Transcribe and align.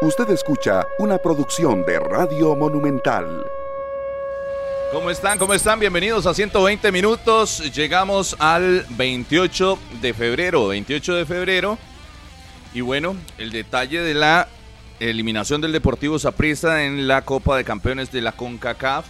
Usted 0.00 0.30
escucha 0.30 0.86
una 1.00 1.18
producción 1.18 1.84
de 1.84 1.98
Radio 1.98 2.54
Monumental. 2.54 3.44
¿Cómo 4.92 5.10
están? 5.10 5.40
¿Cómo 5.40 5.54
están? 5.54 5.80
Bienvenidos 5.80 6.24
a 6.26 6.34
120 6.34 6.92
minutos. 6.92 7.74
Llegamos 7.74 8.36
al 8.38 8.86
28 8.90 9.76
de 10.00 10.14
febrero. 10.14 10.68
28 10.68 11.16
de 11.16 11.26
febrero. 11.26 11.78
Y 12.72 12.80
bueno, 12.80 13.16
el 13.38 13.50
detalle 13.50 14.00
de 14.00 14.14
la 14.14 14.46
eliminación 15.00 15.60
del 15.60 15.72
Deportivo 15.72 16.16
Saprissa 16.20 16.84
en 16.84 17.08
la 17.08 17.22
Copa 17.22 17.56
de 17.56 17.64
Campeones 17.64 18.12
de 18.12 18.20
la 18.20 18.30
CONCACAF. 18.30 19.04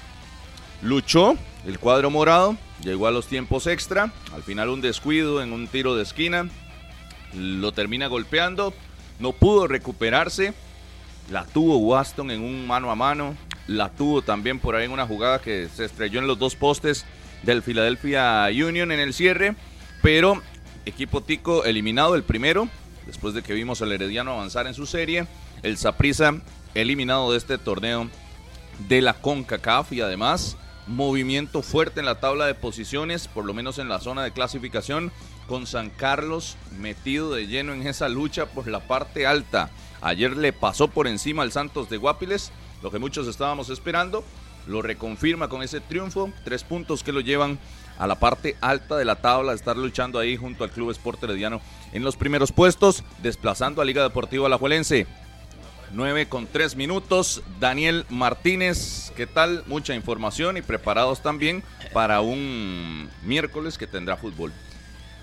Luchó 0.80 1.36
el 1.66 1.78
cuadro 1.78 2.08
morado, 2.08 2.56
llegó 2.82 3.08
a 3.08 3.10
los 3.10 3.26
tiempos 3.26 3.66
extra. 3.66 4.10
Al 4.32 4.42
final 4.42 4.70
un 4.70 4.80
descuido 4.80 5.42
en 5.42 5.52
un 5.52 5.68
tiro 5.68 5.96
de 5.96 6.04
esquina. 6.04 6.48
Lo 7.34 7.72
termina 7.72 8.06
golpeando. 8.06 8.72
No 9.18 9.32
pudo 9.32 9.66
recuperarse. 9.66 10.54
La 11.30 11.44
tuvo 11.44 11.76
Waston 11.78 12.30
en 12.30 12.42
un 12.42 12.66
mano 12.66 12.90
a 12.90 12.94
mano 12.94 13.36
la 13.68 13.90
tuvo 13.90 14.22
también 14.22 14.58
por 14.58 14.74
ahí 14.74 14.86
en 14.86 14.90
una 14.90 15.06
jugada 15.06 15.40
que 15.40 15.68
se 15.68 15.84
estrelló 15.84 16.18
en 16.18 16.26
los 16.26 16.38
dos 16.38 16.56
postes 16.56 17.04
del 17.42 17.62
Philadelphia 17.62 18.48
Union 18.50 18.90
en 18.90 18.98
el 18.98 19.14
cierre, 19.14 19.54
pero 20.02 20.42
equipo 20.86 21.22
Tico 21.22 21.64
eliminado 21.64 22.16
el 22.16 22.24
primero, 22.24 22.68
después 23.06 23.34
de 23.34 23.42
que 23.42 23.52
vimos 23.52 23.80
al 23.82 23.92
Herediano 23.92 24.32
avanzar 24.32 24.66
en 24.66 24.74
su 24.74 24.86
serie, 24.86 25.26
el 25.62 25.76
Saprissa 25.76 26.40
eliminado 26.74 27.30
de 27.30 27.38
este 27.38 27.58
torneo 27.58 28.08
de 28.88 29.02
la 29.02 29.14
CONCACAF 29.14 29.92
y 29.92 30.00
además 30.00 30.56
movimiento 30.86 31.60
fuerte 31.60 32.00
en 32.00 32.06
la 32.06 32.20
tabla 32.20 32.46
de 32.46 32.54
posiciones, 32.54 33.28
por 33.28 33.44
lo 33.44 33.52
menos 33.52 33.78
en 33.78 33.90
la 33.90 34.00
zona 34.00 34.24
de 34.24 34.32
clasificación, 34.32 35.12
con 35.46 35.66
San 35.66 35.90
Carlos 35.90 36.56
metido 36.78 37.32
de 37.32 37.46
lleno 37.46 37.74
en 37.74 37.86
esa 37.86 38.08
lucha 38.08 38.46
por 38.46 38.66
la 38.66 38.80
parte 38.80 39.26
alta. 39.26 39.70
Ayer 40.00 40.36
le 40.36 40.52
pasó 40.52 40.88
por 40.88 41.06
encima 41.06 41.42
al 41.42 41.52
Santos 41.52 41.88
de 41.88 41.96
Guapiles 41.96 42.52
lo 42.82 42.90
que 42.90 42.98
muchos 42.98 43.26
estábamos 43.26 43.70
esperando. 43.70 44.24
Lo 44.66 44.82
reconfirma 44.82 45.48
con 45.48 45.62
ese 45.62 45.80
triunfo, 45.80 46.30
tres 46.44 46.62
puntos 46.62 47.02
que 47.02 47.12
lo 47.12 47.20
llevan 47.20 47.58
a 47.98 48.06
la 48.06 48.20
parte 48.20 48.56
alta 48.60 48.96
de 48.96 49.04
la 49.04 49.16
tabla, 49.16 49.54
estar 49.54 49.76
luchando 49.76 50.18
ahí 50.18 50.36
junto 50.36 50.62
al 50.62 50.70
Club 50.70 50.90
Sport 50.90 51.24
Herediano 51.24 51.60
en 51.92 52.04
los 52.04 52.16
primeros 52.16 52.52
puestos, 52.52 53.02
desplazando 53.22 53.80
a 53.80 53.84
Liga 53.84 54.02
Deportiva 54.02 54.46
Alajuelense. 54.46 55.06
9 55.92 56.28
con 56.28 56.46
3 56.46 56.76
minutos. 56.76 57.42
Daniel 57.60 58.04
Martínez, 58.10 59.10
¿qué 59.16 59.26
tal? 59.26 59.64
Mucha 59.66 59.94
información 59.94 60.58
y 60.58 60.62
preparados 60.62 61.22
también 61.22 61.62
para 61.94 62.20
un 62.20 63.08
miércoles 63.22 63.78
que 63.78 63.86
tendrá 63.86 64.18
fútbol. 64.18 64.52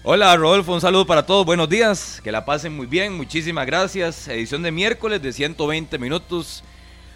Hola 0.08 0.38
Rodolfo, 0.38 0.72
un 0.72 0.82
saludo 0.82 1.08
para 1.08 1.26
todos, 1.26 1.48
buenos 1.48 1.68
días, 1.68 2.22
que 2.24 2.32
la 2.32 2.46
pasen 2.46 2.76
muy 2.76 2.86
bien, 2.86 3.18
muchísimas 3.18 3.66
gracias. 3.66 4.28
Edición 4.28 4.62
de 4.62 4.72
miércoles 4.72 5.20
de 5.20 5.34
120 5.34 5.98
minutos. 5.98 6.64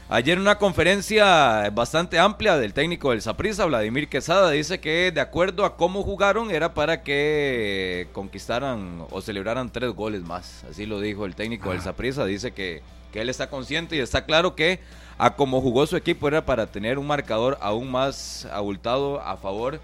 Ayer 0.09 0.39
una 0.39 0.57
conferencia 0.57 1.69
bastante 1.69 2.17
amplia 2.17 2.57
del 2.57 2.73
técnico 2.73 3.11
del 3.11 3.21
Saprissa, 3.21 3.65
Vladimir 3.65 4.09
Quesada, 4.09 4.49
dice 4.49 4.79
que 4.79 5.11
de 5.11 5.21
acuerdo 5.21 5.65
a 5.65 5.77
cómo 5.77 6.01
jugaron 6.01 6.49
era 6.49 6.73
para 6.73 7.03
que 7.03 8.07
conquistaran 8.11 9.05
o 9.11 9.21
celebraran 9.21 9.71
tres 9.71 9.91
goles 9.91 10.23
más. 10.23 10.63
Así 10.67 10.87
lo 10.87 10.99
dijo 10.99 11.27
el 11.27 11.35
técnico 11.35 11.69
del 11.69 11.81
Saprissa. 11.81 12.25
Dice 12.25 12.53
que, 12.53 12.81
que 13.13 13.21
él 13.21 13.29
está 13.29 13.51
consciente 13.51 13.97
y 13.97 13.99
está 13.99 14.25
claro 14.25 14.55
que 14.55 14.79
a 15.19 15.35
cómo 15.35 15.61
jugó 15.61 15.85
su 15.85 15.95
equipo 15.95 16.27
era 16.27 16.43
para 16.43 16.65
tener 16.65 16.97
un 16.97 17.05
marcador 17.05 17.59
aún 17.61 17.91
más 17.91 18.47
abultado 18.51 19.21
a 19.21 19.37
favor 19.37 19.79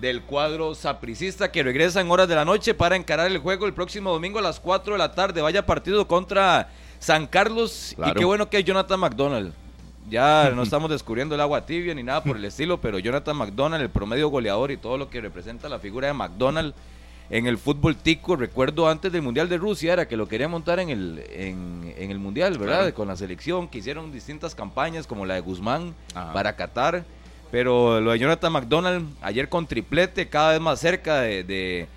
del 0.00 0.22
cuadro 0.22 0.74
sapricista 0.74 1.52
que 1.52 1.62
regresa 1.62 2.00
en 2.00 2.10
horas 2.10 2.28
de 2.28 2.34
la 2.34 2.44
noche 2.44 2.72
para 2.74 2.96
encarar 2.96 3.30
el 3.30 3.38
juego 3.38 3.66
el 3.66 3.74
próximo 3.74 4.10
domingo 4.10 4.38
a 4.38 4.42
las 4.42 4.58
4 4.58 4.94
de 4.94 4.98
la 4.98 5.12
tarde. 5.12 5.42
Vaya 5.42 5.66
partido 5.66 6.08
contra 6.08 6.70
San 6.98 7.26
Carlos 7.26 7.94
y 8.04 8.12
qué 8.14 8.24
bueno 8.24 8.48
que 8.48 8.58
es 8.58 8.64
Jonathan 8.64 8.98
McDonald. 8.98 9.52
Ya 10.08 10.50
no 10.54 10.62
estamos 10.62 10.90
descubriendo 10.90 11.34
el 11.34 11.40
agua 11.40 11.66
tibia 11.66 11.94
ni 11.94 12.02
nada 12.02 12.24
por 12.24 12.36
el 12.36 12.44
estilo, 12.44 12.80
pero 12.80 12.98
Jonathan 12.98 13.36
McDonald, 13.36 13.82
el 13.82 13.90
promedio 13.90 14.28
goleador 14.28 14.70
y 14.70 14.76
todo 14.76 14.96
lo 14.96 15.10
que 15.10 15.20
representa 15.20 15.68
la 15.68 15.78
figura 15.78 16.08
de 16.08 16.14
McDonald 16.14 16.74
en 17.28 17.46
el 17.46 17.58
fútbol 17.58 17.94
tico, 17.94 18.34
recuerdo 18.34 18.88
antes 18.88 19.12
del 19.12 19.22
Mundial 19.22 19.48
de 19.48 19.56
Rusia, 19.56 19.92
era 19.92 20.08
que 20.08 20.16
lo 20.16 20.26
quería 20.26 20.48
montar 20.48 20.80
en 20.80 20.90
el, 20.90 21.24
en, 21.30 21.94
el 21.96 22.18
Mundial, 22.18 22.58
¿verdad? 22.58 22.92
Con 22.92 23.06
la 23.06 23.14
selección, 23.14 23.68
que 23.68 23.78
hicieron 23.78 24.10
distintas 24.10 24.56
campañas 24.56 25.06
como 25.06 25.24
la 25.26 25.34
de 25.34 25.40
Guzmán 25.40 25.94
para 26.12 26.56
Qatar, 26.56 27.04
pero 27.50 28.00
lo 28.00 28.12
de 28.12 28.18
Jonathan 28.18 28.52
McDonald 28.52 29.08
ayer 29.22 29.48
con 29.48 29.66
triplete, 29.66 30.28
cada 30.28 30.52
vez 30.52 30.60
más 30.60 30.80
cerca 30.80 31.20
de, 31.20 31.88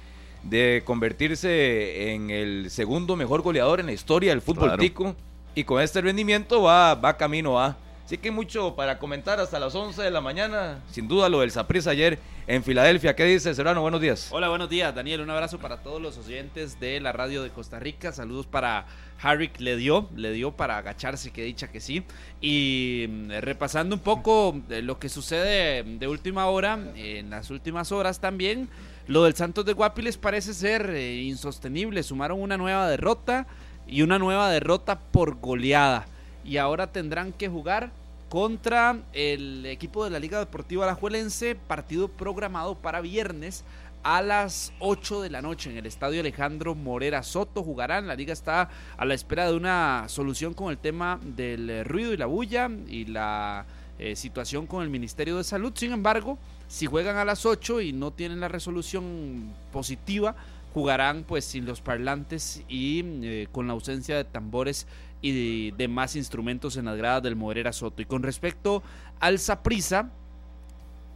de, 0.43 0.81
convertirse 0.85 2.13
en 2.13 2.29
el 2.29 2.69
segundo 2.69 3.15
mejor 3.15 3.41
goleador 3.41 3.79
en 3.79 3.85
la 3.85 3.91
historia 3.91 4.31
del 4.31 4.41
fútbol 4.41 4.77
tico, 4.77 5.15
y 5.55 5.63
con 5.63 5.81
este 5.81 6.01
rendimiento 6.01 6.63
va, 6.63 6.95
va 6.95 7.17
camino 7.17 7.59
a 7.59 7.77
Así 8.13 8.19
que 8.19 8.29
mucho 8.29 8.75
para 8.75 8.99
comentar 8.99 9.39
hasta 9.39 9.59
las 9.59 9.73
11 9.73 10.03
de 10.03 10.11
la 10.11 10.21
mañana. 10.21 10.83
Sin 10.91 11.07
duda 11.07 11.29
lo 11.29 11.39
del 11.39 11.49
Saprissa 11.49 11.89
ayer 11.89 12.19
en 12.45 12.63
Filadelfia. 12.63 13.15
¿Qué 13.15 13.25
dice 13.25 13.55
Serrano? 13.55 13.81
Buenos 13.81 14.01
días. 14.01 14.27
Hola, 14.29 14.49
buenos 14.49 14.69
días, 14.69 14.93
Daniel. 14.93 15.21
Un 15.21 15.31
abrazo 15.31 15.57
para 15.57 15.77
todos 15.77 15.99
los 15.99 16.19
oyentes 16.19 16.79
de 16.79 16.99
la 16.99 17.11
radio 17.11 17.41
de 17.41 17.49
Costa 17.49 17.79
Rica. 17.79 18.11
Saludos 18.11 18.45
para 18.45 18.85
Harry, 19.19 19.49
le 19.57 19.77
dio, 19.77 20.11
le 20.15 20.31
dio 20.31 20.51
para 20.51 20.77
agacharse, 20.77 21.31
que 21.31 21.43
dicha 21.43 21.71
que 21.71 21.81
sí. 21.81 22.03
Y 22.39 23.07
mm, 23.09 23.31
repasando 23.39 23.95
un 23.95 24.01
poco 24.03 24.61
lo 24.69 24.99
que 24.99 25.09
sucede 25.09 25.81
de 25.81 26.07
última 26.07 26.45
hora, 26.45 26.77
en 26.95 27.31
las 27.31 27.49
últimas 27.49 27.91
horas 27.91 28.19
también, 28.19 28.69
lo 29.07 29.23
del 29.23 29.33
Santos 29.33 29.65
de 29.65 29.73
Guapiles 29.73 30.17
parece 30.17 30.53
ser 30.53 30.87
eh, 30.91 31.23
insostenible. 31.23 32.03
Sumaron 32.03 32.39
una 32.39 32.57
nueva 32.57 32.87
derrota 32.87 33.47
y 33.87 34.03
una 34.03 34.19
nueva 34.19 34.51
derrota 34.51 34.99
por 34.99 35.39
goleada 35.39 36.05
y 36.45 36.57
ahora 36.57 36.91
tendrán 36.91 37.31
que 37.31 37.47
jugar 37.47 37.91
contra 38.33 38.97
el 39.13 39.63
equipo 39.67 40.03
de 40.03 40.09
la 40.09 40.17
Liga 40.17 40.39
Deportiva 40.39 40.85
Alajuelense, 40.85 41.53
partido 41.53 42.07
programado 42.07 42.73
para 42.73 42.99
viernes 42.99 43.63
a 44.01 44.23
las 44.23 44.73
8 44.79 45.21
de 45.21 45.29
la 45.29 45.43
noche 45.43 45.69
en 45.69 45.77
el 45.77 45.85
estadio 45.85 46.19
Alejandro 46.19 46.73
Morera 46.73 47.21
Soto. 47.21 47.61
Jugarán, 47.61 48.07
la 48.07 48.15
liga 48.15 48.33
está 48.33 48.71
a 48.97 49.05
la 49.05 49.13
espera 49.13 49.45
de 49.45 49.55
una 49.55 50.05
solución 50.07 50.55
con 50.55 50.71
el 50.71 50.79
tema 50.79 51.19
del 51.21 51.85
ruido 51.85 52.11
y 52.11 52.17
la 52.17 52.25
bulla 52.25 52.71
y 52.87 53.05
la 53.05 53.67
eh, 53.99 54.15
situación 54.15 54.65
con 54.65 54.81
el 54.81 54.89
Ministerio 54.89 55.37
de 55.37 55.43
Salud. 55.43 55.71
Sin 55.75 55.91
embargo, 55.91 56.39
si 56.67 56.87
juegan 56.87 57.17
a 57.17 57.25
las 57.25 57.45
8 57.45 57.81
y 57.81 57.93
no 57.93 58.09
tienen 58.13 58.39
la 58.39 58.47
resolución 58.47 59.53
positiva, 59.71 60.35
jugarán 60.73 61.23
pues 61.23 61.45
sin 61.45 61.67
los 61.67 61.81
parlantes 61.81 62.63
y 62.67 63.03
eh, 63.05 63.47
con 63.51 63.67
la 63.67 63.73
ausencia 63.73 64.17
de 64.17 64.23
tambores 64.23 64.87
y 65.23 65.71
de, 65.71 65.87
más 65.87 66.17
instrumentos 66.17 66.75
en 66.75 66.85
las 66.85 66.97
gradas 66.97 67.23
del 67.23 67.37
Morera 67.37 67.71
Soto. 67.71 68.01
Y 68.01 68.05
con 68.05 68.23
respecto 68.23 68.83
al 69.21 69.39
Saprisa, 69.39 70.09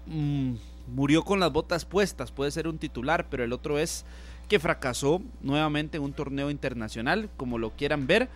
mm, 0.05 0.53
murió 0.95 1.25
con 1.25 1.41
las 1.41 1.51
botas 1.51 1.83
puestas, 1.83 2.31
puede 2.31 2.51
ser 2.51 2.69
un 2.69 2.77
titular, 2.77 3.27
pero 3.29 3.43
el 3.43 3.51
otro 3.51 3.77
es 3.77 4.05
que 4.47 4.59
fracasó 4.59 5.21
nuevamente 5.41 5.97
en 5.97 6.03
un 6.03 6.13
torneo 6.13 6.49
internacional, 6.49 7.29
como 7.35 7.57
lo 7.57 7.71
quieran 7.71 8.07
ver. 8.07 8.29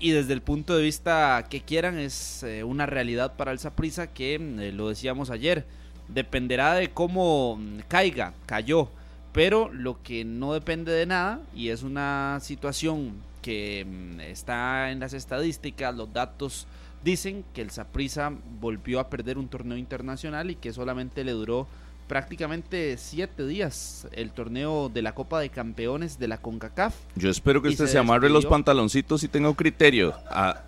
Y 0.00 0.10
desde 0.10 0.32
el 0.32 0.42
punto 0.42 0.76
de 0.76 0.82
vista 0.82 1.46
que 1.48 1.60
quieran, 1.60 1.96
es 1.96 2.42
eh, 2.42 2.64
una 2.64 2.86
realidad 2.86 3.36
para 3.36 3.52
el 3.52 3.60
Saprisa 3.60 4.08
que, 4.08 4.34
eh, 4.34 4.72
lo 4.72 4.88
decíamos 4.88 5.30
ayer, 5.30 5.64
dependerá 6.08 6.74
de 6.74 6.90
cómo 6.90 7.56
mm, 7.56 7.82
caiga, 7.86 8.34
cayó. 8.46 8.88
Pero 9.32 9.70
lo 9.72 10.02
que 10.02 10.24
no 10.24 10.54
depende 10.54 10.90
de 10.90 11.06
nada, 11.06 11.40
y 11.54 11.68
es 11.68 11.84
una 11.84 12.40
situación 12.40 13.12
que 13.46 13.86
mm, 13.88 14.20
está 14.22 14.90
en 14.90 14.98
las 14.98 15.12
estadísticas, 15.12 15.94
los 15.94 16.12
datos 16.12 16.66
dicen 17.04 17.44
que 17.54 17.62
el 17.62 17.70
Saprissa 17.70 18.32
volvió 18.60 18.98
a 18.98 19.08
perder 19.08 19.38
un 19.38 19.46
torneo 19.46 19.78
internacional 19.78 20.50
y 20.50 20.56
que 20.56 20.72
solamente 20.72 21.22
le 21.22 21.30
duró 21.30 21.68
prácticamente 22.08 22.96
siete 22.98 23.46
días 23.46 24.08
el 24.12 24.32
torneo 24.32 24.88
de 24.88 25.02
la 25.02 25.14
Copa 25.14 25.38
de 25.38 25.50
Campeones 25.50 26.18
de 26.18 26.26
la 26.26 26.38
CONCACAF. 26.38 26.94
Yo 27.14 27.30
espero 27.30 27.62
que 27.62 27.68
usted 27.68 27.86
se, 27.86 27.98
amarre 27.98 28.28
los 28.30 28.46
pantaloncitos 28.46 29.22
y 29.22 29.28
tenga 29.28 29.48
un 29.48 29.54
criterio, 29.54 30.12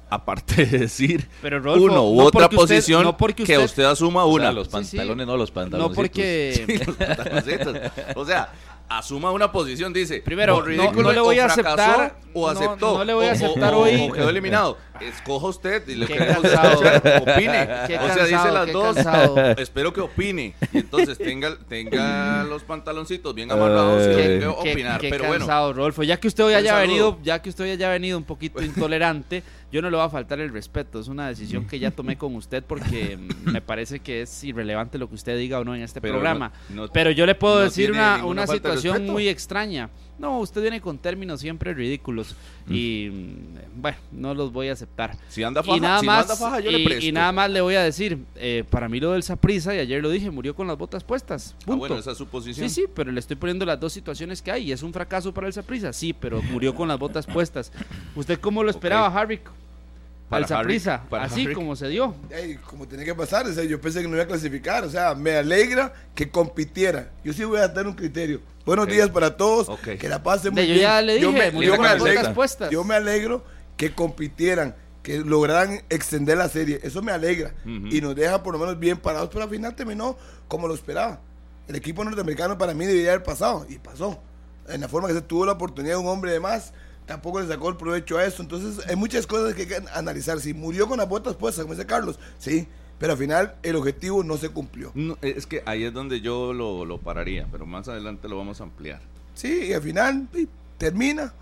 aparte 0.09 0.65
de 0.65 0.79
decir 0.79 1.29
uno 1.77 2.09
u 2.09 2.21
otra 2.21 2.49
posición 2.49 3.13
que 3.45 3.59
usted 3.59 3.85
asuma 3.85 4.25
una. 4.25 4.53
los 4.53 4.69
pantalones, 4.69 5.27
no 5.27 5.37
los 5.37 5.51
pantaloncitos. 5.51 5.91
No 5.91 5.95
porque... 5.97 6.87
o 8.15 8.25
sea, 8.25 8.53
asuma 8.89 9.31
una 9.31 9.53
posición, 9.53 9.93
dice. 9.93 10.21
Primero, 10.21 10.65
no, 10.65 11.13
le 11.13 11.21
voy 11.21 11.39
a 11.39 11.47
aceptar. 11.47 12.17
O 12.35 12.49
aceptó. 12.49 12.99
No, 12.99 13.05
le 13.05 13.15
voy 13.15 13.27
a 13.27 13.33
aceptar 13.33 13.75
hoy. 13.75 14.09
O 14.09 14.13
quedó 14.13 14.29
eliminado. 14.29 14.79
Escoja 15.01 15.47
usted 15.47 15.89
y 15.89 15.95
le 15.95 16.07
queremos 16.07 16.39
opine. 16.39 17.63
o 18.01 18.15
sea, 18.15 18.25
dice 18.25 18.51
las 18.51 18.73
dos. 18.73 18.97
Espero 19.59 19.93
que 19.93 20.01
opine. 20.01 20.55
Y 20.73 20.79
entonces 20.79 21.19
tenga, 21.19 21.57
tenga 21.69 22.45
los 22.49 22.63
pantaloncitos 22.63 23.35
bien 23.35 23.51
amarrados 23.51 24.07
y 24.07 24.17
que 24.17 24.47
opinar. 24.47 25.01
Pero 25.01 25.31
cansado, 25.31 25.73
Rodolfo. 25.73 26.03
Ya 26.03 26.19
que 26.19 26.29
usted 26.29 26.45
hoy 26.45 26.55
haya 26.55 26.77
venido, 26.79 27.19
ya 27.23 27.41
que 27.41 27.51
usted 27.51 27.65
haya 27.73 27.91
venido 27.91 28.19
un 28.19 28.25
poquito 28.25 28.63
intolerante 28.63 29.43
yo 29.71 29.83
no 29.83 29.91
le 29.91 29.97
voy 29.97 30.07
a 30.07 30.09
faltar 30.09 30.41
el 30.41 30.51
respeto. 30.51 30.99
Es 30.99 31.09
una 31.09 31.29
decisión 31.29 31.67
que 31.67 31.79
ya 31.79 31.91
tomé 31.91 32.17
con 32.17 32.35
usted 32.35 32.65
porque 32.65 33.19
me 33.45 33.61
parece 33.61 34.01
que 34.01 34.23
es 34.23 34.45
irrelevante 34.45 34.97
lo 34.97 35.09
que 35.09 35.15
usted 35.15 35.37
diga 35.37 35.61
o 35.61 35.65
no 35.65 35.75
en 35.75 35.83
este 35.83 36.01
programa. 36.01 36.53
Pero 36.93 37.11
yo 37.11 37.27
le 37.27 37.35
puedo 37.35 37.61
decir 37.61 37.93
una, 37.93 38.25
una 38.25 38.47
situación 38.47 39.07
muy 39.07 39.29
extraña. 39.29 39.91
No, 40.19 40.41
usted 40.41 40.61
viene 40.63 40.81
con 40.81 40.99
términos 40.99 41.41
siempre 41.41 41.73
ridículos 41.75 42.35
y 42.69 43.09
mm, 43.11 43.81
bueno, 43.81 43.99
no 44.13 44.35
los 44.35 44.53
voy 44.53 44.69
a 44.69 44.73
aceptar. 44.73 45.17
Si 45.29 45.43
anda 45.43 45.63
faja, 45.63 45.77
y 45.77 45.81
nada 45.81 46.01
si 46.01 46.07
no 46.07 46.13
más, 46.13 46.23
anda 46.23 46.37
faja, 46.37 46.61
yo 46.61 46.71
y, 46.71 46.79
le 46.79 46.85
presto. 46.85 47.07
y 47.07 47.13
nada 47.13 47.31
más 47.33 47.51
le 47.51 47.61
voy 47.61 47.77
a 47.77 47.83
decir, 47.83 48.19
eh, 48.35 48.65
para 48.69 48.89
mí 48.89 48.99
lo 48.99 49.13
del 49.13 49.23
Saprisa, 49.23 49.75
y 49.75 49.79
ayer 49.79 50.03
lo 50.03 50.11
dije, 50.11 50.31
murió 50.31 50.55
con 50.57 50.67
las 50.67 50.77
botas 50.77 51.05
puestas. 51.05 51.55
Ah, 51.61 51.63
Punto. 51.67 51.79
bueno, 51.79 51.99
esa 51.99 52.13
es 52.13 52.19
su 52.19 52.27
posición. 52.27 52.69
Sí, 52.69 52.83
sí, 52.83 52.87
pero 52.93 53.13
le 53.13 53.21
estoy 53.21 53.37
poniendo 53.37 53.65
las 53.65 53.79
dos 53.79 53.93
situaciones 53.93 54.43
que 54.43 54.51
hay. 54.51 54.69
y 54.69 54.73
Es 54.73 54.83
un 54.83 54.93
fracaso 54.93 55.33
para 55.33 55.47
el 55.47 55.53
Saprisa, 55.53 55.93
sí, 55.93 56.13
pero 56.13 56.43
murió 56.43 56.75
con 56.75 56.89
las 56.89 56.99
botas 56.99 57.27
puestas. 57.27 57.73
¿Usted 58.17 58.41
cómo 58.41 58.65
lo 58.65 58.71
esperaba, 58.71 59.07
Harvick? 59.07 59.43
Para 60.29 60.45
Al 60.45 60.81
para 61.09 61.25
así 61.25 61.47
como 61.55 61.75
se 61.75 61.89
dio. 61.89 62.15
Como 62.67 62.87
tenía 62.87 63.05
que 63.07 63.15
pasar, 63.15 63.47
o 63.47 63.53
sea, 63.53 63.65
yo 63.65 63.81
pensé 63.81 64.03
que 64.03 64.09
no 64.09 64.15
iba 64.15 64.25
a 64.25 64.27
clasificar, 64.27 64.85
o 64.85 64.91
sea, 64.91 65.15
me 65.15 65.37
alegra 65.37 65.93
que 66.15 66.31
compitiera. 66.31 67.11
Yo 67.25 67.33
sí 67.33 67.45
voy 67.45 67.61
a 67.61 67.69
dar 67.69 67.87
un 67.87 67.95
criterio. 67.95 68.41
Buenos 68.67 68.87
días 68.89 69.09
para 69.09 69.37
todos, 69.39 69.71
que 69.81 70.09
la 70.09 70.23
pasen 70.23 70.53
muy 70.53 70.63
De- 70.63 70.69
yo 70.69 70.75
bien. 70.75 70.87
ya 70.87 71.01
le 71.01 71.15
dije, 71.15 71.27
me, 71.33 71.51
murió 71.53 71.71
yo 71.71 71.77
con 71.77 71.83
me 71.85 71.89
las 71.89 71.99
botas 71.99 72.17
alegro, 72.17 72.35
puestas. 72.35 72.71
yo 72.71 72.85
me 72.85 72.95
alegro 72.95 73.43
que 73.79 73.93
compitieran, 73.95 74.75
que 75.03 75.19
lograran 75.21 75.81
extender 75.89 76.37
la 76.37 76.51
serie. 76.51 76.79
Eso 76.83 77.01
me 77.01 77.13
alegra 77.13 77.55
y 77.65 78.01
nos 78.03 78.15
deja 78.15 78.43
por 78.43 78.53
lo 78.53 78.59
menos 78.59 78.79
bien 78.79 78.99
parados, 78.99 79.31
pero 79.33 79.45
al 79.45 79.51
final 79.51 79.75
terminó 79.75 80.19
como 80.49 80.69
lo 80.69 80.75
esperaba. 80.75 81.21
El 81.67 81.77
equipo 81.77 82.05
norteamericano 82.05 82.59
para 82.59 82.75
mí 82.75 82.85
debería 82.85 83.13
haber 83.13 83.23
pasado 83.25 83.65
y 83.71 83.79
pasó. 83.79 84.21
En 84.69 84.83
la 84.83 84.89
forma 84.89 85.09
que 85.09 85.15
se 85.15 85.23
tuvo 85.23 85.47
la 85.47 85.53
oportunidad 85.53 85.95
de 85.95 86.01
un 86.01 86.09
hombre 86.09 86.33
de 86.33 86.41
más, 86.41 86.75
tampoco 87.09 87.41
le 87.41 87.49
sacó 87.49 87.69
el 87.71 87.77
provecho 87.77 88.19
a 88.19 88.25
eso. 88.25 88.43
Entonces, 88.43 88.87
hay 88.87 88.95
muchas 88.95 89.27
cosas 89.27 89.55
que 89.55 89.63
hay 89.63 89.69
que 89.69 89.83
analizar. 89.95 90.39
Si 90.39 90.55
murió 90.55 90.87
con 90.87 90.99
las 90.99 91.09
botas 91.09 91.35
puestas, 91.35 91.65
como 91.65 91.75
dice 91.75 91.87
Carlos, 91.87 92.21
sí, 92.39 92.69
pero 93.01 93.13
al 93.15 93.19
final 93.19 93.55
el 93.65 93.75
objetivo 93.77 94.23
no 94.23 94.37
se 94.37 94.51
cumplió. 94.51 94.93
No, 94.95 95.19
es 95.23 95.47
que 95.47 95.63
ahí 95.67 95.83
es 95.85 95.93
donde 95.93 96.21
yo 96.21 96.53
lo, 96.53 96.85
lo 96.85 96.99
pararía, 97.01 97.49
pero 97.51 97.67
más 97.67 97.89
adelante 97.89 98.29
lo 98.29 98.37
vamos 98.37 98.61
a 98.61 98.65
ampliar. 98.65 99.01
Sí, 99.35 99.67
y 99.69 99.73
al 99.73 99.83
final 99.83 100.29
termina 100.79 101.33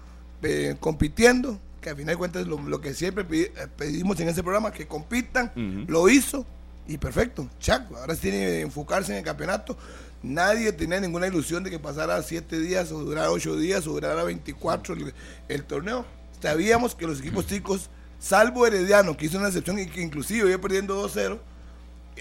eh, 0.42 0.76
compitiendo, 0.80 1.58
que 1.80 1.90
al 1.90 1.96
final 1.96 2.14
de 2.14 2.16
cuentas 2.18 2.42
es 2.42 2.48
lo, 2.48 2.60
lo 2.60 2.80
que 2.80 2.94
siempre 2.94 3.26
pedi- 3.26 3.50
eh, 3.56 3.68
pedimos 3.76 4.18
en 4.20 4.28
ese 4.28 4.42
programa, 4.42 4.70
que 4.72 4.86
compitan, 4.86 5.52
lo 5.88 6.08
hizo 6.08 6.46
y 6.88 6.98
perfecto, 6.98 7.48
chaco, 7.58 7.96
ahora 7.96 8.14
tiene 8.14 8.38
que 8.38 8.60
enfocarse 8.60 9.12
en 9.12 9.18
el 9.18 9.24
campeonato. 9.24 9.76
Nadie 10.22 10.72
tenía 10.72 11.00
ninguna 11.00 11.26
ilusión 11.26 11.62
de 11.62 11.70
que 11.70 11.78
pasara 11.78 12.22
siete 12.22 12.58
días 12.58 12.90
o 12.90 13.04
durara 13.04 13.30
ocho 13.30 13.56
días 13.56 13.86
o 13.86 13.92
durara 13.92 14.24
24 14.24 14.94
el, 14.94 15.14
el 15.48 15.64
torneo. 15.64 16.04
Sabíamos 16.40 16.94
que 16.94 17.06
los 17.06 17.20
equipos 17.20 17.46
chicos, 17.46 17.90
salvo 18.18 18.66
Herediano, 18.66 19.16
que 19.16 19.26
hizo 19.26 19.38
una 19.38 19.48
excepción 19.48 19.78
y 19.78 19.86
que 19.86 20.00
inclusive 20.02 20.48
iba 20.50 20.60
perdiendo 20.60 21.06
2-0, 21.08 21.38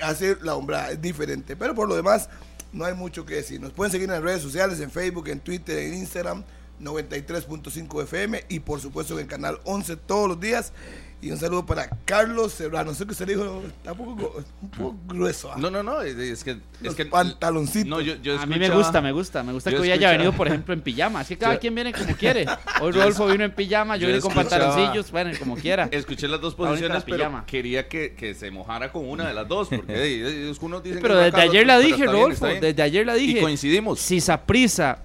hace 0.01 0.37
la 0.41 0.55
hombrada, 0.55 0.91
es 0.91 1.01
diferente. 1.01 1.55
Pero 1.55 1.75
por 1.75 1.87
lo 1.87 1.95
demás, 1.95 2.29
no 2.71 2.85
hay 2.85 2.93
mucho 2.93 3.25
que 3.25 3.35
decir. 3.35 3.59
Nos 3.59 3.71
pueden 3.71 3.91
seguir 3.91 4.05
en 4.05 4.15
las 4.15 4.23
redes 4.23 4.41
sociales, 4.41 4.79
en 4.79 4.91
Facebook, 4.91 5.27
en 5.29 5.39
Twitter, 5.39 5.77
en 5.79 5.95
Instagram, 5.95 6.43
93.5 6.81 8.03
FM 8.03 8.45
y 8.49 8.59
por 8.59 8.81
supuesto 8.81 9.13
en 9.13 9.21
el 9.21 9.27
canal 9.27 9.59
11 9.63 9.95
todos 9.97 10.27
los 10.27 10.39
días. 10.39 10.73
Y 11.21 11.31
un 11.31 11.37
saludo 11.39 11.65
para 11.65 11.89
Carlos 12.05 12.51
Serrano. 12.53 12.93
Sé 12.93 13.05
que 13.05 13.13
usted 13.13 13.25
dijo, 13.27 13.63
está 13.77 13.93
un 13.93 13.97
poco, 13.97 14.15
gru- 14.15 14.43
un 14.61 14.69
poco 14.69 14.95
grueso. 15.07 15.51
¿ah? 15.51 15.55
No, 15.57 15.71
no, 15.71 15.81
no, 15.81 16.01
es, 16.01 16.15
es 16.17 16.43
que... 16.43 16.57
Es 16.83 16.93
que 16.93 17.05
pantaloncitos. 17.07 17.89
No, 17.89 17.99
yo, 17.99 18.15
yo 18.21 18.39
a 18.39 18.45
mí 18.45 18.59
me 18.59 18.69
gusta, 18.69 19.01
me 19.01 19.11
gusta, 19.11 19.41
me 19.41 19.51
gusta 19.53 19.71
yo 19.71 19.77
que 19.77 19.83
hoy 19.83 19.91
haya 19.91 20.11
venido, 20.11 20.33
por 20.33 20.47
ejemplo, 20.47 20.73
en 20.75 20.81
pijama. 20.81 21.21
Así 21.21 21.33
que 21.35 21.39
cada 21.39 21.55
Yo- 21.55 21.59
quien 21.61 21.73
viene 21.73 21.93
como 21.93 22.15
quiere. 22.15 22.45
Hoy 22.79 22.91
Rodolfo 22.91 23.25
vino 23.27 23.43
en 23.43 23.51
pijama, 23.55 23.95
yo, 23.97 24.01
yo 24.01 24.07
vine 24.09 24.19
con 24.21 24.33
pantaloncillos, 24.35 25.09
bueno, 25.11 25.31
como 25.39 25.55
quiera. 25.55 25.87
Escuché 25.91 26.27
las 26.27 26.41
dos 26.41 26.53
posiciones, 26.53 27.03
pero 27.05 27.17
pijama. 27.17 27.45
quería 27.47 27.87
que, 27.87 28.13
que 28.13 28.35
se 28.35 28.51
mojara 28.51 28.91
con 28.91 29.09
una 29.09 29.27
de 29.27 29.33
las 29.33 29.47
dos, 29.47 29.69
porque 29.69 29.93
hey, 29.95 30.21
ellos- 30.23 30.59
unos 30.61 30.83
dicen 30.83 31.01
Pero 31.01 31.15
que 31.15 31.21
desde 31.23 31.41
ayer 31.41 31.65
la 31.65 31.79
dije, 31.79 32.05
Rodolfo, 32.05 32.45
desde 32.45 32.81
ayer 32.83 33.03
la 33.05 33.15
dije. 33.15 33.39
Y 33.39 33.41
coincidimos. 33.41 33.99
si 33.99 34.21
Saprisa 34.21 34.99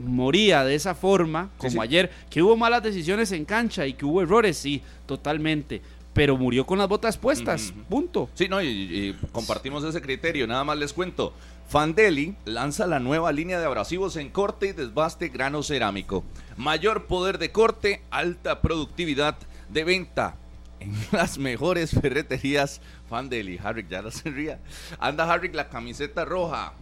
moría 0.00 0.64
de 0.64 0.74
esa 0.74 0.94
forma, 0.94 1.50
como 1.56 1.70
sí. 1.72 1.78
ayer, 1.80 2.10
que 2.28 2.42
hubo 2.42 2.56
malas 2.56 2.82
decisiones 2.82 3.32
en 3.32 3.44
cancha 3.44 3.86
y 3.86 3.94
que 3.94 4.04
hubo 4.04 4.22
errores, 4.22 4.56
sí, 4.56 4.82
totalmente. 5.06 5.82
Pero 6.12 6.36
murió 6.36 6.66
con 6.66 6.78
las 6.78 6.88
botas 6.88 7.16
puestas, 7.16 7.72
punto. 7.88 8.28
Sí, 8.34 8.48
no, 8.48 8.60
y, 8.60 8.66
y 8.66 9.12
compartimos 9.30 9.84
ese 9.84 10.02
criterio. 10.02 10.46
Nada 10.46 10.64
más 10.64 10.76
les 10.76 10.92
cuento. 10.92 11.32
Fandeli 11.68 12.34
lanza 12.46 12.88
la 12.88 12.98
nueva 12.98 13.30
línea 13.30 13.60
de 13.60 13.64
abrasivos 13.64 14.16
en 14.16 14.30
corte 14.30 14.66
y 14.66 14.72
desbaste 14.72 15.28
grano 15.28 15.62
cerámico. 15.62 16.24
Mayor 16.56 17.06
poder 17.06 17.38
de 17.38 17.52
corte, 17.52 18.02
alta 18.10 18.60
productividad 18.60 19.36
de 19.68 19.84
venta. 19.84 20.34
En 20.80 20.92
las 21.12 21.38
mejores 21.38 21.92
ferreterías 21.92 22.80
Fandeli. 23.08 23.58
Harrick 23.62 23.88
ya 23.88 24.02
no 24.02 24.10
se 24.10 24.30
ría. 24.30 24.58
Anda 24.98 25.32
Harrick 25.32 25.54
la 25.54 25.68
camiseta 25.68 26.24
roja. 26.24 26.72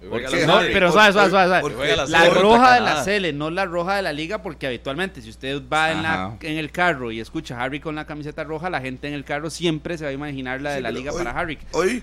Pero 0.00 0.92
suave, 0.92 1.12
suave, 1.12 1.30
suave, 1.30 1.46
suave. 1.48 1.60
¿Por 1.60 1.74
Juega 1.74 2.06
la 2.06 2.28
roja 2.30 2.74
de 2.74 2.80
la 2.80 3.02
Cele, 3.04 3.32
no 3.32 3.50
la 3.50 3.64
roja 3.64 3.96
de 3.96 4.02
la 4.02 4.12
liga, 4.12 4.42
porque 4.42 4.66
habitualmente 4.66 5.20
si 5.20 5.30
usted 5.30 5.60
va 5.70 5.90
en, 5.90 6.02
la, 6.02 6.36
en 6.40 6.56
el 6.56 6.70
carro 6.70 7.10
y 7.10 7.18
escucha 7.20 7.58
a 7.58 7.64
Harry 7.64 7.80
con 7.80 7.94
la 7.96 8.06
camiseta 8.06 8.44
roja, 8.44 8.70
la 8.70 8.80
gente 8.80 9.08
en 9.08 9.14
el 9.14 9.24
carro 9.24 9.50
siempre 9.50 9.98
se 9.98 10.04
va 10.04 10.10
a 10.10 10.12
imaginar 10.12 10.60
la 10.60 10.70
de 10.70 10.76
Sí, 10.76 10.82
la 10.82 10.90
liga 10.92 11.12
hoy- 11.12 11.18
para 11.18 11.32
Harry. 11.32 11.58
Hoy, 11.72 12.02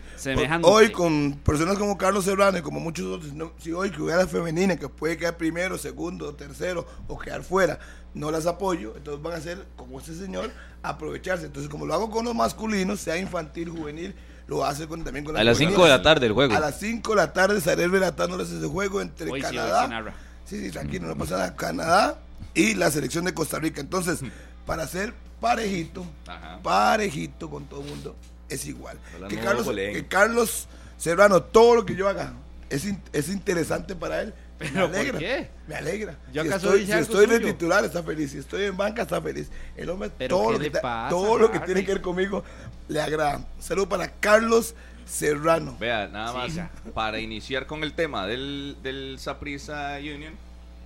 hoy 0.64 0.92
con 0.92 1.34
personas 1.44 1.78
como 1.78 1.98
Carlos 1.98 2.26
Serrano 2.26 2.58
y 2.58 2.62
como 2.62 2.80
muchos 2.80 3.06
otros, 3.06 3.34
no, 3.34 3.54
si 3.60 3.72
hoy 3.72 3.90
que 3.92 4.02
hubiera 4.02 4.28
femenina 4.28 4.76
que 4.76 4.90
puede 4.90 5.18
quedar 5.18 5.38
primero, 5.38 5.78
segundo, 5.78 6.34
tercero 6.36 6.86
o 7.08 7.18
quedar 7.18 7.44
fuera, 7.44 7.80
no 8.14 8.30
las 8.32 8.46
apoyo, 8.46 8.94
entonces 8.98 9.24
van 9.24 9.34
a 9.34 9.42
ser 9.42 9.66
como 9.76 10.00
ese 10.00 10.16
señor, 10.16 10.52
aprovecharse. 10.84 11.46
Entonces, 11.46 11.70
como 11.70 11.86
lo 11.86 11.94
hago 11.94 12.10
con 12.10 12.26
los 12.26 12.36
masculinos, 12.36 13.00
sea 13.00 13.18
infantil, 13.18 13.70
juvenil, 13.70 14.16
lo 14.48 14.64
hace 14.66 14.88
con, 14.88 15.04
también 15.04 15.26
con 15.26 15.34
las 15.34 15.42
A 15.42 15.44
las 15.44 15.58
5 15.58 15.84
de 15.84 15.90
la 15.90 16.02
tarde 16.02 16.28
el 16.28 16.34
juego. 16.34 16.56
A 16.56 16.60
las 16.60 16.80
5 16.80 17.10
de 17.12 17.16
la 17.16 17.34
tarde 17.34 17.58
estaré 17.58 17.88
relatándoles 17.88 18.50
ese 18.52 18.68
juego 18.68 19.02
entre 19.02 19.30
Hoy 19.32 19.42
sí 19.42 19.48
Canadá. 19.48 20.14
Sí, 20.46 20.64
sí, 20.64 20.72
tranquilo, 20.72 21.08
no 21.08 21.18
pasa 21.18 21.38
nada. 21.38 21.56
Canadá 21.56 22.20
y 22.54 22.76
la 22.76 22.92
selección 22.92 23.26
de 23.26 23.34
Costa 23.34 23.58
Rica. 23.60 23.82
Entonces, 23.82 24.20
para 24.66 24.86
ser 24.88 25.14
parejito, 25.42 26.06
Ajá. 26.28 26.60
parejito 26.62 27.50
con 27.50 27.66
todo 27.66 27.82
el 27.82 27.88
mundo, 27.90 28.16
es 28.50 28.66
igual. 28.68 28.98
Que 29.30 29.40
Carlos, 29.40 29.68
que 29.68 30.06
Carlos 30.08 30.68
Serrano, 30.98 31.42
todo 31.44 31.76
lo 31.76 31.86
que 31.86 31.96
yo 31.96 32.08
haga 32.08 32.34
es, 32.70 32.86
in- 32.86 33.02
es 33.14 33.30
interesante 33.30 33.96
para 33.96 34.22
él. 34.22 34.34
¿Pero 34.58 34.72
me 34.74 34.80
por 34.88 34.96
alegra. 35.00 35.20
qué? 35.20 35.50
Me 35.68 35.76
alegra. 35.76 36.18
¿Yo 36.32 36.44
si 36.44 36.48
acaso 36.48 36.68
estoy, 36.74 36.86
si 36.86 36.92
estoy 36.94 37.26
de 37.26 37.40
titular, 37.42 37.84
está 37.84 38.02
feliz. 38.04 38.32
Si 38.32 38.38
estoy 38.38 38.64
en 38.64 38.78
banca, 38.78 39.02
está 39.02 39.22
feliz. 39.22 39.50
El 39.76 39.90
hombre, 39.90 40.10
¿Pero 40.18 40.38
todo, 40.38 40.52
lo 40.54 40.60
que, 40.60 40.72
pasa, 40.72 41.10
todo 41.10 41.38
lo 41.38 41.52
que 41.52 41.58
Harry? 41.58 41.66
tiene 41.66 41.86
que 41.86 41.92
ver 41.96 42.02
conmigo, 42.02 42.42
le 42.88 43.02
agrada. 43.02 43.46
Saludo 43.60 43.90
para 43.90 44.12
Carlos 44.12 44.76
Serrano. 45.06 45.76
Vea, 45.80 46.08
nada 46.08 46.34
más 46.34 46.54
para 46.94 47.20
iniciar 47.20 47.68
con 47.68 47.84
el 47.84 47.94
tema 47.94 48.26
del, 48.28 48.78
del 48.84 49.18
Saprissa 49.20 49.98
Union, 50.00 50.34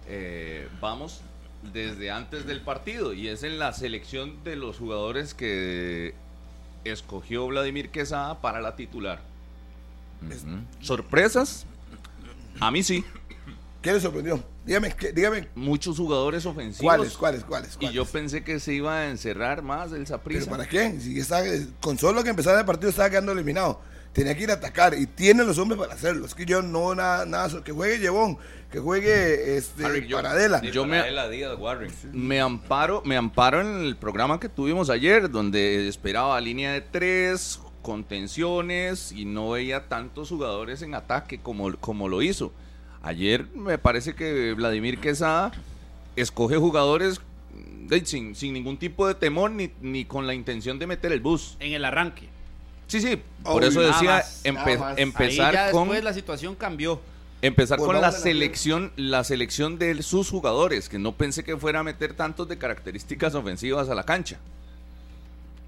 eh, 0.07 0.67
vamos 0.81 1.21
desde 1.73 2.09
antes 2.11 2.45
del 2.45 2.61
partido 2.61 3.13
y 3.13 3.27
es 3.27 3.43
en 3.43 3.59
la 3.59 3.73
selección 3.73 4.43
de 4.43 4.55
los 4.55 4.77
jugadores 4.77 5.33
que 5.33 6.13
escogió 6.83 7.47
Vladimir 7.47 7.89
Quesada 7.89 8.39
para 8.39 8.61
la 8.61 8.75
titular. 8.75 9.21
¿Sorpresas? 10.81 11.65
A 12.59 12.71
mí 12.71 12.83
sí. 12.83 13.05
¿Qué 13.81 13.93
le 13.93 13.99
sorprendió? 14.01 14.43
Dígame, 14.65 14.93
¿qué- 14.93 15.13
dígame 15.13 15.47
Muchos 15.55 15.97
jugadores 15.97 16.45
ofensivos. 16.45 16.81
cuáles, 16.83 17.15
cuáles, 17.17 17.43
cuáles. 17.45 17.77
Y 17.79 17.91
yo 17.93 18.03
pensé 18.05 18.43
que 18.43 18.59
se 18.59 18.73
iba 18.73 18.97
a 18.99 19.09
encerrar 19.09 19.61
más 19.61 19.87
el 19.93 20.03
¿Pero 20.03 20.05
Saprissa. 20.07 20.49
para 20.51 20.67
qué? 20.67 20.99
Si 20.99 21.17
está, 21.17 21.41
con 21.81 21.97
solo 21.97 22.21
que 22.23 22.29
empezara 22.31 22.59
el 22.59 22.65
partido 22.65 22.89
estaba 22.89 23.09
quedando 23.09 23.31
eliminado. 23.31 23.81
Tenía 24.11 24.35
que 24.35 24.43
ir 24.43 24.49
a 24.51 24.55
atacar 24.55 24.95
y 24.95 25.05
tiene 25.05 25.43
los 25.45 25.57
hombres 25.59 25.79
para 25.79 25.93
hacerlo. 25.93 26.25
Es 26.25 26.33
que 26.35 26.45
yo 26.45 26.61
no 26.61 26.93
nada, 26.95 27.25
nada 27.25 27.63
que 27.63 27.71
juegue 27.71 27.99
Llevón, 27.99 28.37
que 28.71 28.79
juegue 28.79 29.55
este 29.55 29.85
Harry, 29.85 30.07
yo- 30.07 30.17
Paradela. 30.17 30.61
yo 30.61 30.85
me- 30.85 30.97
Me 32.11 32.41
amparo, 32.41 33.01
me 33.05 33.15
amparo 33.15 33.61
en 33.61 33.85
el 33.85 33.95
programa 33.95 34.39
que 34.39 34.49
tuvimos 34.49 34.89
ayer, 34.89 35.29
donde 35.29 35.87
esperaba 35.87 36.41
línea 36.41 36.73
de 36.73 36.81
tres, 36.81 37.59
contenciones 37.83 39.11
y 39.11 39.25
no 39.25 39.51
veía 39.51 39.87
tantos 39.87 40.29
jugadores 40.29 40.81
en 40.81 40.95
ataque 40.95 41.39
como, 41.39 41.75
como 41.77 42.09
lo 42.09 42.21
hizo. 42.21 42.51
Ayer 43.01 43.45
me 43.55 43.77
parece 43.77 44.13
que 44.15 44.53
Vladimir 44.53 44.99
Quesada 44.99 45.51
escoge 46.15 46.57
jugadores 46.57 47.21
de- 47.87 48.05
sin, 48.05 48.35
sin 48.35 48.53
ningún 48.53 48.77
tipo 48.77 49.07
de 49.07 49.15
temor 49.15 49.51
ni, 49.51 49.71
ni 49.81 50.05
con 50.05 50.27
la 50.27 50.33
intención 50.33 50.79
de 50.79 50.87
meter 50.87 51.11
el 51.11 51.19
bus. 51.21 51.55
En 51.59 51.73
el 51.73 51.85
arranque. 51.85 52.27
Sí, 52.87 52.99
sí, 53.01 53.21
por 53.43 53.57
Obvio, 53.57 53.69
eso 53.69 53.81
decía 53.81 54.11
más, 54.15 54.43
empe- 54.43 54.93
empezar 54.97 55.47
Ahí 55.49 55.53
ya 55.53 55.71
con 55.71 55.83
después 55.87 56.03
la 56.03 56.13
situación 56.13 56.55
cambió. 56.55 56.99
empezar 57.41 57.77
Pues 57.77 57.87
con 57.87 58.01
la 58.01 58.11
selección, 58.11 58.91
la 58.97 59.23
selección 59.23 59.77
de 59.79 60.01
sus 60.03 60.29
jugadores, 60.29 60.89
que 60.89 60.99
no 60.99 61.13
pensé 61.15 61.43
que 61.43 61.55
fuera 61.55 61.79
a 61.79 61.83
meter 61.83 62.13
tantos 62.15 62.47
de 62.49 62.57
características 62.57 63.33
ofensivas 63.35 63.89
a 63.89 63.95
la 63.95 64.03
cancha. 64.03 64.39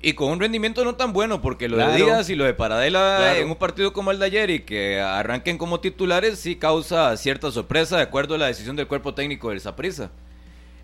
Y 0.04 0.14
con 0.14 0.30
un 0.30 0.40
rendimiento 0.40 0.84
no 0.84 0.96
tan 0.96 1.14
bueno, 1.14 1.42
porque 1.42 1.68
lo 1.70 1.76
Claro. 1.78 1.92
de 1.92 1.98
Díaz 1.98 2.30
y 2.30 2.36
lo 2.36 2.44
de 2.46 2.54
Paradela 2.56 3.18
Claro. 3.20 3.40
en 3.40 3.50
un 3.50 3.56
partido 3.56 3.94
como 3.94 4.10
el 4.12 4.18
de 4.20 4.26
ayer 4.26 4.50
y 4.50 4.60
que 4.62 5.00
arranquen 5.00 5.58
como 5.60 5.80
titulares 5.80 6.40
sí 6.40 6.56
causa 6.56 7.16
cierta 7.18 7.52
sorpresa 7.52 7.98
de 7.98 8.04
acuerdo 8.04 8.34
a 8.36 8.38
la 8.40 8.48
decisión 8.48 8.76
del 8.76 8.88
cuerpo 8.88 9.14
técnico 9.14 9.50
del 9.50 9.62
Saprissa. 9.62 10.10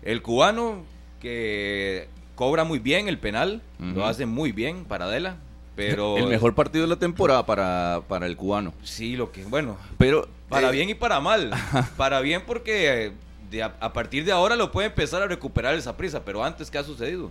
El 0.02 0.22
cubano 0.22 0.84
que 1.20 2.08
cobra 2.36 2.62
muy 2.64 2.78
bien 2.78 3.08
el 3.08 3.18
penal, 3.18 3.60
lo 3.80 4.06
hace 4.06 4.24
muy 4.26 4.52
bien 4.52 4.84
Paradela, 4.84 5.36
pero 5.76 6.16
El 6.16 6.26
mejor 6.26 6.54
partido 6.54 6.84
de 6.84 6.88
la 6.90 6.96
temporada 7.00 7.44
para, 7.44 8.02
para 8.08 8.26
el 8.26 8.36
cubano. 8.36 8.72
sí 8.84 9.16
lo 9.16 9.32
que 9.32 9.42
bueno, 9.44 9.76
Pero 9.98 10.28
para 10.48 10.68
Eh, 10.68 10.72
bien 10.72 10.90
y 10.90 10.94
para 10.94 11.18
mal. 11.20 11.50
para 11.96 12.20
bien 12.20 12.42
porque 12.46 13.10
de 13.50 13.62
a, 13.62 13.74
a 13.80 13.92
partir 13.92 14.24
de 14.24 14.32
ahora 14.32 14.56
lo 14.56 14.70
puede 14.70 14.88
empezar 14.88 15.22
a 15.22 15.26
recuperar 15.26 15.74
esa 15.74 15.96
prisa, 15.96 16.24
pero 16.24 16.44
antes, 16.44 16.70
¿qué 16.70 16.78
ha 16.78 16.84
sucedido? 16.84 17.30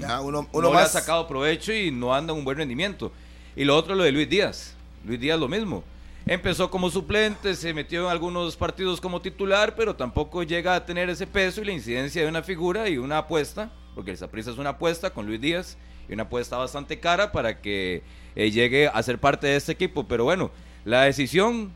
Ya, 0.00 0.20
uno, 0.20 0.48
no 0.52 0.72
le 0.72 0.78
ha 0.78 0.86
sacado 0.86 1.26
provecho 1.26 1.72
y 1.72 1.90
no 1.90 2.14
anda 2.14 2.32
en 2.32 2.38
un 2.38 2.44
buen 2.44 2.56
rendimiento. 2.56 3.12
Y 3.56 3.64
lo 3.64 3.76
otro, 3.76 3.94
lo 3.94 4.04
de 4.04 4.12
Luis 4.12 4.28
Díaz. 4.28 4.74
Luis 5.04 5.18
Díaz 5.18 5.38
lo 5.38 5.48
mismo. 5.48 5.82
Empezó 6.26 6.70
como 6.70 6.90
suplente, 6.90 7.54
se 7.54 7.72
metió 7.72 8.04
en 8.04 8.10
algunos 8.10 8.54
partidos 8.54 9.00
como 9.00 9.22
titular, 9.22 9.74
pero 9.74 9.96
tampoco 9.96 10.42
llega 10.42 10.74
a 10.74 10.84
tener 10.84 11.08
ese 11.08 11.26
peso 11.26 11.62
y 11.62 11.64
la 11.64 11.72
incidencia 11.72 12.22
de 12.22 12.28
una 12.28 12.42
figura 12.42 12.88
y 12.88 12.98
una 12.98 13.18
apuesta, 13.18 13.70
porque 13.94 14.10
el 14.10 14.18
Saprissa 14.18 14.50
es 14.50 14.58
una 14.58 14.70
apuesta 14.70 15.10
con 15.10 15.26
Luis 15.26 15.40
Díaz 15.40 15.78
y 16.08 16.12
una 16.12 16.24
apuesta 16.24 16.56
bastante 16.56 17.00
cara 17.00 17.32
para 17.32 17.60
que 17.60 18.02
eh, 18.36 18.50
llegue 18.50 18.88
a 18.88 19.02
ser 19.02 19.18
parte 19.18 19.46
de 19.46 19.56
este 19.56 19.72
equipo. 19.72 20.04
Pero 20.06 20.24
bueno, 20.24 20.50
la 20.84 21.02
decisión 21.02 21.72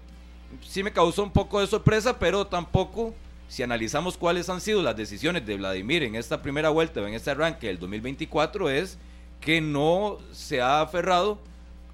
sí 0.61 0.83
me 0.83 0.93
causó 0.93 1.23
un 1.23 1.33
poco 1.33 1.61
de 1.61 1.67
sorpresa, 1.67 2.19
pero 2.19 2.47
tampoco, 2.47 3.15
si 3.53 3.63
analizamos 3.63 4.17
cuáles 4.17 4.49
han 4.49 4.63
sido 4.63 4.83
las 4.83 4.97
decisiones 4.97 5.45
de 5.45 5.59
Vladimir 5.59 6.05
en 6.05 6.15
esta 6.15 6.41
primera 6.41 6.71
vuelta 6.71 7.03
o 7.03 7.07
en 7.07 7.13
este 7.13 7.31
arranque 7.33 7.67
del 7.67 7.79
2024, 7.79 8.71
es 8.71 8.97
que 9.43 9.61
no 9.61 10.17
se 10.33 10.63
ha 10.63 10.81
aferrado 10.81 11.39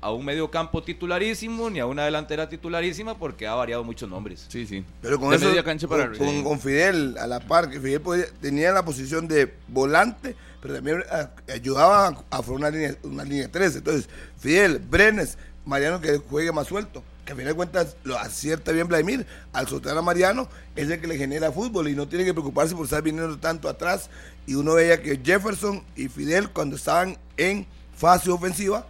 a 0.00 0.12
un 0.12 0.24
medio 0.24 0.52
campo 0.52 0.84
titularísimo 0.84 1.68
ni 1.68 1.80
a 1.80 1.86
una 1.86 2.04
delantera 2.04 2.48
titularísima 2.48 3.18
porque 3.18 3.48
ha 3.48 3.54
variado 3.56 3.82
muchos 3.82 4.08
nombres. 4.08 4.46
Sí, 4.48 4.68
sí. 4.68 4.84
Pero 5.02 5.18
con 5.18 5.30
De 5.30 5.36
eso, 5.36 5.48
media 5.48 5.64
cancha 5.64 5.88
para 5.88 6.12
con, 6.16 6.44
con- 6.44 6.60
Fidel 6.60 7.16
a 7.18 7.26
la 7.26 7.40
par, 7.40 7.68
que 7.68 7.80
Fidel 7.80 8.02
podía- 8.02 8.26
tenía 8.40 8.70
la 8.70 8.84
posición 8.84 9.26
de 9.26 9.52
volante, 9.66 10.36
pero 10.62 10.74
también 10.74 11.02
ah, 11.10 11.30
ayudaba 11.52 12.06
a, 12.06 12.24
a 12.30 12.42
formar 12.44 12.70
una 12.70 12.78
línea, 12.78 12.96
una 13.02 13.24
línea 13.24 13.42
de 13.42 13.48
tres. 13.48 13.74
Entonces, 13.74 14.08
Fidel, 14.38 14.78
Brenes, 14.78 15.36
Mariano 15.64 16.00
que 16.00 16.18
juegue 16.18 16.52
más 16.52 16.68
suelto, 16.68 17.02
que 17.28 17.35
a 17.35 17.37
final 17.37 17.52
de 17.52 17.56
cuentas 17.56 17.97
lo 18.04 18.18
acierta 18.18 18.73
bien 18.73 18.88
Vladimir. 18.88 19.26
Al 19.52 19.68
soltar 19.68 19.97
a 19.99 20.00
Mariano 20.00 20.49
es 20.75 20.88
el 20.88 20.99
que 20.99 21.06
le 21.06 21.18
genera 21.18 21.52
fútbol 21.52 21.88
y 21.88 21.94
no 21.94 22.08
tiene 22.08 22.25
que 22.25 22.32
preocuparse 22.32 22.75
por 22.75 22.85
estar 22.87 23.02
viniendo 23.02 23.38
tanto 23.38 23.68
atrás. 23.68 24.08
Y 24.47 24.54
uno 24.54 24.75
veía 24.75 25.02
que 25.02 25.20
Jefferson 25.23 25.85
y 25.94 26.08
Fidel, 26.08 26.49
cuando 26.49 26.76
estaban 26.76 27.18
en 27.37 27.66
fase 27.94 28.30
ofensiva, 28.30 28.87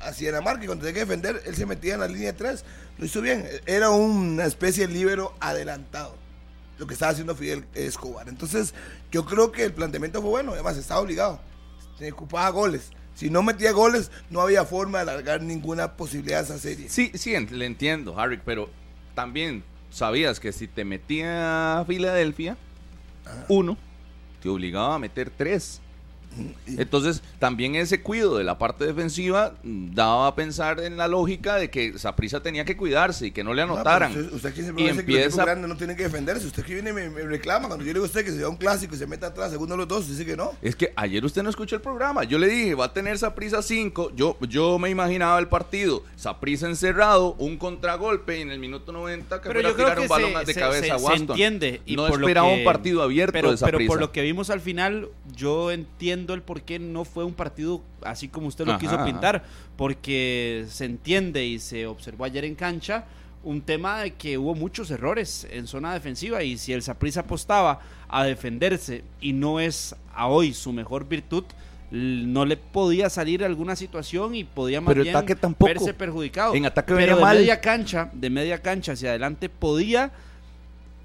hacía 0.00 0.32
la 0.32 0.40
marca 0.40 0.64
y 0.64 0.68
cuando 0.68 0.86
tenía 0.86 0.94
que 0.94 1.06
defender, 1.06 1.42
él 1.44 1.54
se 1.54 1.66
metía 1.66 1.92
en 1.92 2.00
la 2.00 2.08
línea 2.08 2.32
de 2.32 2.38
tres. 2.38 2.64
Lo 2.96 3.04
hizo 3.04 3.20
bien. 3.20 3.46
Era 3.66 3.90
una 3.90 4.46
especie 4.46 4.86
de 4.86 4.94
líbero 4.94 5.34
adelantado. 5.38 6.16
Lo 6.78 6.86
que 6.86 6.94
estaba 6.94 7.12
haciendo 7.12 7.36
Fidel 7.36 7.66
Escobar. 7.74 8.26
Entonces, 8.26 8.72
yo 9.10 9.26
creo 9.26 9.52
que 9.52 9.64
el 9.64 9.74
planteamiento 9.74 10.22
fue 10.22 10.30
bueno. 10.30 10.52
Además, 10.52 10.78
estaba 10.78 11.00
obligado. 11.00 11.40
Se 11.98 12.10
ocupaba 12.10 12.48
goles. 12.48 12.90
Si 13.14 13.28
no 13.28 13.42
metía 13.42 13.72
goles, 13.72 14.10
no 14.30 14.40
había 14.40 14.64
forma 14.64 14.98
de 15.04 15.10
alargar 15.10 15.42
ninguna 15.42 15.92
posibilidad 15.92 16.38
de 16.38 16.44
esa 16.44 16.58
serie. 16.58 16.88
Sí, 16.88 17.12
sí, 17.14 17.36
le 17.38 17.66
entiendo, 17.66 18.18
Harry, 18.18 18.40
pero 18.42 18.70
también 19.14 19.62
sabías 19.90 20.40
que 20.40 20.52
si 20.52 20.66
te 20.66 20.84
metía 20.84 21.80
a 21.80 21.84
Filadelfia, 21.84 22.56
uno, 23.48 23.76
te 24.42 24.48
obligaba 24.48 24.94
a 24.94 24.98
meter 24.98 25.30
tres. 25.30 25.81
Entonces, 26.66 27.22
también 27.38 27.74
ese 27.74 28.00
cuido 28.00 28.38
de 28.38 28.44
la 28.44 28.58
parte 28.58 28.84
defensiva 28.86 29.54
daba 29.62 30.28
a 30.28 30.34
pensar 30.34 30.80
en 30.80 30.96
la 30.96 31.08
lógica 31.08 31.56
de 31.56 31.70
que 31.70 31.98
Saprisa 31.98 32.40
tenía 32.42 32.64
que 32.64 32.76
cuidarse 32.76 33.26
y 33.26 33.30
que 33.32 33.44
no 33.44 33.52
le 33.54 33.62
Ah, 33.62 33.66
pero 33.66 33.74
anotaran. 33.74 34.10
usted, 34.12 34.32
usted 34.32 34.48
aquí 34.48 34.62
siempre 34.62 34.82
y 34.82 34.86
que 34.86 34.92
los 34.92 34.98
empieza 35.00 35.44
grandes 35.44 35.68
no 35.68 35.76
tienen 35.76 35.96
que 35.96 36.04
defenderse. 36.04 36.46
Usted 36.46 36.64
que 36.64 36.74
viene 36.74 36.90
y 36.90 36.92
me, 36.92 37.10
me 37.10 37.22
reclama. 37.22 37.66
Cuando 37.68 37.84
yo 37.84 37.88
le 37.88 37.94
digo 37.94 38.04
a 38.04 38.06
usted 38.06 38.24
que 38.24 38.30
se 38.30 38.38
da 38.38 38.48
un 38.48 38.56
clásico 38.56 38.94
y 38.94 38.98
se 38.98 39.06
meta 39.06 39.28
atrás, 39.28 39.50
segundo 39.50 39.74
de 39.74 39.78
los 39.78 39.88
dos, 39.88 40.08
dice 40.08 40.24
que 40.24 40.36
no. 40.36 40.52
Es 40.62 40.74
que 40.76 40.92
ayer 40.96 41.24
usted 41.24 41.42
no 41.42 41.50
escuchó 41.50 41.76
el 41.76 41.82
programa. 41.82 42.24
Yo 42.24 42.38
le 42.38 42.48
dije, 42.48 42.74
va 42.74 42.86
a 42.86 42.92
tener 42.92 43.18
Saprisa 43.18 43.62
5. 43.62 44.12
Yo, 44.14 44.36
yo 44.48 44.78
me 44.78 44.88
imaginaba 44.90 45.38
el 45.38 45.48
partido. 45.48 46.02
Saprisa 46.16 46.66
encerrado, 46.68 47.34
un 47.38 47.56
contragolpe 47.58 48.38
y 48.38 48.42
en 48.42 48.50
el 48.50 48.58
minuto 48.58 48.92
90 48.92 49.40
que 49.42 49.48
Pero 49.48 49.60
fuera 49.60 49.68
yo 49.68 49.72
a 49.72 49.74
creo 49.76 49.86
tirar 49.86 49.96
que 49.98 50.02
un 50.02 50.08
balón 50.08 50.32
se, 50.40 50.46
de 50.46 50.54
se- 50.54 50.60
cabeza 50.60 50.98
se- 50.98 51.12
a 51.12 51.14
entiende. 51.14 51.80
Y 51.86 51.96
no 51.96 52.06
por 52.08 52.20
lo 52.20 52.26
esperaba 52.26 52.48
que- 52.48 52.54
un 52.58 52.64
partido 52.64 53.02
abierto 53.02 53.32
pero, 53.32 53.50
de 53.50 53.56
pero 53.56 53.70
Saprissa. 53.72 53.88
por 53.88 54.00
lo 54.00 54.12
que 54.12 54.22
vimos 54.22 54.50
al 54.50 54.60
final, 54.60 55.08
yo 55.34 55.70
entiendo 55.72 56.21
el 56.34 56.42
por 56.42 56.62
qué 56.62 56.78
no 56.78 57.04
fue 57.04 57.24
un 57.24 57.34
partido 57.34 57.82
así 58.02 58.28
como 58.28 58.46
usted 58.48 58.64
lo 58.66 58.72
Ajá, 58.72 58.80
quiso 58.80 58.94
ajá. 58.94 59.04
pintar. 59.04 59.44
Porque 59.76 60.64
se 60.68 60.84
entiende 60.84 61.44
y 61.44 61.58
se 61.58 61.86
observó 61.86 62.24
ayer 62.24 62.44
en 62.44 62.54
cancha 62.54 63.04
un 63.44 63.60
tema 63.60 64.02
de 64.02 64.12
que 64.12 64.38
hubo 64.38 64.54
muchos 64.54 64.90
errores 64.92 65.46
en 65.50 65.66
zona 65.66 65.92
defensiva 65.94 66.44
y 66.44 66.56
si 66.58 66.72
el 66.72 66.82
Saprissa 66.82 67.20
apostaba 67.20 67.80
a 68.08 68.24
defenderse 68.24 69.02
y 69.20 69.32
no 69.32 69.58
es 69.58 69.96
a 70.14 70.28
hoy 70.28 70.54
su 70.54 70.72
mejor 70.72 71.08
virtud, 71.08 71.44
no 71.90 72.44
le 72.46 72.56
podía 72.56 73.10
salir 73.10 73.44
alguna 73.44 73.74
situación 73.76 74.34
y 74.34 74.44
podía 74.44 74.80
más 74.80 74.92
Pero 74.94 75.02
bien 75.02 75.16
ataque 75.16 75.34
tampoco. 75.34 75.66
verse 75.66 75.92
perjudicado. 75.92 76.54
En 76.54 76.64
ataque 76.66 76.94
Pero 76.94 76.98
venía 77.00 77.16
de 77.16 77.20
mal. 77.20 77.36
media 77.38 77.60
cancha, 77.60 78.10
de 78.12 78.30
media 78.30 78.62
cancha 78.62 78.92
hacia 78.92 79.10
adelante 79.10 79.48
podía 79.48 80.12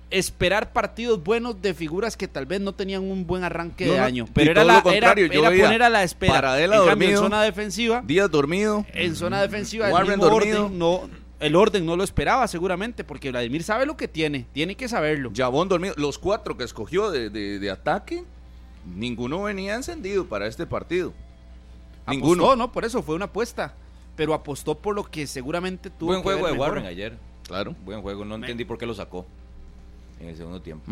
esperar 0.10 0.72
partidos 0.72 1.22
buenos 1.24 1.62
de 1.62 1.74
figuras 1.74 2.16
que 2.16 2.28
tal 2.28 2.46
vez 2.46 2.62
no 2.62 2.74
tenían 2.74 3.04
un 3.04 3.28
buen 3.28 3.44
arranque 3.44 3.86
No, 3.86 3.94
de 3.94 4.00
año. 4.00 4.26
Pero 4.34 4.52
era, 4.52 4.64
la, 4.64 4.76
lo 4.78 4.84
contrario, 4.84 5.26
era, 5.26 5.34
yo 5.34 5.40
era 5.54 5.64
poner 5.66 5.84
a 5.84 5.90
la 5.90 6.04
espera. 6.04 6.34
Paradela 6.34 6.78
en 6.78 6.86
cambio, 6.86 7.08
en 7.10 7.14
dormido. 7.16 7.22
zona 7.24 7.44
defensiva, 7.44 8.02
Díaz 8.06 8.32
dormido. 8.32 8.86
en 8.94 9.16
zona 9.16 9.42
defensiva 9.42 9.90
Warren 9.90 10.20
dormido. 10.20 10.66
orden 10.68 10.80
no, 10.80 11.10
el 11.40 11.56
orden 11.56 11.86
no 11.86 11.96
lo 11.98 12.04
esperaba 12.04 12.48
seguramente, 12.48 13.04
porque 13.04 13.32
Vladimir 13.32 13.64
sabe 13.64 13.86
lo 13.86 13.98
que 13.98 14.08
tiene, 14.08 14.46
tiene 14.54 14.76
que 14.76 14.88
saberlo. 14.88 15.32
Jabón 15.36 15.68
dormido. 15.70 15.94
Los 15.98 16.18
cuatro 16.18 16.56
que 16.58 16.64
escogió 16.64 17.12
de, 17.12 17.30
de- 17.30 17.60
de 17.60 17.70
ataque, 17.70 18.24
ninguno 18.96 19.44
venía 19.44 19.76
encendido 19.76 20.26
para 20.26 20.48
este 20.48 20.66
partido. 20.66 21.14
Ninguno. 22.08 22.44
Apostó, 22.46 22.56
¿no? 22.56 22.72
Por 22.72 22.86
eso 22.86 23.04
fue 23.04 23.16
una 23.16 23.26
apuesta. 23.26 23.74
Pero 24.16 24.34
apostó 24.34 24.76
por 24.80 24.96
lo 24.96 25.04
que 25.04 25.28
seguramente 25.28 25.90
tuvo 25.92 26.08
Buen 26.10 26.22
que 26.22 26.24
juego 26.24 26.44
ver 26.44 26.54
de 26.54 26.58
mejor. 26.58 26.70
Warren 26.76 26.86
ayer. 26.88 27.18
Claro. 27.48 27.76
Buen 27.86 28.02
juego, 28.02 28.26
no 28.26 28.36
entendí 28.36 28.66
por 28.66 28.78
qué 28.78 28.86
lo 28.88 28.96
sacó 28.96 29.26
en 30.20 30.30
el 30.30 30.36
segundo 30.38 30.62
tiempo. 30.62 30.84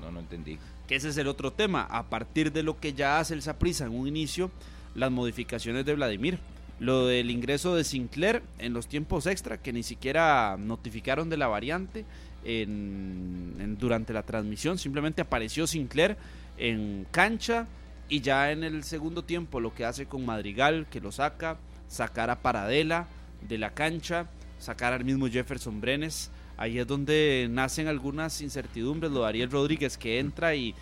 No, 0.00 0.10
no 0.10 0.20
entendí. 0.20 0.58
que 0.86 0.94
ese 0.96 1.08
es 1.08 1.16
el 1.16 1.26
otro 1.26 1.52
tema. 1.52 1.82
A 1.82 2.04
partir 2.04 2.52
de 2.52 2.62
lo 2.62 2.78
que 2.78 2.92
ya 2.92 3.18
hace 3.18 3.34
el 3.34 3.42
Saprissa 3.42 3.86
en 3.86 3.92
un 3.98 4.06
inicio, 4.06 4.50
las 4.94 5.10
modificaciones 5.10 5.84
de 5.84 5.94
Vladimir. 5.94 6.38
Lo 6.78 7.06
del 7.06 7.30
ingreso 7.30 7.74
de 7.74 7.82
Sinclair 7.84 8.42
en 8.58 8.72
los 8.74 8.86
tiempos 8.86 9.26
extra, 9.26 9.56
que 9.58 9.72
ni 9.72 9.82
siquiera 9.82 10.56
notificaron 10.58 11.28
de 11.30 11.36
la 11.38 11.48
variante 11.48 12.04
en- 12.44 13.56
en- 13.58 13.78
durante 13.78 14.12
la 14.12 14.22
transmisión. 14.22 14.78
Simplemente 14.78 15.22
apareció 15.22 15.66
Sinclair 15.66 16.16
en 16.58 17.06
cancha 17.10 17.66
y 18.08 18.20
ya 18.20 18.52
en 18.52 18.62
el 18.62 18.84
segundo 18.84 19.24
tiempo 19.24 19.58
lo 19.60 19.74
que 19.74 19.84
hace 19.84 20.06
con 20.06 20.24
Madrigal, 20.24 20.86
que 20.90 21.00
lo 21.00 21.10
saca, 21.12 21.56
sacar 21.88 22.30
a 22.30 22.42
Paradela 22.42 23.08
de 23.48 23.58
la 23.58 23.70
cancha, 23.74 24.26
sacar 24.58 24.92
al 24.92 25.04
mismo 25.04 25.28
Jefferson 25.28 25.80
Brenes. 25.80 26.30
Ahí 26.56 26.78
es 26.78 26.86
donde 26.86 27.48
nacen 27.50 27.88
algunas 27.88 28.40
incertidumbres. 28.40 29.12
Lo 29.12 29.22
de 29.22 29.28
Ariel 29.28 29.50
Rodríguez 29.50 29.98
que 29.98 30.18
entra 30.18 30.54
y, 30.54 30.74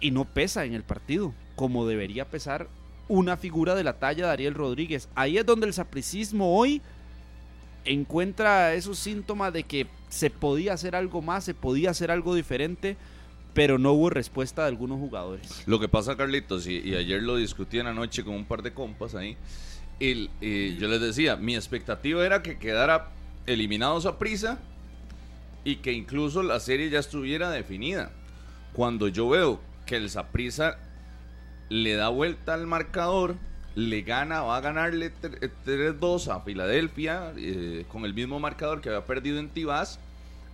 y 0.00 0.10
no 0.10 0.24
pesa 0.24 0.64
en 0.64 0.74
el 0.74 0.82
partido, 0.82 1.32
como 1.56 1.86
debería 1.86 2.28
pesar 2.28 2.68
una 3.08 3.36
figura 3.36 3.74
de 3.74 3.84
la 3.84 3.98
talla 3.98 4.26
de 4.26 4.32
Ariel 4.32 4.54
Rodríguez. 4.54 5.08
Ahí 5.14 5.38
es 5.38 5.46
donde 5.46 5.66
el 5.66 5.72
sapricismo 5.72 6.56
hoy 6.56 6.80
encuentra 7.84 8.74
esos 8.74 8.98
síntomas 8.98 9.52
de 9.52 9.64
que 9.64 9.86
se 10.08 10.30
podía 10.30 10.72
hacer 10.72 10.96
algo 10.96 11.22
más, 11.22 11.44
se 11.44 11.54
podía 11.54 11.90
hacer 11.90 12.10
algo 12.10 12.34
diferente, 12.34 12.96
pero 13.52 13.78
no 13.78 13.92
hubo 13.92 14.10
respuesta 14.10 14.62
de 14.62 14.68
algunos 14.68 14.98
jugadores. 14.98 15.62
Lo 15.66 15.78
que 15.78 15.88
pasa, 15.88 16.16
Carlitos, 16.16 16.66
y, 16.66 16.94
ayer 16.94 17.22
lo 17.22 17.36
discutí 17.36 17.78
en 17.78 17.86
la 17.86 17.94
noche 17.94 18.24
con 18.24 18.34
un 18.34 18.44
par 18.44 18.62
de 18.62 18.72
compas 18.72 19.14
ahí, 19.14 19.36
el, 20.00 20.30
eh, 20.40 20.76
yo 20.78 20.88
les 20.88 21.00
decía, 21.00 21.36
mi 21.36 21.54
expectativa 21.54 22.24
era 22.24 22.42
que 22.42 22.58
quedara 22.58 23.10
eliminados 23.46 24.06
a 24.06 24.18
prisa 24.18 24.58
y 25.64 25.76
que 25.76 25.92
incluso 25.92 26.42
la 26.42 26.60
serie 26.60 26.90
ya 26.90 26.98
estuviera 26.98 27.50
definida. 27.50 28.10
Cuando 28.72 29.08
yo 29.08 29.28
veo 29.28 29.60
que 29.86 29.96
el 29.96 30.10
Saprisa 30.10 30.78
le 31.68 31.94
da 31.94 32.08
vuelta 32.08 32.54
al 32.54 32.66
marcador, 32.66 33.36
le 33.74 34.02
gana, 34.02 34.42
va 34.42 34.56
a 34.58 34.60
ganarle 34.60 35.12
tre- 35.20 35.38
eh, 35.40 35.50
3-2 35.98 36.28
a 36.28 36.40
Filadelfia 36.40 37.32
eh, 37.36 37.84
con 37.88 38.04
el 38.04 38.14
mismo 38.14 38.38
marcador 38.38 38.80
que 38.80 38.88
había 38.90 39.04
perdido 39.04 39.38
en 39.38 39.48
Tibás. 39.48 39.98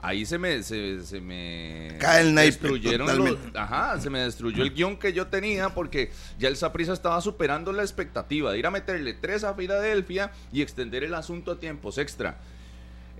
Ahí 0.02 0.24
se 0.24 0.38
me, 0.38 0.62
se, 0.62 1.04
se 1.04 1.20
me 1.20 1.96
Cae 2.00 2.22
el 2.22 2.34
destruyeron 2.34 3.06
los- 3.18 3.36
ajá, 3.54 4.00
se 4.00 4.08
me 4.08 4.20
destruyó 4.20 4.62
el 4.62 4.72
guion 4.72 4.96
que 4.96 5.12
yo 5.12 5.26
tenía 5.26 5.70
porque 5.74 6.10
ya 6.38 6.48
el 6.48 6.56
Saprissa 6.56 6.94
estaba 6.94 7.20
superando 7.20 7.70
la 7.72 7.82
expectativa 7.82 8.50
de 8.50 8.58
ir 8.58 8.66
a 8.66 8.70
meterle 8.70 9.12
3 9.12 9.44
a 9.44 9.52
Filadelfia 9.54 10.30
y 10.54 10.62
extender 10.62 11.04
el 11.04 11.12
asunto 11.12 11.52
a 11.52 11.58
tiempos 11.60 11.98
extra. 11.98 12.38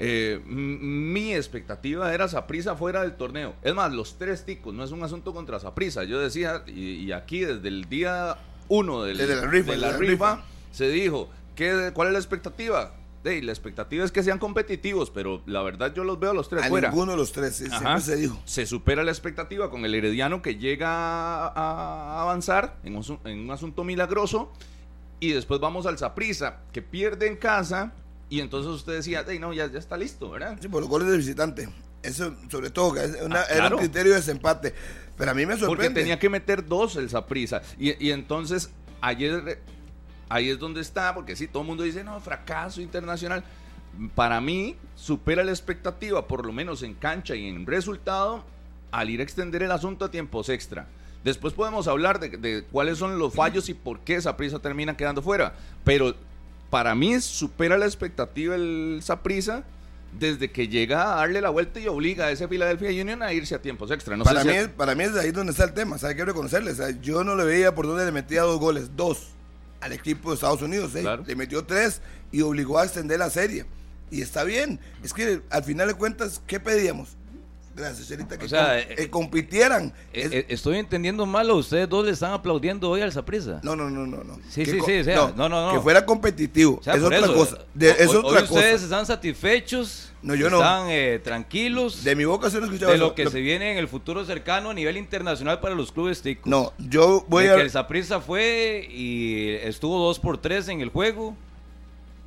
Eh, 0.03 0.41
mi 0.47 1.35
expectativa 1.35 2.13
era 2.15 2.27
Saprisa 2.27 2.75
fuera 2.75 3.03
del 3.03 3.17
torneo. 3.17 3.55
Es 3.63 3.75
más, 3.75 3.93
los 3.93 4.17
tres 4.17 4.47
ticos, 4.47 4.73
no 4.73 4.83
es 4.83 4.93
un 4.93 5.03
asunto 5.03 5.35
contra 5.35 5.61
Saprisa. 5.61 6.05
Yo 6.05 6.19
decía, 6.19 6.63
y, 6.67 6.95
y 7.05 7.13
aquí 7.13 7.41
desde 7.41 7.69
el 7.69 7.85
día 7.89 8.39
uno 8.69 9.03
del- 9.03 9.19
Desde 9.19 9.37
la 9.37 9.47
rifa, 9.47 9.73
de 9.73 9.77
la 9.79 9.87
desde 9.93 10.03
la 10.05 10.11
rifa, 10.11 10.43
se 10.73 10.89
dijo, 10.89 11.29
¿qué, 11.55 11.91
¿cuál 11.93 12.09
es 12.09 12.13
la 12.15 12.19
expectativa? 12.19 12.95
Ey, 13.23 13.43
la 13.43 13.53
expectativa 13.53 14.03
es 14.03 14.11
que 14.13 14.23
sean 14.23 14.39
competitivos, 14.39 15.11
pero 15.11 15.43
la 15.45 15.61
verdad 15.61 15.93
yo 15.93 16.05
los 16.05 16.19
veo 16.19 16.31
a 16.31 16.35
los 16.35 16.49
tres 16.49 16.65
A 16.65 16.69
fuera. 16.69 16.89
ninguno 16.89 17.13
de 17.13 17.19
los 17.19 17.33
tres, 17.33 17.57
sí, 17.57 17.67
Ajá. 17.67 17.79
siempre 17.79 18.01
se 18.01 18.17
dijo. 18.17 18.41
Se 18.47 18.65
supera 18.65 19.05
la 19.05 19.11
expectativa 19.11 19.69
con 19.69 19.85
el 19.85 19.95
Herediano 19.95 20.41
que 20.41 20.57
llega 20.57 20.89
a, 21.49 22.23
avanzar 22.23 22.79
en 22.85 22.97
un, 22.97 23.19
en 23.27 23.41
un 23.41 23.51
asunto 23.51 23.85
milagroso. 23.85 24.51
Y 25.23 25.33
después 25.33 25.61
vamos 25.61 25.85
al 25.85 25.99
Saprisa, 25.99 26.61
que 26.73 26.81
pierde 26.81 27.27
en 27.27 27.37
casa. 27.37 27.93
Y 28.31 28.41
entonces 28.41 28.73
usted 28.73 28.95
decía, 28.95 29.25
"Ey, 29.29 29.39
no, 29.39 29.53
ya, 29.53 29.67
ya 29.71 29.79
está 29.79 29.97
listo, 29.99 30.31
¿verdad? 30.31 30.57
Sí, 30.63 30.69
por 30.69 30.81
los 30.81 30.89
goles 30.89 31.09
de 31.11 31.17
visitante. 31.19 31.69
Eso, 32.03 32.35
sobre 32.51 32.71
todo, 32.71 32.95
que 32.95 33.05
es 33.05 33.21
una- 33.23 33.41
Ah, 33.41 33.47
era 33.51 33.69
un 33.69 33.77
criterio 33.79 34.13
de 34.13 34.19
desempate. 34.19 34.73
Pero 35.19 35.33
a 35.33 35.35
mí 35.35 35.43
me 35.45 35.55
Porque 35.55 35.67
sorprende. 35.67 36.01
tenía 36.01 36.19
que 36.19 36.31
meter 36.31 36.65
dos 36.67 36.97
el 36.97 37.11
Saprisa. 37.11 37.61
Y, 37.79 38.03
y 38.03 38.11
entonces, 38.13 38.71
ayer, 39.03 39.61
ahí 40.31 40.49
es 40.49 40.59
donde 40.59 40.81
está, 40.81 41.15
porque 41.15 41.37
sí, 41.37 41.47
todo 41.47 41.63
el 41.63 41.69
mundo 41.69 41.83
dice, 41.83 42.03
no, 42.05 42.19
fracaso 42.21 42.81
internacional. 42.81 43.45
Para 44.15 44.41
mí, 44.41 44.77
supera 44.95 45.43
la 45.45 45.51
expectativa, 45.51 46.27
por 46.27 46.47
lo 46.47 46.53
menos 46.53 46.83
en 46.85 46.95
cancha 46.95 47.35
y 47.35 47.49
en 47.49 47.67
resultado, 47.67 48.45
al 48.93 49.11
ir 49.11 49.21
a 49.21 49.25
extender 49.25 49.63
el 49.63 49.73
asunto 49.73 50.05
a 50.07 50.11
tiempos 50.11 50.49
extra. 50.49 50.87
Después 51.25 51.53
podemos 51.53 51.87
hablar 51.89 52.19
de, 52.21 52.31
de 52.31 52.65
cuáles 52.71 52.97
son 52.97 53.19
los 53.19 53.35
fallos 53.35 53.69
y 53.69 53.75
por 53.75 54.01
qué 54.01 54.23
Saprisa 54.23 54.59
termina 54.61 54.97
quedando 54.97 55.21
fuera. 55.21 55.55
Pero 55.85 56.15
para 56.71 56.95
mí 56.95 57.21
supera 57.21 57.77
la 57.79 57.87
expectativa 57.87 58.55
el 58.55 59.01
Saprisa 59.03 59.65
desde 60.19 60.51
que 60.51 60.67
llega 60.69 61.13
a 61.13 61.17
darle 61.17 61.41
la 61.41 61.51
vuelta 61.51 61.79
y 61.79 61.87
obliga 61.87 62.27
a 62.27 62.31
ese 62.33 62.49
Philadelphia 62.49 62.89
Union 62.91 63.23
a 63.23 63.33
irse 63.33 63.55
a 63.55 63.63
tiempos 63.63 63.91
extra. 63.93 64.17
No 64.17 64.25
para, 64.25 64.43
sé 64.43 64.49
mí, 64.49 64.53
si- 64.55 64.59
es- 64.61 64.69
para 64.69 64.95
mí 64.95 65.05
es 65.05 65.15
ahí 65.17 65.31
donde 65.31 65.53
está 65.53 65.65
el 65.65 65.73
tema. 65.73 65.97
O 65.97 65.99
sea, 65.99 66.09
hay 66.11 66.17
que 66.17 66.25
reconocerle. 66.25 66.73
O 66.73 66.75
sea, 66.75 66.91
yo 67.01 67.23
no 67.23 67.37
le 67.37 67.45
veía 67.45 67.75
por 67.75 67.87
dónde 67.87 68.05
le 68.05 68.13
metía 68.13 68.43
dos 68.43 68.59
goles. 68.59 68.91
Dos 68.97 69.29
al 69.81 69.93
equipo 69.93 70.31
de 70.31 70.35
Estados 70.35 70.63
Unidos. 70.63 70.95
¿eh? 70.97 71.03
Claro. 71.03 71.23
Le 71.27 71.37
metió 71.37 71.65
tres 71.65 72.03
y 72.33 72.41
obligó 72.43 72.79
a 72.79 72.85
extender 72.85 73.19
la 73.21 73.31
serie. 73.31 73.67
Y 74.11 74.23
está 74.23 74.43
bien. 74.43 74.81
Es 75.05 75.13
que 75.13 75.43
al 75.51 75.63
final 75.63 75.87
de 75.89 75.95
cuentas, 75.95 76.43
¿qué 76.47 76.59
pedíamos? 76.59 77.17
Gracias, 77.75 78.09
Cherita. 78.09 78.37
Que, 78.37 78.47
O 78.47 78.49
sea, 78.49 78.67
com- 78.83 78.93
eh, 78.93 78.95
que 78.97 79.11
compitieran. 79.11 79.93
Eh, 80.13 80.23
Es- 80.23 80.33
eh, 80.33 80.47
estoy 80.49 80.79
entendiendo 80.79 81.25
mal, 81.25 81.49
¿o 81.51 81.57
ustedes 81.57 81.89
dos 81.89 82.05
le 82.05 82.11
están 82.11 82.33
aplaudiendo 82.33 82.91
hoy 82.91 83.01
al 83.01 83.13
Saprisa. 83.13 83.61
no, 83.63 83.77
no, 83.77 83.89
no, 83.89 84.07
no, 84.07 84.25
no. 84.25 84.39
Sí, 84.49 84.65
Que 84.65 84.73
sí, 84.73 84.79
sí, 84.85 84.99
o 84.99 85.05
sea, 85.05 85.17
no, 85.37 85.49
no, 85.49 85.67
no. 85.69 85.73
Que 85.73 85.81
fuera 85.81 86.05
competitivo. 86.05 86.79
O 86.81 86.83
sea, 86.83 86.95
es 86.95 87.03
otra 87.03 87.19
eso, 87.19 87.35
cosa. 87.35 87.57
eh, 87.61 87.65
De- 87.75 87.91
es 87.91 88.09
hoy- 88.09 88.17
otra 88.17 88.41
hoy 88.41 88.45
ustedes 88.45 88.73
cosa. 88.73 88.85
están 88.85 89.07
satisfechos, 89.07 90.11
No, 90.23 90.35
yo 90.35 90.51
no. 90.51 90.57
están 90.59 90.87
eh, 90.91 91.21
tranquilos 91.23 92.05
De 92.05 92.15
mi 92.17 92.25
boca 92.25 92.51
se 92.51 92.59
no 92.59 92.67
escuchaba 92.67 92.93
de 92.93 92.99
lo 92.99 93.15
que 93.15 93.25
Lo- 93.25 93.31
se 93.31 93.41
viene 93.41 93.73
en 93.73 93.79
el 93.79 93.89
futuro 93.89 94.25
cercano 94.25 94.71
a 94.71 94.75
nivel 94.75 94.97
internacional 94.97 95.61
para 95.61 95.75
los 95.75 95.93
clubes 95.93 96.21
ticos. 96.23 96.47
No, 96.51 96.73
yo 96.79 97.25
voy 97.29 97.45
de 97.45 97.53
a. 97.53 97.57
que 97.57 97.63
el 97.63 97.71
Saprissa 97.71 98.21
fue 98.21 98.87
y 98.91 99.49
estuvo 99.63 99.99
2 99.99 100.19
por 100.19 100.39
3 100.39 100.69
en 100.69 100.81
el 100.81 100.91
juego. 100.91 101.37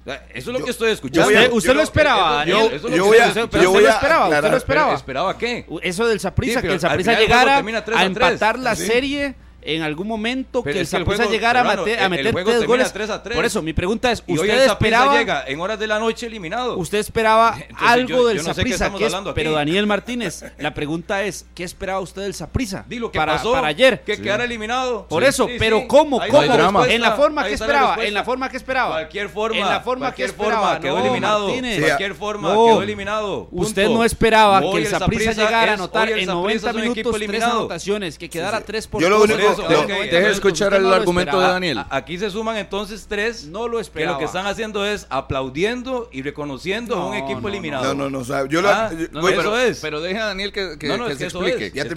Sea, 0.06 0.16
Eso 0.34 0.36
es 0.36 0.48
lo 0.48 0.60
Yo- 0.60 0.66
que 0.66 0.72
estoy 0.72 0.88
yo 0.90 0.94
escuchando. 0.94 1.30
¿Usted, 1.30 1.52
usted 1.54 1.70
yo 1.70 1.74
lo 1.76 1.82
esperaba, 1.82 2.34
Daniel? 2.40 2.58
eso 2.66 2.76
es 2.76 2.84
lo 2.84 2.90
yo 2.90 2.96
que 2.96 3.00
voy 3.10 3.18
a- 3.20 3.28
usted- 3.28 3.40
yo 3.40 3.46
usted 3.46 3.62
lo 3.62 3.70
esperaba, 3.90 4.24
usted 4.26 4.36
aclarar. 4.38 4.52
lo 4.52 4.58
esperaba. 4.58 4.94
¿Esperaba 4.96 5.38
qué? 5.38 5.66
Eso 5.82 6.08
del 6.08 6.20
Saprissa, 6.20 6.60
Sí, 6.62 6.68
que 6.68 6.74
el 6.74 6.80
juego 6.80 7.20
llegara 7.20 7.58
a 7.58 8.00
a 8.00 8.06
empatar 8.06 8.60
la 8.60 8.76
Sí. 8.76 8.86
serie 8.86 9.36
en 9.66 9.82
algún 9.82 10.08
momento 10.08 10.64
que 10.64 10.80
el 10.80 10.88
Zaprisa 10.88 11.26
llegara 11.26 11.62
a, 11.62 11.64
mate, 11.64 12.00
a 12.00 12.10
meter 12.10 12.34
tres 12.34 12.66
goles. 12.66 12.94
3 12.94 13.10
a 13.10 13.24
3. 13.24 13.36
Por 13.36 13.46
eso, 13.46 13.62
mi 13.62 13.74
pregunta 13.74 14.12
es, 14.12 14.24
¿usted 14.28 14.50
el 14.50 14.70
esperaba 14.70 15.18
llega 15.18 15.44
en 15.48 15.60
horas 15.60 15.80
de 15.80 15.88
la 15.88 16.00
noche 16.00 16.28
eliminado? 16.28 16.78
¿Usted 16.78 17.00
esperaba 17.00 17.58
algo 17.78 18.28
del 18.28 18.38
yo 18.38 18.44
Zaprisa, 18.44 18.92
Pero 19.34 19.54
Daniel 19.54 19.88
Martínez, 19.88 20.44
la 20.58 20.74
pregunta 20.74 21.24
es, 21.24 21.46
¿qué 21.56 21.64
esperaba 21.64 22.00
usted 22.00 22.24
del 22.24 22.34
Zaprisa? 22.34 22.86
Dilo 22.88 23.12
que 23.12 23.18
para, 23.18 23.42
para 23.42 23.68
ayer. 23.68 24.02
Que 24.04 24.16
sí. 24.16 24.22
quedara 24.22 24.44
eliminado. 24.44 25.08
Por 25.08 25.24
eso, 25.24 25.48
pero 25.60 25.88
¿cómo? 25.88 26.22
¿Cómo? 26.30 26.86
En 26.86 27.02
la 27.02 27.14
forma 27.14 27.44
que 27.46 27.54
esperaba, 27.54 28.04
en 28.04 28.14
la 28.14 28.24
forma 28.24 28.50
que 28.50 28.58
esperaba. 28.58 28.92
Cualquier 28.92 29.30
forma. 29.30 29.58
En 29.58 29.68
la 29.68 29.82
forma 29.82 30.14
que 30.14 30.26
esperaba. 30.26 30.80
Quedó 30.80 31.00
eliminado. 31.00 31.48
Cualquier 31.48 32.16
forma, 32.16 32.50
quedó 32.50 32.82
eliminado. 32.82 33.48
Usted 33.52 33.90
no 33.90 34.04
esperaba 34.04 34.62
que 34.62 34.78
el 34.78 34.88
Zaprisa 34.88 35.32
llegara 35.32 35.72
a 35.72 35.76
anotar 35.76 36.10
en 36.10 36.26
90 36.28 36.74
minutos 36.74 37.16
tres 37.28 37.44
anotaciones, 37.44 38.18
que 38.18 38.30
quedara 38.30 38.62
3 38.62 38.88
por 38.88 39.02
2 39.02 39.53
deje 39.58 40.30
escuchar 40.30 40.74
el 40.74 40.92
argumento 40.92 41.40
de 41.40 41.48
Daniel. 41.48 41.86
Aquí 41.90 42.18
se 42.18 42.30
suman 42.30 42.58
entonces 42.58 43.06
tres 43.08 43.46
no 43.46 43.68
lo 43.68 43.80
esperaba. 43.80 44.14
que 44.14 44.14
lo 44.14 44.20
que 44.20 44.26
están 44.26 44.48
haciendo 44.48 44.86
es 44.86 45.08
aplaudiendo 45.10 46.10
y 46.12 46.22
reconociendo 46.22 46.96
a 46.96 47.08
un 47.08 47.16
equipo 47.16 47.48
eliminado. 47.48 47.94
No, 47.94 48.10
no, 48.10 48.24
no. 48.24 48.46
Yo 48.48 48.62
lo, 48.62 48.70
ah, 48.70 48.92
voy, 49.14 49.34
eso 49.34 49.42
pero, 49.42 49.58
es. 49.58 49.80
Pero 49.80 49.98
a 49.98 50.26
Daniel 50.26 50.52
que, 50.52 50.78
que, 50.78 50.88
explique. 50.94 51.72
Ya 51.74 51.84
te 51.88 51.96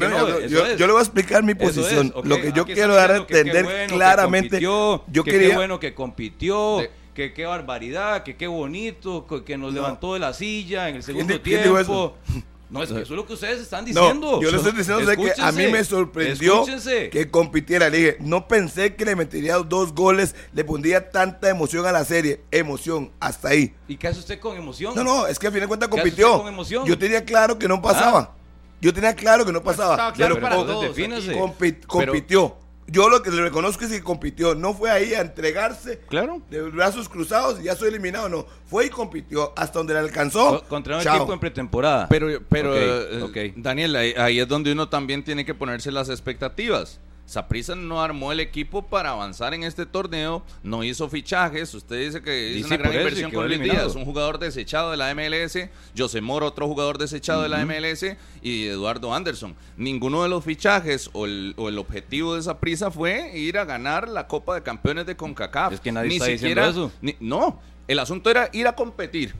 yo, 0.48 0.86
le 0.86 0.92
voy 0.92 0.98
a 0.98 1.02
explicar 1.02 1.42
mi 1.42 1.54
posición. 1.54 2.12
Lo 2.24 2.40
que 2.40 2.52
yo 2.52 2.64
quiero 2.64 2.94
dar 2.94 3.12
a 3.12 3.16
entender 3.16 3.86
claramente. 3.88 4.60
Yo 4.60 5.04
quería. 5.24 5.50
Qué 5.50 5.54
bueno 5.54 5.80
que 5.80 5.94
compitió. 5.94 6.82
Que 7.14 7.32
qué 7.32 7.46
barbaridad, 7.46 8.24
que 8.24 8.36
qué 8.36 8.46
bonito, 8.46 9.26
que 9.42 9.56
nos 9.56 9.72
levantó 9.72 10.12
de 10.12 10.20
la 10.20 10.34
silla 10.34 10.90
en 10.90 10.96
el 10.96 11.02
segundo 11.02 11.40
tiempo. 11.40 12.14
No, 12.68 12.82
es 12.82 12.88
que 12.90 12.94
eso 13.00 13.02
es 13.14 13.16
lo 13.16 13.24
que 13.26 13.34
ustedes 13.34 13.60
están 13.60 13.84
No, 13.84 14.00
diciendo. 14.00 14.40
yo 14.42 14.50
le 14.50 14.56
estoy 14.56 14.72
diciendo 14.72 15.06
de 15.06 15.16
que 15.16 15.32
a 15.40 15.52
mí 15.52 15.68
me 15.68 15.84
sorprendió 15.84 16.54
escúchense. 16.54 17.10
que 17.10 17.30
compitiera. 17.30 17.88
Le 17.88 17.96
dije, 17.98 18.16
no 18.20 18.48
pensé 18.48 18.96
que 18.96 19.04
le 19.04 19.14
metería 19.14 19.56
dos 19.58 19.94
goles, 19.94 20.34
le 20.52 20.64
pondría 20.64 21.10
tanta 21.10 21.48
emoción 21.48 21.86
a 21.86 21.92
la 21.92 22.04
serie. 22.04 22.40
Emoción, 22.50 23.12
hasta 23.20 23.50
ahí. 23.50 23.72
¿Y 23.86 23.96
qué 23.96 24.08
hace 24.08 24.18
usted 24.18 24.40
con 24.40 24.56
emoción? 24.56 24.94
No, 24.96 25.04
no, 25.04 25.26
es 25.28 25.38
que 25.38 25.46
al 25.46 25.52
final 25.52 25.66
de 25.66 25.68
cuentas 25.68 25.88
¿Qué 25.88 25.94
hace 25.94 26.02
compitió. 26.10 26.26
usted 26.32 26.42
con 26.44 26.52
emoción? 26.52 26.82
Ah. 26.84 26.88
Yo 26.88 26.98
tenía 26.98 27.24
claro 27.24 27.56
que 27.58 27.68
no 27.68 27.80
pasaba. 27.80 28.34
Yo 28.80 28.92
tenía 28.92 29.14
claro 29.14 29.44
que 29.46 29.52
no 29.52 29.62
pasaba. 29.62 29.92
estaba 29.94 30.12
claro 30.12 30.34
Pero 30.34 30.44
para 30.46 30.56
todos 30.56 30.82
defínase. 30.82 31.34
compi- 31.34 31.86
compitió. 31.86 32.56
Yo 32.88 33.08
lo 33.08 33.20
que 33.22 33.30
le 33.30 33.42
reconozco 33.42 33.84
es 33.84 33.90
que 33.90 34.00
compitió. 34.02 34.54
No 34.54 34.72
fue 34.72 34.90
ahí 34.90 35.12
a 35.14 35.20
entregarse 35.20 35.98
Claro. 36.08 36.40
de 36.50 36.62
brazos 36.62 37.08
cruzados 37.08 37.58
y 37.60 37.64
ya 37.64 37.74
soy 37.74 37.88
eliminado. 37.88 38.28
No, 38.28 38.46
fue 38.66 38.86
y 38.86 38.90
compitió 38.90 39.52
hasta 39.56 39.78
donde 39.80 39.92
le 39.94 40.00
alcanzó. 40.00 40.60
Co- 40.60 40.68
Contra 40.68 40.96
un 40.98 41.02
Chao. 41.02 41.16
equipo 41.16 41.32
en 41.32 41.40
pretemporada. 41.40 42.06
Pero, 42.08 42.28
pero 42.48 42.70
Ok, 42.70 42.76
eh, 42.78 43.22
ok. 43.52 43.54
Daniel, 43.56 43.96
ahí, 43.96 44.14
ahí 44.16 44.38
es 44.38 44.46
donde 44.46 44.70
uno 44.72 44.88
también 44.88 45.24
tiene 45.24 45.44
que 45.44 45.52
ponerse 45.54 45.90
las 45.90 46.08
expectativas. 46.10 47.00
Saprissa 47.26 47.74
no 47.74 48.00
armó 48.00 48.30
el 48.30 48.38
equipo 48.38 48.82
para 48.82 49.10
avanzar 49.10 49.52
en 49.52 49.64
este 49.64 49.84
torneo, 49.84 50.44
no 50.62 50.84
hizo 50.84 51.08
fichajes. 51.08 51.74
Usted 51.74 51.98
dice 52.06 52.22
que 52.22 52.52
Y 52.52 52.58
hizo 52.58 52.68
sí, 52.68 52.74
una 52.74 52.76
gran 52.84 52.92
eso, 52.92 52.98
y 52.98 53.02
inversión 53.02 53.30
con 53.32 53.48
Luis. 53.48 53.60
Díaz, 53.60 53.94
un 53.96 54.04
jugador 54.04 54.38
desechado 54.38 54.92
de 54.92 54.96
la 54.96 55.12
MLS, 55.12 55.68
José 55.98 56.20
Moro, 56.20 56.46
otro 56.46 56.68
jugador 56.68 56.98
desechado 56.98 57.42
de 57.42 57.48
la 57.48 57.58
MLS, 57.66 58.16
y 58.42 58.66
Eduardo 58.68 59.12
Anderson. 59.12 59.56
Ninguno 59.76 60.22
de 60.22 60.28
los 60.28 60.44
fichajes 60.44 61.10
o 61.12 61.26
el, 61.26 61.54
o 61.56 61.68
el 61.68 61.78
objetivo 61.78 62.36
de 62.36 62.42
Saprissa 62.42 62.90
fue 62.92 63.36
ir 63.36 63.58
a 63.58 63.64
ganar 63.64 64.08
la 64.08 64.28
Copa 64.28 64.54
de 64.54 64.62
Campeones 64.62 65.04
de 65.06 65.16
CONCACAF. 65.16 65.72
Es 65.72 65.80
que 65.80 65.90
nadie 65.90 66.08
Ni 66.10 66.14
está 66.16 66.26
diciendo 66.28 66.62
siquiera- 66.62 66.68
eso. 66.70 66.92
ni- 67.02 67.16
no, 67.18 67.60
el 67.88 67.98
asunto 67.98 68.30
era 68.30 68.48
ir 68.52 68.68
a 68.68 68.74
competir. 68.76 69.34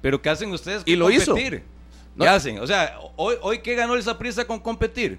Pero 0.00 0.22
¿qué 0.22 0.30
hacen 0.30 0.52
ustedes 0.52 0.82
Y 0.86 0.92
con 0.92 0.98
lo 1.00 1.10
hizo. 1.10 1.32
competir? 1.32 1.64
No. 2.14 2.24
¿Qué 2.26 2.28
hacen? 2.30 2.58
O 2.60 2.66
sea, 2.68 2.96
hoy, 3.16 3.34
hoy 3.42 3.58
¿qué 3.58 3.74
ganó 3.74 3.96
el 3.96 4.02
Saprissa 4.04 4.44
con 4.46 4.60
competir? 4.60 5.18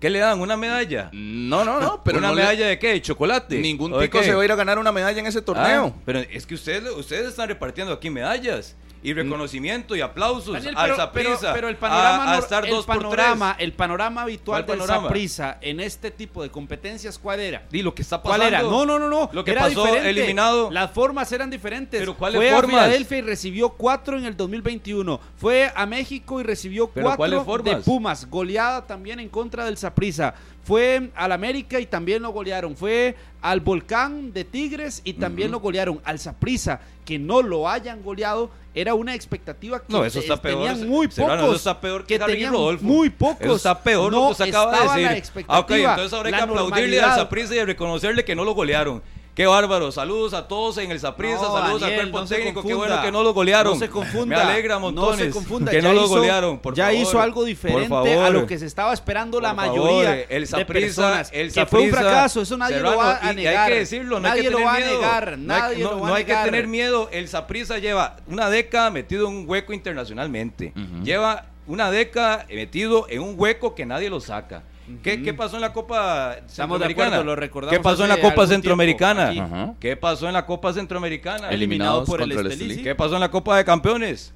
¿Qué 0.00 0.08
le 0.10 0.18
dan? 0.18 0.40
¿Una 0.40 0.56
medalla? 0.56 1.10
No, 1.12 1.62
no, 1.64 1.78
no, 1.78 2.02
pero 2.02 2.18
¿Una 2.18 2.28
no 2.28 2.34
le- 2.34 2.40
medalla 2.42 2.66
de 2.68 2.78
qué? 2.78 2.88
¿De 2.88 3.02
chocolate? 3.02 3.58
Ningún 3.58 3.92
¿O 3.92 3.98
de 3.98 4.06
tico 4.08 4.18
qué? 4.20 4.24
se 4.24 4.34
va 4.34 4.40
a 4.42 4.44
ir 4.46 4.50
a 4.52 4.56
ganar 4.56 4.78
una 4.78 4.90
medalla 4.92 5.20
en 5.20 5.26
ese 5.26 5.42
torneo. 5.42 5.94
Ah, 5.94 6.00
pero 6.06 6.20
es 6.20 6.46
que 6.46 6.54
ustedes, 6.54 6.90
ustedes 6.92 7.28
están 7.28 7.48
repartiendo 7.48 7.92
aquí 7.92 8.08
medallas 8.08 8.76
y 9.02 9.12
reconocimiento 9.14 9.96
y 9.96 10.00
aplausos 10.02 10.52
Daniel, 10.54 10.74
al 10.76 10.84
pero, 10.84 10.96
Saprissa. 10.96 11.38
pero- 11.40 11.54
pero 11.54 11.68
el 11.68 11.76
panorama, 11.76 12.24
a, 12.24 12.34
a 12.36 12.38
estar 12.38 12.64
el 12.64 12.70
dos 12.70 12.84
panorama, 12.86 13.56
el 13.58 13.72
panorama 13.72 14.22
habitual 14.22 14.64
¿Cuál 14.66 14.78
del? 14.78 14.86
Saprissa 14.86 15.58
en 15.60 15.80
este 15.80 16.10
tipo 16.10 16.42
de 16.42 16.50
competencias, 16.50 17.18
¿cuál 17.18 17.40
era? 17.40 17.62
Di 17.70 17.82
lo 17.82 17.94
que 17.94 18.02
está 18.02 18.18
¿Cuál 18.18 18.40
pasando. 18.40 18.58
era? 18.58 18.68
No, 18.68 18.84
no, 18.86 18.98
no, 18.98 19.08
no. 19.08 19.30
Lo 19.32 19.44
que 19.44 19.52
era 19.52 19.62
pasó 19.62 19.84
diferente. 19.84 20.10
eliminado. 20.10 20.70
Las 20.70 20.90
formas 20.90 21.30
eran 21.32 21.48
diferentes. 21.50 22.00
Pero 22.00 22.14
¿cuáles 22.16 22.38
Fue 22.40 22.50
formas? 22.50 22.74
a 22.74 22.84
Filadelfia 22.84 23.18
y 23.18 23.22
recibió 23.22 23.68
cuatro 23.70 24.18
en 24.18 24.24
el 24.26 24.36
2021. 24.36 25.20
Fue 25.36 25.72
a 25.74 25.86
México 25.86 26.40
y 26.40 26.44
recibió 26.44 26.88
¿Pero 26.88 27.16
cuáles 27.16 27.40
cuatro 27.42 27.62
de 27.62 27.76
Pumas. 27.76 28.28
Goleada 28.28 28.86
también 28.86 29.20
en 29.20 29.28
contra 29.28 29.64
del 29.64 29.76
Saprissa. 29.78 30.34
Fue 30.70 31.10
al 31.16 31.32
América 31.32 31.80
y 31.80 31.86
también 31.86 32.22
lo 32.22 32.30
golearon. 32.30 32.76
Fue 32.76 33.16
al 33.42 33.58
Volcán 33.58 34.32
de 34.32 34.44
Tigres 34.44 35.00
y 35.02 35.14
también 35.14 35.50
lo 35.50 35.58
golearon. 35.58 36.00
Al 36.04 36.20
Saprissa, 36.20 36.80
que 37.04 37.18
no 37.18 37.42
lo 37.42 37.68
hayan 37.68 38.04
goleado, 38.04 38.50
era 38.72 38.94
una 38.94 39.16
expectativa 39.16 39.80
que 39.80 39.86
No, 39.92 40.04
eso 40.04 40.20
está 40.20 40.40
peor. 40.40 40.58
tenían 40.68 40.88
muy 40.88 41.10
Serrano, 41.10 41.42
pocos. 41.42 41.56
eso 41.60 41.70
está 41.70 41.80
peor 41.80 42.06
que, 42.06 42.14
Harry 42.14 42.34
tenían 42.34 42.52
Rodolfo. 42.52 42.84
muy 42.84 43.10
pocos. 43.10 43.40
Eso 43.40 43.56
está 43.56 43.82
peor 43.82 44.12
no 44.12 44.20
lo 44.20 44.26
que 44.26 44.30
usted 44.32 44.48
acaba 44.48 44.70
de 44.70 44.82
decir. 44.82 45.02
la 45.02 45.08
Ah, 45.08 45.10
ok, 45.10 45.16
expectativa, 45.18 45.90
entonces 45.90 46.12
ahora 46.12 46.28
hay 46.28 46.34
que 46.36 46.40
aplaudirle. 46.40 47.00
Saprissa 47.00 47.54
y 47.56 47.64
reconocerle 47.64 48.24
que 48.24 48.36
no 48.36 48.44
lo 48.44 48.54
golearon. 48.54 49.02
Qué 49.34 49.46
bárbaro. 49.46 49.90
Saludos 49.92 50.34
a 50.34 50.48
todos 50.48 50.76
en 50.78 50.90
el 50.90 50.98
Saprissa, 51.00 51.36
No, 51.36 51.52
saludos 51.56 51.80
Daniel, 51.80 52.00
al 52.00 52.10
cuerpo 52.10 52.20
no 52.20 52.26
técnico. 52.26 52.62
Qué 52.62 52.74
bueno 52.74 53.00
que 53.00 53.12
no 53.12 53.22
lo 53.22 53.32
golearon. 53.32 53.74
No 53.74 53.78
se 53.78 53.88
confunda. 53.88 54.36
Me 54.36 54.42
alegra 54.42 54.78
montones. 54.78 55.18
No 55.18 55.24
se 55.24 55.30
confunda. 55.30 55.70
Que 55.70 55.80
ya 55.80 55.88
no 55.88 55.94
lo 55.94 56.08
golearon, 56.08 56.58
por 56.58 56.74
ya 56.74 56.86
favor. 56.86 57.00
hizo 57.00 57.20
algo 57.20 57.44
diferente 57.44 58.18
a 58.18 58.30
lo 58.30 58.46
que 58.46 58.58
se 58.58 58.66
estaba 58.66 58.92
esperando 58.92 59.40
la 59.40 59.54
mayoría 59.54 60.10
favor, 60.10 60.26
el 60.28 60.46
Saprissa, 60.46 61.22
el 61.32 61.52
que 61.52 61.64
fue 61.66 61.80
un 61.80 61.90
fracaso, 61.90 62.42
eso 62.42 62.56
nadie 62.56 62.76
Serrano, 62.76 62.92
lo 62.96 62.98
va 62.98 63.18
a 63.18 63.32
negar. 63.32 63.56
hay 63.66 63.72
que 63.72 63.78
decirlo, 63.78 64.20
no 64.20 64.26
hay 64.26 64.30
nadie 64.30 64.42
que 64.42 64.50
lo 64.50 64.64
va 64.64 64.74
a 64.74 64.80
negar, 64.80 65.38
No 65.38 65.54
hay- 65.54 65.60
nadie 65.60 65.84
no- 65.84 65.90
lo 65.92 66.00
va 66.00 66.08
no 66.08 66.14
hay 66.14 66.24
que 66.24 66.34
tener 66.34 66.66
miedo. 66.66 67.08
El 67.12 67.28
Saprissa 67.28 67.78
lleva 67.78 68.16
una 68.26 68.50
década 68.50 68.90
metido 68.90 69.26
en 69.28 69.34
un 69.36 69.44
hueco 69.48 69.72
internacionalmente. 69.72 70.72
Lleva 71.02 71.46
una 71.66 71.90
década 71.90 72.46
metido 72.50 73.06
en 73.08 73.22
un 73.22 73.34
hueco 73.38 73.74
que 73.74 73.86
nadie 73.86 74.10
lo 74.10 74.20
saca. 74.20 74.64
¿Qué, 75.02 75.22
qué 75.22 75.34
pasó 75.34 75.56
en 75.56 75.62
la 75.62 75.72
Copa 75.72 76.34
Estamos 76.46 76.78
de 76.78 76.86
Centroamericana? 76.86 77.06
acuerdo, 77.08 77.24
lo 77.24 77.36
recordamos 77.36 77.76
¿Qué 77.76 77.82
pasó 77.82 78.02
en 78.02 78.08
la 78.08 78.20
Copa 78.20 78.46
Centroamericana? 78.46 79.74
¿Qué 79.80 79.96
pasó 79.96 80.26
en 80.26 80.32
la 80.32 80.46
Copa 80.46 80.72
Centroamericana? 80.72 81.50
Eliminados 81.50 82.08
por 82.08 82.22
el 82.22 82.32
Estelí. 82.32 82.82
¿Qué 82.82 82.94
pasó 82.94 83.14
en 83.14 83.20
la 83.20 83.30
Copa 83.30 83.56
de 83.56 83.64
Campeones? 83.64 84.34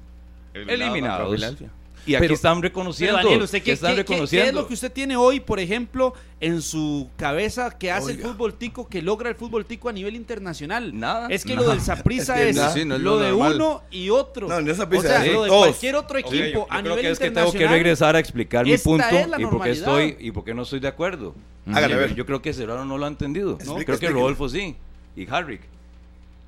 Eliminados 0.53 1.33
Eliminados. 1.33 1.63
Y 2.07 2.13
aquí 2.13 2.21
Pero- 2.21 2.33
están 2.35 2.61
Pero, 2.61 2.69
reconociendo. 2.69 3.17
Daniel, 3.17 3.41
¿usted 3.41 3.57
que 3.59 3.63
qué, 3.63 3.71
están 3.71 3.95
qué- 3.95 3.95
qué- 3.97 4.05
qué 4.05 4.13
es 4.13 4.19
reconociendo. 4.19 4.61
lo 4.61 4.67
que 4.67 4.73
usted 4.75 4.91
tiene 4.91 5.15
hoy, 5.17 5.39
por 5.39 5.59
ejemplo, 5.59 6.13
en 6.39 6.61
su 6.61 7.09
cabeza 7.17 7.71
que 7.75 7.91
hace 7.91 8.11
Oiga. 8.11 8.23
el 8.27 8.31
fútbol 8.31 8.53
tico, 8.53 8.87
que 8.87 9.01
logra 9.01 9.29
el 9.29 9.35
fútbol 9.35 9.65
tico 9.65 9.89
a 9.89 9.91
nivel 9.91 10.15
internacional? 10.15 10.97
Nada. 10.97 11.27
Es 11.29 11.43
que 11.43 11.55
Nada. 11.55 11.65
lo 11.65 11.71
del 11.73 11.81
Saprissa 11.81 12.35
Es 12.35 12.41
que 12.43 12.49
es, 12.49 12.55
nada. 12.57 12.73
Sí, 12.73 12.85
no 12.85 12.95
es 12.95 13.01
lo 13.01 13.15
lo 13.15 13.19
de 13.25 13.33
uno 13.33 13.81
y 13.89 14.11
otro. 14.11 14.47
No, 14.47 14.61
no 14.61 14.71
es 14.71 14.77
o 14.77 14.81
Saprissa, 14.83 15.07
sea, 15.07 15.25
es 15.25 15.33
lo 15.33 15.43
de 15.43 15.49
todos. 15.49 15.65
cualquier 15.67 15.95
otro 15.95 16.19
equipo 16.19 16.35
yo 16.53 16.67
a 16.69 16.79
creo 16.81 16.81
nivel 16.83 16.99
que 17.01 17.09
es 17.11 17.17
que 17.19 17.25
tengo 17.25 17.39
internacional. 17.47 17.67
que 17.69 17.73
regresar 17.73 18.15
a 18.15 18.19
explicar 18.19 18.65
mi 18.65 18.77
punto 18.77 19.05
y 19.39 19.45
por 19.47 19.63
qué 19.63 19.69
estoy 19.71 20.17
y 20.19 20.31
por 20.31 20.43
qué 20.43 20.53
no 20.53 20.61
estoy 20.61 20.79
de 20.79 20.87
acuerdo. 20.87 21.33
Hágale, 21.67 21.95
a 21.95 21.97
ver. 21.97 22.13
Yo 22.13 22.27
creo 22.27 22.39
que 22.43 22.53
Serrano 22.53 22.85
no 22.85 22.99
lo 22.99 23.05
ha 23.05 23.07
entendido. 23.07 23.53
Explique, 23.53 23.85
creo 23.85 23.99
que. 23.99 24.09
Rodolfo 24.09 24.47
sí. 24.47 24.75
Y 25.15 25.27
Harrick. 25.27 25.61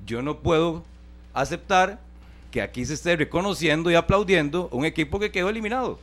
Yo 0.06 0.22
no 0.22 0.38
puedo 0.38 0.84
aceptar 1.34 1.98
que 2.50 2.62
aquí 2.62 2.84
se 2.84 2.94
esté 2.94 3.16
reconociendo 3.16 3.90
y 3.90 3.94
aplaudiendo 3.94 4.68
un 4.72 4.84
equipo 4.84 5.18
que 5.18 5.30
quedó 5.30 5.48
eliminado. 5.48 5.98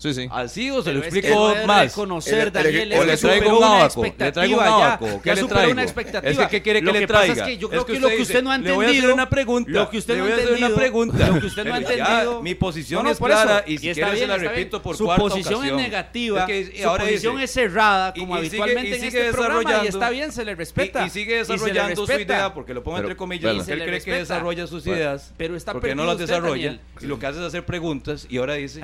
Sí, 0.00 0.14
sí. 0.14 0.26
Así 0.30 0.70
o 0.70 0.82
se 0.82 0.94
lo 0.94 1.00
Pero 1.00 1.08
es 1.08 1.12
que 1.12 1.18
explico 1.20 1.48
debe 1.50 1.66
más. 1.66 1.82
reconocer, 1.84 2.34
El- 2.40 2.46
el- 2.46 2.52
Daniel, 2.54 2.92
o 2.92 2.94
es 3.02 3.06
le 3.06 3.12
que 3.12 3.16
traigo 3.18 3.50
un 3.50 3.56
una 3.58 3.66
abaco, 3.80 4.02
le 4.02 4.32
traigo 4.32 4.56
un 4.58 4.64
ya, 4.64 4.74
abaco, 4.74 5.06
¿qué 5.22 5.28
ya 5.28 5.34
le 5.34 5.44
traigo? 5.44 5.72
una 5.72 5.82
expectativa. 5.82 6.30
Es 6.30 6.38
que, 6.38 6.48
¿qué 6.48 6.62
quiere 6.62 6.80
que 6.80 6.86
Lo 6.86 6.92
le 6.92 6.98
que 7.00 7.06
pasa 7.08 7.18
traiga? 7.26 7.42
es 7.44 7.48
que 7.50 7.58
yo 7.58 7.68
creo 7.68 7.80
Es 7.82 7.86
que, 7.86 8.00
lo 8.00 8.08
que 8.08 8.12
dice, 8.16 8.22
usted 8.22 8.42
no 8.42 8.50
ha 8.50 8.56
Le 8.56 8.72
voy 8.72 8.84
a 8.86 8.88
entendido, 8.88 9.04
hacer 9.08 9.14
una 9.14 9.28
pregunta. 9.28 9.70
lo 9.70 9.90
que 9.90 9.98
usted 9.98 10.14
le 10.14 10.18
no 10.20 10.24
ha 10.24 10.28
voy 10.28 10.32
a 10.32 10.36
hacer 10.36 10.48
una 10.48 10.56
entendido, 10.56 10.78
pregunta. 10.80 11.28
lo 11.28 11.40
que 11.40 11.46
usted 11.46 11.64
no 11.66 11.74
ha 11.74 11.80
ya, 11.80 11.90
entendido. 11.92 12.42
mi 12.42 12.54
posición 12.54 12.98
No, 12.98 13.02
no, 13.02 13.10
es 13.10 13.16
eso. 13.18 13.24
clara 13.26 13.64
y 13.66 13.76
si 13.76 13.92
quiere 13.92 14.16
se 14.16 14.26
la 14.26 14.36
repito 14.38 14.80
por 14.80 14.96
Su 14.96 15.04
cuarta 15.04 15.22
posición 15.22 15.54
ocasión. 15.56 15.78
es 15.80 15.84
negativa, 15.84 16.40
Es 16.40 16.46
que- 16.46 16.60
y 16.78 16.82
su 16.82 16.88
posición 16.96 17.40
es 17.40 17.50
cerrada, 17.50 18.14
como 18.14 18.36
habitualmente 18.36 18.96
en 18.96 19.04
este 19.04 19.30
programa, 19.32 19.84
y 19.84 19.86
está 19.88 20.08
bien, 20.08 20.32
se 20.32 20.46
le 20.46 20.54
respeta. 20.54 21.06
Y, 21.06 21.10
sigue 21.10 21.36
desarrollando 21.36 22.06
su 22.06 22.12
idea, 22.14 22.54
porque 22.54 22.72
lo 22.72 22.82
pongo 22.82 22.96
entre 22.96 23.16
comillas, 23.16 23.66
que 23.66 23.72
él 23.74 23.84
cree 23.84 24.00
que 24.00 24.14
desarrolla 24.14 24.66
sus 24.66 24.86
ideas, 24.86 25.34
pero 25.36 25.56
está 25.56 25.72
porque 25.74 25.94
no 25.94 26.06
las 26.06 26.16
desarrolla, 26.16 26.78
y 27.02 27.04
lo 27.06 27.18
que 27.18 27.26
hace 27.26 27.38
es 27.40 27.44
hacer 27.44 27.66
preguntas, 27.66 28.26
y 28.30 28.38
ahora 28.38 28.54
dice 28.54 28.80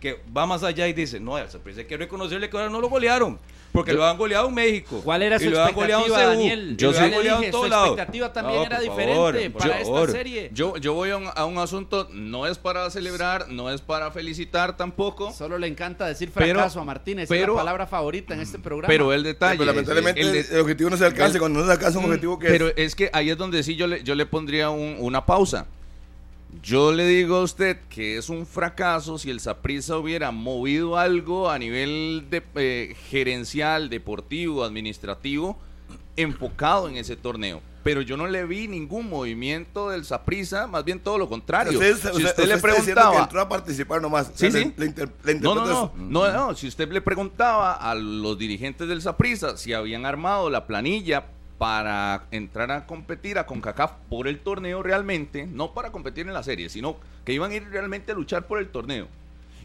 que 0.00 0.20
va 0.36 0.46
más 0.46 0.62
allá 0.62 0.86
y 0.88 0.92
dice, 0.92 1.18
no, 1.20 1.36
al 1.36 1.50
Saprissa 1.50 1.80
hay 1.80 1.86
que 1.86 1.96
reconocerle 1.96 2.48
que 2.48 2.56
ahora 2.56 2.70
no 2.70 2.80
lo 2.80 2.88
golearon, 2.88 3.38
porque 3.72 3.92
lo 3.92 4.06
han 4.06 4.16
goleado 4.16 4.48
en 4.48 4.54
México. 4.54 5.00
¿Cuál 5.04 5.22
era 5.22 5.36
y 5.36 5.40
su 5.40 5.50
lo 5.50 5.62
han 5.62 5.74
goleado 5.74 6.02
en 6.04 6.08
expectativa, 6.10 6.34
Daniel? 6.36 6.70
y 6.72 6.76
Yo 6.76 6.92
le 6.92 6.98
goleado 6.98 7.20
dije, 7.20 7.34
en 7.36 7.44
su 7.44 7.50
todos 7.58 7.68
lados. 7.70 7.88
expectativa 7.88 8.32
también 8.32 8.58
No, 8.60 8.64
era 8.66 8.80
diferente 8.80 9.14
favor, 9.14 9.32
para 9.34 9.52
por 9.52 9.70
esta 9.80 9.84
favor. 9.84 10.10
serie. 10.12 10.50
Yo, 10.54 10.76
yo 10.76 10.94
voy 10.94 11.10
a 11.10 11.16
un, 11.16 11.28
a 11.34 11.44
un 11.44 11.58
asunto, 11.58 12.08
no 12.12 12.46
es 12.46 12.58
para 12.58 12.88
celebrar, 12.90 13.48
no 13.48 13.70
es 13.70 13.80
para 13.80 14.10
felicitar 14.10 14.76
tampoco, 14.76 15.32
Solo 15.32 15.58
le 15.58 15.66
encanta 15.66 16.06
decir 16.06 16.30
Pero- 16.32 16.54
fracaso 16.54 16.80
a 16.80 16.84
Martínez, 16.84 17.24
es 17.24 17.28
pero- 17.28 17.54
la 17.54 17.60
palabra 17.60 17.86
favorita 17.86 18.34
en 18.34 18.40
este 18.40 18.58
programa. 18.58 18.88
pero 18.88 19.12
el 19.12 19.22
detalle... 19.24 19.58
Pero 19.58 19.66
lamentablemente 19.72 20.20
el 20.20 20.36
el, 20.36 20.60
objetivo 20.60 20.90
no 20.90 20.96
se 20.96 21.04
alcanza. 21.04 21.34
el- 21.34 21.40
Cuando 21.40 21.60
no 21.60 21.66
se 21.66 21.72
alcanza 21.72 21.98
un 21.98 22.04
objetivo 22.04 22.38
que 22.38 22.46
Pero 22.48 22.68
es. 22.68 22.74
es 22.76 22.94
que 22.94 23.10
ahí 23.12 23.30
es 23.30 23.36
donde 23.36 23.62
sí 23.64 23.74
yo 23.76 23.86
le, 23.88 24.02
yo 24.04 24.14
le 24.14 24.26
pondría 24.26 24.70
un- 24.70 24.96
una 25.00 25.26
pausa. 25.26 25.66
Yo 26.62 26.92
le 26.92 27.06
digo 27.06 27.36
a 27.36 27.42
usted 27.42 27.78
que 27.90 28.16
es 28.16 28.28
un 28.30 28.46
fracaso 28.46 29.18
si 29.18 29.30
el 29.30 29.38
Saprissa 29.40 29.98
hubiera 29.98 30.30
movido 30.30 30.96
algo 30.96 31.50
a 31.50 31.58
nivel 31.58 32.26
de, 32.30 32.42
eh, 32.56 32.96
gerencial, 33.10 33.90
deportivo, 33.90 34.64
administrativo, 34.64 35.58
enfocado 36.16 36.88
en 36.88 36.96
ese 36.96 37.16
torneo. 37.16 37.60
Pero 37.84 38.02
yo 38.02 38.16
no 38.16 38.26
le 38.26 38.44
vi 38.44 38.66
ningún 38.66 39.08
movimiento 39.08 39.90
del 39.90 40.04
Saprissa, 40.04 40.66
más 40.66 40.84
bien 40.84 41.00
todo 41.00 41.16
lo 41.16 41.28
contrario. 41.28 41.78
Usted, 41.78 41.92
si 41.92 41.94
usted- 41.96 42.10
usted, 42.12 42.28
usted 42.30 42.48
le 42.48 42.54
que 42.56 42.60
preguntaba, 42.60 43.22
entró 43.22 43.40
a 43.40 43.48
participar 43.48 44.02
nomás. 44.02 44.32
Sí, 44.34 44.46
O 44.46 44.50
sea, 44.50 44.62
sí. 44.62 44.72
Le, 44.76 44.84
le 44.84 44.86
inter- 44.86 45.12
le 45.24 45.34
no, 45.36 45.54
no, 45.54 45.64
no, 45.64 45.92
no, 45.96 46.32
no, 46.32 46.54
si 46.56 46.66
usted 46.66 46.90
le 46.90 47.00
preguntaba 47.00 47.74
a 47.74 47.94
los 47.94 48.36
dirigentes 48.36 48.88
del 48.88 49.00
Saprissa 49.00 49.56
si 49.56 49.72
habían 49.74 50.06
armado 50.06 50.50
la 50.50 50.66
planilla 50.66 51.26
para 51.58 52.26
entrar 52.30 52.70
a 52.70 52.86
competir 52.86 53.36
a 53.36 53.46
CONCACAF 53.46 53.92
por 54.08 54.28
el 54.28 54.38
torneo 54.38 54.82
realmente, 54.82 55.46
no 55.46 55.74
para 55.74 55.90
competir 55.90 56.26
en 56.26 56.32
la 56.32 56.44
serie, 56.44 56.68
sino 56.68 56.96
que 57.24 57.32
iban 57.32 57.50
a 57.50 57.56
ir 57.56 57.68
realmente 57.68 58.12
a 58.12 58.14
luchar 58.14 58.46
por 58.46 58.60
el 58.60 58.68
torneo. 58.68 59.08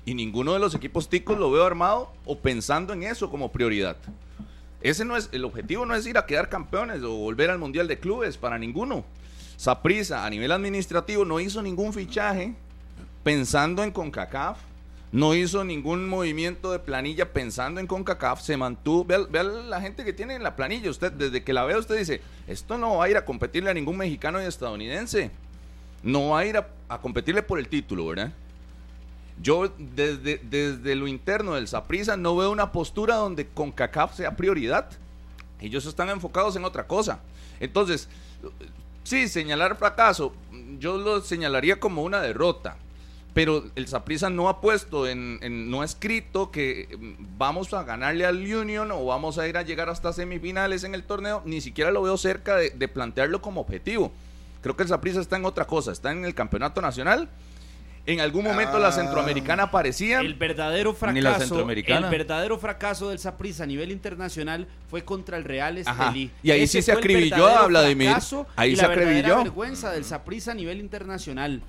Y 0.03 0.15
ninguno 0.15 0.53
de 0.53 0.60
los 0.60 0.73
equipos 0.75 1.08
ticos 1.08 1.38
lo 1.38 1.51
veo 1.51 1.65
armado 1.65 2.12
o 2.25 2.39
pensando 2.39 2.93
en 2.93 3.03
eso 3.03 3.29
como 3.29 3.51
prioridad. 3.51 3.95
Ese 4.82 5.06
no 5.06 5.15
es 5.15 5.29
el 5.32 5.45
objetivo 5.45 5.86
no 5.86 5.95
es 5.95 6.06
ir 6.06 6.17
a 6.17 6.25
quedar 6.25 6.49
campeones 6.49 7.01
o 7.03 7.12
volver 7.12 7.49
al 7.49 7.60
Mundial 7.60 7.88
de 7.88 7.99
Clubes 7.99 8.38
para 8.38 8.58
ninguno. 8.58 9.06
Saprissa 9.56 10.25
a 10.25 10.29
nivel 10.29 10.51
administrativo 10.51 11.23
no 11.23 11.39
hizo 11.39 11.62
ningún 11.62 11.93
fichaje 11.93 12.53
pensando 13.23 13.84
en 13.84 13.91
CONCACAF, 13.91 14.58
no 15.13 15.36
hizo 15.36 15.63
ningún 15.63 16.10
movimiento 16.10 16.71
de 16.71 16.80
planilla 16.80 17.32
pensando 17.32 17.80
en 17.80 17.86
CONCACAF, 17.86 18.41
se 18.41 18.58
mantuvo, 18.58 19.06
vea, 19.06 19.19
vea 19.30 19.43
la 19.43 19.80
gente 19.80 20.04
que 20.04 20.12
tiene 20.12 20.34
en 20.34 20.41
la 20.41 20.56
planilla, 20.56 20.89
usted 20.89 21.12
desde 21.12 21.43
que 21.43 21.54
la 21.54 21.63
ve 21.65 21.78
usted 21.78 21.95
dice, 21.95 22.19
esto 22.47 22.80
no 22.80 22.97
va 22.97 23.06
a 23.06 23.10
ir 23.10 23.17
a 23.17 23.23
competirle 23.23 23.69
a 23.69 23.76
ningún 23.76 23.95
mexicano 23.95 24.41
y 24.41 24.45
estadounidense, 24.45 25.30
no 26.02 26.30
va 26.30 26.39
a 26.39 26.45
ir 26.47 26.58
a, 26.58 26.67
competirle 26.99 27.43
por 27.43 27.60
el 27.60 27.67
título, 27.67 28.08
¿verdad? 28.08 28.34
Yo 29.39 29.71
desde, 29.78 30.39
desde 30.39 30.95
lo 30.95 31.08
interno 31.08 31.54
del 31.54 31.67
Saprissa 31.67 32.17
no 32.17 32.36
veo 32.36 32.49
una 32.49 32.71
postura 32.71 33.15
donde 33.15 33.47
CONCACAF 33.47 34.15
sea 34.15 34.36
prioridad. 34.36 34.89
Ellos 35.60 35.86
están 35.86 36.10
enfocados 36.10 36.56
en 36.56 36.65
otra 36.65 36.86
cosa. 36.86 37.19
Entonces, 37.60 38.10
sí, 39.04 39.28
señalar 39.28 39.76
fracaso, 39.76 40.34
yo 40.80 40.97
lo 40.97 41.21
señalaría 41.21 41.80
como 41.80 42.04
una 42.04 42.19
derrota. 42.21 42.78
Pero 43.34 43.63
el 43.76 43.88
Saprissa 43.88 44.30
no 44.30 44.48
ha 44.48 44.62
puesto, 44.62 45.08
en, 45.08 45.39
en- 45.41 45.72
no 45.72 45.82
ha 45.82 45.86
escrito 45.86 46.52
que 46.52 46.88
mm, 47.00 47.38
vamos 47.38 47.74
a 47.74 47.84
ganarle 47.84 48.26
al 48.28 48.38
Union 48.38 48.91
o 48.91 49.06
vamos 49.06 49.39
a 49.39 49.48
ir 49.48 49.58
a 49.58 49.63
llegar 49.63 49.89
hasta 49.89 50.13
semifinales 50.13 50.84
en 50.84 50.93
el 50.93 51.04
torneo. 51.04 51.41
Ni 51.46 51.60
siquiera 51.60 51.89
lo 51.89 52.04
veo 52.04 52.15
cerca 52.17 52.56
de, 52.58 52.69
de 52.69 52.88
plantearlo 52.88 53.41
como 53.41 53.62
objetivo. 53.62 54.12
Creo 54.62 54.76
que 54.78 54.84
el 54.84 54.89
Saprissa 54.89 55.19
está 55.19 55.36
en 55.38 55.46
otra 55.46 55.65
cosa, 55.65 55.91
está 55.91 56.12
en 56.12 56.26
el 56.26 56.36
campeonato 56.36 56.80
nacional. 56.80 57.28
En 58.06 58.19
algún 58.19 58.43
momento 58.43 58.78
la 58.80 58.89
Ah. 58.89 58.91
centroamericana 58.91 59.72
parecía. 59.72 60.19
El 60.19 60.34
verdadero 60.36 60.91
Ni 61.13 61.22
la 61.22 61.30
fracaso, 61.32 61.39
centroamericana. 61.48 62.08
el 62.08 62.12
verdadero 62.12 62.58
fracaso 62.60 63.10
del 63.10 63.17
Saprissa 63.17 63.63
a 63.63 63.65
nivel 63.65 63.91
internacional 63.91 64.67
fue 64.89 65.06
contra 65.06 65.38
el 65.38 65.46
Real. 65.46 65.78
Estelí. 65.78 66.30
Y 66.43 66.52
ahí 66.52 66.63
Ese 66.63 66.82
sí 66.82 66.82
se 66.84 66.91
acribilló 66.91 67.48
a 67.48 67.65
Vladimir. 67.67 68.12
Ahí 68.58 68.74
y 68.74 68.76
se 68.76 68.82
la 68.82 68.89
acribilló. 68.89 69.38
vergüenza 69.38 69.89
del 69.91 70.04
Saprissa 70.04 70.52
a 70.52 70.56
nivel 70.56 70.80
internacional. 70.82 71.62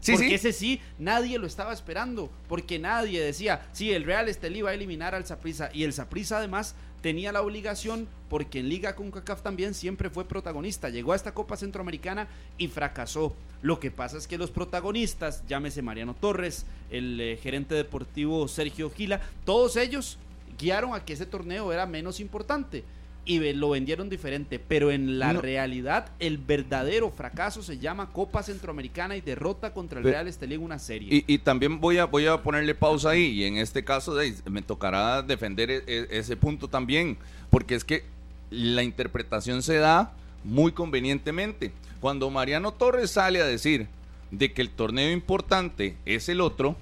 Sí, 0.00 0.12
porque 0.12 0.28
sí. 0.28 0.34
ese 0.34 0.52
sí, 0.52 0.80
nadie 0.98 1.38
lo 1.38 1.46
estaba 1.46 1.72
esperando. 1.72 2.30
Porque 2.48 2.78
nadie 2.78 3.20
decía, 3.20 3.66
sí, 3.72 3.92
el 3.92 4.04
Real 4.04 4.28
Estelí 4.28 4.62
va 4.62 4.70
a 4.70 4.74
eliminar 4.74 5.14
al 5.14 5.26
Saprissa. 5.26 5.70
Y 5.72 5.84
el 5.84 5.92
Saprissa 5.92 6.38
además 6.38 6.74
tenía 7.00 7.32
la 7.32 7.42
obligación, 7.42 8.08
porque 8.28 8.60
en 8.60 8.68
Liga 8.68 8.94
con 8.94 9.10
CACAF 9.10 9.42
también 9.42 9.74
siempre 9.74 10.10
fue 10.10 10.24
protagonista. 10.24 10.88
Llegó 10.90 11.12
a 11.12 11.16
esta 11.16 11.32
Copa 11.32 11.56
Centroamericana 11.56 12.28
y 12.58 12.68
fracasó. 12.68 13.34
Lo 13.62 13.78
que 13.78 13.90
pasa 13.90 14.16
es 14.16 14.26
que 14.26 14.38
los 14.38 14.50
protagonistas, 14.50 15.46
llámese 15.46 15.82
Mariano 15.82 16.14
Torres, 16.14 16.64
el 16.90 17.20
eh, 17.20 17.38
gerente 17.42 17.74
deportivo 17.74 18.48
Sergio 18.48 18.90
Gila, 18.90 19.20
todos 19.44 19.76
ellos 19.76 20.18
guiaron 20.58 20.94
a 20.94 21.04
que 21.04 21.12
ese 21.12 21.26
torneo 21.26 21.72
era 21.72 21.86
menos 21.86 22.20
importante. 22.20 22.84
Y 23.30 23.52
lo 23.52 23.70
vendieron 23.70 24.08
diferente, 24.08 24.58
pero 24.58 24.90
en 24.90 25.20
la 25.20 25.32
No. 25.34 25.40
realidad 25.40 26.10
el 26.18 26.36
verdadero 26.36 27.12
fracaso 27.12 27.62
se 27.62 27.78
llama 27.78 28.10
Copa 28.12 28.42
Centroamericana 28.42 29.16
y 29.16 29.20
derrota 29.20 29.72
contra 29.72 30.00
el 30.00 30.04
Real 30.04 30.26
Estelí 30.26 30.56
en 30.56 30.62
una 30.64 30.80
serie. 30.80 31.08
Y, 31.28 31.34
y 31.34 31.38
también 31.38 31.78
voy 31.80 31.98
a, 31.98 32.06
voy 32.06 32.26
a 32.26 32.42
ponerle 32.42 32.74
pausa 32.74 33.10
ahí 33.10 33.26
y 33.26 33.44
en 33.44 33.56
este 33.58 33.84
caso 33.84 34.16
me 34.50 34.62
tocará 34.62 35.22
defender 35.22 35.70
e- 35.70 35.84
e- 35.86 36.08
ese 36.10 36.36
punto 36.36 36.66
también, 36.66 37.16
porque 37.50 37.76
es 37.76 37.84
que 37.84 38.02
la 38.50 38.82
interpretación 38.82 39.62
se 39.62 39.76
da 39.76 40.12
muy 40.42 40.72
convenientemente. 40.72 41.70
Cuando 42.00 42.30
Mariano 42.30 42.72
Torres 42.72 43.12
sale 43.12 43.40
a 43.40 43.46
decir 43.46 43.86
de 44.32 44.52
que 44.52 44.60
el 44.60 44.70
torneo 44.70 45.12
importante 45.12 45.94
es 46.04 46.28
el 46.28 46.40
otro, 46.40 46.74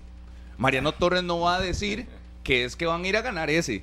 Mariano 0.57 0.93
Torres 0.93 1.23
no 1.25 1.41
va 1.41 1.57
a 1.57 1.61
decir 1.61 2.07
que 2.43 2.65
es 2.65 2.75
que 2.75 2.87
van 2.87 3.05
a 3.05 3.09
ir 3.09 3.19
a 3.19 3.21
ganar 3.23 3.51
ese. 3.51 3.83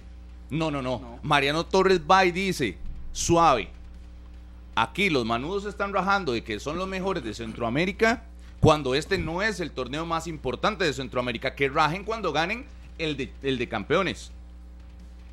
No, 0.49 0.71
no, 0.71 0.81
no. 0.81 0.99
No. 0.99 1.19
Mariano 1.23 1.65
Torres 1.65 2.01
va 2.09 2.25
y 2.25 2.31
dice, 2.31 2.77
suave, 3.11 3.69
aquí 4.75 5.09
los 5.09 5.25
manudos 5.25 5.63
se 5.63 5.69
están 5.69 5.93
rajando 5.93 6.33
de 6.33 6.43
que 6.43 6.59
son 6.59 6.77
los 6.77 6.87
mejores 6.87 7.23
de 7.23 7.33
Centroamérica, 7.33 8.23
cuando 8.59 8.95
este 8.95 9.17
no 9.17 9.41
es 9.41 9.59
el 9.59 9.71
torneo 9.71 10.05
más 10.05 10.27
importante 10.27 10.85
de 10.85 10.93
Centroamérica, 10.93 11.55
que 11.55 11.69
rajen 11.69 12.03
cuando 12.03 12.31
ganen 12.31 12.65
el 12.97 13.17
de, 13.17 13.31
el 13.43 13.57
de 13.57 13.67
campeones. 13.67 14.31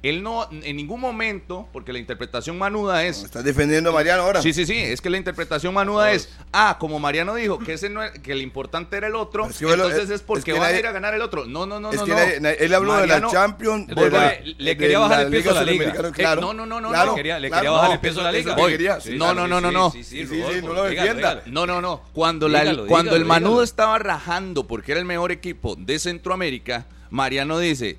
Él 0.02 0.24
no, 0.24 0.48
en 0.50 0.76
ningún 0.76 1.00
momento, 1.00 1.68
porque 1.72 1.92
la 1.92 2.00
interpretación 2.00 2.58
manuda 2.58 3.04
es... 3.04 3.22
Estás 3.22 3.44
defendiendo 3.44 3.90
a 3.90 3.92
Mariano 3.92 4.22
ahora. 4.22 4.42
Sí, 4.42 4.52
sí, 4.52 4.66
sí, 4.66 4.76
es 4.76 5.00
que 5.00 5.08
la 5.10 5.16
interpretación 5.16 5.72
manuda 5.72 6.10
es, 6.10 6.28
ah, 6.52 6.76
como 6.80 6.98
Mariano 6.98 7.36
dijo 7.36 7.60
que 7.60 7.74
ese 7.74 7.88
no 7.88 8.00
que 8.20 8.32
el 8.32 8.42
importante 8.42 8.96
era 8.96 9.06
el 9.06 9.14
otro, 9.14 9.46
Es 9.46 9.58
que 9.58 9.64
bueno, 9.64 9.84
entonces 9.84 10.10
es- 10.10 10.16
es 10.16 10.22
porque 10.22 10.50
es 10.50 10.54
que 10.56 10.60
nadie- 10.60 10.74
a 10.74 10.78
ir 10.80 10.86
a 10.88 10.92
ganar 10.92 11.14
el 11.14 11.22
otro. 11.22 11.44
No, 11.46 11.66
no, 11.66 11.78
no, 11.78 11.90
es 11.92 11.96
no, 12.00 12.04
que 12.04 12.10
no. 12.10 12.16
nadie- 12.18 12.56
él 12.58 12.74
habló 12.74 12.96
de 12.96 13.06
la 13.06 13.28
Champions, 13.28 13.86
de 13.86 13.94
Porque 13.94 14.16
la, 14.18 14.34
le- 14.58 14.76
quería 14.76 14.98
bajar 14.98 15.20
el 15.26 15.30
peso 15.30 15.50
a 15.50 15.54
la 15.54 15.62
liga. 15.62 15.94
Eh, 15.96 16.10
Claro, 16.12 16.40
no, 16.40 16.52
no, 16.52 16.66
no, 16.66 16.80
no, 16.80 16.88
claro, 16.88 17.10
no. 17.10 17.14
Quería- 17.14 17.38
le 17.38 17.46
claro, 17.48 17.60
quería 17.62 17.70
bajar 17.76 17.92
el 17.92 18.00
peso 18.00 18.20
a 18.20 18.24
la 18.24 18.32
liga. 18.32 18.56
quería. 18.56 19.00
Sí, 19.00 19.16
No, 19.16 19.32
no, 19.34 19.46
no, 19.46 19.60
no, 19.60 19.70
no. 19.70 19.90
Sí, 19.92 20.02
sí, 20.02 20.24
Rodolfo, 20.24 20.66
no 20.66 20.72
lo 20.74 20.82
defienda. 20.84 21.42
No, 21.46 21.64
no, 21.64 21.80
no. 21.80 22.02
Cuando, 22.12 22.48
la- 22.48 22.62
Dígalo, 22.62 22.86
cuando 22.88 23.14
el 23.14 23.24
Manudo 23.24 23.62
estaba 23.62 24.00
rajando 24.00 24.66
porque 24.66 24.90
era 24.90 24.98
el 25.00 25.06
mejor 25.06 25.30
equipo 25.30 25.76
de 25.76 26.00
Centroamérica, 26.00 26.86
Mariano 27.10 27.60
dice, 27.60 27.98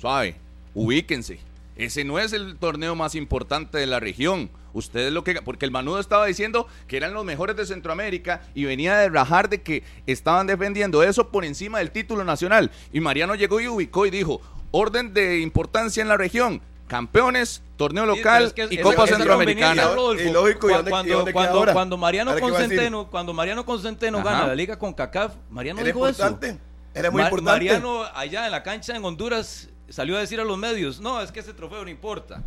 suave, 0.00 0.36
ubíquense. 0.74 1.38
Ese 1.76 2.04
no 2.04 2.18
es 2.18 2.32
el 2.32 2.56
torneo 2.58 2.94
más 2.94 3.14
importante 3.14 3.78
de 3.78 3.86
la 3.86 3.98
región. 3.98 4.50
Ustedes 4.74 5.12
lo 5.12 5.24
que. 5.24 5.40
Porque 5.42 5.64
el 5.64 5.70
Manudo 5.70 6.00
estaba 6.00 6.26
diciendo 6.26 6.66
que 6.86 6.96
eran 6.98 7.14
los 7.14 7.24
mejores 7.24 7.56
de 7.56 7.64
Centroamérica 7.66 8.42
y 8.54 8.64
venía 8.64 8.96
de 8.96 9.08
rajar 9.08 9.48
de 9.48 9.62
que 9.62 9.82
estaban 10.06 10.46
defendiendo 10.46 11.02
eso 11.02 11.28
por 11.30 11.44
encima 11.44 11.78
del 11.78 11.90
título 11.90 12.24
nacional. 12.24 12.70
Y 12.92 13.00
Mariano 13.00 13.34
llegó 13.34 13.60
y 13.60 13.68
ubicó 13.68 14.04
y 14.06 14.10
dijo: 14.10 14.40
orden 14.70 15.14
de 15.14 15.40
importancia 15.40 16.02
en 16.02 16.08
la 16.08 16.16
región. 16.16 16.60
Campeones, 16.88 17.62
torneo 17.78 18.04
local 18.04 18.52
pero 18.54 18.64
es 18.66 18.70
que 18.70 18.74
y 18.74 18.78
Copa 18.78 19.06
Centroamericana. 19.06 19.82
conveniencia, 19.82 19.94
Rodolfo. 19.94 20.28
Y 20.28 20.30
lógico, 20.32 20.66
¿y 20.68 20.72
Cu- 20.74 20.76
dónde- 20.90 21.30
y 21.30 21.72
cuando, 21.72 21.96
Mariano. 21.96 22.38
Concenteno, 22.38 23.06
cuando 23.10 23.32
Mariano 23.32 23.64
Concenteno 23.64 24.18
Ajá. 24.18 24.30
gana 24.30 24.46
la 24.48 24.54
liga 24.54 24.78
con 24.78 24.92
CACAF, 24.92 25.32
Mariano 25.48 25.82
dijo 25.82 26.06
eso. 26.06 26.22
importante. 26.22 26.60
Era 26.94 27.10
muy 27.10 27.22
Ma- 27.22 27.28
importante. 27.28 27.50
Mariano 27.64 28.04
allá 28.14 28.44
en 28.44 28.52
la 28.52 28.62
cancha 28.62 28.94
en 28.94 29.02
Honduras 29.06 29.70
salió 29.92 30.16
a 30.16 30.20
decir 30.20 30.40
a 30.40 30.44
los 30.44 30.58
medios, 30.58 31.00
no, 31.00 31.20
es 31.20 31.30
que 31.32 31.40
ese 31.40 31.52
trofeo 31.54 31.84
no 31.84 31.90
importa. 31.90 32.42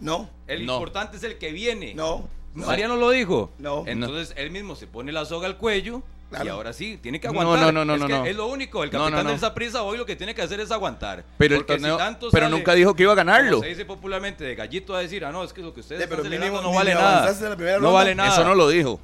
No, 0.00 0.30
El 0.46 0.64
No. 0.66 0.74
importante 0.74 1.16
es 1.18 1.24
el 1.24 1.36
que 1.38 1.52
viene. 1.52 1.94
no. 1.94 2.28
no. 2.54 2.66
Mariano 2.66 2.96
lo 2.96 3.10
dijo. 3.10 3.52
No. 3.58 3.84
Entonces 3.86 4.32
él 4.36 4.50
mismo 4.50 4.74
se 4.76 4.86
pone 4.86 5.12
la 5.12 5.24
soga 5.24 5.46
al 5.46 5.56
cuello 5.58 6.02
y 6.30 6.34
Claro. 6.34 6.52
ahora 6.54 6.72
sí, 6.72 6.96
tiene 7.02 7.20
que 7.20 7.26
aguantar. 7.26 7.58
no, 7.60 7.72
no, 7.72 7.84
no, 7.84 7.94
es, 7.94 8.00
no, 8.00 8.06
que 8.06 8.12
no. 8.12 8.24
es 8.24 8.36
lo 8.36 8.46
único. 8.46 8.82
El 8.84 8.90
No, 8.92 8.98
no, 8.98 9.04
capitán 9.06 9.24
no. 9.24 9.30
del 9.32 9.40
Saprissa 9.40 9.82
hoy 9.82 9.98
lo 9.98 10.06
que 10.06 10.14
tiene 10.16 10.34
que 10.34 10.42
hacer 10.42 10.60
es 10.60 10.70
aguantar. 10.70 11.24
Pero 11.38 11.54
el 11.56 11.60
si 11.62 11.66
torneo. 11.66 11.96
tanto 11.96 12.28
pero 12.30 12.46
sale, 12.46 12.56
nunca 12.56 12.72
dijo 12.74 12.94
que 12.94 13.02
iba 13.02 13.12
a 13.12 13.16
ganarlo. 13.16 13.50
como 13.56 13.62
se 13.64 13.68
dice 13.70 13.84
popularmente 13.84 14.44
de 14.44 14.54
gallito 14.54 14.94
a 14.94 15.00
decir, 15.00 15.24
ah, 15.24 15.32
no, 15.32 15.42
es 15.44 15.52
que 15.52 15.60
lo 15.60 15.74
que 15.74 15.80
ustedes 15.80 15.98
Sí, 16.00 16.04
están 16.04 16.16
pero 16.18 16.22
celebrando 16.22 16.56
mínimo 16.60 16.72
no 16.72 16.76
vale 16.78 16.90
le 16.90 17.00
nada. 17.00 17.32
No 17.32 17.74
ronda. 17.76 17.90
vale 17.90 18.14
nada. 18.14 18.32
Eso 18.32 18.44
no 18.44 18.54
lo 18.54 18.68
dijo. 18.68 19.00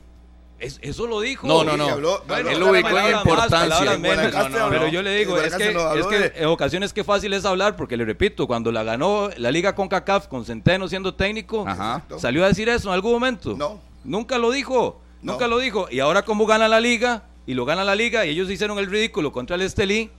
Es- 0.59 0.79
eso 0.83 1.07
lo 1.07 1.21
dijo. 1.21 1.47
No, 1.47 1.65
no, 1.65 1.77
no. 1.77 1.87
Y 1.87 1.91
habló- 1.91 2.23
Bueno, 2.27 2.49
Él 2.51 2.59
lo 2.61 2.71
ubicó 2.71 2.99
en 2.99 3.17
importancia. 3.17 3.99
menos. 3.99 4.33
No, 4.33 4.49
no, 4.49 4.71
Pero 4.71 4.89
yo 4.89 5.03
le 5.03 5.15
digo, 5.19 5.39
es 5.39 5.55
que, 5.55 5.69
es 5.71 6.07
que 6.07 6.33
en 6.37 6.47
ocasiones 6.47 6.93
que 6.95 7.05
fácil 7.05 7.33
es 7.35 7.45
hablar, 7.45 7.77
porque 7.77 7.97
le 7.97 8.05
repito, 8.07 8.47
cuando 8.47 8.73
la 8.73 8.83
ganó 8.83 9.29
la 9.37 9.51
liga 9.51 9.75
con 9.75 9.89
CACAF, 9.89 10.29
con 10.29 10.45
Centeno 10.47 10.89
siendo 10.89 11.15
técnico, 11.15 11.65
Ajá. 11.69 12.03
Salió 12.19 12.43
a 12.45 12.49
decir 12.49 12.69
eso 12.71 12.89
en 12.89 12.95
algún 12.95 13.13
momento. 13.13 13.55
No. 13.57 13.81
Nunca 14.05 14.39
lo 14.39 14.51
dijo. 14.51 15.01
Nunca 15.21 15.47
lo 15.49 15.59
dijo. 15.59 15.89
Y 15.91 16.01
ahora 16.01 16.23
como 16.25 16.47
gana 16.47 16.69
la 16.69 16.81
liga, 16.81 17.25
y 17.47 17.55
lo 17.55 17.65
gana 17.65 17.85
la 17.85 17.95
liga, 17.95 18.25
y 18.25 18.31
ellos 18.31 18.49
hicieron 18.51 18.79
el 18.79 18.87
ridículo 18.87 19.33
contra 19.33 19.57
el 19.57 19.63
Estelí, 19.63 20.11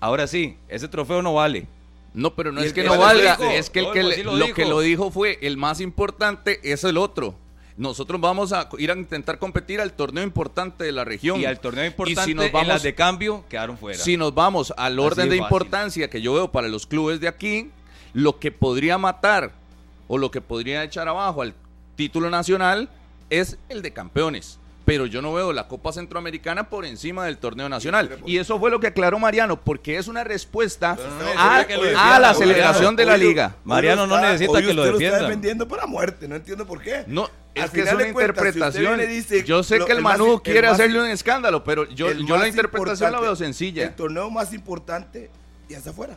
ahora 0.00 0.26
sí, 0.26 0.56
ese 0.68 0.88
trofeo 0.88 1.20
no 1.20 1.34
vale. 1.34 1.66
No, 2.14 2.34
pero 2.34 2.52
no 2.52 2.60
es 2.60 2.72
que 2.72 2.84
no 2.84 2.98
valga, 2.98 3.36
dijo, 3.36 3.50
es 3.50 3.70
que 3.70 3.80
el 3.80 3.90
que 3.92 4.02
sí 4.14 4.22
lo, 4.22 4.52
que 4.54 4.66
lo 4.66 4.80
dijo 4.80 5.10
fue 5.10 5.38
el 5.42 5.56
más 5.56 5.80
importante 5.80 6.60
es 6.62 6.84
el 6.84 6.96
otro. 6.98 7.34
Nosotros 7.76 8.20
vamos 8.20 8.52
a 8.52 8.68
ir 8.78 8.90
a 8.90 8.96
intentar 8.96 9.38
competir 9.38 9.80
al 9.80 9.92
torneo 9.92 10.24
importante 10.24 10.84
de 10.84 10.92
la 10.92 11.04
región. 11.04 11.40
Y 11.40 11.44
al 11.44 11.58
torneo 11.58 11.86
importante, 11.86 12.24
si 12.24 12.34
nos 12.34 12.46
en 12.46 12.52
vamos, 12.52 12.68
las 12.68 12.82
de 12.82 12.94
cambio, 12.94 13.44
quedaron 13.48 13.78
fuera. 13.78 13.98
si 13.98 14.16
nos 14.16 14.34
vamos 14.34 14.72
al 14.76 14.98
orden 14.98 15.28
de 15.28 15.36
importancia 15.36 16.10
que 16.10 16.20
yo 16.20 16.34
veo 16.34 16.52
para 16.52 16.68
los 16.68 16.86
clubes 16.86 17.20
de 17.20 17.28
aquí, 17.28 17.70
lo 18.12 18.38
que 18.38 18.52
podría 18.52 18.98
matar 18.98 19.52
o 20.08 20.18
lo 20.18 20.30
que 20.30 20.40
podría 20.40 20.84
echar 20.84 21.08
abajo 21.08 21.42
al 21.42 21.54
título 21.96 22.28
nacional 22.28 22.90
es 23.30 23.58
el 23.68 23.80
de 23.80 23.92
campeones. 23.92 24.58
Pero 24.84 25.06
yo 25.06 25.22
no 25.22 25.32
veo 25.32 25.52
la 25.52 25.68
Copa 25.68 25.92
Centroamericana 25.92 26.68
por 26.68 26.84
encima 26.84 27.24
del 27.26 27.38
torneo 27.38 27.68
nacional. 27.68 28.18
Y 28.26 28.38
eso 28.38 28.58
fue 28.58 28.68
lo 28.70 28.80
que 28.80 28.88
aclaró 28.88 29.18
Mariano, 29.18 29.60
porque 29.60 29.96
es 29.96 30.08
una 30.08 30.24
respuesta 30.24 30.96
no, 30.96 31.40
a, 31.40 31.60
es 31.62 31.76
lo 31.78 31.84
la 32.18 32.34
celebración 32.34 32.96
de 32.96 33.04
la 33.06 33.16
lo- 33.16 33.24
liga. 33.24 33.54
lo 33.64 33.68
Mariano 33.68 34.06
no 34.08 34.20
necesita 34.20 34.60
que 34.60 34.74
lo 34.74 34.82
usted 34.82 34.92
defiendan. 34.94 35.18
está 35.20 35.26
defendiendo 35.28 35.68
para 35.68 35.86
muerte, 35.86 36.26
no 36.26 36.34
entiendo 36.34 36.66
por 36.66 36.82
qué. 36.82 37.04
No, 37.06 37.28
es 37.54 37.62
Al 37.62 37.70
que 37.70 37.80
es 37.82 37.92
una 37.92 38.02
si 38.02 38.08
interpretación. 38.10 39.00
y 39.00 39.06
dice 39.06 39.44
yo 39.44 39.62
sé 39.62 39.78
lo- 39.78 39.86
que 39.86 39.92
el, 39.92 39.98
el 39.98 40.04
más- 40.04 40.18
Manu 40.18 40.34
el 40.34 40.42
quiere 40.42 40.62
más- 40.62 40.72
hacerle 40.72 41.00
un 41.00 41.06
escándalo, 41.06 41.62
pero 41.62 41.88
yo, 41.88 42.12
la 42.12 42.48
interpretación 42.48 43.12
la 43.12 43.20
veo 43.20 43.36
sencilla. 43.36 43.84
El 43.84 43.94
torneo 43.94 44.30
más 44.30 44.52
importante 44.52 45.30
ya 45.68 45.78
está 45.78 45.90
afuera. 45.90 46.16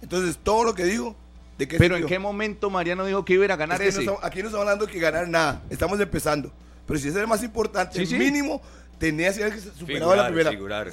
Entonces, 0.00 0.38
todo 0.42 0.64
lo 0.64 0.74
que 0.74 0.84
digo, 0.84 1.14
¿de 1.58 1.68
qué 1.68 1.76
Pero 1.78 1.96
en 1.96 2.06
qué 2.06 2.18
momento 2.18 2.70
Mariano 2.70 3.04
dijo 3.04 3.24
que 3.24 3.34
iba 3.34 3.44
a 3.44 3.52
Es 3.52 3.58
ganar 3.58 3.78
no 3.78 3.84
ese. 3.84 4.00
estamos- 4.00 4.24
aquí 4.24 4.40
no 4.40 4.46
estamos 4.46 4.62
hablando 4.66 4.86
de 4.86 4.92
que 4.92 4.98
ganar 4.98 5.28
nada, 5.28 5.62
estamos 5.70 6.00
empezando. 6.00 6.50
Pero 6.92 7.00
si 7.00 7.08
ese 7.08 7.16
es 7.18 7.22
el 7.22 7.28
más 7.28 7.42
importante, 7.42 7.98
Sí, 7.98 8.04
sí. 8.04 8.16
mínimo, 8.18 8.60
tenía 8.98 9.32
que 9.32 9.44
haber 9.44 9.58
superado 9.60 10.14
la 10.14 10.26
primera. 10.26 10.50
figurar. 10.50 10.92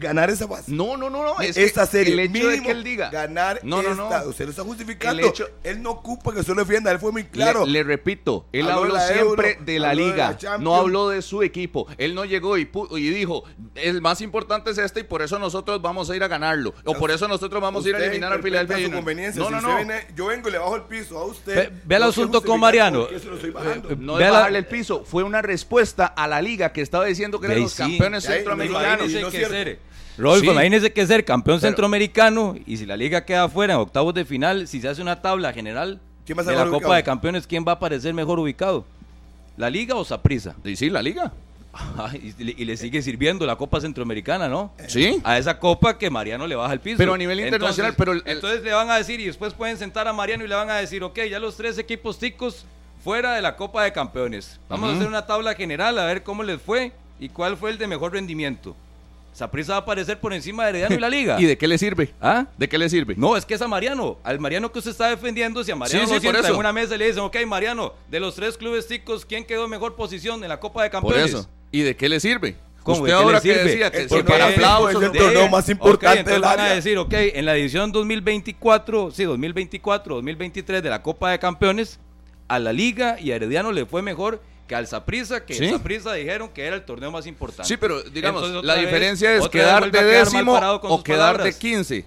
Ganar 0.00 0.30
esa 0.30 0.48
fase. 0.48 0.72
No, 0.72 0.96
no, 0.96 1.10
no, 1.10 1.22
no. 1.24 1.40
Es 1.40 1.56
esta 1.56 1.82
que 1.84 1.90
serie, 1.92 2.12
el 2.14 2.20
hecho 2.20 2.32
mínimo, 2.32 2.50
de 2.50 2.62
que 2.62 2.70
él 2.70 2.82
diga. 2.82 3.10
ganar 3.10 3.60
No, 3.62 3.82
no, 3.82 3.90
esta, 3.92 4.22
no. 4.22 4.28
usted 4.30 4.44
lo 4.46 4.50
está 4.50 4.62
justificando. 4.64 5.22
El 5.22 5.28
hecho- 5.28 5.48
él 5.62 5.82
no 5.82 5.90
ocupa 5.90 6.32
que 6.32 6.40
usted 6.40 6.54
lo 6.54 6.64
defienda, 6.64 6.90
él 6.90 6.98
fue 6.98 7.12
muy 7.12 7.24
claro. 7.24 7.66
Le, 7.66 7.72
le 7.72 7.82
repito, 7.84 8.46
él 8.52 8.68
Habló 8.70 8.94
la 8.94 9.06
siempre 9.06 9.50
Euro, 9.52 9.64
de 9.64 9.78
la 9.78 9.90
habló 9.90 10.02
de 10.04 10.10
liga, 10.10 10.38
la 10.42 10.58
no 10.58 10.74
habló 10.76 11.08
de 11.10 11.22
su 11.22 11.42
equipo. 11.42 11.86
Él 11.98 12.14
no 12.14 12.24
llegó 12.24 12.56
y, 12.58 12.64
pu- 12.64 12.98
y 12.98 13.10
dijo, 13.10 13.44
el 13.74 14.00
más 14.00 14.20
importante 14.20 14.70
es 14.70 14.78
este 14.78 15.00
y 15.00 15.04
por 15.04 15.22
eso 15.22 15.38
nosotros 15.38 15.80
vamos 15.82 16.08
a 16.10 16.16
ir 16.16 16.22
a 16.22 16.28
ganarlo. 16.28 16.74
O 16.84 16.94
por 16.94 17.10
eso 17.10 17.28
nosotros 17.28 17.60
vamos 17.60 17.84
a 17.84 17.88
ir 17.90 17.94
a 17.96 17.98
eliminar 18.04 18.32
al 18.32 18.42
Philadelphia 18.42 18.86
su 18.86 18.92
conveniencia. 18.92 19.38
No, 19.40 19.46
Si 19.48 19.52
no, 19.52 19.58
usted 19.58 19.70
no. 19.70 19.76
viene- 19.76 20.06
yo 20.16 20.26
vengo 20.26 20.48
y 20.48 20.52
le 20.52 20.58
bajo 20.58 20.76
el 20.76 20.82
piso 20.82 21.18
a 21.18 21.24
usted. 21.26 21.54
Ve- 21.54 21.70
ve 21.84 21.96
el 21.96 22.02
asunto 22.04 22.42
con 22.42 22.58
Mariano. 22.58 23.06
Eh, 23.10 23.20
No 23.98 24.18
es 24.18 24.30
bajarle 24.30 24.58
el 24.58 24.66
piso, 24.66 25.04
fue 25.04 25.22
una 25.22 25.42
respuesta 25.42 26.06
a 26.06 26.26
la 26.26 26.40
liga 26.40 26.72
que 26.72 26.80
estaba 26.80 27.04
diciendo 27.04 27.38
que 27.40 27.46
eran 27.46 27.60
los 27.60 27.74
campeones 27.74 28.24
centroamericanos. 28.24 29.10
Rodolfo, 30.18 30.44
Sí. 30.46 30.50
imagínese 30.50 30.92
que 30.92 31.06
ser 31.06 31.24
campeón 31.24 31.58
Pero- 31.60 31.68
centroamericano 31.68 32.56
y 32.66 32.76
si 32.76 32.86
la 32.86 32.96
liga 32.96 33.24
queda 33.24 33.48
fuera 33.48 33.74
en 33.74 33.80
octavos 33.80 34.12
de 34.14 34.24
final, 34.24 34.66
si 34.68 34.80
se 34.80 34.88
hace 34.88 35.00
una 35.02 35.20
tabla 35.22 35.52
general 35.52 36.00
¿Quién 36.26 36.36
va 36.38 36.42
a 36.42 36.44
de 36.44 36.52
la 36.52 36.64
Copa 36.64 36.76
ubicado? 36.76 36.94
de 36.94 37.02
Campeones, 37.02 37.46
¿quién 37.46 37.64
va 37.66 37.72
a 37.72 37.74
aparecer 37.76 38.12
mejor 38.14 38.38
ubicado? 38.38 38.84
¿La 39.56 39.68
liga 39.70 39.94
o 39.94 40.04
Saprisa? 40.04 40.54
Sí, 40.76 40.90
la 40.90 41.02
liga. 41.02 41.32
y, 42.38 42.42
le- 42.44 42.54
y 42.58 42.64
le 42.64 42.76
sigue 42.76 43.00
sirviendo 43.00 43.46
la 43.46 43.56
Copa 43.56 43.80
Centroamericana, 43.80 44.48
¿no? 44.48 44.72
Sí. 44.88 45.20
A 45.24 45.38
esa 45.38 45.58
copa 45.58 45.96
que 45.98 46.10
Mariano 46.10 46.46
le 46.46 46.56
baja 46.56 46.72
el 46.72 46.80
piso. 46.80 46.98
Pero 46.98 47.14
a 47.14 47.18
nivel 47.18 47.38
internacional, 47.40 47.92
Entonces- 47.92 47.96
pero 47.96 48.12
el- 48.12 48.22
el- 48.26 48.36
entonces 48.36 48.62
le 48.62 48.72
van 48.72 48.90
a 48.90 48.96
decir 48.96 49.20
y 49.20 49.26
después 49.26 49.54
pueden 49.54 49.76
sentar 49.78 50.08
a 50.08 50.12
Mariano 50.12 50.44
y 50.44 50.48
le 50.48 50.54
van 50.54 50.68
a 50.70 50.76
decir, 50.76 51.02
ok, 51.04 51.18
ya 51.30 51.38
los 51.38 51.56
tres 51.56 51.78
equipos 51.78 52.18
ticos 52.18 52.64
fuera 53.04 53.34
de 53.34 53.42
la 53.42 53.56
Copa 53.56 53.84
de 53.84 53.92
Campeones. 53.92 54.58
Vamos 54.68 54.90
a 54.90 54.96
hacer 54.96 55.06
una 55.08 55.26
tabla 55.26 55.54
general 55.54 55.98
a 55.98 56.04
ver 56.06 56.22
cómo 56.22 56.42
les 56.42 56.60
fue 56.60 56.92
y 57.20 57.28
cuál 57.28 57.56
fue 57.56 57.70
el 57.70 57.78
de 57.78 57.86
mejor 57.86 58.12
rendimiento. 58.12 58.74
Saprissa 59.32 59.72
va 59.72 59.78
a 59.78 59.80
aparecer 59.82 60.18
por 60.20 60.32
encima 60.32 60.64
de 60.64 60.70
Herediano 60.70 60.96
y 60.96 60.98
la 60.98 61.08
Liga. 61.10 61.40
¿Y 61.40 61.44
de 61.44 61.56
qué 61.56 61.66
le 61.68 61.78
sirve? 61.78 62.12
¿Ah? 62.20 62.46
¿De 62.58 62.68
qué 62.68 62.76
le 62.78 62.88
sirve? 62.88 63.14
No, 63.16 63.36
es 63.36 63.44
que 63.46 63.54
es 63.54 63.62
a 63.62 63.68
Mariano. 63.68 64.18
Al 64.24 64.40
Mariano 64.40 64.70
que 64.72 64.78
usted 64.80 64.90
está 64.90 65.08
defendiendo, 65.08 65.62
si 65.64 65.70
a 65.70 65.76
Mariano 65.76 66.06
Sí, 66.06 66.12
lo 66.14 66.20
sí, 66.20 66.26
por 66.26 66.34
sienta 66.34 66.50
en 66.50 66.56
una 66.58 66.72
mesa 66.72 66.94
y 66.94 66.98
le 66.98 67.06
dicen, 67.06 67.22
ok, 67.22 67.36
Mariano, 67.46 67.94
de 68.10 68.20
los 68.20 68.34
tres 68.34 68.56
clubes 68.58 68.86
ticos, 68.86 69.24
¿quién 69.24 69.44
quedó 69.44 69.64
en 69.64 69.70
mejor 69.70 69.94
posición 69.96 70.42
en 70.42 70.48
la 70.48 70.58
Copa 70.60 70.82
de 70.82 70.90
Por 70.90 71.02
Campeones? 71.02 71.30
eso. 71.30 71.48
¿Y 71.70 71.82
de 71.82 71.96
qué 71.96 72.08
le 72.08 72.18
sirve? 72.20 72.56
¿Cómo? 72.82 73.02
Usted 73.02 73.08
¿De 73.08 73.12
qué 73.12 73.16
le 73.18 73.22
ahora 73.24 73.40
que 73.40 73.54
decía 73.54 73.90
que 73.90 73.98
El 73.98 74.02
si 74.04 74.08
torneo 74.08 74.26
para 74.26 74.46
aplausos... 74.48 75.02
es 75.02 75.10
el 75.12 75.18
torneo 75.18 75.48
más 75.48 75.68
importante 75.68 76.30
del 76.30 76.40
van 76.42 76.58
a 76.58 76.62
área. 76.64 76.74
decir, 76.74 76.98
ok, 76.98 77.12
en 77.12 77.44
la 77.44 77.54
edición 77.56 77.92
2024, 77.92 79.10
sí, 79.10 79.24
2024, 79.24 80.14
2023 80.16 80.82
de 80.82 80.90
la 80.90 81.02
Copa 81.02 81.30
de 81.30 81.38
Campeones, 81.38 82.00
a 82.48 82.58
la 82.58 82.72
Liga 82.72 83.16
y 83.20 83.30
a 83.32 83.36
Herediano 83.36 83.70
le 83.70 83.86
fue 83.86 84.02
mejor 84.02 84.42
que 84.70 84.76
al 84.76 84.86
Saprissa, 84.86 85.44
que 85.44 85.56
el 85.56 85.70
Saprissa 85.72 86.12
dijeron 86.12 86.48
que 86.48 86.64
era 86.64 86.76
el 86.76 86.84
torneo 86.84 87.10
más 87.10 87.26
importante. 87.26 87.66
Sí, 87.66 87.76
pero 87.76 88.00
digamos, 88.04 88.44
Entonces, 88.44 88.64
la 88.64 88.74
vez- 88.76 88.84
diferencia 88.84 89.34
es 89.34 89.40
vez 89.40 89.50
quedar 89.50 89.82
de 89.82 89.88
a 89.88 89.90
quedar 89.90 90.04
mal 90.04 90.24
décimo 90.24 90.52
o 90.84 91.02
quedar 91.02 91.42
de 91.42 91.52
15. 91.58 92.04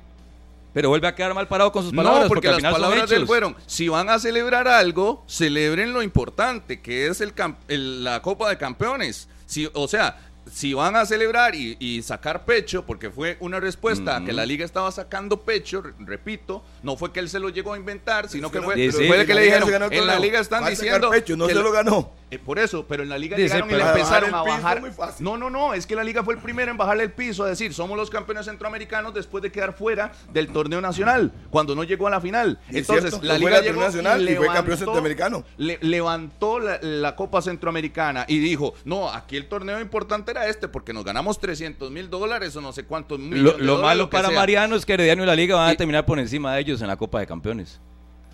Pero 0.74 0.88
vuelve 0.88 1.06
a 1.10 1.14
quedar 1.14 1.34
mal 1.34 1.46
parado 1.50 1.74
con 1.74 1.84
sus 1.84 1.92
palabras, 1.94 2.24
no, 2.24 2.28
porque, 2.30 2.48
al 2.48 2.54
las 2.54 2.60
final 2.60 2.72
son 2.72 2.82
palabras 2.82 3.10
de 3.10 3.16
él 3.18 3.28
fueron, 3.28 3.56
si 3.68 3.90
van 3.90 4.10
a 4.10 4.18
celebrar 4.18 4.70
algo, 4.70 5.26
celebren 5.28 5.92
lo 5.92 6.02
importante, 6.02 6.80
que 6.82 7.08
es 7.08 7.20
el, 7.20 7.34
el- 7.68 8.06
la 8.06 8.22
Copa 8.22 8.48
de 8.48 8.58
Campeones. 8.58 9.28
Si, 9.46 9.70
o 9.74 9.88
sea, 9.90 10.18
si 10.50 10.74
van 10.74 10.96
a 10.96 11.06
celebrar 11.06 11.54
y, 11.56 11.76
y 11.82 12.02
sacar 12.02 12.46
pecho, 12.46 12.86
porque 12.86 13.10
fue 13.12 13.36
una 13.42 13.60
respuesta 13.60 14.16
a 14.16 14.24
que 14.26 14.32
la 14.32 14.46
liga 14.46 14.64
estaba 14.64 14.90
sacando 14.94 15.42
pecho, 15.42 15.82
re- 15.82 15.92
repito, 16.00 16.64
no 16.84 16.96
fue 16.98 17.12
que 17.12 17.20
él 17.20 17.30
se 17.30 17.40
lo 17.40 17.50
llegó 17.50 17.74
a 17.74 17.78
inventar, 17.78 18.30
sino 18.30 18.52
que 18.52 18.62
fue, 18.62 18.76
Sí, 18.92 19.08
fue 19.08 19.26
que 19.26 19.34
le 19.34 19.42
dijeron, 19.44 19.92
en 19.92 20.06
la 20.08 20.20
liga 20.20 20.40
están 20.40 20.66
diciendo... 20.70 21.10
pecho, 21.10 21.36
no 21.36 21.48
que 21.48 21.54
se 21.54 21.60
lo 21.62 21.72
ganó. 21.72 22.12
eh, 22.30 22.38
por 22.38 22.60
eso, 22.60 22.86
pero 22.88 23.04
en 23.04 23.10
la 23.10 23.18
liga 23.18 23.36
llegaron 23.38 23.70
y 23.72 23.74
le 23.74 23.82
empezaron 23.82 24.34
a 24.36 24.44
bajar. 24.44 24.82
No, 25.20 25.38
no, 25.38 25.50
no, 25.50 25.74
es 25.74 25.88
que 25.88 25.96
la 25.96 26.04
liga 26.04 26.24
fue 26.24 26.36
el 26.36 26.40
primero 26.42 26.70
en 26.72 26.78
bajarle 26.78 27.04
el 27.04 27.12
piso, 27.12 27.44
a 27.44 27.48
decir, 27.50 27.74
somos 27.74 27.98
los 27.98 28.10
campeones 28.10 28.46
centroamericanos 28.46 29.14
después 29.14 29.42
de 29.42 29.52
quedar 29.52 29.74
fuera 29.74 30.12
del 30.32 30.50
torneo 30.50 30.82
nacional, 30.82 31.32
cuando 31.50 31.74
no 31.76 31.84
llegó 31.84 32.08
a 32.08 32.10
la 32.12 32.22
final. 32.22 32.60
Entonces, 32.70 33.10
cierto, 33.12 33.26
la 33.26 33.36
fue 33.36 33.50
liga 33.50 33.62
llegó 33.62 33.82
nacional 33.82 34.22
y 34.22 34.26
fue 34.26 34.34
levantó- 34.36 34.54
campeón 34.54 34.78
centroamericano. 34.78 35.44
le- 35.58 35.80
levantó 35.82 36.60
la, 36.60 36.80
la 36.82 37.16
Copa 37.16 37.42
Centroamericana 37.42 38.26
y 38.28 38.40
dijo, 38.40 38.74
no, 38.86 39.10
aquí 39.10 39.38
el 39.38 39.48
torneo 39.48 39.80
importante 39.80 40.32
era 40.32 40.48
este, 40.48 40.68
porque 40.68 40.92
nos 40.94 41.06
ganamos 41.06 41.40
300 41.40 41.90
mil 41.92 42.10
dólares 42.10 42.56
o 42.56 42.62
no 42.62 42.74
sé 42.74 42.84
cuántos 42.84 43.20
millones 43.20 43.60
Lo, 43.60 43.78
lo 43.78 43.82
malo 43.82 44.10
para 44.10 44.28
sea. 44.30 44.38
Mariano 44.38 44.76
es 44.76 44.86
que 44.86 44.94
Herediano 44.94 45.24
y 45.24 45.26
la 45.26 45.36
Liga 45.36 45.56
van 45.56 45.70
a 45.70 45.76
terminar 45.76 46.06
por 46.06 46.20
encima 46.20 46.54
de 46.54 46.62
ellos 46.62 46.73
en 46.82 46.88
la 46.88 46.98
Copa 46.98 47.20
de 47.20 47.28
Campeones. 47.28 47.80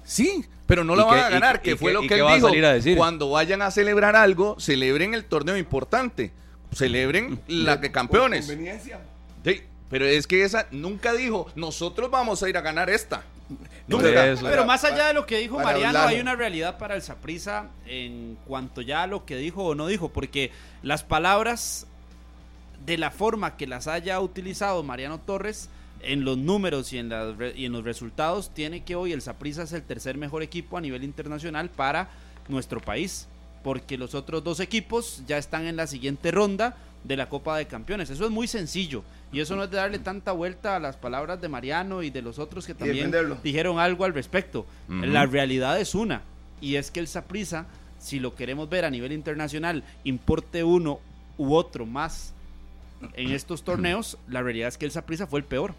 Sí, 0.04 0.46
pero 0.66 0.84
no 0.84 0.94
¿Y 0.94 0.98
la 0.98 1.04
van 1.04 1.20
a 1.20 1.30
ganar, 1.30 1.60
y 1.64 1.70
que 1.70 1.76
fue 1.76 1.94
lo 1.94 2.02
que 2.02 2.16
él 2.16 2.24
va 2.24 2.32
a 2.32 2.36
dijo. 2.36 2.48
salir 2.48 2.66
a 2.66 2.74
decir? 2.74 2.98
Cuando 2.98 3.30
vayan 3.30 3.62
a 3.62 3.72
celebrar 3.72 4.16
algo, 4.16 4.60
celebren 4.60 5.14
el 5.14 5.26
torneo 5.26 5.58
importante. 5.58 6.32
Celebren 6.74 7.40
la 7.48 7.78
de 7.78 7.92
campeones. 7.92 8.48
Conveniencia. 8.48 9.00
Sí, 9.44 9.62
pero 9.90 10.06
es 10.06 10.28
que 10.28 10.44
esa 10.44 10.68
nunca 10.72 11.14
dijo, 11.14 11.52
nosotros 11.56 12.10
vamos 12.10 12.42
a 12.44 12.50
ir 12.50 12.58
a 12.58 12.62
ganar 12.62 12.90
esta. 12.90 13.24
Nunca. 13.88 14.28
eso. 14.28 14.46
Pero 14.46 14.66
más 14.66 14.84
allá 14.84 15.08
de 15.08 15.14
lo 15.14 15.26
que 15.26 15.38
dijo 15.40 15.58
Mariano, 15.58 15.88
hablarlo. 15.88 16.10
hay 16.10 16.22
una 16.22 16.36
realidad 16.36 16.78
para 16.78 16.96
el 16.96 17.02
Saprisa 17.02 17.68
en 17.88 18.38
cuanto 18.46 18.82
ya 18.82 19.04
a 19.04 19.08
lo 19.08 19.26
que 19.26 19.36
dijo 19.38 19.64
o 19.64 19.76
no 19.76 19.88
dijo, 19.88 20.10
porque 20.10 20.52
las 20.84 21.04
palabras 21.04 21.88
de 22.86 22.98
la 22.98 23.12
forma 23.12 23.58
que 23.58 23.68
las 23.68 23.88
haya 23.88 24.20
utilizado 24.20 24.84
Mariano 24.84 25.20
Torres 25.20 25.70
en 26.02 26.24
los 26.24 26.38
números 26.38 26.94
y 26.94 26.98
en, 26.98 27.10
las 27.10 27.36
re- 27.38 27.54
y 27.56 27.66
en 27.66 27.74
los 27.74 27.84
resultados, 27.84 28.52
tiene 28.54 28.84
que 28.84 28.96
hoy 28.96 29.12
el 29.12 29.22
Saprissa 29.22 29.64
es 29.64 29.74
el 29.74 29.84
tercer 29.84 30.18
mejor 30.18 30.44
equipo 30.44 30.78
a 30.78 30.82
nivel 30.82 31.04
internacional 31.04 31.70
para 31.70 32.10
nuestro 32.48 32.80
país, 32.80 33.28
porque 33.64 33.98
los 33.98 34.16
otros 34.16 34.44
dos 34.44 34.60
equipos 34.60 35.24
ya 35.28 35.38
están 35.38 35.66
en 35.68 35.76
la 35.76 35.88
siguiente 35.88 36.32
ronda 36.32 36.78
de 37.04 37.16
la 37.18 37.30
Copa 37.30 37.58
de 37.58 37.66
Campeones. 37.66 38.10
Eso 38.10 38.26
es 38.26 38.32
muy 38.32 38.48
sencillo 38.48 39.04
y 39.32 39.40
eso 39.40 39.56
no 39.56 39.64
es 39.66 39.72
de 39.72 39.78
darle 39.78 40.00
tanta 40.00 40.32
vuelta 40.32 40.76
a 40.76 40.80
las 40.80 40.96
palabras 40.98 41.40
de 41.42 41.48
Mariano 41.48 42.02
y 42.04 42.10
de 42.10 42.22
los 42.22 42.40
otros 42.40 42.66
que 42.66 42.74
también 42.74 43.12
dijeron 43.44 43.80
algo 43.80 44.06
al 44.06 44.14
respecto. 44.14 44.66
La 45.14 45.26
realidad 45.26 45.80
es 45.80 45.96
una 45.96 46.22
y 46.62 46.76
es 46.76 46.92
que 46.92 47.00
el 47.00 47.08
Saprissa, 47.08 47.68
si 48.00 48.20
lo 48.20 48.36
queremos 48.36 48.70
ver 48.70 48.84
a 48.86 48.90
nivel 48.90 49.12
internacional, 49.12 49.84
importe 50.04 50.64
uno 50.64 51.00
u 51.38 51.54
otro 51.54 51.86
más 51.86 52.34
en 53.14 53.32
estos 53.32 53.64
torneos, 53.64 54.18
la 54.28 54.42
realidad 54.42 54.68
es 54.68 54.78
que 54.78 54.86
el 54.86 54.92
Saprissa 54.92 55.26
fue 55.28 55.40
el 55.40 55.46
peor 55.46 55.74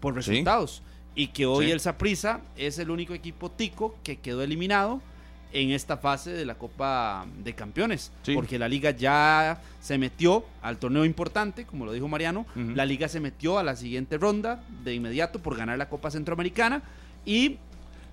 por 0.00 0.14
Sí. 0.14 0.30
resultados 0.30 0.82
y 1.14 1.28
que 1.28 1.46
hoy 1.46 1.66
Sí. 1.66 1.72
el 1.72 1.80
Saprissa 1.80 2.40
es 2.56 2.78
el 2.78 2.90
único 2.90 3.14
equipo 3.14 3.50
tico 3.50 3.96
que 4.02 4.18
quedó 4.18 4.42
eliminado 4.42 5.00
en 5.52 5.70
esta 5.70 5.96
fase 5.96 6.32
de 6.32 6.44
la 6.44 6.56
Copa 6.56 7.24
de 7.42 7.54
Campeones, 7.54 8.12
Sí. 8.22 8.34
porque 8.34 8.58
la 8.58 8.68
liga 8.68 8.90
ya 8.90 9.62
se 9.80 9.96
metió 9.96 10.44
al 10.60 10.76
torneo 10.76 11.04
importante, 11.06 11.64
como 11.64 11.86
lo 11.86 11.92
dijo 11.92 12.08
Mariano, 12.08 12.44
la 12.54 12.84
liga 12.84 13.08
se 13.08 13.20
metió 13.20 13.58
a 13.58 13.62
la 13.62 13.76
siguiente 13.76 14.18
ronda 14.18 14.62
de 14.84 14.94
inmediato 14.94 15.38
por 15.38 15.56
ganar 15.56 15.78
la 15.78 15.88
Copa 15.88 16.10
Centroamericana 16.10 16.82
y 17.24 17.56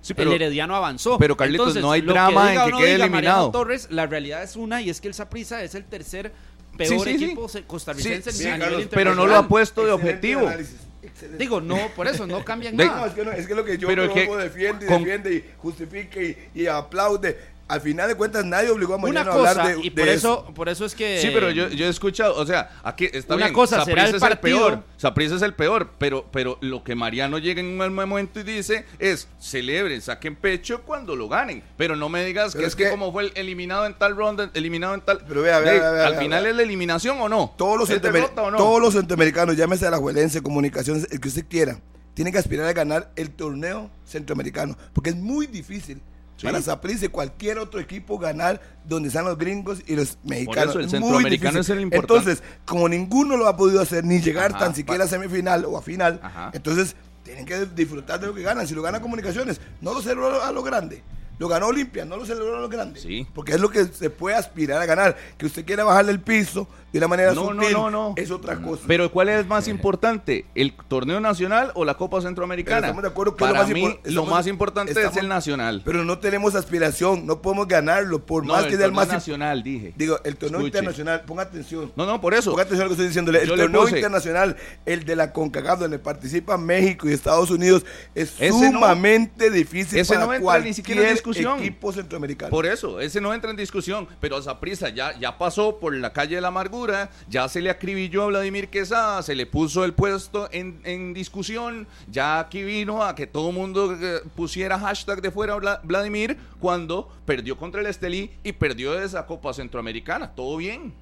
Sí, 0.00 0.14
pero- 0.14 0.30
el 0.30 0.36
Herediano 0.40 0.74
avanzó. 0.76 1.18
pero, 1.18 1.36
Carlitos, 1.36 1.74
no 1.76 1.90
hay 1.90 2.00
drama 2.02 2.50
diga 2.50 2.62
en 2.62 2.66
que 2.66 2.70
no 2.72 2.78
quede 2.78 2.92
diga 2.94 3.06
Mariano 3.08 3.16
eliminado. 3.36 3.50
Torres, 3.50 3.88
la 3.90 4.06
realidad 4.06 4.42
es 4.42 4.56
una 4.56 4.80
y 4.80 4.88
es 4.88 5.00
que 5.00 5.08
el 5.08 5.14
Saprissa 5.14 5.62
es 5.62 5.74
el 5.74 5.84
tercer 5.84 6.32
peor 6.78 6.88
Sí, 7.06 7.12
sí, 7.12 7.18
sí. 7.18 7.24
equipo 7.24 7.48
se- 7.48 7.64
costarricense 7.64 8.32
sí, 8.32 8.44
nivel 8.44 8.60
Carlos, 8.60 8.86
pero 8.90 9.14
no 9.14 9.26
lo 9.26 9.34
ha 9.36 9.48
puesto 9.48 9.84
de 9.84 9.92
objetivo. 9.92 10.46
análisis, 10.46 10.76
excelente. 11.06 11.38
Digo, 11.38 11.60
no, 11.60 11.88
por 11.96 12.06
eso 12.06 12.26
no 12.26 12.44
cambian 12.44 12.76
De- 12.76 12.84
No, 12.86 12.94
nada. 12.94 13.06
es 13.08 13.14
que, 13.14 13.24
no, 13.24 13.32
es 13.32 13.46
que 13.46 13.54
lo 13.54 13.64
que 13.64 13.78
yo 13.78 13.88
Pero 13.88 14.12
que 14.12 14.26
defiende 14.36 14.86
y 14.86 14.88
con- 14.88 15.02
defiende 15.04 15.32
y 15.34 15.44
justifica 15.58 16.20
y, 16.22 16.36
y 16.54 16.66
aplaude. 16.66 17.53
Al 17.66 17.80
final 17.80 18.08
de 18.08 18.14
cuentas, 18.14 18.44
nadie 18.44 18.68
obligó 18.68 18.92
a 18.92 18.96
Una 18.98 19.06
Mariano 19.24 19.30
a 19.30 19.34
hablar 19.36 19.56
cosa, 19.56 19.68
de, 19.68 19.80
y 19.80 19.88
de 19.88 20.02
por 20.02 20.08
eso, 20.08 20.44
por 20.54 20.68
eso 20.68 20.84
es 20.84 20.94
que 20.94 21.18
Sí, 21.22 21.30
pero 21.32 21.50
yo, 21.50 21.68
yo 21.70 21.86
he 21.86 21.88
escuchado, 21.88 22.36
o 22.36 22.44
sea, 22.44 22.70
aquí 22.82 23.08
está 23.10 23.34
Una 23.36 23.46
bien, 23.46 23.54
cosa 23.54 23.82
será 23.86 24.06
el 24.06 24.14
es 24.14 24.20
partido. 24.20 24.58
peor, 24.58 24.82
Saprissa 24.98 25.36
es 25.36 25.42
el 25.42 25.54
peor, 25.54 25.88
pero, 25.96 26.26
pero 26.30 26.58
lo 26.60 26.84
que 26.84 26.94
Mariano 26.94 27.38
llega 27.38 27.60
en 27.60 27.80
un 27.80 27.94
momento 27.94 28.40
y 28.40 28.42
dice 28.42 28.84
es, 28.98 29.28
celebren, 29.40 30.02
saquen 30.02 30.36
pecho 30.36 30.82
cuando 30.82 31.16
lo 31.16 31.26
ganen, 31.28 31.62
pero 31.78 31.96
no 31.96 32.10
me 32.10 32.22
digas 32.24 32.52
Pero 32.52 32.60
que 32.60 32.66
es 32.66 32.72
es 32.72 32.76
que, 32.76 32.84
que- 32.84 32.90
como 32.90 33.10
fue 33.12 33.24
el 33.24 33.32
eliminado 33.34 33.86
en 33.86 33.94
tal 33.94 34.14
ronda, 34.14 34.50
eliminado 34.52 34.92
en 34.94 35.00
tal... 35.00 35.24
Pero 35.26 35.40
vea, 35.40 35.58
vea, 35.60 35.72
vea, 35.72 35.90
vea, 35.90 36.06
al 36.06 36.16
final 36.16 36.42
vea. 36.42 36.50
es 36.50 36.56
la 36.58 36.62
eliminación 36.64 37.18
o 37.18 37.30
no, 37.30 37.54
todos 37.56 37.78
los, 37.78 37.88
¿Es 37.88 37.96
centroamer- 37.96 38.12
derrota 38.12 38.42
o 38.42 38.50
no? 38.50 38.58
todos 38.58 38.80
los 38.82 38.92
centroamericanos, 38.92 39.56
llámese 39.56 39.86
a 39.86 39.90
la 39.90 39.96
Juelense, 39.96 40.42
Comunicaciones, 40.42 41.08
el 41.10 41.18
que 41.18 41.28
usted 41.28 41.46
quiera, 41.48 41.78
tienen 42.12 42.30
que 42.30 42.38
aspirar 42.38 42.66
a 42.66 42.72
ganar 42.74 43.10
el 43.16 43.30
torneo 43.30 43.90
centroamericano, 44.04 44.76
porque 44.92 45.08
es 45.10 45.16
muy 45.16 45.46
difícil 45.46 46.00
Sí. 46.36 46.46
para 46.46 46.60
Saprissa 46.60 47.06
y 47.06 47.08
cualquier 47.08 47.58
otro 47.58 47.78
equipo 47.78 48.18
ganar 48.18 48.60
donde 48.84 49.08
están 49.08 49.24
los 49.24 49.38
gringos 49.38 49.82
y 49.86 49.94
los 49.94 50.18
mexicanos. 50.24 50.70
eso, 50.70 50.80
el 50.80 50.90
centroamericano 50.90 51.60
es 51.60 51.70
el 51.70 51.80
importante. 51.80 52.14
Entonces, 52.14 52.42
como 52.64 52.88
ninguno 52.88 53.36
lo 53.36 53.46
ha 53.46 53.56
podido 53.56 53.80
hacer 53.80 54.04
ni 54.04 54.20
llegar 54.20 54.50
Ajá, 54.50 54.58
tan 54.66 54.74
siquiera 54.74 55.04
a 55.04 55.08
semifinal 55.08 55.64
o 55.64 55.78
a 55.78 55.82
final, 55.82 56.20
Ajá. 56.22 56.50
entonces 56.52 56.96
tienen 57.22 57.46
que 57.46 57.66
disfrutar 57.66 58.20
de 58.20 58.26
lo 58.26 58.34
que 58.34 58.42
ganan. 58.42 58.66
Si 58.66 58.74
lo 58.74 58.82
gana 58.82 59.00
Comunicaciones, 59.00 59.60
no 59.80 59.94
lo 59.94 60.02
celebró 60.02 60.42
a 60.42 60.50
lo 60.52 60.62
grande. 60.62 61.02
Lo 61.38 61.48
ganó 61.48 61.66
Olimpia, 61.66 62.04
no 62.04 62.16
lo 62.16 62.26
celebró 62.26 62.58
a 62.58 62.60
lo 62.60 62.68
grande. 62.68 63.00
Sí. 63.00 63.26
Porque 63.34 63.52
es 63.52 63.60
lo 63.60 63.68
que 63.70 63.84
se 63.86 64.10
puede 64.10 64.36
aspirar 64.36 64.80
a 64.80 64.86
ganar. 64.86 65.16
Que 65.36 65.46
usted 65.46 65.64
quiera 65.64 65.82
bajarle 65.84 66.12
el 66.12 66.20
piso 66.20 66.68
de 66.94 66.98
una 66.98 67.08
manera 67.08 67.34
No, 67.34 67.52
no, 67.52 67.60
sutil, 67.62 67.72
no, 67.76 67.90
no. 67.90 68.14
es 68.16 68.30
otra 68.30 68.56
cosa. 68.62 68.84
Pero 68.86 69.10
¿cuál 69.10 69.28
es 69.28 69.44
más 69.48 69.66
importante? 69.66 70.44
¿El 70.54 70.72
torneo 70.72 71.18
nacional 71.18 71.72
o 71.74 71.84
la 71.84 71.94
Copa 71.94 72.20
Centroamericana? 72.20 72.76
Pero 72.76 72.86
estamos 72.86 73.02
de 73.02 73.08
acuerdo 73.08 73.34
que 73.34 73.40
Para 73.40 73.52
lo 73.52 73.58
más 73.58 73.68
mí, 73.70 73.82
lo 73.82 73.98
estamos- 74.08 74.30
más 74.30 74.46
importante 74.46 74.92
es 74.92 75.16
el 75.16 75.26
nacional. 75.28 75.82
Pero 75.84 76.04
no 76.04 76.18
tenemos 76.20 76.54
aspiración, 76.54 77.26
no 77.26 77.42
podemos 77.42 77.66
ganarlo, 77.66 78.24
por 78.24 78.46
no, 78.46 78.52
más 78.52 78.62
el 78.64 78.70
que 78.70 78.76
sea 78.76 78.86
el 78.86 78.92
torneo 78.92 79.06
más 79.06 79.08
nacional, 79.12 79.62
dije. 79.64 79.92
Digo, 79.96 80.20
el 80.24 80.36
torneo 80.36 80.60
Escuche. 80.60 80.78
internacional, 80.78 81.22
ponga 81.22 81.42
atención. 81.42 81.90
No, 81.96 82.06
no, 82.06 82.20
por 82.20 82.32
eso. 82.32 82.52
Ponga 82.52 82.62
atención 82.62 82.82
a 82.82 82.84
lo 82.84 82.88
que 82.90 82.94
estoy 82.94 83.06
diciéndole. 83.08 83.40
El 83.42 83.48
Yo 83.48 83.56
torneo 83.56 83.88
internacional, 83.88 84.56
el 84.86 85.04
de 85.04 85.16
la 85.16 85.32
CONCACAF, 85.32 85.80
donde 85.80 85.98
participan 85.98 86.64
México 86.64 87.08
y 87.08 87.12
Estados 87.12 87.50
Unidos, 87.50 87.84
es 88.14 88.34
Ese 88.38 88.70
no- 88.70 88.78
sumamente 88.78 89.50
difícil 89.50 89.98
ese 89.98 90.14
para 90.14 90.26
no 90.26 90.32
entra 90.32 90.58
ni 90.60 90.72
siquiera 90.72 91.02
en 91.08 91.14
discusión. 91.14 91.58
equipo 91.58 91.92
centroamericano. 91.92 92.50
Por 92.50 92.66
eso, 92.66 93.00
ese 93.00 93.20
no 93.20 93.34
entra 93.34 93.50
en 93.50 93.56
discusión, 93.56 94.06
pero 94.20 94.36
a 94.36 94.42
Saprissa 94.42 94.90
ya, 94.90 95.18
ya 95.18 95.38
pasó 95.38 95.80
por 95.80 95.92
la 95.96 96.12
calle 96.12 96.36
de 96.36 96.40
la 96.40 96.48
amargura, 96.48 96.83
ya 97.28 97.48
se 97.48 97.60
le 97.60 97.70
acribilló 97.70 98.22
a 98.22 98.26
Vladimir 98.26 98.68
Quesada, 98.68 99.22
se 99.22 99.34
le 99.34 99.46
puso 99.46 99.84
el 99.84 99.92
puesto 99.94 100.48
en, 100.52 100.80
en 100.84 101.14
discusión, 101.14 101.86
ya 102.10 102.38
aquí 102.40 102.62
vino 102.62 103.02
a 103.02 103.14
que 103.14 103.26
todo 103.26 103.48
el 103.50 103.54
mundo 103.54 103.96
eh, 104.00 104.20
pusiera 104.36 104.78
hashtag 104.78 105.20
de 105.22 105.30
fuera 105.30 105.56
Vla- 105.56 105.80
Vladimir 105.82 106.36
cuando 106.60 107.08
perdió 107.26 107.56
contra 107.56 107.80
el 107.80 107.86
Estelí 107.86 108.30
y 108.42 108.52
perdió 108.52 109.00
esa 109.00 109.26
Copa 109.26 109.52
Centroamericana, 109.54 110.34
todo 110.34 110.56
bien, 110.56 110.92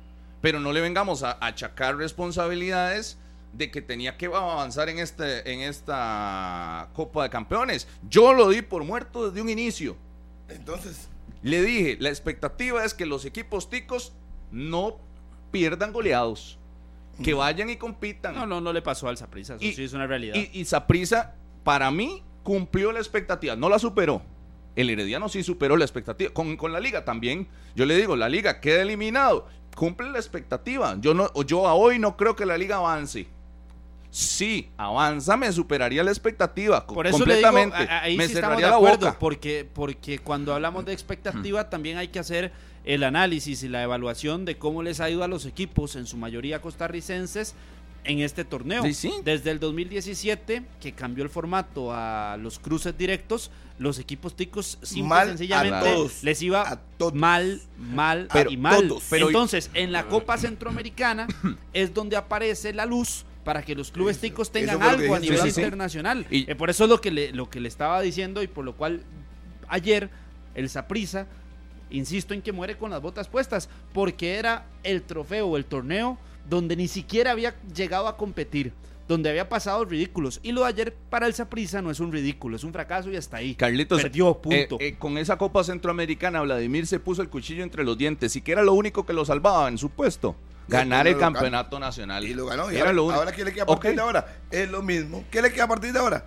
pero 0.40 0.60
no 0.60 0.72
le 0.72 0.80
vengamos 0.80 1.22
a, 1.22 1.32
a 1.32 1.46
achacar 1.46 1.96
responsabilidades 1.96 3.18
de 3.52 3.70
que 3.70 3.82
tenía 3.82 4.16
que 4.16 4.26
avanzar 4.26 4.88
en, 4.88 4.98
este, 4.98 5.52
en 5.52 5.60
esta 5.60 6.88
Copa 6.94 7.24
de 7.24 7.30
Campeones. 7.30 7.86
Yo 8.08 8.32
lo 8.32 8.48
di 8.48 8.62
por 8.62 8.82
muerto 8.84 9.28
desde 9.28 9.42
un 9.42 9.50
inicio. 9.50 9.96
Entonces, 10.48 11.08
Le 11.42 11.60
dije, 11.60 11.96
la 12.00 12.08
expectativa 12.08 12.84
es 12.84 12.94
que 12.94 13.04
los 13.04 13.24
equipos 13.24 13.68
ticos 13.68 14.12
no 14.52 14.96
pierdan 15.52 15.92
goleados. 15.92 16.58
Que 17.22 17.34
vayan 17.34 17.70
y 17.70 17.76
compitan. 17.76 18.34
no, 18.34 18.46
no, 18.46 18.60
no 18.60 18.72
le 18.72 18.82
pasó 18.82 19.06
al 19.08 19.16
Saprissa, 19.16 19.54
eso 19.54 19.64
Y- 19.64 19.74
sí 19.74 19.84
es 19.84 19.92
una 19.92 20.06
realidad. 20.08 20.34
Y, 20.34 20.64
Saprissa, 20.64 21.34
para 21.62 21.90
mí, 21.92 22.22
cumplió 22.42 22.90
la 22.90 22.98
expectativa. 22.98 23.54
No 23.54 23.68
la 23.68 23.78
superó. 23.78 24.22
El 24.74 24.88
Herediano 24.90 25.28
sí 25.28 25.42
superó 25.44 25.76
la 25.76 25.84
expectativa. 25.84 26.32
Con, 26.32 26.56
con 26.56 26.72
la 26.72 26.80
liga 26.80 27.04
también. 27.04 27.46
Yo 27.76 27.84
le 27.86 27.96
digo, 27.96 28.16
la 28.16 28.28
liga 28.28 28.60
queda 28.60 28.82
eliminado. 28.82 29.46
Cumple 29.76 30.10
la 30.10 30.18
expectativa. 30.18 30.96
Yo, 31.00 31.12
no, 31.14 31.30
yo 31.44 31.68
a 31.68 31.74
hoy 31.74 31.98
no 31.98 32.16
creo 32.16 32.34
que 32.34 32.46
la 32.46 32.56
liga 32.58 32.76
avance. 32.78 33.28
Si 34.10 34.70
avanza, 34.76 35.38
me 35.38 35.50
superaría 35.52 36.02
la 36.04 36.10
expectativa. 36.10 36.86
Por 36.86 37.06
eso 37.06 37.24
le 37.24 37.36
digo, 37.36 37.48
ahí 37.48 38.16
me 38.16 38.26
sí 38.26 38.34
estamos 38.34 38.58
cerraría 38.58 38.66
de 38.66 38.70
la 38.70 38.76
acuerdo, 38.76 39.06
boca. 39.06 39.18
porque, 39.18 39.66
porque 39.72 40.18
cuando 40.18 40.54
hablamos 40.54 40.84
de 40.84 40.92
expectativa 40.92 41.70
también 41.70 41.96
hay 41.96 42.08
que 42.08 42.18
hacer 42.18 42.52
el 42.84 43.04
análisis 43.04 43.62
y 43.62 43.68
la 43.68 43.82
evaluación 43.82 44.44
de 44.44 44.56
cómo 44.58 44.82
les 44.82 45.00
ha 45.00 45.08
ido 45.10 45.22
a 45.24 45.28
los 45.28 45.46
equipos, 45.46 45.94
en 45.96 46.06
su 46.06 46.16
mayoría 46.16 46.60
costarricenses, 46.60 47.54
en 48.04 48.18
este 48.18 48.44
torneo. 48.44 48.82
Sí, 48.82 48.94
sí. 48.94 49.12
Desde 49.24 49.52
el 49.52 49.60
2017, 49.60 50.64
que 50.80 50.92
cambió 50.92 51.22
el 51.22 51.30
formato 51.30 51.92
a 51.94 52.36
los 52.36 52.58
cruces 52.58 52.98
directos, 52.98 53.52
los 53.78 53.98
equipos 54.00 54.34
ticos 54.34 54.78
simple 54.82 55.08
Mal 55.08 55.28
sencillamente 55.28 55.88
todos, 55.92 56.24
les 56.24 56.42
iba 56.42 56.68
a 56.68 56.76
todos. 56.98 57.14
mal, 57.14 57.60
mal 57.78 58.26
Pero 58.32 58.50
y 58.50 58.56
mal. 58.56 58.88
todos. 58.88 59.04
Pero- 59.08 59.28
Entonces, 59.28 59.70
en 59.74 59.92
la 59.92 60.06
Copa 60.08 60.36
Centroamericana 60.36 61.28
es 61.72 61.94
donde 61.94 62.16
aparece 62.16 62.72
la 62.72 62.86
luz 62.86 63.24
para 63.44 63.62
que 63.62 63.74
los 63.76 63.90
clubes 63.92 64.18
ticos 64.18 64.50
tengan 64.50 64.82
algo 64.82 65.14
a 65.14 65.20
nivel 65.20 65.38
sí, 65.42 65.50
sí. 65.52 65.60
internacional. 65.60 66.26
Y- 66.30 66.50
Eh, 66.50 66.54
por 66.56 66.70
eso 66.70 66.84
es 66.84 66.90
lo 66.90 67.00
que, 67.00 67.12
le, 67.12 67.30
lo 67.32 67.48
que 67.50 67.60
le 67.60 67.68
estaba 67.68 68.00
diciendo 68.00 68.42
y 68.42 68.48
por 68.48 68.64
lo 68.64 68.74
cual 68.76 69.02
ayer 69.68 70.10
el 70.56 70.68
Saprissa, 70.68 71.26
insisto 71.92 72.34
en 72.34 72.42
que 72.42 72.52
muere 72.52 72.76
con 72.76 72.90
las 72.90 73.00
botas 73.00 73.28
puestas, 73.28 73.68
porque 73.92 74.36
era 74.36 74.66
el 74.82 75.02
trofeo 75.02 75.46
o 75.46 75.56
el 75.56 75.64
torneo 75.64 76.18
donde 76.48 76.74
ni 76.76 76.88
siquiera 76.88 77.30
había 77.30 77.54
llegado 77.74 78.08
a 78.08 78.16
competir, 78.16 78.72
donde 79.06 79.30
había 79.30 79.48
pasado 79.48 79.84
ridículos. 79.84 80.40
Y 80.42 80.52
lo 80.52 80.62
de 80.62 80.68
ayer 80.68 80.94
para 81.10 81.26
el 81.26 81.34
Saprissa 81.34 81.80
no 81.82 81.90
es 81.90 82.00
un 82.00 82.10
ridículo, 82.10 82.56
es 82.56 82.64
un 82.64 82.72
fracaso 82.72 83.10
y 83.10 83.16
hasta 83.16 83.36
ahí. 83.36 83.54
Carlitos, 83.54 84.02
Perdió, 84.02 84.34
punto. 84.38 84.76
eh, 84.80 84.88
eh, 84.88 84.96
con 84.98 85.18
esa 85.18 85.36
Copa 85.38 85.62
Centroamericana, 85.62 86.40
Vladimir 86.42 86.86
se 86.86 86.98
puso 86.98 87.22
el 87.22 87.28
cuchillo 87.28 87.62
entre 87.62 87.84
los 87.84 87.96
dientes 87.96 88.34
y 88.36 88.40
que 88.40 88.52
era 88.52 88.62
lo 88.62 88.72
único 88.72 89.06
que 89.06 89.12
lo 89.12 89.24
salvaba 89.24 89.68
en 89.68 89.78
su 89.78 89.90
puesto. 89.90 90.34
Ganar 90.68 91.06
el 91.06 91.18
campeonato 91.18 91.78
nacional. 91.78 92.24
Y 92.24 92.34
lo 92.34 92.46
ganó. 92.46 92.70
Y 92.70 92.76
Era 92.76 92.84
ahora, 92.84 92.92
lo 92.94 93.04
único. 93.04 93.18
ahora, 93.18 93.32
¿qué 93.32 93.44
le 93.44 93.52
queda 93.52 93.64
a 93.64 93.66
partir 93.66 93.94
de 93.94 94.00
ahora? 94.00 94.36
Es 94.50 94.70
lo 94.70 94.80
mismo. 94.82 95.24
¿Qué 95.30 95.42
le 95.42 95.52
queda 95.52 95.64
a 95.64 95.68
partir 95.68 95.92
de 95.92 95.98
ahora? 95.98 96.24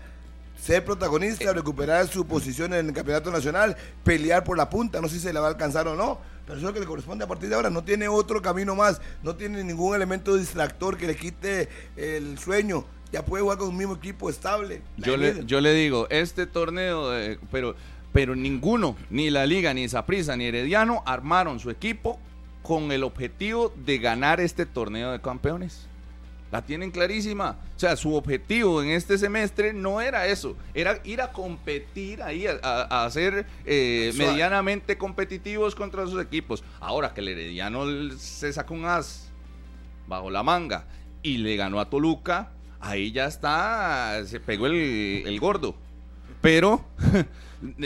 Ser 0.65 0.83
protagonista, 0.83 1.53
recuperar 1.53 2.07
su 2.07 2.25
posición 2.25 2.73
en 2.73 2.87
el 2.87 2.93
campeonato 2.93 3.29
nacional, 3.29 3.77
pelear 4.03 4.43
por 4.43 4.57
la 4.57 4.67
punta, 4.67 4.99
no 4.99 5.07
sé 5.07 5.15
si 5.15 5.21
se 5.21 5.31
le 5.33 5.39
va 5.39 5.45
a 5.45 5.49
alcanzar 5.51 5.87
o 5.87 5.95
no, 5.95 6.19
pero 6.43 6.57
eso 6.57 6.61
es 6.61 6.63
lo 6.63 6.73
que 6.73 6.79
le 6.79 6.87
corresponde 6.87 7.23
a 7.23 7.27
partir 7.27 7.49
de 7.49 7.55
ahora. 7.55 7.69
No 7.69 7.83
tiene 7.83 8.07
otro 8.07 8.41
camino 8.41 8.73
más, 8.73 8.99
no 9.21 9.35
tiene 9.35 9.63
ningún 9.63 9.95
elemento 9.95 10.35
distractor 10.35 10.97
que 10.97 11.05
le 11.05 11.15
quite 11.15 11.69
el 11.95 12.39
sueño. 12.39 12.83
Ya 13.11 13.23
puede 13.23 13.43
jugar 13.43 13.59
con 13.59 13.67
un 13.69 13.77
mismo 13.77 13.93
equipo 13.93 14.27
estable. 14.27 14.81
Yo 14.97 15.15
La 15.17 15.33
le, 15.33 15.45
yo 15.45 15.61
le 15.61 15.71
digo, 15.75 16.07
este 16.09 16.47
torneo, 16.47 17.11
de- 17.11 17.37
pero, 17.51 17.75
pero 18.11 18.35
ninguno, 18.35 18.95
ni 19.11 19.29
la 19.29 19.45
Liga, 19.45 19.71
ni 19.75 19.87
Saprissa, 19.87 20.35
ni 20.35 20.45
Herediano, 20.45 21.03
armaron 21.05 21.59
su 21.59 21.69
equipo 21.69 22.19
con 22.63 22.91
el 22.91 23.03
objetivo 23.03 23.71
de 23.85 23.99
ganar 23.99 24.39
este 24.41 24.65
torneo 24.65 25.11
de 25.11 25.21
campeones. 25.21 25.87
La 26.51 26.61
tienen 26.61 26.91
clarísima. 26.91 27.57
O 27.75 27.79
sea, 27.79 27.95
su 27.97 28.13
objetivo 28.15 28.81
en 28.81 28.89
este 28.91 29.17
semestre 29.17 29.73
no 29.73 29.99
era 29.99 30.27
eso, 30.27 30.55
era 30.73 30.99
ir 31.03 31.19
a 31.21 31.31
competir 31.31 32.21
ahí, 32.21 32.47
a, 32.47 32.59
a- 32.61 33.05
a 33.05 33.11
ser 33.11 33.45
eh, 33.65 34.13
medianamente 34.15 34.97
competitivos 34.97 35.75
contra 35.75 36.05
sus 36.07 36.21
equipos. 36.21 36.63
Ahora 36.79 37.13
que 37.13 37.21
el 37.21 37.27
Herediano 37.29 38.11
se 38.17 38.53
sacó 38.53 38.73
un 38.75 38.85
as 38.85 39.29
bajo 40.07 40.29
la 40.29 40.43
manga 40.43 40.85
y 41.23 41.37
le 41.37 41.55
ganó 41.55 41.79
a 41.79 41.89
Toluca, 41.89 42.51
ahí 42.79 43.11
ya 43.11 43.25
está, 43.25 44.21
se 44.25 44.39
pegó 44.39 44.67
el, 44.67 45.23
el 45.25 45.39
gordo. 45.39 45.75
Pero 46.41 46.85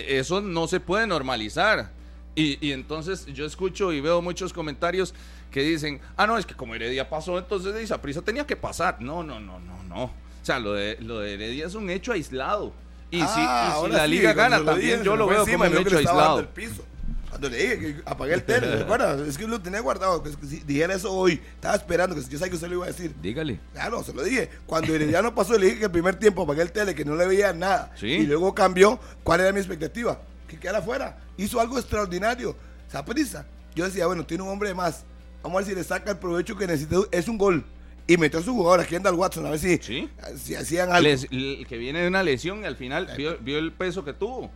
eso 0.07 0.41
no 0.41 0.67
se 0.67 0.79
puede 0.79 1.07
normalizar. 1.07 1.91
Y, 2.35 2.57
y 2.65 2.71
entonces 2.73 3.25
yo 3.27 3.45
escucho 3.45 3.91
y 3.91 4.01
veo 4.01 4.21
muchos 4.21 4.53
comentarios 4.53 5.13
que 5.51 5.61
dicen, 5.61 5.99
ah, 6.17 6.27
no, 6.27 6.37
es 6.37 6.45
que 6.45 6.53
como 6.55 6.75
Heredia 6.75 7.09
pasó, 7.09 7.37
entonces 7.37 7.75
esa 7.75 8.01
prisa 8.01 8.21
tenía 8.21 8.45
que 8.45 8.55
pasar. 8.55 9.01
No, 9.01 9.23
no, 9.23 9.39
no, 9.39 9.59
no, 9.59 9.83
no. 9.83 10.03
O 10.05 10.11
sea, 10.43 10.59
lo 10.59 10.73
de, 10.73 10.97
lo 11.01 11.19
de 11.19 11.33
Heredia 11.33 11.65
es 11.67 11.75
un 11.75 11.89
hecho 11.89 12.11
aislado. 12.13 12.73
Y 13.11 13.17
si, 13.17 13.23
y 13.23 13.25
si 13.27 13.33
Ah, 13.37 13.81
la 13.89 14.05
sí, 14.05 14.11
liga 14.11 14.33
gana 14.33 14.63
también, 14.63 14.91
dije, 14.99 15.03
yo 15.03 15.15
lo 15.15 15.27
veo 15.27 15.43
fue 15.43 15.53
como 15.53 15.65
encima, 15.65 15.79
un 15.81 15.87
hecho 15.87 15.97
aislado. 15.97 16.47
piso. 16.53 16.83
Cuando 17.29 17.49
le 17.49 17.57
dije 17.57 17.77
que 17.79 18.01
apagué 18.05 18.33
el 18.35 18.43
tele, 18.43 18.67
¿se 18.77 18.83
acuerda? 18.83 19.25
Es 19.27 19.37
que 19.37 19.47
lo 19.47 19.59
tenía 19.61 19.79
guardado, 19.81 20.21
que, 20.23 20.31
si 20.47 20.59
dijera 20.61 20.93
eso 20.95 21.11
hoy, 21.11 21.41
estaba 21.55 21.75
esperando, 21.75 22.15
que 22.15 22.21
yo 22.21 22.37
sabía 22.39 22.49
que 22.49 22.55
usted 22.55 22.67
lo 22.69 22.75
iba 22.75 22.85
a 22.85 22.87
decir. 22.89 23.15
Dígale. 23.21 23.59
Claro, 23.73 24.03
se 24.03 24.13
lo 24.13 24.23
dije. 24.23 24.49
Cuando 24.65 24.93
Herediano 24.93 25.33
pasó, 25.33 25.57
le 25.57 25.65
dije 25.67 25.79
que 25.79 25.85
el 25.85 25.91
primer 25.91 26.15
tiempo 26.15 26.43
apagué 26.43 26.61
el 26.61 26.71
tele, 26.71 26.93
que 26.95 27.05
no 27.05 27.15
le 27.15 27.25
veía 27.27 27.51
nada. 27.53 27.91
Sí. 27.95 28.07
Y 28.07 28.25
luego 28.27 28.53
cambió. 28.55 28.99
¿Cuál 29.23 29.41
era 29.41 29.51
mi 29.51 29.59
expectativa? 29.59 30.19
Que 30.47 30.57
quedara 30.59 30.79
afuera. 30.79 31.17
Hizo 31.37 31.59
algo 31.59 31.77
extraordinario. 31.77 32.55
Saprisa. 32.91 33.45
Yo 33.75 33.85
decía, 33.85 34.07
bueno, 34.07 34.25
tiene 34.25 34.43
un 34.43 34.49
hombre 34.49 34.73
más. 34.73 35.03
Vamos 35.43 35.55
a 35.55 35.59
ver 35.59 35.65
si 35.69 35.75
le 35.75 35.83
saca 35.83 36.11
el 36.11 36.17
provecho 36.17 36.55
que 36.57 36.67
necesita. 36.67 36.97
Es 37.11 37.27
un 37.27 37.37
gol. 37.37 37.63
Y 38.07 38.17
metió 38.17 38.39
a 38.39 38.43
su 38.43 38.53
jugador, 38.53 38.79
aquí 38.81 38.95
anda 38.95 39.09
el 39.11 39.15
Watson, 39.15 39.45
a 39.45 39.51
ver 39.51 39.59
si, 39.59 39.77
Sí. 39.77 40.09
si 40.35 40.55
hacían 40.55 40.89
algo. 40.91 41.07
Les- 41.07 41.27
el 41.31 41.65
que 41.67 41.77
viene 41.77 42.01
de 42.01 42.07
una 42.07 42.23
lesión 42.23 42.61
y 42.63 42.65
al 42.65 42.75
final 42.75 43.07
vio, 43.15 43.37
vio 43.39 43.59
el 43.59 43.71
peso 43.71 44.03
que 44.03 44.13
tuvo. 44.13 44.49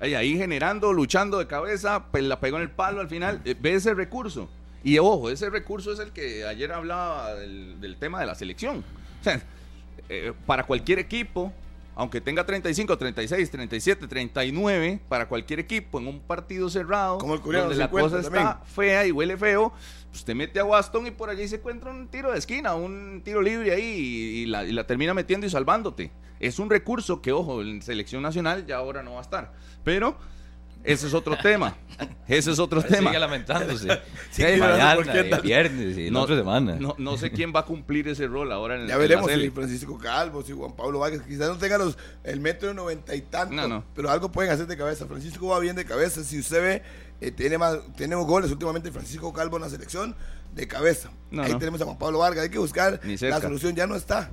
Ahí, 0.00 0.14
ahí 0.14 0.36
generando, 0.36 0.92
luchando 0.92 1.38
de 1.38 1.46
cabeza, 1.46 2.04
pues 2.10 2.22
la 2.24 2.38
pegó 2.38 2.58
en 2.58 2.64
el 2.64 2.70
palo 2.70 3.00
al 3.00 3.08
final. 3.08 3.40
Eh, 3.44 3.56
Ve 3.58 3.74
ese 3.74 3.94
recurso. 3.94 4.48
Y 4.84 4.98
ojo, 4.98 5.30
ese 5.30 5.48
recurso 5.50 5.90
es 5.92 5.98
el 5.98 6.12
que 6.12 6.44
ayer 6.44 6.70
hablaba 6.70 7.34
del, 7.34 7.80
del 7.80 7.96
tema 7.96 8.20
de 8.20 8.26
la 8.26 8.34
selección. 8.34 8.84
O 9.20 9.24
sea, 9.24 9.40
eh, 10.10 10.32
para 10.46 10.64
cualquier 10.64 10.98
equipo, 11.00 11.52
aunque 11.96 12.20
tenga 12.20 12.44
35, 12.46 12.96
36, 12.96 13.50
37, 13.50 14.06
39, 14.06 15.00
para 15.08 15.26
cualquier 15.26 15.58
equipo 15.60 15.98
en 15.98 16.06
un 16.06 16.20
partido 16.20 16.70
cerrado, 16.70 17.18
Como 17.18 17.34
el 17.34 17.40
coreano, 17.40 17.68
donde 17.68 17.78
la 17.78 17.86
50 17.88 18.08
cosa 18.16 18.22
también. 18.22 18.46
está 18.46 18.60
fea 18.66 19.04
y 19.06 19.10
huele 19.12 19.36
feo, 19.36 19.72
usted 20.12 20.34
mete 20.34 20.60
a 20.60 20.64
Waston 20.64 21.06
y 21.06 21.10
por 21.10 21.30
allí 21.30 21.46
se 21.48 21.56
encuentra 21.56 21.90
un 21.90 22.08
tiro 22.08 22.32
de 22.32 22.38
esquina, 22.38 22.74
un 22.74 23.22
tiro 23.24 23.40
libre 23.42 23.72
ahí 23.72 23.82
y, 23.82 24.42
y 24.42 24.46
la, 24.46 24.64
y 24.64 24.72
la 24.72 24.86
termina 24.86 25.14
metiendo 25.14 25.46
y 25.46 25.50
salvándote. 25.50 26.10
Es 26.40 26.58
un 26.58 26.70
recurso 26.70 27.20
que, 27.20 27.32
ojo, 27.32 27.62
en 27.62 27.82
selección 27.82 28.22
nacional 28.22 28.64
ya 28.66 28.76
ahora 28.76 29.02
no 29.02 29.12
va 29.12 29.18
a 29.18 29.22
estar. 29.22 29.52
Pero 29.84 30.16
ese 30.84 31.08
es 31.08 31.14
otro 31.14 31.36
tema. 31.36 31.76
Ese 32.28 32.52
es 32.52 32.58
otro 32.60 32.80
tema. 32.82 33.10
Sigue 33.10 33.18
lamentándose. 33.18 34.00
Sí, 34.30 34.42
mañana, 34.42 35.40
viernes 35.42 35.98
y 35.98 36.10
la 36.10 36.20
otra 36.20 36.36
semana. 36.36 36.76
No, 36.78 36.94
no 36.98 37.16
sé 37.16 37.32
quién 37.32 37.52
va 37.54 37.60
a 37.60 37.64
cumplir 37.64 38.06
ese 38.06 38.26
rol 38.28 38.52
ahora 38.52 38.76
en, 38.76 38.80
Ya 38.82 38.84
en 38.84 38.88
la 38.90 38.96
veremos 38.98 39.30
si 39.30 39.50
Francisco 39.50 39.98
Calvo, 39.98 40.42
si 40.42 40.52
Juan 40.52 40.76
Pablo 40.76 41.00
Vargas, 41.00 41.22
quizás 41.22 41.48
no 41.48 41.56
tengan 41.58 41.80
los, 41.80 41.98
el 42.22 42.38
metro 42.40 42.68
de 42.68 42.74
noventa 42.74 43.14
y 43.16 43.22
tanto, 43.22 43.54
No, 43.54 43.66
no. 43.66 43.84
pero 43.96 44.10
algo 44.10 44.30
pueden 44.30 44.52
hacer 44.52 44.66
de 44.66 44.76
cabeza. 44.76 45.06
Francisco 45.06 45.48
va 45.48 45.58
bien 45.58 45.74
de 45.74 45.84
cabeza. 45.84 46.22
Si 46.22 46.38
usted 46.38 46.62
ve, 46.62 46.82
eh, 47.20 47.30
tiene 47.30 47.58
más, 47.58 47.78
tenemos 47.96 48.26
goles 48.26 48.50
últimamente 48.50 48.90
Francisco 48.92 49.32
Calvo 49.32 49.56
en 49.56 49.62
la 49.62 49.70
selección 49.70 50.14
de 50.54 50.66
cabeza. 50.68 51.10
No, 51.30 51.42
Ahí 51.42 51.52
no. 51.52 51.58
tenemos 51.58 51.80
a 51.80 51.84
Juan 51.84 51.98
Pablo 51.98 52.18
Vargas. 52.20 52.44
Hay 52.44 52.50
que 52.50 52.58
buscar 52.58 53.00
la 53.04 53.40
solución. 53.40 53.74
Ya 53.74 53.86
no 53.86 53.96
está. 53.96 54.30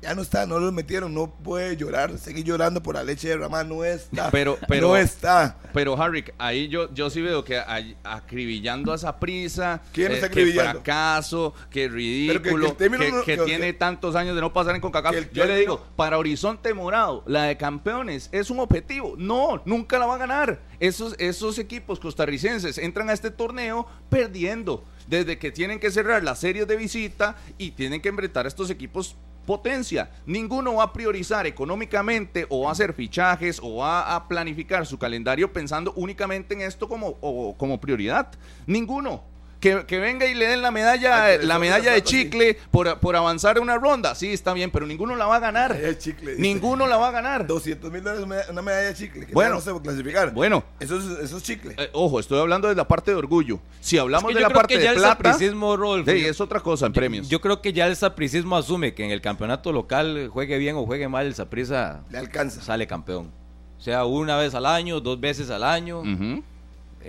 Ya 0.00 0.14
no 0.14 0.22
está, 0.22 0.46
no 0.46 0.58
lo 0.60 0.70
metieron, 0.70 1.12
no 1.12 1.28
puede 1.28 1.76
llorar, 1.76 2.16
seguir 2.18 2.44
llorando 2.44 2.82
por 2.82 2.94
la 2.94 3.02
leche 3.02 3.28
de 3.28 3.36
Ramán, 3.36 3.68
no 3.68 3.84
está. 3.84 4.30
Pero- 4.30 4.56
pero- 4.68 4.88
no 4.88 4.96
está. 4.96 5.56
Pero 5.74 6.00
Harry, 6.00 6.24
ahí 6.38 6.68
yo, 6.68 6.92
yo 6.94 7.10
sí 7.10 7.20
veo 7.20 7.44
que 7.44 7.58
ay- 7.58 7.96
acribillando 8.04 8.92
a 8.92 8.94
esa 8.94 9.18
prisa, 9.18 9.82
¿Quién 9.92 10.12
está 10.12 10.28
que 10.30 10.46
fracaso, 10.52 11.52
que 11.70 11.88
ridículo, 11.88 12.76
que 12.76 12.88
que, 12.88 13.10
no- 13.10 13.24
que 13.24 13.36
que- 13.36 13.44
tiene 13.44 13.72
tantos 13.72 14.14
años 14.14 14.34
de 14.34 14.40
no 14.40 14.52
pasar 14.52 14.74
en 14.74 14.80
CONCACAF. 14.80 15.14
Yo 15.32 15.44
le 15.46 15.56
digo, 15.56 15.84
para 15.96 16.18
Horizonte 16.18 16.72
Morado, 16.74 17.24
la 17.26 17.44
de 17.44 17.56
campeones 17.56 18.28
es 18.32 18.50
un 18.50 18.60
objetivo. 18.60 19.14
No, 19.18 19.60
nunca 19.64 19.98
la 19.98 20.06
va 20.06 20.14
a 20.14 20.18
ganar. 20.18 20.60
Esos, 20.80 21.16
esos 21.18 21.58
equipos 21.58 21.98
costarricenses 21.98 22.78
entran 22.78 23.10
a 23.10 23.12
este 23.12 23.30
torneo 23.32 23.86
perdiendo, 24.08 24.84
desde 25.08 25.38
que 25.38 25.50
tienen 25.50 25.80
que 25.80 25.90
cerrar 25.90 26.22
las 26.22 26.38
series 26.38 26.68
de 26.68 26.76
visita 26.76 27.36
y 27.56 27.72
tienen 27.72 28.00
que 28.00 28.08
enfrentar 28.10 28.44
a 28.44 28.48
estos 28.48 28.70
equipos 28.70 29.16
potencia. 29.48 30.10
Ninguno 30.26 30.74
va 30.74 30.82
a 30.84 30.92
priorizar 30.92 31.46
económicamente 31.46 32.44
o 32.50 32.64
va 32.64 32.68
a 32.68 32.72
hacer 32.72 32.92
fichajes 32.92 33.58
o 33.62 33.76
va 33.76 34.14
a 34.14 34.28
planificar 34.28 34.84
su 34.84 34.98
calendario 34.98 35.50
pensando 35.54 35.94
únicamente 35.96 36.52
en 36.52 36.60
esto 36.60 36.86
como, 36.86 37.16
o- 37.22 37.56
como 37.56 37.80
prioridad. 37.80 38.28
Ninguno. 38.66 39.22
Que, 39.60 39.86
que 39.86 39.98
venga 39.98 40.24
y 40.26 40.34
le 40.34 40.46
den 40.46 40.62
la 40.62 40.70
medalla, 40.70 41.24
Ay, 41.24 41.36
pero 41.38 41.48
la 41.48 41.58
medalla 41.58 41.90
de 41.92 42.04
chicle 42.04 42.56
por, 42.70 43.00
por 43.00 43.16
avanzar 43.16 43.58
una 43.58 43.76
ronda. 43.76 44.14
Sí, 44.14 44.32
está 44.32 44.52
bien, 44.52 44.70
pero 44.70 44.86
ninguno 44.86 45.16
la 45.16 45.26
va 45.26 45.34
a 45.34 45.40
ganar. 45.40 45.70
Medalla 45.72 45.88
de 45.88 45.98
chicle. 45.98 46.36
Ninguno 46.38 46.86
la 46.86 46.96
va 46.96 47.08
a 47.08 47.10
ganar. 47.10 47.44
200 47.44 47.90
mil 47.90 48.00
dólares 48.04 48.24
una- 48.48 48.62
medalla 48.62 48.86
de 48.86 48.94
chicle. 48.94 49.26
Que 49.26 49.32
Bueno. 49.32 49.56
no 49.56 49.60
se 49.60 49.72
puede 49.72 49.82
clasificar. 49.82 50.32
Bueno. 50.32 50.62
Eso 50.78 50.96
es, 50.98 51.24
eso 51.24 51.38
es 51.38 51.42
chicle. 51.42 51.74
Eh, 51.76 51.90
ojo, 51.92 52.20
estoy 52.20 52.38
hablando 52.38 52.68
de 52.68 52.76
la 52.76 52.86
parte 52.86 53.10
de 53.10 53.16
orgullo. 53.16 53.58
Si 53.80 53.98
hablamos 53.98 54.30
Es 54.30 54.36
que 54.36 54.38
de 54.38 54.42
yo 54.44 54.48
la 54.48 54.54
parte 54.54 54.74
que 54.76 54.80
ya 54.80 54.90
de 54.90 54.94
el 54.96 55.02
plata, 55.02 55.16
sapricismo, 55.32 55.76
Rodolfo, 55.76 56.08
sí, 56.12 56.20
yo- 56.20 56.28
es 56.28 56.40
otra 56.40 56.60
cosa 56.60 56.86
en 56.86 56.92
premios. 56.92 57.28
Yo 57.28 57.40
creo 57.40 57.60
que 57.60 57.72
ya 57.72 57.88
el 57.88 57.96
sapricismo 57.96 58.56
asume 58.56 58.94
que 58.94 59.04
en 59.04 59.10
el 59.10 59.20
campeonato 59.20 59.72
local, 59.72 60.28
juegue 60.32 60.56
bien 60.58 60.76
o 60.76 60.86
juegue 60.86 61.08
mal, 61.08 61.26
el 61.26 61.34
saprisa 61.34 62.04
Le 62.10 62.18
alcanza. 62.18 62.62
sale 62.62 62.86
campeón. 62.86 63.32
O 63.76 63.80
sea, 63.80 64.04
una 64.04 64.36
vez 64.36 64.54
al 64.54 64.66
año, 64.66 65.00
dos 65.00 65.18
veces 65.18 65.50
al 65.50 65.64
año, 65.64 66.04
en 66.04 66.44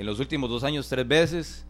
los 0.05 0.19
últimos 0.19 0.49
dos 0.49 0.63
años 0.63 0.89
tres 0.89 1.07
veces. 1.07 1.65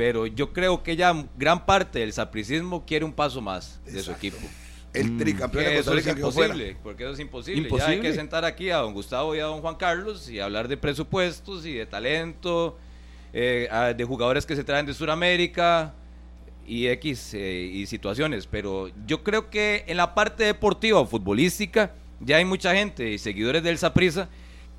Pero 0.00 0.26
yo 0.26 0.50
creo 0.54 0.82
que 0.82 0.96
ya 0.96 1.14
gran 1.36 1.66
parte 1.66 1.98
del 1.98 2.10
sapricismo 2.14 2.86
quiere 2.86 3.04
un 3.04 3.12
paso 3.12 3.42
más 3.42 3.78
de 3.84 4.02
su 4.02 4.10
equipo. 4.12 4.38
El 4.94 5.18
tricampeón 5.18 5.62
Que 5.64 5.70
de 5.72 5.76
eso 5.76 5.90
Costa 5.90 5.98
es 6.00 6.04
Rica 6.06 6.16
quedó 6.16 6.32
fuera. 6.32 6.54
imposible, 6.54 6.76
porque 6.82 7.02
eso 7.02 7.12
es 7.12 7.20
imposible. 7.20 7.60
Ya 7.60 7.66
hay 7.68 7.70
Imposible. 7.82 8.08
que 8.08 8.14
sentar 8.14 8.44
aquí 8.46 8.70
a 8.70 8.78
don 8.78 8.94
Gustavo 8.94 9.36
y 9.36 9.40
a 9.40 9.44
don 9.44 9.60
Juan 9.60 9.74
Carlos 9.74 10.30
y 10.30 10.40
hablar 10.40 10.68
de 10.68 10.78
presupuestos 10.78 11.66
y 11.66 11.74
de 11.74 11.84
talento, 11.84 12.78
eh, 13.34 13.68
a- 13.70 13.92
de 13.92 14.04
jugadores 14.06 14.46
que 14.46 14.56
se 14.56 14.64
traen 14.64 14.86
de 14.86 14.94
Sudamérica 14.94 15.92
y 16.66 16.86
X 16.86 17.34
eh, 17.34 17.70
y 17.70 17.84
situaciones. 17.84 18.46
Pero 18.46 18.88
yo 19.06 19.22
creo 19.22 19.50
que 19.50 19.84
en 19.86 19.98
la 19.98 20.14
parte 20.14 20.44
deportiva 20.44 20.98
o 20.98 21.04
futbolística 21.06 21.92
ya 22.20 22.38
hay 22.38 22.46
mucha 22.46 22.74
gente 22.74 23.10
y 23.10 23.18
seguidores 23.18 23.62
del 23.62 23.76
Saprissa 23.76 24.30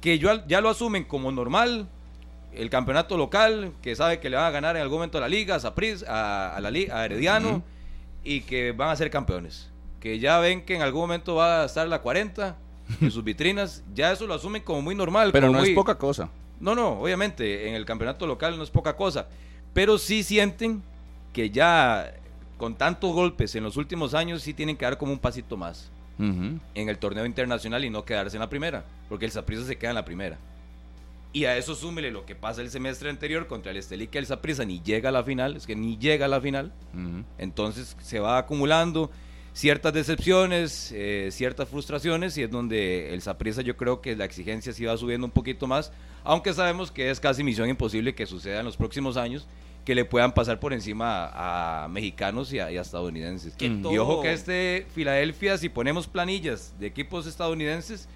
que 0.01 0.17
yo- 0.17 0.45
ya 0.47 0.61
lo 0.61 0.69
asumen 0.69 1.03
como 1.03 1.32
normal. 1.32 1.88
El 2.54 2.70
campeonato 2.70 3.18
local, 3.18 3.74
que 3.82 3.95
sabe 3.95 4.20
que 4.20 4.30
le 4.30 4.36
van 4.36 4.45
a 4.45 4.52
ganar 4.52 4.76
en 4.76 4.82
algún 4.82 4.97
momento 4.97 5.18
a 5.18 5.22
la 5.22 5.30
liga, 5.30 5.56
a 5.56 5.60
Saprissa, 5.60 6.06
a, 6.10 6.56
a 6.56 6.60
la 6.60 6.70
liga, 6.70 6.99
a 6.99 7.06
Herediano, 7.06 7.64
y 8.24 8.41
que 8.41 8.72
van 8.72 8.89
a 8.89 8.95
ser 8.95 9.10
campeones. 9.10 9.70
Que 9.99 10.20
ya 10.20 10.39
ven 10.39 10.66
que 10.66 10.76
en 10.76 10.82
algún 10.82 11.02
momento 11.02 11.36
va 11.36 11.62
a 11.62 11.66
estar 11.66 11.88
la 11.88 12.02
40 12.02 12.58
en 12.99 13.12
sus 13.12 13.24
vitrinas, 13.26 13.84
ya 13.93 14.12
eso 14.12 14.28
lo 14.28 14.34
asumen 14.34 14.64
como 14.64 14.82
muy 14.82 14.95
normal. 14.95 15.32
Pero 15.32 15.49
no 15.49 15.64
es 15.64 15.70
poca 15.70 15.97
cosa. 15.97 16.30
No, 16.60 16.76
no, 16.76 16.99
obviamente 16.99 17.68
en 17.68 17.74
el 17.76 17.86
campeonato 17.86 18.28
local 18.28 18.58
no 18.58 18.64
es 18.64 18.70
poca 18.70 18.95
cosa, 18.95 19.28
pero 19.74 19.97
sí 19.97 20.22
sienten 20.24 20.84
que 21.34 21.49
ya 21.49 22.14
con 22.58 22.76
tantos 22.76 23.14
golpes 23.14 23.56
en 23.56 23.64
los 23.64 23.78
últimos 23.78 24.14
años 24.14 24.43
sí 24.43 24.54
tienen 24.54 24.78
que 24.78 24.86
dar 24.86 24.97
como 24.97 25.12
un 25.12 25.20
pasito 25.20 25.58
más 25.58 25.89
en 26.20 26.62
el 26.76 26.99
torneo 26.99 27.26
internacional 27.26 27.84
y 27.84 27.89
no 27.89 28.06
quedarse 28.06 28.38
en 28.38 28.41
la 28.41 28.49
primera, 28.49 28.86
porque 29.10 29.26
el 29.26 29.32
Saprissa 29.32 29.66
se 29.66 29.76
queda 29.76 29.89
en 29.89 29.95
la 29.95 30.06
primera. 30.06 30.38
Y 31.34 31.45
a 31.45 31.57
eso 31.57 31.75
súmele 31.75 32.11
lo 32.11 32.25
que 32.25 32.36
pasa 32.36 32.61
el 32.61 32.69
semestre 32.69 33.09
anterior 33.09 33.47
contra 33.47 33.71
el 33.71 33.77
Estelí, 33.77 34.07
que 34.07 34.17
el 34.17 34.25
Saprissa 34.25 34.65
ni 34.65 34.82
llega 34.82 35.09
a 35.09 35.11
la 35.13 35.23
final, 35.23 35.55
es 35.55 35.65
que 35.65 35.75
ni 35.75 35.97
llega 35.97 36.25
a 36.25 36.29
la 36.29 36.41
final. 36.41 36.73
Entonces 37.38 37.95
se 38.01 38.19
va 38.19 38.38
acumulando 38.38 39.09
ciertas 39.53 39.93
decepciones, 39.93 40.91
eh, 40.93 41.29
ciertas 41.32 41.69
frustraciones 41.69 42.38
y 42.38 42.43
es 42.43 42.51
donde 42.51 43.13
el 43.13 43.21
Saprissa 43.21 43.61
yo 43.61 43.75
creo 43.77 44.01
que 44.01 44.15
la 44.15 44.25
exigencia 44.25 44.73
sí 44.73 44.86
va 44.86 44.95
subiendo 44.97 45.25
un 45.25 45.32
poquito 45.32 45.67
más, 45.67 45.91
aunque 46.23 46.53
sabemos 46.53 46.91
que 46.91 47.09
es 47.09 47.19
casi 47.19 47.43
misión 47.43 47.69
imposible 47.69 48.13
que 48.15 48.25
suceda 48.25 48.59
en 48.59 48.65
los 48.65 48.77
próximos 48.77 49.17
años 49.17 49.47
que 49.86 49.95
le 49.95 50.05
puedan 50.05 50.34
pasar 50.34 50.59
por 50.59 50.73
encima 50.73 51.25
a, 51.25 51.86
a 51.86 51.88
mexicanos 51.88 52.53
y 52.53 52.59
a, 52.59 52.71
y 52.71 52.77
a 52.77 52.82
estadounidenses. 52.82 53.55
Que 53.55 53.65
Y 53.65 53.97
ojo 53.97 54.21
que 54.21 54.32
este 54.32 54.86
Filadelfia, 54.93 55.57
si 55.57 55.69
ponemos 55.69 56.07
planillas 56.07 56.75
de 56.79 56.88
equipos 56.88 57.25
estadounidenses, 57.25 58.07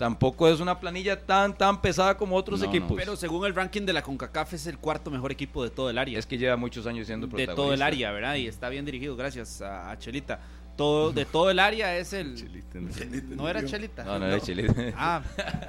tampoco 0.00 0.48
es 0.48 0.60
una 0.60 0.80
planilla 0.80 1.20
tan 1.26 1.56
tan 1.56 1.82
pesada 1.82 2.16
como 2.16 2.34
otros 2.34 2.58
No, 2.60 2.64
no. 2.66 2.72
equipos. 2.72 2.96
Pero 2.96 3.16
según 3.16 3.44
el 3.46 3.54
ranking 3.54 3.82
de 3.82 3.92
la 3.92 4.00
CONCACAF 4.02 4.54
es 4.54 4.66
el 4.66 4.78
cuarto 4.78 5.10
mejor 5.10 5.30
equipo 5.30 5.62
de 5.62 5.68
todo 5.68 5.90
el 5.90 5.98
área. 5.98 6.18
es 6.18 6.24
que 6.26 6.38
lleva 6.38 6.56
muchos 6.56 6.86
años 6.86 7.06
siendo 7.06 7.26
de 7.26 7.30
protagonista. 7.32 7.54
todo 7.62 7.74
el 7.74 7.82
área, 7.82 8.10
¿verdad? 8.10 8.34
Y 8.36 8.46
está 8.46 8.70
bien 8.70 8.86
dirigido, 8.86 9.14
gracias 9.14 9.60
a, 9.60 9.90
a 9.90 9.98
Chelita. 9.98 10.40
Todo, 10.76 11.12
de 11.12 11.26
todo 11.26 11.50
el 11.50 11.58
área 11.58 11.94
es 11.98 12.14
el... 12.14 12.34
No 13.36 13.46
era 13.50 13.62
Chelita. 13.66 14.02
No, 14.02 14.18
no, 14.18 14.24
era 14.26 14.40
Chile. 14.40 14.94
Ah, 14.96 15.20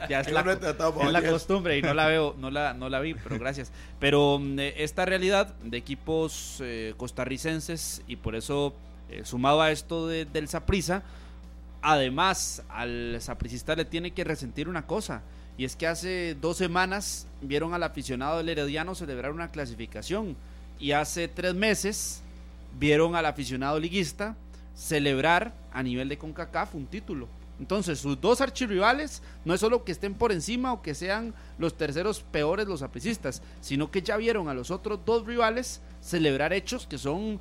ya 0.10 0.22
es 0.22 0.32
la, 0.32 0.42
no 0.44 0.52
es 0.54 1.12
la 1.12 1.22
costumbre 1.30 1.78
y 1.78 1.82
no 1.82 1.94
la 1.94 2.08
veo, 2.08 2.34
no 2.40 2.50
la, 2.50 2.74
no 2.74 2.88
la 2.88 3.02
vi, 3.02 3.16
pero 3.16 3.38
gracias. 3.38 3.74
Pero 4.00 4.40
mm, 4.40 4.60
eh, 4.60 4.74
esta 4.78 5.04
realidad 5.04 5.54
de 5.64 5.76
equipos 5.78 6.60
eh, 6.62 6.94
costarricenses 6.96 8.02
y 8.08 8.16
por 8.16 8.36
eso 8.36 8.74
eh, 9.10 9.22
sumado 9.26 9.62
a 9.62 9.72
esto 9.72 10.08
de- 10.08 10.24
del 10.24 10.48
Saprisa, 10.48 11.04
además 11.82 12.64
al 12.70 13.18
sapricista 13.20 13.76
le 13.76 13.86
tiene 13.86 14.12
que 14.12 14.24
resentir 14.24 14.70
una 14.70 14.86
cosa 14.86 15.22
y 15.58 15.66
es 15.66 15.76
que 15.76 15.88
hace 15.88 16.36
dos 16.40 16.58
semanas 16.58 17.28
vieron 17.42 17.74
al 17.74 17.84
aficionado 17.84 18.38
del 18.38 18.50
Herediano 18.50 18.96
celebrar 18.96 19.32
una 19.32 19.50
clasificación 19.50 20.36
y 20.80 20.92
hace 20.94 21.28
tres 21.28 21.54
meses 21.54 22.22
vieron 22.80 23.16
al 23.16 23.26
aficionado 23.26 23.80
liguista 23.80 24.36
celebrar 24.76 25.54
a 25.74 25.84
nivel 25.84 26.10
de 26.10 26.18
CONCACAF 26.18 26.76
un 26.76 26.88
título. 26.88 27.28
Entonces, 27.60 28.00
sus 28.00 28.20
dos 28.20 28.42
archirrivales 28.42 29.22
no 29.46 29.54
es 29.54 29.60
solo 29.60 29.84
que 29.84 29.92
estén 29.92 30.16
por 30.16 30.32
encima 30.32 30.74
o 30.74 30.82
que 30.82 30.96
sean 30.96 31.36
los 31.60 31.78
terceros 31.78 32.22
peores 32.22 32.68
los 32.68 32.82
apricistas, 32.82 33.44
sino 33.62 33.92
que 33.92 34.02
ya 34.02 34.18
vieron 34.18 34.50
a 34.50 34.56
los 34.56 34.72
otros 34.72 35.00
dos 35.06 35.28
rivales 35.28 35.80
celebrar 36.02 36.54
hechos 36.54 36.88
que 36.88 36.98
son 36.98 37.40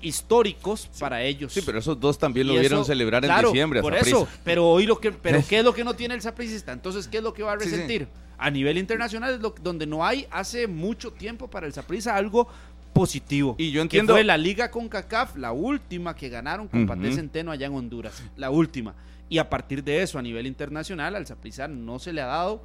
históricos 0.00 0.88
para 0.98 1.22
ellos. 1.22 1.52
Sí, 1.52 1.60
pero 1.64 1.78
esos 1.78 1.98
dos 1.98 2.18
también 2.18 2.46
lo 2.46 2.54
Y 2.54 2.58
vieron 2.60 2.80
eso- 2.80 2.86
celebrar 2.86 3.24
en 3.24 3.28
claro, 3.30 3.48
diciembre. 3.48 3.80
a 3.80 3.82
Por 3.82 3.94
eso, 3.94 4.28
pero 4.44 4.68
hoy 4.68 4.86
lo 4.86 4.98
que, 4.98 5.12
pero 5.12 5.42
¿qué 5.48 5.58
es 5.58 5.64
lo 5.64 5.74
que 5.74 5.84
no 5.84 5.94
tiene 5.94 6.14
el 6.14 6.22
sapricista? 6.22 6.72
Entonces, 6.72 7.08
¿qué 7.08 7.18
es 7.18 7.22
lo 7.22 7.32
que 7.34 7.42
va 7.42 7.52
a 7.52 7.58
Sí, 7.58 7.64
sí. 7.66 7.70
resentir? 7.72 8.08
A 8.38 8.50
nivel 8.50 8.78
internacional 8.78 9.34
es 9.34 9.40
lo, 9.40 9.54
donde 9.62 9.86
no 9.86 10.04
hay 10.06 10.26
hace 10.30 10.66
mucho 10.68 11.10
tiempo 11.12 11.48
para 11.48 11.66
el 11.66 11.72
saprissa 11.72 12.14
algo 12.14 12.48
positivo. 12.92 13.54
Y 13.58 13.70
yo 13.70 13.80
Que 13.80 13.82
entiendo- 13.82 14.12
fue 14.14 14.24
la 14.24 14.36
liga 14.36 14.70
con 14.70 14.88
CACAF, 14.88 15.36
la 15.36 15.52
última 15.52 16.14
que 16.14 16.28
ganaron 16.28 16.68
con 16.68 16.86
Paté 16.86 17.08
Ujú. 17.08 17.16
Centeno 17.16 17.50
allá 17.50 17.66
en 17.66 17.74
Honduras, 17.74 18.22
la 18.36 18.50
última. 18.50 18.94
Y 19.28 19.38
a 19.38 19.50
partir 19.50 19.84
de 19.84 20.02
eso, 20.02 20.18
a 20.18 20.22
nivel 20.22 20.46
internacional, 20.46 21.14
al 21.16 21.26
saprissa 21.26 21.68
no 21.68 21.98
se 21.98 22.12
le 22.12 22.20
ha 22.22 22.26
dado 22.26 22.62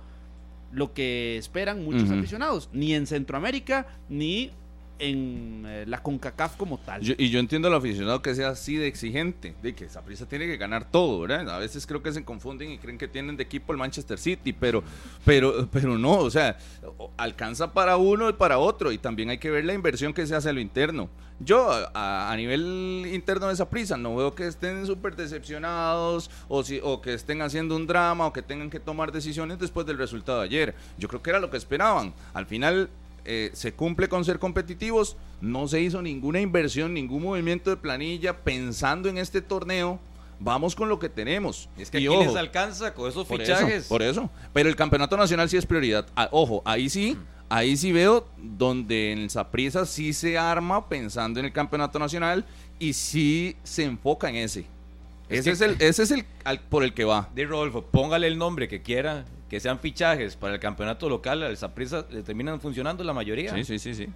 lo 0.72 0.94
que 0.94 1.38
esperan 1.38 1.84
muchos 1.84 2.10
aficionados, 2.10 2.70
ni 2.74 2.94
en 2.96 3.06
Centroamérica, 3.06 3.86
ni 4.10 4.50
en 5.00 5.64
eh, 5.68 5.86
la 5.88 6.02
CONCACAF 6.02 6.56
como 6.56 6.78
tal. 6.78 7.02
Y 7.04 7.30
yo 7.30 7.40
entiendo 7.40 7.68
al 7.68 7.74
aficionado 7.74 8.22
que 8.22 8.36
sea 8.36 8.50
así 8.50 8.76
de 8.76 8.88
exigente, 8.88 9.56
de 9.62 9.76
que 9.76 9.90
Saprissa 9.90 10.26
tiene 10.28 10.46
que 10.46 10.58
ganar 10.58 10.90
todo, 10.90 11.22
¿verdad? 11.22 11.50
A 11.50 11.60
veces 11.60 11.86
creo 11.86 12.02
que 12.02 12.12
se 12.12 12.24
confunden 12.24 12.72
y 12.72 12.78
creen 12.78 12.98
que 12.98 13.08
tienen 13.08 13.36
de 13.38 13.44
equipo 13.44 13.72
el 13.74 13.78
Manchester 13.78 14.18
City, 14.18 14.54
pero, 14.54 14.84
pero, 15.26 15.68
pero 15.72 15.98
no, 15.98 16.18
o 16.18 16.30
sea, 16.30 16.58
alcanza 17.18 17.74
para 17.74 17.98
uno 17.98 18.30
y 18.30 18.34
para 18.34 18.58
otro, 18.58 18.92
y 18.92 18.98
también 18.98 19.30
hay 19.30 19.38
que 19.38 19.52
ver 19.52 19.66
la 19.66 19.74
inversión 19.74 20.14
que 20.14 20.26
se 20.26 20.36
hace 20.36 20.50
a 20.50 20.54
lo 20.54 20.60
interno. 20.60 21.10
Yo, 21.40 21.70
a, 21.94 22.32
a 22.32 22.38
nivel 22.38 23.10
interno 23.12 23.48
de 23.48 23.56
Saprissa, 23.56 23.98
no 23.98 24.16
veo 24.16 24.34
que 24.36 24.48
estén 24.48 24.86
súper 24.86 25.16
decepcionados 25.16 26.30
o, 26.48 26.64
si, 26.64 26.80
o 26.82 27.02
que 27.02 27.14
estén 27.14 27.42
haciendo 27.42 27.76
un 27.76 27.88
drama 27.88 28.28
o 28.28 28.34
que 28.34 28.42
tengan 28.42 28.70
que 28.70 28.80
tomar 28.80 29.12
decisiones 29.12 29.60
después 29.60 29.86
del 29.86 29.98
resultado 29.98 30.40
de 30.40 30.46
ayer. 30.46 30.76
Yo 30.98 31.08
creo 31.08 31.22
que 31.22 31.32
era 31.32 31.40
lo 31.40 31.50
que 31.50 31.58
esperaban. 31.58 32.14
Al 32.34 32.46
final, 32.46 32.90
eh, 33.26 33.52
se 33.54 33.74
cumple 33.74 34.08
con 34.10 34.26
ser 34.26 34.40
competitivos, 34.40 35.18
no 35.42 35.68
se 35.68 35.82
hizo 35.82 36.02
ninguna 36.02 36.40
inversión, 36.42 36.94
ningún 36.94 37.24
movimiento 37.24 37.70
de 37.70 37.78
planilla 37.78 38.38
pensando 38.44 39.10
en 39.10 39.18
este 39.18 39.42
torneo. 39.42 40.00
Vamos 40.40 40.76
con 40.76 40.90
lo 40.90 41.00
que 41.00 41.08
tenemos. 41.10 41.70
Es 41.78 41.90
que 41.90 42.00
Y 42.02 42.08
aquí 42.08 42.16
ojo, 42.16 42.24
les 42.26 42.36
alcanza 42.36 42.94
con 42.94 43.10
esos 43.10 43.26
por 43.28 43.40
fichajes. 43.40 43.86
Eso, 43.86 43.90
por 43.90 44.02
eso. 44.02 44.30
Pero 44.52 44.68
el 44.68 44.76
campeonato 44.76 45.16
nacional 45.16 45.48
sí 45.50 45.56
es 45.58 45.66
prioridad. 45.66 46.06
Ah, 46.16 46.28
ojo, 46.32 46.62
ahí 46.66 46.90
sí, 46.90 47.18
ahí 47.48 47.78
sí 47.78 47.92
veo 47.94 48.28
donde 48.38 49.14
en 49.14 49.20
el 49.20 49.30
Saprissa 49.30 49.86
sí 49.86 50.12
se 50.12 50.38
arma 50.38 50.90
pensando 50.90 51.40
en 51.40 51.46
el 51.46 51.54
campeonato 51.54 51.98
nacional 51.98 52.44
y 52.78 52.92
sí 52.94 53.56
se 53.64 53.84
enfoca 53.86 54.28
en 54.30 54.36
ese. 54.36 54.66
Es 55.30 55.48
ese, 55.48 55.50
que- 55.50 55.52
es 55.54 55.62
el, 55.62 55.72
ese 55.88 56.04
es 56.04 56.12
el 56.12 56.26
al- 56.44 56.60
por 56.60 56.84
el 56.84 56.94
que 56.94 57.06
va. 57.06 57.30
De 57.34 57.46
Rodolfo, 57.46 57.84
póngale 57.84 58.28
el 58.28 58.38
nombre 58.38 58.68
que 58.68 58.82
quiera, 58.82 59.24
que 59.54 59.60
sean 59.60 59.78
fichajes 59.78 60.36
para 60.36 60.56
el 60.56 60.60
campeonato 60.60 61.08
local, 61.08 61.44
al 61.44 61.56
Saprissa 61.58 62.08
le 62.10 62.24
terminan 62.24 62.60
funcionando 62.60 63.04
la 63.04 63.14
mayoría. 63.14 63.54
Sí, 63.54 63.64
sí, 63.64 63.78
sí, 63.78 63.94
sí. 63.94 64.08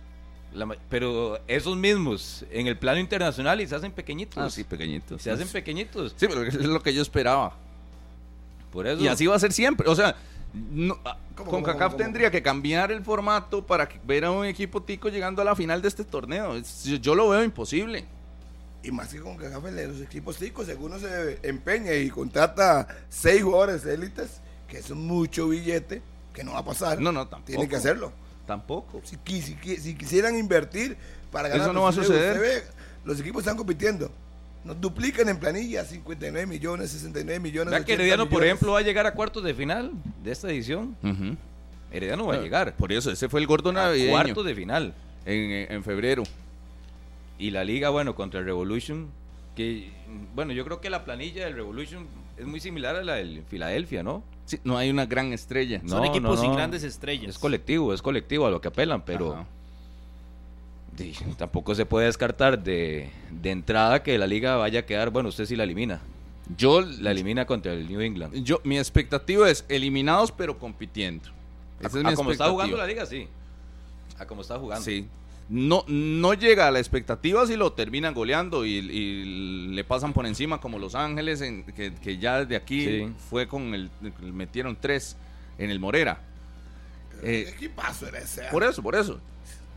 La 0.51 0.67
pero 0.89 1.39
esos 1.47 1.77
mismos 1.77 2.43
en 2.49 2.65
el 2.65 2.75
plano 2.75 2.99
internacional 2.99 3.61
y 3.61 3.67
se 3.67 3.75
hacen 3.75 3.91
pequeñitos. 3.91 4.43
Ah, 4.43 4.49
sí, 4.49 4.63
pequeñitos. 4.63 5.21
Se 5.21 5.29
hacen 5.29 5.47
pequeñitos. 5.47 6.15
Sí, 6.17 6.25
pero 6.27 6.41
es 6.41 6.55
lo 6.55 6.81
que 6.81 6.91
yo 6.91 7.03
esperaba. 7.03 7.55
Por 8.71 8.87
eso. 8.87 8.99
Y 8.99 9.07
así 9.09 9.27
va 9.27 9.35
a 9.35 9.39
ser 9.39 9.53
siempre. 9.53 9.87
O 9.87 9.93
sea, 9.95 10.15
no, 10.71 10.97
ah, 11.05 11.19
¿Cómo, 11.35 11.51
con 11.51 11.61
CACAF 11.61 11.97
tendría 11.97 12.31
que 12.31 12.41
cambiar 12.41 12.91
el 12.91 13.03
formato 13.03 13.63
para 13.63 13.87
que- 13.87 13.99
ver 14.03 14.25
a 14.25 14.31
un 14.31 14.43
equipo 14.43 14.81
tico 14.81 15.07
llegando 15.09 15.43
a 15.43 15.45
la 15.45 15.55
final 15.55 15.83
de 15.83 15.87
este 15.89 16.03
torneo. 16.03 16.55
Es- 16.55 16.83
yo, 16.85 16.95
yo 16.95 17.13
lo 17.13 17.29
veo 17.29 17.43
imposible. 17.43 18.05
Y 18.81 18.89
más 18.89 19.13
que 19.13 19.19
con 19.19 19.37
CACAF, 19.37 19.65
los 19.65 20.01
equipos 20.01 20.37
ticos, 20.37 20.65
si 20.65 20.71
alguno 20.71 20.97
se 20.97 21.37
empeña 21.43 21.93
y 21.93 22.09
contrata 22.09 22.87
seis 23.07 23.43
jugadores 23.43 23.85
élites, 23.85 24.41
que 24.67 24.77
es 24.79 24.91
mucho 24.91 25.47
billete, 25.49 26.01
que 26.33 26.43
no 26.43 26.53
va 26.53 26.59
a 26.59 26.65
pasar. 26.65 26.99
No, 27.01 27.11
no, 27.11 27.27
tampoco. 27.27 27.45
Tienen 27.47 27.69
que 27.69 27.75
hacerlo. 27.75 28.11
Tampoco. 28.45 29.01
Si, 29.03 29.15
qui- 29.17 29.41
si 29.41 29.55
qui- 29.55 29.77
si 29.77 29.95
quisieran 29.95 30.37
invertir 30.37 30.95
para 31.31 31.49
ganar, 31.49 31.65
Eso 31.67 31.73
no 31.73 31.81
va 31.83 31.89
a 31.89 31.93
suceder. 31.93 32.39
ve, 32.39 32.63
los 33.05 33.19
equipos 33.19 33.41
están 33.41 33.57
compitiendo. 33.57 34.11
Nos 34.63 34.79
duplican 34.81 35.29
en 35.29 35.37
planilla 35.39 35.85
59 35.85 36.45
millones, 36.45 36.91
69 36.91 37.39
millones. 37.39 37.71
Vea 37.71 37.79
que 37.79 37.93
80 37.93 37.93
Herediano, 38.03 38.29
por 38.29 38.43
ejemplo, 38.43 38.73
va 38.73 38.79
a 38.79 38.81
llegar 38.81 39.05
a 39.07 39.13
cuartos 39.13 39.43
de 39.43 39.53
final 39.53 39.91
de 40.23 40.31
esta 40.31 40.49
edición. 40.49 40.95
Ujú. 41.03 41.37
Herediano 41.91 42.25
va 42.27 42.35
a 42.35 42.41
llegar. 42.41 42.75
Por 42.75 42.91
eso, 42.91 43.11
ese 43.11 43.29
fue 43.29 43.39
el 43.39 43.47
gordo 43.47 43.71
navideño 43.71 44.11
cuartos 44.11 44.45
de 44.45 44.55
final. 44.55 44.93
en, 45.25 45.71
en 45.71 45.83
febrero. 45.83 46.23
Y 47.39 47.51
la 47.51 47.63
liga, 47.63 47.89
bueno, 47.89 48.15
contra 48.15 48.39
el 48.39 48.45
Revolution, 48.45 49.07
que, 49.55 49.89
bueno, 50.35 50.53
yo 50.53 50.65
creo 50.65 50.81
que 50.81 50.89
la 50.89 51.05
planilla 51.05 51.45
del 51.45 51.53
Revolution 51.55 52.07
es 52.37 52.45
muy 52.45 52.59
similar 52.59 52.95
a 52.95 53.03
la 53.03 53.15
del 53.15 53.43
Filadelfia, 53.49 54.03
¿no? 54.03 54.23
Sí, 54.47 54.59
no 54.63 54.77
hay 54.77 54.89
una 54.89 55.05
gran 55.05 55.33
estrella. 55.33 55.81
No, 55.83 55.89
Son 55.89 56.05
equipos 56.05 56.37
no, 56.37 56.41
sin 56.41 56.53
grandes 56.53 56.81
estrellas. 56.83 57.29
Es 57.31 57.37
colectivo, 57.37 57.93
es 57.93 58.01
colectivo 58.01 58.47
a 58.47 58.49
lo 58.49 58.59
que 58.61 58.69
apelan, 58.69 59.03
pero 59.03 59.45
tampoco 61.37 61.75
se 61.75 61.85
puede 61.85 62.07
descartar 62.07 62.63
de, 62.63 63.11
de 63.29 63.51
entrada 63.51 64.01
que 64.01 64.17
la 64.17 64.25
liga 64.25 64.55
vaya 64.55 64.79
a 64.79 64.85
quedar, 64.85 65.11
bueno, 65.11 65.29
usted 65.29 65.45
sí 65.45 65.55
la 65.55 65.63
elimina. 65.63 66.01
Yo, 66.55 66.81
La 66.81 67.11
elimina 67.11 67.45
contra 67.45 67.73
el 67.73 67.87
New 67.89 67.99
England. 67.99 68.33
yo, 68.43 68.61
mi 68.63 68.77
expectativa 68.77 69.49
es 69.49 69.65
eliminados 69.67 70.31
pero 70.31 70.57
compitiendo. 70.57 71.29
Esa 71.81 71.97
es 71.99 72.03
mi 72.05 72.11
a 72.11 72.15
como 72.15 72.31
está 72.31 72.49
jugando 72.49 72.77
la 72.77 72.87
liga, 72.87 73.05
sí. 73.05 73.27
A 74.17 74.25
como 74.25 74.41
está 74.41 74.57
jugando. 74.57 74.83
Sí. 74.83 75.07
No, 75.49 75.85
no 75.87 76.33
llega 76.33 76.67
a 76.67 76.71
la 76.71 76.79
expectativa 76.79 77.47
si 77.47 77.55
lo 77.55 77.71
terminan 77.71 78.13
goleando 78.13 78.65
y, 78.65 78.71
y 78.79 79.67
le 79.73 79.83
pasan 79.85 80.11
por 80.11 80.25
encima 80.25 80.59
como 80.59 80.77
Los 80.77 80.93
Ángeles, 80.93 81.39
en- 81.41 81.63
que, 81.63 81.93
que 81.93 82.17
ya 82.17 82.39
desde 82.41 82.57
aquí 82.57 82.83
Sí. 82.85 83.13
fue 83.29 83.47
con 83.47 83.73
el, 83.73 83.89
metieron 84.33 84.77
tres 84.79 85.15
en 85.57 85.69
el 85.69 85.79
Morera. 85.79 86.19
¿Qué 87.21 87.43
Eh, 87.43 87.49
equipazo 87.49 88.07
era 88.07 88.19
ese? 88.19 88.43
por 88.51 88.63
eso, 88.63 88.83
por 88.83 88.95
eso. 88.95 89.19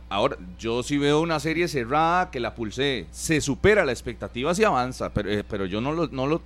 Ahora, 0.09 0.35
yo 0.59 0.83
sí 0.83 0.97
veo 0.97 1.21
una 1.21 1.39
serie 1.39 1.69
cerrada 1.69 2.31
que 2.31 2.41
la 2.41 2.53
pulsé, 2.53 3.07
se 3.11 3.39
supera 3.39 3.85
la 3.85 3.93
expectativa, 3.93 4.53
sí 4.53 4.65
avanza, 4.65 5.13
pero, 5.13 5.31
eh, 5.31 5.45
pero 5.47 5.65
yo 5.65 5.79
no 5.79 5.93
lo, 5.93 6.07
no, 6.09 6.27
lo, 6.27 6.41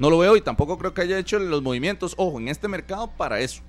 no 0.00 0.10
lo 0.10 0.18
veo 0.18 0.36
y 0.36 0.40
tampoco 0.40 0.76
creo 0.76 0.92
que 0.92 1.02
haya 1.02 1.16
hecho 1.16 1.38
los 1.38 1.62
movimientos, 1.62 2.14
ojo, 2.16 2.40
en 2.40 2.48
este 2.48 2.66
mercado 2.66 3.08
para 3.16 3.38
eso. 3.38 3.62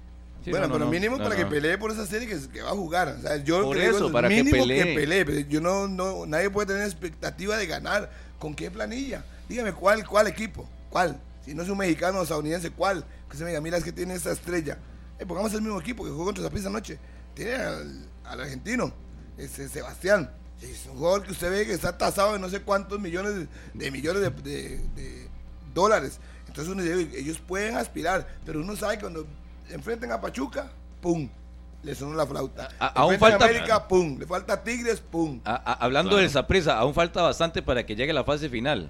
Sí, 0.44 0.52
bueno, 0.52 0.68
no, 0.68 0.74
no, 0.74 0.74
pero 0.76 0.86
no. 0.86 0.92
mínimo 0.92 1.18
No, 1.18 1.24
para 1.24 1.36
que 1.36 1.46
pelee 1.46 1.78
por 1.78 1.92
esa 1.92 2.06
serie 2.06 2.28
que, 2.28 2.40
que 2.50 2.62
va 2.62 2.70
a 2.70 2.74
jugar. 2.76 3.16
O 3.20 3.22
sea, 3.22 3.38
yo 3.38 3.64
Por 3.64 3.76
creo 3.76 3.96
eso, 3.96 4.06
es 4.08 4.12
para 4.14 4.30
que 4.30 4.44
mínimo 4.44 4.66
pelee. 4.66 5.26
pero 5.26 5.40
Yo 5.42 5.60
no, 5.62 5.88
no, 5.88 6.26
nadie 6.26 6.50
puede 6.50 6.68
tener 6.68 6.84
expectativa 6.84 7.58
de 7.58 7.68
ganar. 7.68 8.10
¿Con 8.40 8.54
qué 8.56 8.70
planilla? 8.72 9.26
Dígame, 9.50 9.74
¿cuál, 9.74 10.06
cuál 10.08 10.28
equipo? 10.28 10.70
¿Cuál? 10.90 11.20
Si 11.44 11.54
no 11.54 11.64
es 11.64 11.70
un 11.70 11.78
mexicano 11.78 12.20
o 12.20 12.24
estadounidense, 12.24 12.70
¿cuál? 12.72 13.04
Que 13.30 13.36
se 13.38 13.44
me 13.44 13.50
diga, 13.50 13.62
mira, 13.62 13.78
es 13.78 13.84
que 13.84 13.92
tiene 13.92 14.14
esta 14.14 14.32
estrella. 14.32 14.78
Eh, 15.20 15.26
pongamos 15.26 15.54
el 15.54 15.62
mismo 15.62 15.80
equipo 15.80 16.04
que 16.06 16.12
jugó 16.12 16.26
contra 16.26 16.44
Zapriza 16.44 16.68
anoche. 16.70 17.00
Tiene 17.34 17.56
al, 17.56 18.06
al 18.26 18.42
argentino, 18.42 18.94
ese 19.38 19.68
Sebastián. 19.68 20.30
Es 20.62 20.86
un 20.88 20.98
jugador 20.98 21.24
que 21.24 21.32
usted 21.32 21.50
ve 21.52 21.66
que 21.66 21.74
está 21.74 21.98
tasado 21.98 22.34
de 22.34 22.40
no 22.40 22.50
sé 22.50 22.62
cuántos 22.62 23.00
millones 23.00 23.36
de, 23.36 23.48
de 23.74 23.92
millones 23.92 24.22
de, 24.22 24.30
de- 24.30 24.80
de 24.96 25.28
dólares. 25.74 26.20
Entonces 26.48 26.72
uno 26.74 26.82
dice, 26.84 27.18
ellos 27.20 27.40
pueden 27.40 27.76
aspirar, 27.76 28.28
pero 28.46 28.60
uno 28.62 28.76
sabe 28.76 28.96
que 28.96 29.02
cuando 29.02 29.26
enfrenten 29.70 30.12
a 30.12 30.20
Pachuca, 30.22 30.72
¡pum! 31.02 31.30
Le 31.84 31.94
sonó 31.96 32.16
la 32.16 32.26
flauta. 32.26 32.70
A- 32.80 32.88
aún 32.88 33.18
falta- 33.20 33.46
América, 33.46 33.88
¡pum! 33.88 34.18
Le 34.20 34.26
falta 34.26 34.64
Tigres, 34.64 35.00
¡pum! 35.00 35.40
A- 35.46 35.56
a- 35.56 35.74
hablando 35.74 36.10
Claro. 36.12 36.22
del 36.24 36.30
Saprissa, 36.32 36.78
aún 36.78 36.94
falta 36.94 37.22
bastante 37.22 37.62
para 37.62 37.86
que 37.86 37.96
llegue 37.96 38.14
la 38.14 38.24
fase 38.24 38.50
final. 38.50 38.90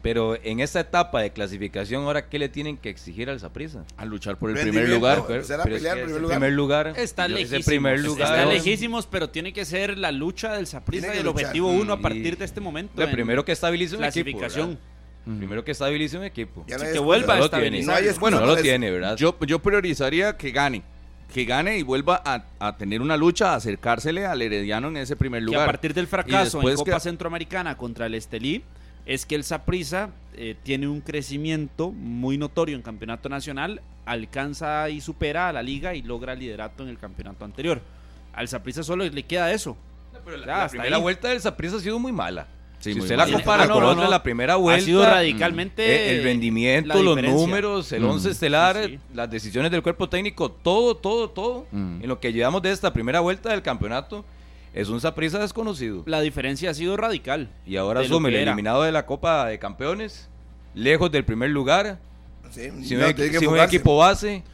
Pero 0.00 0.36
en 0.44 0.60
esta 0.60 0.78
etapa 0.78 1.20
de 1.20 1.32
clasificación, 1.32 2.04
ahora 2.04 2.28
qué 2.28 2.38
le 2.38 2.48
tienen 2.48 2.76
que 2.76 2.88
exigir 2.88 3.28
al 3.28 3.40
Saprissa? 3.40 3.84
A 3.96 4.04
luchar 4.04 4.36
por 4.38 4.50
el 4.50 4.56
primer 4.56 4.88
lugar. 4.88 5.24
pero- 5.26 5.40
es 5.42 5.48
pelear 5.48 5.96
que 5.98 6.04
primer 6.04 6.52
lugar. 6.52 6.94
Está 6.96 7.26
lejísimos. 7.26 7.64
primer 7.66 8.00
lugar. 8.00 8.30
Está 8.38 8.46
lejísimos, 8.46 9.06
pero 9.08 9.28
tiene 9.30 9.52
que 9.52 9.64
ser 9.64 9.98
la 9.98 10.12
lucha 10.12 10.52
del 10.52 10.68
Tiene 10.68 11.08
y 11.16 11.18
el 11.18 11.26
luchar. 11.26 11.28
objetivo 11.46 11.72
uno 11.72 11.94
a 11.94 11.98
Y- 11.98 12.02
partir 12.02 12.38
de 12.38 12.44
este 12.44 12.60
momento. 12.60 12.92
Lo 12.96 13.04
en 13.08 13.10
primero 13.10 13.44
que 13.44 13.50
estabilice 13.50 13.96
un 13.96 14.04
equipo. 14.04 14.38
Primero 15.24 15.62
que 15.62 15.72
estabilice 15.72 16.16
un 16.16 16.24
equipo. 16.24 16.64
Ya 16.66 16.78
Sí, 16.78 16.86
que 16.92 16.98
vuelva 16.98 17.34
a 17.34 17.36
No 17.36 17.42
lo 17.44 17.50
tiene. 17.50 17.78
estabilizar. 17.80 18.14
No 18.14 18.20
Bueno, 18.20 18.40
no 18.40 18.46
lo 18.46 18.56
tiene, 18.56 18.90
¿verdad? 18.90 19.16
Yo, 19.16 19.36
yo 19.46 19.58
priorizaría 19.58 20.36
que 20.38 20.50
gane. 20.52 20.82
Que 21.34 21.44
gane 21.44 21.76
y 21.78 21.82
vuelva 21.82 22.22
a, 22.24 22.44
a 22.58 22.76
tener 22.78 23.02
una 23.02 23.14
lucha, 23.16 23.52
a 23.52 23.56
acercársele 23.56 24.24
al 24.24 24.40
Herediano 24.40 24.88
en 24.88 24.96
ese 24.96 25.14
primer 25.16 25.40
que 25.40 25.46
lugar. 25.46 25.62
a 25.64 25.66
partir 25.66 25.92
del 25.92 26.06
fracaso 26.06 26.66
en 26.66 26.76
Copa 26.76 26.94
que- 26.94 27.00
Centroamericana 27.00 27.76
contra 27.76 28.06
el 28.06 28.14
Estelí, 28.14 28.64
es 29.04 29.26
que 29.26 29.34
el 29.34 29.44
Saprissa 29.44 30.08
eh, 30.34 30.56
tiene 30.62 30.88
un 30.88 31.02
crecimiento 31.02 31.90
muy 31.90 32.38
notorio 32.38 32.74
en 32.76 32.80
campeonato 32.82 33.28
nacional, 33.28 33.82
alcanza 34.06 34.88
y 34.88 35.02
supera 35.02 35.48
a 35.50 35.52
la 35.52 35.62
liga 35.62 35.94
y 35.94 36.00
logra 36.02 36.32
el 36.32 36.38
liderato 36.38 36.82
en 36.82 36.88
el 36.88 36.98
campeonato 36.98 37.44
anterior. 37.44 37.82
Al 38.32 38.48
Saprissa 38.48 38.82
solo 38.82 39.04
le 39.04 39.22
queda 39.24 39.52
eso. 39.52 39.76
Pero 40.24 40.38
la, 40.38 40.58
la 40.60 40.68
primera 40.68 40.96
ahí. 40.96 41.02
vuelta 41.02 41.28
del 41.28 41.40
Saprissa 41.42 41.76
ha 41.76 41.80
sido 41.80 41.98
muy 41.98 42.12
mala. 42.12 42.46
Sí, 42.80 42.94
si 42.94 43.00
usted 43.00 43.16
la 43.16 43.26
compara 43.26 43.64
Ah, 43.64 43.66
no, 43.66 43.74
con 43.74 43.82
no, 43.82 43.88
otra, 43.90 44.04
no. 44.04 44.10
la 44.10 44.22
primera 44.22 44.54
vuelta. 44.56 44.82
ha 44.82 44.86
sido 44.86 45.04
radicalmente 45.04 45.84
eh, 45.84 46.16
el 46.18 46.22
rendimiento, 46.24 47.02
los 47.02 47.20
números, 47.22 47.90
el 47.92 48.02
Mm. 48.02 48.08
once 48.10 48.30
estelar, 48.30 48.76
Sí, 48.84 48.90
sí. 48.92 48.98
las 49.14 49.28
decisiones 49.30 49.70
del 49.72 49.82
cuerpo 49.82 50.08
técnico, 50.08 50.50
todo, 50.50 50.94
todo, 50.96 51.28
todo, 51.28 51.66
Mm. 51.72 52.02
en 52.02 52.08
lo 52.08 52.20
que 52.20 52.32
llevamos 52.32 52.62
de 52.62 52.70
esta 52.70 52.92
primera 52.92 53.18
vuelta 53.20 53.50
del 53.50 53.62
campeonato, 53.62 54.24
es 54.74 54.88
un 54.90 55.00
Saprissa 55.00 55.40
desconocido. 55.40 56.04
La 56.06 56.20
diferencia 56.20 56.70
ha 56.70 56.74
sido 56.74 56.96
radical. 56.96 57.48
Y 57.66 57.76
ahora 57.76 58.00
asume 58.00 58.28
el 58.28 58.36
eliminado 58.36 58.82
de 58.84 58.92
la 58.92 59.06
Copa 59.06 59.46
de 59.46 59.58
Campeones, 59.58 60.28
lejos 60.74 61.10
del 61.10 61.24
primer 61.24 61.50
lugar, 61.50 61.98
Sí, 62.50 62.70
sin, 62.84 63.00
no, 63.00 63.06
un, 63.08 63.16
sin 63.16 63.48
un 63.48 63.58
equipo 63.58 63.96
base. 63.96 64.44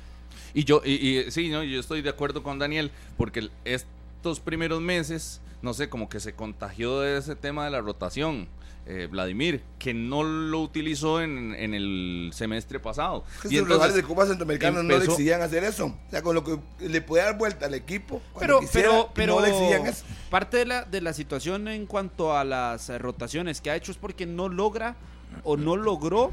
Y 0.55 0.65
yo, 0.65 0.81
y, 0.85 0.93
y 1.19 1.31
sí, 1.31 1.49
no, 1.51 1.63
yo 1.63 1.79
estoy 1.79 2.01
de 2.01 2.09
acuerdo 2.09 2.43
con 2.43 2.59
Daniel, 2.59 2.91
porque 3.19 3.41
el- 3.41 3.51
estos 3.65 4.41
primeros 4.41 4.81
meses, 4.81 5.41
no 5.65 5.75
sé, 5.75 5.89
como 5.89 6.09
que 6.09 6.21
se 6.21 6.35
contagió 6.35 7.01
de 7.01 7.19
ese 7.19 7.35
tema 7.35 7.65
de 7.65 7.71
la 7.73 7.81
rotación. 7.81 8.47
eh, 8.87 9.09
Vladimir, 9.11 9.63
que 9.79 9.95
no 9.95 10.23
lo 10.23 10.61
utilizó 10.61 11.23
en, 11.23 11.55
en 11.55 11.73
el 11.73 12.31
semestre 12.35 12.79
pasado. 12.79 13.25
Es 13.43 13.51
Y 13.51 13.57
entonces 13.57 13.77
rivales 13.79 13.97
de 13.97 14.03
Copa 14.03 14.27
Centroamericana 14.27 14.83
no 14.83 14.99
le 14.99 15.05
exigían 15.07 15.41
hacer 15.41 15.65
eso. 15.65 15.87
O 15.87 16.11
sea, 16.11 16.21
con 16.21 16.35
lo 16.35 16.45
que 16.45 16.59
le 16.81 17.01
puede 17.01 17.25
dar 17.25 17.39
vuelta 17.39 17.65
al 17.65 17.73
equipo. 17.73 18.21
Pero, 18.39 18.61
quisiera, 18.61 18.91
pero, 18.91 19.11
pero 19.15 19.35
no 19.37 19.41
le 19.41 19.49
exigían 19.49 19.87
eso. 19.87 20.05
parte 20.29 20.59
de 20.59 20.67
la, 20.67 20.85
de 20.85 21.01
la 21.01 21.15
situación 21.15 21.67
en 21.69 21.87
cuanto 21.87 22.37
a 22.37 22.45
las 22.45 22.91
eh, 22.91 22.99
rotaciones 22.99 23.63
que 23.63 23.71
ha 23.71 23.77
hecho 23.77 23.91
es 23.91 23.97
porque 23.97 24.27
no 24.27 24.51
logra 24.51 24.97
o 25.45 25.57
no 25.57 25.77
logró 25.77 26.33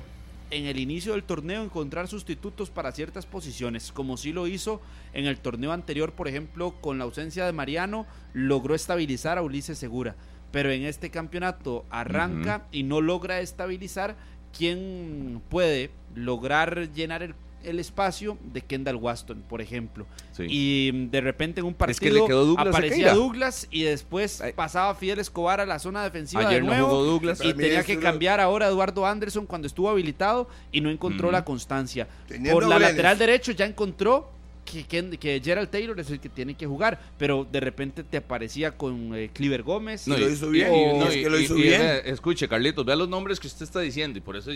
en 0.51 0.65
el 0.65 0.79
inicio 0.79 1.13
del 1.13 1.23
torneo 1.23 1.63
encontrar 1.63 2.07
sustitutos 2.07 2.69
para 2.69 2.91
ciertas 2.91 3.25
posiciones, 3.25 3.91
como 3.91 4.17
sí 4.17 4.33
lo 4.33 4.47
hizo 4.47 4.81
en 5.13 5.25
el 5.25 5.39
torneo 5.39 5.71
anterior, 5.71 6.13
por 6.13 6.27
ejemplo, 6.27 6.75
con 6.81 6.97
la 6.97 7.05
ausencia 7.05 7.45
de 7.45 7.53
Mariano, 7.53 8.05
logró 8.33 8.75
estabilizar 8.75 9.37
a 9.37 9.41
Ulises 9.41 9.77
Segura. 9.77 10.15
Pero 10.51 10.69
en 10.69 10.83
este 10.83 11.09
campeonato 11.09 11.85
arranca 11.89 12.67
y 12.71 12.83
no 12.83 12.99
logra 12.99 13.39
estabilizar 13.39 14.17
quién 14.55 15.41
puede 15.49 15.91
lograr 16.13 16.91
llenar 16.91 17.23
el, 17.23 17.35
el 17.63 17.79
espacio 17.79 18.37
de 18.53 18.61
Kendall 18.61 18.95
Waston, 18.95 19.41
por 19.47 19.61
ejemplo. 19.61 20.05
Sí. 20.31 20.45
Y 20.49 20.91
mm, 20.93 21.09
de 21.11 21.21
repente 21.21 21.59
en 21.61 21.65
un 21.67 21.71
Es 21.71 21.75
que 21.77 21.79
partido 21.79 22.13
le 22.15 22.25
quedó 22.27 22.45
Douglas 22.45 22.67
aparecía. 22.67 23.13
Douglas 23.13 23.67
y 23.71 23.83
después 23.83 24.41
pasaba 24.55 24.93
Fidel 24.95 25.19
Escobar 25.19 25.59
a 25.61 25.65
la 25.65 25.79
zona 25.79 26.03
defensiva 26.03 26.41
Ayer 26.47 26.61
de 26.61 26.67
no 26.67 26.73
nuevo 26.73 26.87
jugó 26.89 27.03
Douglas. 27.03 27.39
y 27.43 27.53
tenía 27.53 27.83
que 27.83 27.99
cambiar 27.99 28.39
ahora 28.39 28.67
a 28.67 28.69
Eduardo 28.69 29.05
Anderson 29.05 29.45
cuando 29.45 29.67
estuvo 29.67 29.89
habilitado 29.89 30.47
y 30.71 30.81
no 30.81 30.89
encontró 30.89 31.31
la 31.31 31.43
constancia. 31.45 32.07
Teniendo 32.27 32.53
Por 32.53 32.63
la 32.67 32.75
Brenes. 32.75 32.93
lateral 32.93 33.17
derecho 33.17 33.51
ya 33.51 33.65
encontró 33.65 34.31
que, 34.65 34.83
que, 34.85 35.17
que 35.17 35.41
Gerald 35.43 35.69
Taylor 35.69 35.99
es 35.99 36.09
el 36.11 36.19
que 36.19 36.29
tiene 36.29 36.53
que 36.53 36.67
jugar, 36.67 36.99
pero 37.17 37.45
de 37.51 37.59
repente 37.59 38.03
te 38.03 38.17
aparecía 38.17 38.71
con 38.77 39.13
eh, 39.15 39.29
Cliver 39.33 39.63
Gómez. 39.63 40.07
No, 40.07 40.15
lo 40.17 40.29
hizo 40.29 40.49
bien, 40.49 40.73
y- 40.73 40.85
no, 40.85 40.97
no, 40.99 41.07
es 41.07 41.15
y- 41.17 41.23
que 41.23 41.29
lo 41.29 41.39
y- 41.39 41.43
hizo 41.43 41.57
y 41.57 41.61
bien. 41.63 41.81
vea, 41.81 41.97
escuche, 41.97 42.47
Carlitos, 42.47 42.85
vea 42.85 42.95
los 42.95 43.09
nombres 43.09 43.39
que 43.39 43.47
usted 43.47 43.63
está 43.65 43.79
diciendo 43.81 44.19
y 44.19 44.21
por 44.21 44.37
eso, 44.37 44.51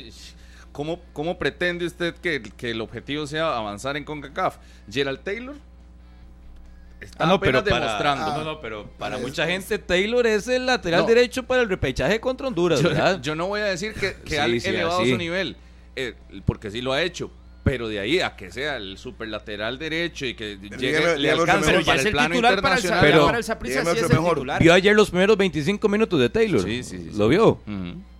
¿cómo, 0.75 0.99
cómo 1.13 1.37
pretende 1.39 1.85
usted 1.85 2.13
que, 2.15 2.41
que 2.41 2.71
el 2.71 2.81
objetivo 2.81 3.25
sea 3.27 3.55
avanzar 3.55 3.95
en 3.95 4.03
CONCACAF? 4.03 4.57
Gerald 4.91 5.21
Taylor 5.23 5.55
está 6.99 7.23
Ah, 7.23 7.27
no, 7.27 7.39
pero 7.39 7.59
apenas 7.59 7.79
para, 7.79 7.85
demostrando. 8.15 8.37
no, 8.37 8.43
no, 8.53 8.61
pero 8.61 8.89
para 8.97 9.15
Ah, 9.15 9.19
mucha 9.19 9.45
gente 9.47 9.77
Taylor 9.79 10.25
es 10.27 10.47
el 10.47 10.65
lateral 10.65 11.01
No. 11.01 11.07
derecho 11.07 11.43
para 11.43 11.61
el 11.61 11.69
repechaje 11.69 12.19
contra 12.19 12.47
Honduras, 12.47 12.81
Yo, 12.81 12.89
¿verdad? 12.89 13.21
yo 13.21 13.35
no 13.35 13.47
voy 13.47 13.61
a 13.61 13.65
decir 13.65 13.93
que, 13.93 14.15
que 14.15 14.31
Sí, 14.31 14.37
ha 14.37 14.45
sí, 14.59 14.67
elevado 14.67 15.01
así. 15.01 15.11
su 15.11 15.17
nivel, 15.17 15.55
eh, 15.95 16.13
porque 16.45 16.69
sí 16.71 16.81
lo 16.81 16.91
ha 16.93 17.01
hecho. 17.01 17.31
Pero 17.63 17.87
de 17.87 17.99
ahí 17.99 18.19
a 18.19 18.35
que 18.35 18.51
sea 18.51 18.75
el 18.77 18.95
super 18.99 19.27
lateral 19.27 19.79
derecho 19.79 20.27
y 20.27 20.35
que 20.35 20.57
llegue, 20.77 20.99
dígame- 20.99 21.17
le 21.17 21.31
alcance 21.31 21.71
pero 21.71 21.83
para 21.83 21.99
el 21.99 22.05
el 22.07 22.11
plano 22.13 22.29
titular 22.29 22.61
para 22.61 22.75
el, 22.75 22.79
internacional. 22.79 22.99
Pero- 23.01 23.25
para 23.25 23.37
el 23.39 23.43
dígame 23.43 23.91
sí 23.91 23.97
es 23.97 24.03
el 24.03 24.09
mejor. 24.09 24.33
titular. 24.35 24.61
Vio 24.61 24.73
ayer 24.73 24.95
los 24.95 25.09
primeros 25.09 25.35
25 25.37 25.89
minutos 25.89 26.19
de 26.19 26.29
Taylor. 26.29 26.61
Sí, 26.61 26.83
sí, 26.83 26.97
sí, 26.99 27.09
sí. 27.11 27.17
¿Lo 27.17 27.27
vio? 27.27 27.59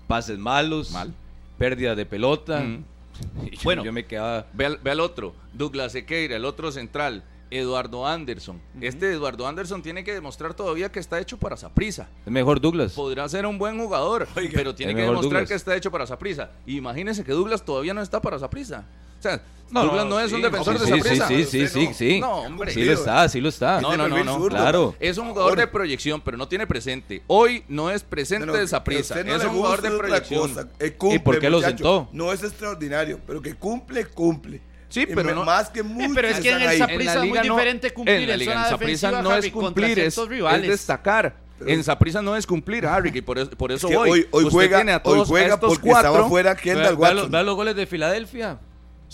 Pases 0.08 0.40
malos, 0.40 0.90
Mal. 0.92 1.14
Pérdida 1.58 1.96
de 1.96 2.06
pelota. 2.06 2.64
Yo- 2.66 3.60
Bueno. 3.64 3.84
yo 3.86 3.94
me 3.94 4.06
quedaba... 4.06 4.46
Ve 4.54 4.66
al, 4.66 4.78
ve 4.84 4.92
al 4.92 5.00
otro, 5.00 5.34
Douglas 5.54 5.94
Sequeira, 5.94 6.36
el 6.36 6.44
otro 6.44 6.70
central, 6.74 7.24
Eduardo 7.50 8.06
Anderson. 8.06 8.60
Este 8.82 9.10
Eduardo 9.14 9.48
Anderson 9.48 9.82
tiene 9.82 10.04
que 10.04 10.14
demostrar 10.14 10.54
todavía 10.54 10.92
que 10.92 11.00
está 11.00 11.20
hecho 11.22 11.38
para 11.38 11.56
Saprisa. 11.56 12.10
Es 12.26 12.32
mejor 12.32 12.60
Douglas. 12.60 12.92
Podrá 12.92 13.30
ser 13.30 13.46
un 13.46 13.58
buen 13.58 13.80
jugador, 13.80 14.28
Oiga, 14.36 14.52
pero 14.54 14.76
tiene 14.76 14.94
que 14.94 15.02
demostrar 15.04 15.24
Douglas. 15.32 15.48
que 15.48 15.54
está 15.56 15.76
hecho 15.78 15.92
para 15.92 16.06
Saprisa. 16.06 16.52
Imagínese 16.66 17.24
que 17.24 17.32
Douglas 17.32 17.64
todavía 17.64 17.94
no 17.94 18.02
está 18.02 18.22
para 18.22 18.38
Saprisa. 18.38 18.84
Sea, 19.32 19.42
No, 19.72 19.82
Douglas 19.84 20.06
no, 20.06 20.10
no, 20.12 20.20
es 20.20 20.32
un 20.32 20.38
sí, 20.38 20.44
defensor 20.44 20.78
sí, 20.78 20.80
de 20.80 20.86
sí, 20.86 21.00
Saprissa. 21.02 21.28
Sí, 21.28 21.44
sí, 21.44 21.68
sí, 21.68 21.88
sí, 21.88 21.94
sí. 21.94 22.20
No, 22.20 22.32
hombre. 22.42 22.72
Sí 22.72 22.84
lo 22.84 22.94
está, 22.94 23.28
sí 23.28 23.42
lo 23.42 23.50
está. 23.50 23.82
No, 23.82 23.98
no, 23.98 24.08
no, 24.08 24.24
no. 24.24 24.48
Claro. 24.48 24.96
Es 25.00 25.18
un 25.18 25.30
jugador 25.30 25.58
de 25.58 25.66
proyección, 25.68 26.22
pero 26.22 26.38
no 26.38 26.48
tiene 26.48 26.68
presente. 26.68 27.24
Hoy 27.28 27.64
no 27.68 27.90
es 27.90 28.04
presente 28.04 28.46
No, 28.46 28.52
no, 28.52 28.54
de 28.54 28.60
que 28.60 28.66
a 28.66 28.68
Saprissa. 28.70 29.16
usted 29.16 29.26
no 29.26 29.36
Es 29.36 29.44
un 29.44 29.50
jugador 29.52 29.82
de 29.82 29.92
proyección. 29.92 30.70
Eh, 30.80 30.92
cumple, 30.94 31.16
¿Y 31.16 31.20
por 31.20 31.40
qué 31.40 31.50
lo 31.50 31.58
muchacho. 31.58 31.76
sentó? 31.78 32.10
No 32.14 32.32
es 32.32 32.44
extraordinario, 32.44 33.20
pero 33.26 33.42
que 33.42 33.56
cumple, 33.56 34.06
cumple. 34.06 34.62
Sí, 34.88 35.06
pero 35.08 35.34
no- 35.36 35.44
Más 35.44 35.70
que 35.70 35.80
Eh, 35.80 35.84
muchos 35.84 36.12
pero 36.16 36.28
es 36.30 36.40
que 36.40 36.52
en 36.52 36.62
el 36.62 36.68
ahí. 36.70 36.78
Saprissa 36.78 37.14
es 37.16 37.20
muy 37.30 37.38
no- 37.40 37.42
diferente 37.56 37.92
cumplir 37.92 38.16
en, 38.22 38.30
la 38.30 38.38
liga, 38.38 38.54
zona 38.54 38.68
en 38.70 38.80
defensiva, 38.80 39.22
no 39.24 39.30
Harry, 39.32 39.48
es 39.48 39.52
cumplir, 39.54 40.00
es, 40.00 40.18
es 40.18 40.62
destacar. 40.68 41.36
en 41.66 41.84
Saprissa 41.84 42.22
no 42.22 42.36
es 42.36 42.46
cumplir, 42.46 42.86
Harry, 42.86 43.12
y 43.14 43.22
por 43.22 43.40
eso, 43.40 43.50
por 43.50 43.72
eso 43.72 43.88
Es 43.88 43.92
que 43.92 43.98
voy. 43.98 44.10
hoy, 44.12 44.28
hoy 44.32 44.44
Usted 44.44 44.54
juega, 44.54 44.78
tiene 44.78 44.92
a 44.94 44.98
hoy 44.98 45.02
todos 45.04 45.22
a 45.28 45.32
juega 45.32 45.54
estos 45.56 45.70
porque 45.70 45.90
cuatro. 45.90 46.12
estaba 46.12 46.30
fuera 46.30 46.56
Kendall 46.56 46.94
Watson. 46.96 47.32
vea 47.32 47.44
los 47.44 47.56
goles 47.56 47.76
de 47.76 47.86
Filadelfia. 47.88 48.60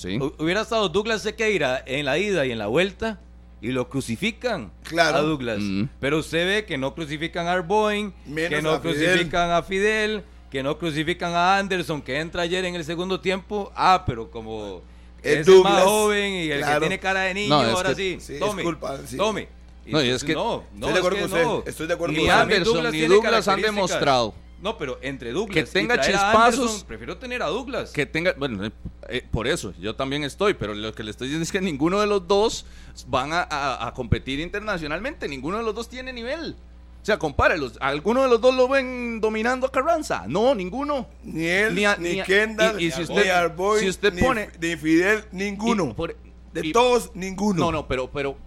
Sí. 0.02 0.18
Hubiera 0.39 0.62
estado 0.62 0.89
Douglas 0.89 1.22
Sequeira 1.22 1.84
en 1.86 2.06
la 2.06 2.18
ida 2.18 2.43
y 2.47 2.52
en 2.52 2.58
la 2.58 2.66
vuelta 2.66 3.20
y 3.62 3.68
lo 3.68 3.88
crucifican 3.88 4.72
Claro. 4.84 5.18
a 5.18 5.22
Douglas. 5.22 5.60
Mm. 5.60 5.84
Pero 5.99 6.18
usted 6.18 6.47
ve 6.47 6.66
que 6.66 6.78
no 6.80 6.95
crucifican 6.95 7.45
a 7.45 7.52
Arboin, 7.54 8.12
que 8.36 8.62
no 8.64 8.72
a 8.72 8.80
Fidel. 8.80 8.95
crucifican 9.12 9.52
a 9.52 9.62
Fidel, 9.62 10.24
que 10.49 10.64
no 10.64 10.80
crucifican 10.80 11.34
a 11.36 11.60
Anderson, 11.60 12.02
que 12.02 12.20
entra 12.20 12.41
ayer 12.41 12.66
en 12.66 12.74
el 12.74 12.84
segundo 12.84 13.20
tiempo. 13.20 13.72
Ah, 13.76 14.04
pero 14.08 14.32
como 14.32 14.82
Es 15.22 15.47
el 15.47 15.62
más 15.62 15.84
joven 15.84 16.34
y 16.34 16.49
el 16.49 16.58
Claro. 16.62 16.74
que 16.74 16.80
tiene 16.88 16.99
cara 16.99 17.20
de 17.22 17.34
niño, 17.36 17.49
No, 17.49 17.62
ahora 17.78 17.93
que- 17.93 18.20
sí, 18.20 18.39
tome, 18.39 18.64
culpa, 18.64 18.97
sí. 19.06 19.18
tome. 19.18 19.49
No, 19.86 20.02
y 20.04 20.10
es 20.10 20.24
que- 20.24 20.34
no, 20.34 20.64
no, 20.74 20.88
Estoy 20.88 20.93
de 20.93 20.97
acuerdo 20.99 21.18
es 21.20 21.24
que 21.26 21.30
con 21.30 21.39
usted, 21.39 21.45
no. 21.45 21.64
estoy 21.70 21.88
de 21.88 21.93
acuerdo 21.93 22.16
Y 22.16 22.20
con 22.22 22.30
Anderson 22.32 22.74
Douglas 22.74 22.93
ni 22.93 23.02
Douglas 23.02 23.47
han 23.47 23.62
demostrado 23.62 24.34
No, 24.62 24.78
pero 24.78 24.99
entre 25.01 25.32
Douglas 25.32 25.55
que 25.55 25.80
tenga 25.80 25.95
y 25.95 25.97
traer 25.99 26.16
a 26.16 26.20
chispazos- 26.34 26.59
Anderson, 26.59 26.84
prefiero 26.88 27.18
tener 27.18 27.41
a 27.41 27.47
Douglas. 27.47 27.91
que 27.91 28.05
tenga, 28.05 28.34
bueno, 28.38 28.64
eh, 28.66 28.72
eh, 29.09 29.26
por 29.32 29.47
eso, 29.47 29.74
yo 29.80 29.95
también 29.95 30.24
estoy, 30.24 30.53
pero 30.53 30.74
lo 30.76 30.93
que 30.93 31.03
le 31.03 31.12
estoy 31.12 31.28
diciendo 31.28 31.43
es 31.43 31.51
que 31.51 31.62
ninguno 31.62 31.99
de 31.99 32.07
los 32.07 32.28
dos 32.28 32.66
van 33.07 33.34
a, 33.34 33.41
a- 33.41 33.88
a 33.88 33.93
competir 33.93 34.39
internacionalmente, 34.39 35.28
ninguno 35.28 35.57
de 35.57 35.64
los 35.64 35.74
dos 35.74 35.89
tiene 35.89 36.14
nivel. 36.14 36.55
O 37.01 37.05
sea, 37.05 37.18
compárelos, 37.18 37.80
¿alguno 37.82 38.22
de 38.22 38.30
los 38.30 38.39
dos 38.39 38.53
lo 38.53 38.68
ven 38.68 39.20
dominando 39.20 39.66
a 39.66 39.72
Carranza? 39.72 40.26
No, 40.28 40.53
ninguno. 40.53 41.07
Ni 41.24 41.45
él, 41.47 41.74
Ni 41.74 41.82
ni, 41.82 41.86
a- 41.86 41.97
ni 41.97 42.22
Kendall, 42.22 42.80
y- 42.80 42.86
y 42.86 42.91
si 42.91 42.97
ni 42.99 43.03
usted- 43.05 43.30
Arboy, 43.32 43.80
si 43.80 43.89
usted 43.89 44.14
ni, 44.14 44.22
pone- 44.22 44.49
ni 44.62 44.76
Fidel, 44.78 45.24
ninguno. 45.32 45.89
Y 45.89 45.93
por- 45.93 46.16
de 46.53 46.68
y- 46.68 46.72
todos, 46.72 47.09
ninguno. 47.16 47.59
No, 47.66 47.72
no, 47.72 47.88
pero, 47.88 48.12
pero 48.12 48.38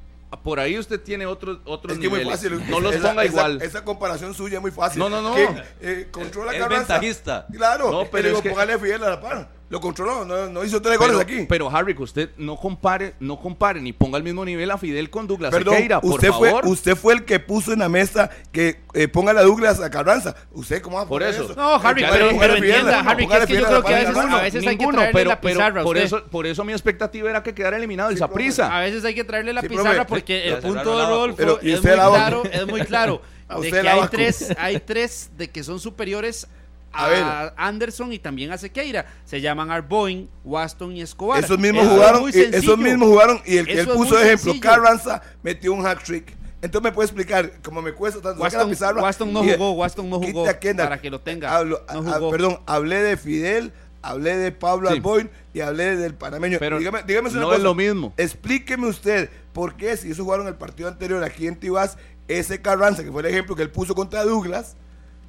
por 0.42 0.60
ahí 0.60 0.78
usted 0.78 1.00
tiene 1.00 1.26
otros, 1.26 1.58
otros 1.64 1.94
Es 1.94 1.98
que 2.00 2.08
muy 2.08 2.18
niveles. 2.20 2.40
fácil. 2.40 2.70
no 2.70 2.80
los 2.80 2.94
esa- 2.94 3.08
ponga 3.08 3.22
esa- 3.24 3.32
igual. 3.32 3.62
Esa 3.62 3.84
comparación 3.84 4.34
suya 4.34 4.56
es 4.56 4.62
muy 4.62 4.70
fácil. 4.70 4.98
No, 4.98 5.08
no, 5.08 5.20
no. 5.22 5.34
Que, 5.34 5.48
eh, 5.80 6.08
controla 6.10 6.52
Es 6.52 6.58
Carranza. 6.58 6.94
ventajista. 6.94 7.46
Claro, 7.52 7.90
No, 7.90 7.98
pero 8.00 8.10
pero 8.10 8.28
digo, 8.28 8.36
es 8.38 8.42
que- 8.42 8.50
póngale 8.50 8.72
a 8.74 8.78
Fidel 8.78 9.04
a 9.04 9.10
la 9.10 9.20
par. 9.20 9.48
Lo 9.74 9.80
controló, 9.80 10.24
no, 10.24 10.48
no 10.50 10.64
hizo 10.64 10.80
tres 10.80 10.96
goles 10.98 11.16
pero, 11.18 11.36
aquí. 11.36 11.46
pero 11.48 11.68
Harry, 11.68 11.96
que 11.96 12.02
usted 12.04 12.30
no 12.36 12.54
compare, 12.54 13.14
no 13.18 13.40
compare 13.40 13.80
ni 13.80 13.92
ponga 13.92 14.16
al 14.18 14.22
mismo 14.22 14.44
nivel 14.44 14.70
a 14.70 14.78
Fidel 14.78 15.10
con 15.10 15.26
Douglas 15.26 15.50
Perdón, 15.50 15.74
Sequeira, 15.74 16.00
por 16.00 16.12
usted 16.12 16.30
fue, 16.30 16.48
favor. 16.50 16.66
usted 16.68 16.94
fue 16.94 17.14
el 17.14 17.24
que 17.24 17.40
puso 17.40 17.72
en 17.72 17.80
la 17.80 17.88
mesa 17.88 18.30
que 18.52 18.82
eh, 18.92 19.08
ponga 19.08 19.32
la 19.32 19.42
Douglas 19.42 19.80
a 19.80 19.90
Carranza. 19.90 20.36
¿Usted 20.52 20.80
cómo 20.80 20.98
va 20.98 21.02
a 21.02 21.08
Por 21.08 21.22
poner 21.22 21.34
eso. 21.34 21.52
No, 21.56 21.74
Harry, 21.74 22.04
pero, 22.08 22.28
pero 22.38 22.54
Fidel, 22.54 22.70
entienda, 22.70 23.00
Harry, 23.00 23.26
que 23.26 23.36
es 23.36 23.46
que 23.46 23.54
yo 23.56 23.64
creo 23.66 23.78
a 23.78 23.84
que 23.84 23.94
a 23.94 23.98
veces, 23.98 24.16
a 24.16 24.42
veces 24.42 24.54
hay 24.68 24.76
que 24.76 24.84
Ninguno, 24.84 24.98
traerle 24.98 25.12
pero, 25.18 25.30
la 25.30 25.40
pero 25.40 25.54
pizarra 25.54 25.82
por 25.82 25.96
usted. 25.96 26.06
eso, 26.06 26.24
por 26.26 26.46
eso 26.46 26.64
mi 26.64 26.72
expectativa 26.72 27.30
era 27.30 27.42
que 27.42 27.52
quedara 27.52 27.76
eliminado 27.76 28.10
el 28.10 28.14
Sí, 28.14 28.20
Saprissa. 28.20 28.76
A 28.76 28.80
veces 28.82 29.04
hay 29.04 29.16
que 29.16 29.24
traerle 29.24 29.52
la 29.54 29.60
Sí, 29.62 29.68
pizarra 29.70 29.90
profe. 29.90 30.08
porque 30.08 30.48
el 30.50 30.58
punto 30.58 30.96
de 30.98 31.04
Rodolfo 31.04 31.36
Pero, 31.36 31.58
¿y 31.60 31.72
es 31.72 31.82
muy 31.82 31.90
claro, 31.90 32.42
es 32.44 32.66
muy 32.68 32.80
claro 32.82 33.22
de 33.60 33.70
que 33.72 33.88
hay 33.88 34.08
tres, 34.08 34.54
hay 34.56 34.78
tres 34.78 35.30
de 35.36 35.50
que 35.50 35.64
son 35.64 35.80
superiores 35.80 36.46
a, 36.94 37.04
A 37.04 37.08
ver. 37.08 37.52
Anderson 37.56 38.12
y 38.12 38.18
también 38.18 38.52
a 38.52 38.58
Sequeira. 38.58 39.06
Se 39.24 39.40
llaman 39.40 39.70
Arboin, 39.70 40.28
Waston 40.44 40.96
y 40.96 41.02
Escobar. 41.02 41.42
Esos 41.42 41.58
mismos 41.58 41.84
Eso 41.84 41.94
jugaron, 41.94 42.22
y 42.32 42.38
esos 42.38 42.78
mismos 42.78 43.08
jugaron 43.08 43.40
y 43.44 43.56
el 43.58 43.66
que 43.66 43.80
Eso 43.80 43.92
él 43.92 43.96
puso 43.98 44.16
de 44.16 44.22
ejemplo, 44.24 44.52
sencillo. 44.52 44.60
Carranza 44.70 45.22
metió 45.42 45.72
un 45.72 45.86
hat 45.86 45.98
trick. 46.04 46.36
Entonces 46.62 46.82
me 46.90 46.92
puede 46.92 47.06
explicar, 47.06 47.52
como 47.62 47.82
me 47.82 47.92
cuesta 47.92 48.22
tanto 48.22 48.42
la 48.42 48.48
Waston- 48.48 48.70
pizarra. 48.70 49.02
Waston 49.02 49.32
no 49.32 49.42
jugó, 49.44 49.72
Waston 49.72 50.08
no 50.08 50.18
jugó, 50.18 50.44
para 50.44 50.98
que 51.00 51.10
lo 51.10 51.20
tenga. 51.20 51.54
Hablo- 51.54 51.82
No 51.92 52.10
a- 52.10 52.14
a- 52.14 52.18
jugó. 52.18 52.30
perdón, 52.30 52.60
hablé 52.64 53.02
de 53.02 53.16
Fidel, 53.18 53.72
hablé 54.00 54.36
de 54.38 54.50
Pablo 54.52 54.88
Sí. 54.88 54.94
Alboin 54.96 55.30
y 55.52 55.60
hablé 55.60 55.96
del 55.96 56.14
panameño. 56.14 56.56
Pero 56.58 56.78
dígame, 56.78 57.02
dígame 57.06 57.28
una 57.28 57.40
no 57.40 57.46
cosa. 57.48 57.56
es 57.58 57.62
lo 57.62 57.74
mismo. 57.74 58.14
Explíqueme 58.16 58.86
usted 58.86 59.28
por 59.52 59.76
qué 59.76 59.96
si 59.98 60.06
ellos 60.06 60.20
jugaron 60.20 60.46
el 60.46 60.54
partido 60.54 60.88
anterior 60.88 61.22
aquí 61.22 61.46
en 61.46 61.56
Tibás, 61.56 61.98
ese 62.28 62.62
Carranza, 62.62 63.04
que 63.04 63.12
fue 63.12 63.20
el 63.20 63.28
ejemplo 63.28 63.54
que 63.56 63.62
él 63.62 63.70
puso 63.70 63.94
contra 63.94 64.24
Douglas, 64.24 64.76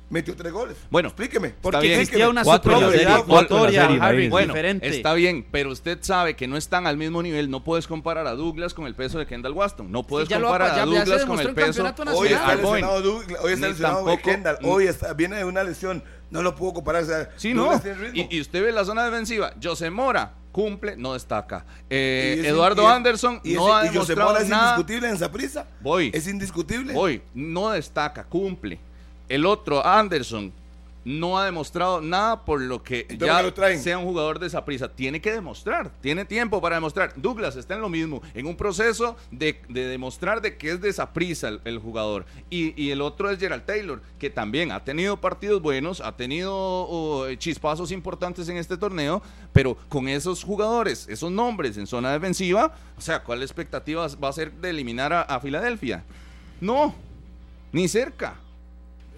metió 0.09 0.35
tres 0.35 0.51
goles. 0.53 0.77
Bueno, 0.89 1.09
explíqueme. 1.09 1.53
Porque 1.61 1.93
existía 2.01 2.29
una 2.29 2.43
superioridad 2.43 3.25
serie. 3.89 4.29
Bueno, 4.29 4.53
diferente. 4.53 4.87
está 4.87 5.13
bien, 5.13 5.45
pero 5.51 5.71
usted 5.71 5.97
sabe 6.01 6.35
que 6.35 6.47
no 6.47 6.57
están 6.57 6.87
al 6.87 6.97
mismo 6.97 7.21
nivel. 7.23 7.49
No 7.49 7.63
puedes 7.63 7.87
comparar 7.87 8.27
a 8.27 8.33
Douglas 8.35 8.73
con 8.73 8.87
el 8.87 8.95
peso 8.95 9.17
de 9.19 9.25
Kendall 9.25 9.53
Waston. 9.53 9.91
No 9.91 10.03
puedes 10.03 10.29
lo 10.29 10.41
comparar 10.41 10.75
ya- 10.75 10.83
a 10.83 10.85
Douglas 10.85 11.25
con 11.25 11.39
el 11.39 11.53
peso 11.53 11.83
Hoy 12.13 12.29
de 12.29 12.35
está 12.35 12.55
lesionado, 12.55 13.01
Douglas, 13.01 13.39
hoy 13.41 13.53
está 13.53 13.67
lesionado 13.67 14.05
tampoco- 14.05 14.21
Kendall, 14.23 14.57
hoy 14.63 14.87
está, 14.87 15.13
viene 15.13 15.37
de 15.37 15.45
una 15.45 15.63
lesión, 15.63 16.03
no 16.29 16.41
lo 16.41 16.55
puedo 16.55 16.73
comparar. 16.73 17.03
o 17.03 17.05
sea, 17.05 17.29
Sí, 17.35 17.53
no. 17.53 17.71
Y, 18.13 18.35
y 18.37 18.41
usted 18.41 18.63
ve 18.63 18.71
la 18.71 18.85
zona 18.85 19.05
defensiva. 19.05 19.53
José 19.61 19.89
Mora, 19.89 20.33
cumple, 20.51 20.95
no 20.97 21.13
destaca. 21.13 21.65
Eh, 21.89 22.35
Y 22.37 22.39
es- 22.41 22.45
Eduardo 22.47 22.83
y 22.83 22.85
Anderson 22.85 23.41
y 23.43 23.53
no 23.53 23.75
ha 23.75 23.85
ese- 23.85 23.93
y 23.93 23.97
José 23.97 24.13
demostrado 24.13 24.29
Mora 24.31 24.41
es 24.43 24.49
nada. 24.49 24.69
indiscutible 24.75 25.09
en 25.09 25.17
Saprissa. 25.17 25.67
Voy. 25.81 26.11
Es 26.13 26.27
indiscutible. 26.27 26.93
Hoy 26.95 27.21
no 27.33 27.71
destaca, 27.71 28.23
cumple. 28.23 28.79
El 29.29 29.45
otro, 29.45 29.85
Anderson, 29.85 30.51
no 31.05 31.37
ha 31.37 31.45
demostrado 31.45 32.01
nada 32.01 32.43
por 32.43 32.59
lo 32.59 32.81
que 32.81 33.05
Entonces, 33.07 33.53
ya 33.55 33.77
sea 33.77 33.97
un 33.99 34.05
jugador 34.05 34.39
de 34.39 34.47
esa 34.47 34.65
prisa. 34.65 34.89
Tiene 34.89 35.21
que 35.21 35.31
demostrar, 35.31 35.91
tiene 36.01 36.25
tiempo 36.25 36.59
para 36.59 36.75
demostrar. 36.75 37.13
Douglas 37.15 37.55
está 37.55 37.75
en 37.75 37.81
lo 37.81 37.89
mismo, 37.89 38.23
en 38.33 38.47
un 38.47 38.57
proceso 38.57 39.15
de, 39.29 39.61
de 39.69 39.85
demostrar 39.87 40.41
de 40.41 40.57
que 40.57 40.71
es 40.71 40.81
de 40.81 40.89
esa 40.89 41.13
prisa 41.13 41.49
el, 41.49 41.61
el 41.63 41.77
jugador. 41.77 42.25
Y, 42.49 42.81
y 42.81 42.89
el 42.89 43.01
otro 43.01 43.29
es 43.29 43.39
Gerald 43.39 43.65
Taylor, 43.65 44.01
que 44.17 44.31
también 44.31 44.71
ha 44.71 44.83
tenido 44.83 45.21
partidos 45.21 45.61
buenos, 45.61 46.01
ha 46.01 46.17
tenido 46.17 46.51
oh, 46.55 47.31
chispazos 47.35 47.91
importantes 47.91 48.49
en 48.49 48.57
este 48.57 48.75
torneo, 48.75 49.21
pero 49.53 49.77
con 49.87 50.07
esos 50.07 50.43
jugadores, 50.43 51.07
esos 51.07 51.31
nombres 51.31 51.77
en 51.77 51.85
zona 51.85 52.11
defensiva, 52.11 52.73
o 52.97 53.01
sea, 53.01 53.23
¿cuál 53.23 53.43
expectativa 53.43 54.07
va 54.21 54.29
a 54.29 54.33
ser 54.33 54.51
de 54.53 54.71
eliminar 54.71 55.13
a, 55.13 55.21
a 55.21 55.39
Filadelfia? 55.39 56.03
No, 56.59 56.95
ni 57.71 57.87
cerca. 57.87 58.39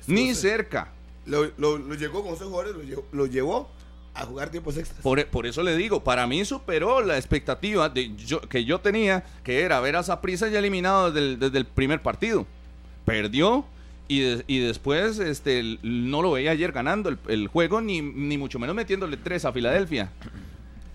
Ni 0.08 0.34
cerca. 0.36 0.90
Lo, 1.26 1.52
lo, 1.58 1.78
lo 1.78 1.94
llegó 1.96 2.24
con 2.24 2.34
esos 2.34 2.48
jugadores, 2.48 2.76
lo 2.76 2.84
llevó, 2.84 3.06
lo 3.12 3.26
llevó 3.26 3.70
a 4.14 4.26
jugar 4.26 4.50
tiempos 4.50 4.78
extras. 4.78 5.02
Por, 5.02 5.24
por 5.28 5.46
eso 5.46 5.62
le 5.62 5.76
digo, 5.76 6.04
para 6.04 6.26
mí 6.26 6.44
superó 6.46 7.02
la 7.02 7.18
expectativa 7.18 7.90
de 7.90 8.16
yo, 8.16 8.42
que 8.42 8.64
yo 8.66 8.80
tenía, 8.80 9.24
que 9.44 9.62
era 9.62 9.80
ver 9.80 9.96
a 9.98 10.04
Saprissa 10.04 10.48
ya 10.48 10.60
eliminado 10.60 11.12
desde 11.12 11.28
el, 11.34 11.40
desde 11.40 11.58
el 11.60 11.66
primer 11.66 12.02
partido. 12.02 12.48
Perdió 13.06 13.66
y, 14.08 14.22
de- 14.22 14.44
y 14.48 14.60
después 14.60 15.20
este, 15.20 15.78
no 15.84 16.22
lo 16.22 16.32
veía 16.32 16.52
ayer 16.52 16.72
ganando 16.72 17.10
el, 17.10 17.20
el 17.28 17.48
juego, 17.48 17.82
ni, 17.82 18.02
ni 18.02 18.38
mucho 18.38 18.58
menos 18.58 18.76
metiéndole 18.76 19.18
tres 19.18 19.46
a 19.46 19.52
Filadelfia. 19.52 20.12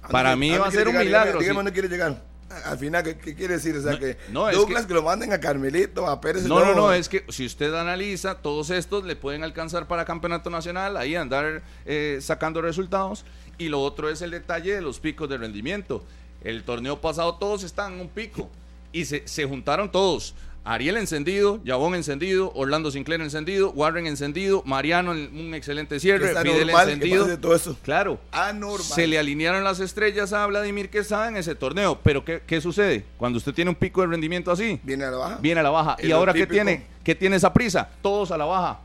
¿A 0.02 0.08
Para 0.08 0.34
mí 0.34 0.50
va 0.56 0.66
a 0.66 0.70
ser 0.70 0.88
un 0.88 0.96
milagro, 0.98 1.38
Dígame, 1.38 1.44
dígame 1.44 1.48
sí. 1.50 1.54
dónde 1.56 1.72
quiere 1.72 1.88
llegar. 1.88 2.22
Al 2.64 2.78
final, 2.78 3.02
¿qué, 3.02 3.16
qué 3.18 3.34
quiere 3.34 3.54
decir? 3.54 3.76
O 3.76 3.82
sea, 3.82 3.92
No, 3.92 3.98
que 3.98 4.16
no, 4.30 4.48
es 4.48 4.56
Douglas 4.56 4.82
que- 4.82 4.88
que... 4.88 4.94
lo 4.94 5.02
manden 5.02 5.32
a 5.32 5.40
Carmelito, 5.40 6.06
a 6.06 6.20
Pérez. 6.20 6.44
No, 6.44 6.64
no, 6.64 6.74
no, 6.74 6.92
es 6.92 7.08
que 7.08 7.24
si 7.28 7.46
usted 7.46 7.74
analiza, 7.74 8.36
todos 8.36 8.70
estos 8.70 9.04
le 9.04 9.16
pueden 9.16 9.42
alcanzar 9.44 9.86
para 9.88 10.04
campeonato 10.04 10.50
nacional, 10.50 10.96
ahí 10.96 11.14
andar 11.16 11.62
eh, 11.86 12.18
sacando 12.20 12.60
resultados. 12.62 13.24
Y 13.58 13.68
lo 13.68 13.80
otro 13.80 14.08
es 14.08 14.22
el 14.22 14.30
detalle 14.30 14.74
de 14.74 14.80
los 14.80 14.98
picos 15.00 15.28
de 15.28 15.38
rendimiento. 15.38 16.04
El 16.42 16.64
torneo 16.64 17.00
pasado 17.00 17.36
todos 17.36 17.62
están 17.62 17.94
en 17.94 18.00
un 18.00 18.08
pico 18.08 18.50
y 18.92 19.04
se, 19.04 19.26
se 19.28 19.44
juntaron 19.44 19.90
todos. 19.92 20.34
Ariel 20.64 20.96
encendido, 20.96 21.60
Yabón 21.64 21.94
encendido, 21.96 22.52
Orlando 22.54 22.90
Sinclair 22.92 23.20
encendido, 23.20 23.70
Warren 23.72 24.06
encendido, 24.06 24.62
Mariano 24.64 25.12
en 25.12 25.36
un 25.36 25.54
excelente 25.54 25.98
cierre, 25.98 26.30
es 26.30 26.38
Fidel 26.38 26.70
anormal 26.70 26.86
que 26.86 26.92
encendido. 26.92 27.24
pase 27.24 27.36
todo 27.38 27.54
eso. 27.56 27.76
Claro. 27.82 28.20
Anormal. 28.30 28.80
Se 28.86 29.06
le 29.08 29.18
alinearon 29.18 29.64
las 29.64 29.80
estrellas 29.80 30.32
a 30.32 30.46
Vladimir 30.46 30.88
Quesada 30.88 31.28
en 31.28 31.36
ese 31.36 31.54
torneo. 31.56 31.98
Pero 32.04 32.24
¿qué, 32.24 32.42
qué 32.46 32.60
sucede? 32.60 33.04
Cuando 33.16 33.38
usted 33.38 33.52
tiene 33.52 33.70
un 33.70 33.74
pico 33.74 34.02
de 34.02 34.06
rendimiento 34.06 34.52
así, 34.52 34.78
Viene 34.84 35.04
a 35.04 35.10
la 35.10 35.16
baja. 35.16 35.38
viene 35.40 35.60
a 35.60 35.62
la 35.64 35.70
baja. 35.70 35.96
¿Y 36.00 36.12
ahora 36.12 36.32
qué 36.32 36.46
tiene? 36.46 36.86
¿Qué 37.02 37.14
tiene 37.16 37.36
esa 37.36 37.52
prisa? 37.52 37.88
Todos 38.00 38.30
a 38.30 38.38
la 38.38 38.44
baja. 38.44 38.78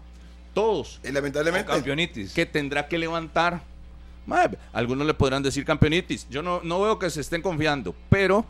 Todos. 0.56 1.00
Y 1.08 1.12
lamentablemente. 1.12 1.72
Campeonitis. 1.72 2.34
Que 2.34 2.48
tendrá 2.48 2.88
que 2.88 2.98
levantar. 2.98 3.62
Algunos 4.74 5.08
le 5.08 5.14
podrán 5.14 5.42
decir 5.44 5.64
campeonitis. 5.64 6.28
Yo 6.30 6.42
no, 6.42 6.60
no 6.64 6.82
veo 6.82 7.00
que 7.00 7.10
se 7.10 7.22
estén 7.22 7.42
confiando, 7.42 7.96
pero 8.10 8.46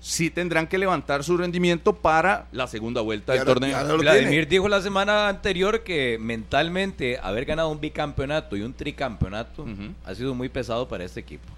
sí 0.00 0.30
tendrán 0.30 0.66
que 0.68 0.78
levantar 0.78 1.24
su 1.24 1.36
rendimiento 1.36 1.92
para 1.94 2.46
la 2.52 2.66
segunda 2.68 3.00
vuelta 3.00 3.32
del 3.32 3.40
ahora- 3.40 3.54
torneo. 3.54 3.98
Vladimir 3.98 4.30
tiene. 4.30 4.46
dijo 4.46 4.68
la 4.68 4.80
semana 4.80 5.28
anterior 5.28 5.82
que 5.82 6.18
mentalmente 6.20 7.18
haber 7.22 7.44
ganado 7.44 7.68
un 7.68 7.80
bicampeonato 7.80 8.56
y 8.56 8.62
un 8.62 8.72
tricampeonato 8.74 9.66
ha 10.04 10.14
sido 10.14 10.34
muy 10.34 10.48
pesado 10.48 10.88
para 10.88 11.04
este 11.04 11.20
equipo. 11.20 11.48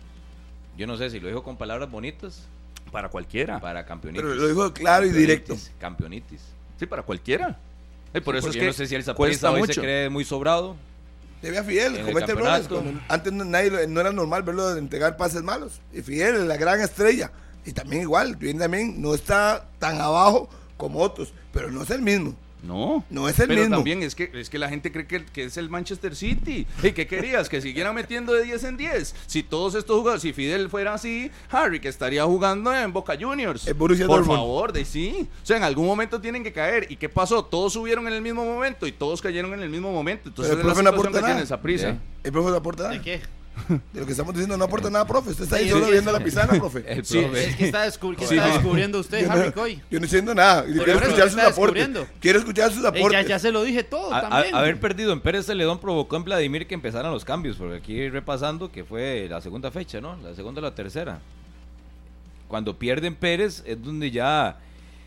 Yo 0.76 0.86
no 0.86 0.96
sé 0.96 1.10
si 1.10 1.20
lo 1.20 1.28
dijo 1.28 1.42
con 1.42 1.56
palabras 1.58 1.90
bonitas 1.90 2.42
Para 2.90 3.08
cualquiera. 3.10 3.60
para 3.60 3.84
campeonitis. 3.84 4.22
Pero 4.24 4.34
lo 4.34 4.48
dijo 4.48 4.72
claro 4.72 5.04
y 5.04 5.10
directo. 5.10 5.54
Campeonitis. 5.78 6.40
Sí, 6.78 6.86
para 6.86 7.02
cualquiera. 7.02 7.58
Eh, 8.14 8.20
por 8.22 8.34
eso 8.36 8.48
es 8.48 8.54
que 8.54 8.60
yo 8.62 8.66
no 8.68 8.72
sé 8.72 8.86
si 8.86 8.94
el 8.94 9.04
cuesta 9.04 9.14
Saprissa 9.14 9.50
hoy 9.52 9.60
mucho. 9.60 9.74
se 9.74 9.80
cree 9.82 10.08
muy 10.08 10.24
sobrado. 10.24 10.76
Te 11.42 11.50
vea 11.50 11.62
Fidel, 11.62 11.94
En 11.96 12.00
el 12.00 12.12
comete 12.12 12.32
errores. 12.32 12.68
antes 13.08 13.32
no, 13.32 13.44
nadie, 13.44 13.70
lo- 13.70 13.86
no 13.86 14.00
era 14.00 14.12
normal 14.12 14.42
verlo 14.42 14.76
entregar 14.76 15.16
pases 15.16 15.42
malos. 15.42 15.80
Y 15.92 16.02
Fidel 16.02 16.34
es 16.36 16.40
la 16.42 16.56
gran 16.56 16.80
estrella. 16.80 17.30
Y 17.64 17.72
también 17.72 18.02
igual, 18.02 18.36
bien 18.36 18.58
también 18.58 19.00
no 19.00 19.14
está 19.14 19.68
tan 19.78 20.00
abajo 20.00 20.48
como 20.76 21.00
otros, 21.00 21.32
pero 21.52 21.70
no 21.70 21.82
es 21.82 21.90
el 21.90 22.02
mismo. 22.02 22.34
No. 22.62 23.02
No 23.08 23.26
es 23.26 23.38
el 23.38 23.48
pero 23.48 23.60
mismo. 23.62 23.76
también 23.76 24.02
es 24.02 24.14
que, 24.14 24.30
es 24.34 24.50
que 24.50 24.58
la 24.58 24.68
gente 24.68 24.92
cree 24.92 25.06
que, 25.06 25.24
que 25.24 25.44
es 25.44 25.56
el 25.56 25.70
Manchester 25.70 26.14
City. 26.14 26.66
¿Y 26.82 26.92
qué 26.92 27.06
querías? 27.06 27.48
Que 27.48 27.62
siguieran 27.62 27.94
metiendo 27.94 28.34
de 28.34 28.42
10 28.44 28.64
en 28.64 28.76
10. 28.76 29.14
Si 29.26 29.42
todos 29.42 29.74
estos 29.74 29.96
jugadores, 29.96 30.20
si 30.20 30.34
Fidel 30.34 30.68
fuera 30.68 30.92
así, 30.92 31.30
Harry 31.50 31.80
que 31.80 31.88
estaría 31.88 32.22
jugando 32.26 32.74
en 32.74 32.92
Boca 32.92 33.14
Juniors. 33.18 33.66
El 33.66 33.76
Por 33.76 33.96
Dortmund. 33.96 34.26
favor, 34.26 34.74
de 34.74 34.84
sí. 34.84 35.26
O 35.42 35.46
sea, 35.46 35.56
en 35.56 35.62
algún 35.64 35.86
momento 35.86 36.20
tienen 36.20 36.44
que 36.44 36.52
caer. 36.52 36.86
¿Y 36.90 36.96
qué 36.96 37.08
pasó? 37.08 37.42
Todos 37.46 37.72
subieron 37.72 38.06
en 38.08 38.12
el 38.12 38.20
mismo 38.20 38.44
momento 38.44 38.86
y 38.86 38.92
todos 38.92 39.22
cayeron 39.22 39.54
en 39.54 39.62
el 39.62 39.70
mismo 39.70 39.90
momento. 39.90 40.28
Entonces 40.28 40.50
Pero 40.54 40.60
el 40.60 40.66
profe 40.66 40.82
no 40.82 40.90
aporta 40.90 41.20
nada. 41.22 41.40
esa 41.40 41.62
prisa. 41.62 41.92
Sí. 41.92 41.98
El 42.24 42.32
profe 42.32 42.50
no 42.50 42.56
aporta 42.56 42.82
nada. 42.82 42.94
¿De 42.94 43.00
qué? 43.00 43.20
De 43.92 44.00
lo 44.00 44.06
que 44.06 44.12
estamos 44.12 44.32
diciendo 44.34 44.56
no 44.56 44.64
aporta 44.64 44.90
nada, 44.90 45.06
profe. 45.06 45.30
Usted 45.30 45.44
está 45.44 45.56
ahí 45.56 45.64
Sí, 45.64 45.70
solo 45.70 45.86
sí, 45.86 45.92
viendo 45.92 46.10
sí. 46.12 46.18
la 46.18 46.24
pizarra, 46.24 46.58
profe. 46.58 46.84
El 46.86 47.04
Sí, 47.04 47.18
profe. 47.20 47.44
Es 47.48 47.56
que 47.56 47.64
está, 47.66 47.86
descubri- 47.86 48.16
¿qué 48.16 48.26
Sí, 48.26 48.34
está 48.36 48.48
no. 48.48 48.54
descubriendo 48.54 48.98
usted, 49.00 49.22
Yo 49.22 49.28
no, 49.46 49.52
Coy? 49.52 49.74
yo 49.76 49.80
no 49.80 49.84
estoy 49.84 50.00
diciendo 50.00 50.34
nada. 50.34 50.64
Quiero 50.64 50.92
escuchar 51.00 51.24
¿qué 51.24 51.30
sus 51.30 51.40
aportes. 51.40 51.88
Quiero 52.20 52.38
escuchar 52.38 52.72
sus 52.72 52.84
aportes. 52.84 53.22
ya, 53.22 53.28
ya 53.28 53.38
se 53.38 53.52
lo 53.52 53.62
dije 53.62 53.82
todo 53.84 54.12
A- 54.12 54.18
a- 54.18 54.20
también. 54.28 54.54
haber 54.54 54.80
perdido 54.80 55.12
en 55.12 55.20
Pérez 55.20 55.46
Celedón 55.46 55.78
provocó 55.80 56.16
en 56.16 56.24
Vladimir 56.24 56.66
que 56.66 56.74
empezaran 56.74 57.10
los 57.12 57.24
cambios, 57.24 57.56
porque 57.56 57.76
aquí 57.76 58.08
repasando 58.08 58.70
que 58.72 58.84
fue 58.84 59.26
la 59.28 59.40
segunda 59.40 59.70
fecha, 59.70 60.00
¿no? 60.00 60.16
La 60.22 60.34
segunda 60.34 60.60
o 60.60 60.62
la 60.64 60.74
tercera. 60.74 61.20
Cuando 62.48 62.78
pierden 62.78 63.14
Pérez 63.14 63.62
es 63.64 63.82
donde 63.82 64.10
ya 64.10 64.58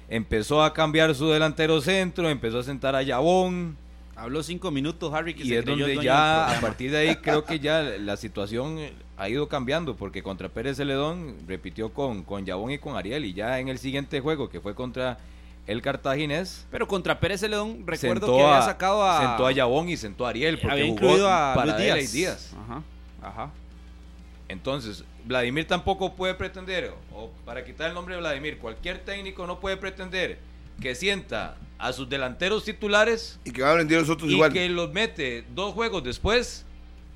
empezó 0.09 0.63
a 0.63 0.73
cambiar 0.73 1.13
su 1.15 1.29
delantero 1.29 1.81
centro, 1.81 2.29
empezó 2.29 2.59
a 2.59 2.63
sentar 2.63 2.95
a 2.95 3.01
Yabón 3.03 3.75
Habló 4.16 4.43
cinco 4.43 4.70
minutos, 4.70 5.11
Harry, 5.14 5.34
que 5.34 5.43
y 5.43 5.47
se 5.49 5.59
es 5.59 5.66
donde 5.66 5.97
ya 6.03 6.57
a 6.57 6.61
partir 6.61 6.91
de 6.91 6.97
ahí 6.97 7.16
creo 7.22 7.45
que 7.45 7.59
ya 7.59 7.82
la 7.82 8.16
situación 8.16 8.80
ha 9.18 9.30
ido 9.30 9.47
cambiando, 9.47 9.95
porque 9.95 10.22
contra 10.22 10.49
Pérez 10.49 10.78
Celedón 10.78 11.36
repitió 11.47 11.93
con, 11.93 12.24
con 12.24 12.45
Yabón 12.45 12.72
y 12.72 12.78
con 12.78 12.95
Ariel 12.95 13.26
y 13.26 13.34
ya 13.34 13.59
en 13.59 13.70
el 13.70 13.80
siguiente 13.80 14.20
juego 14.20 14.49
que 14.49 14.61
fue 14.61 14.76
contra 14.76 15.18
el 15.66 15.82
Cartaginés 15.82 16.68
Pero 16.70 16.88
contra 16.88 17.20
Pérez 17.20 17.39
Celedón, 17.41 17.84
recuerdo 17.88 18.36
que 18.38 18.43
había 18.43 18.61
sacado 18.61 19.03
a... 19.03 19.20
sentó 19.20 19.47
a 19.47 19.51
Yabón 19.51 19.89
y 19.89 19.97
sentó 19.97 20.26
a 20.26 20.30
Ariel 20.30 20.57
porque 20.57 20.72
había 20.72 20.86
jugó 20.86 20.95
incluido 20.95 21.30
a 21.30 21.53
para 21.55 21.78
Díaz. 21.78 22.14
y 22.14 22.18
Díaz. 22.18 22.53
Ajá, 22.66 22.84
ajá. 23.22 23.51
Entonces, 24.49 25.03
Vladimir 25.26 25.66
tampoco 25.66 26.14
puede 26.14 26.34
pretender, 26.36 26.93
o 27.14 27.32
para 27.45 27.64
quitar 27.64 27.88
el 27.89 27.95
nombre 27.95 28.16
de 28.16 28.22
Vladimir, 28.22 28.57
cualquier 28.57 28.99
técnico 28.99 29.47
no 29.47 29.59
puede 29.59 29.78
pretender 29.78 30.38
que 30.82 30.95
sienta 30.95 31.55
a 31.88 31.93
sus 31.93 32.07
delanteros 32.09 32.63
titulares 32.63 33.39
Y 33.43 33.51
que 33.51 33.61
van 33.61 33.71
a 33.71 33.75
rendir 33.75 33.99
los 33.99 34.09
otros 34.09 34.29
y 34.29 34.34
igual. 34.36 34.53
que 34.53 34.67
los 34.69 34.91
mete 34.93 35.43
dos 35.53 35.73
juegos 35.73 36.03
después 36.03 36.65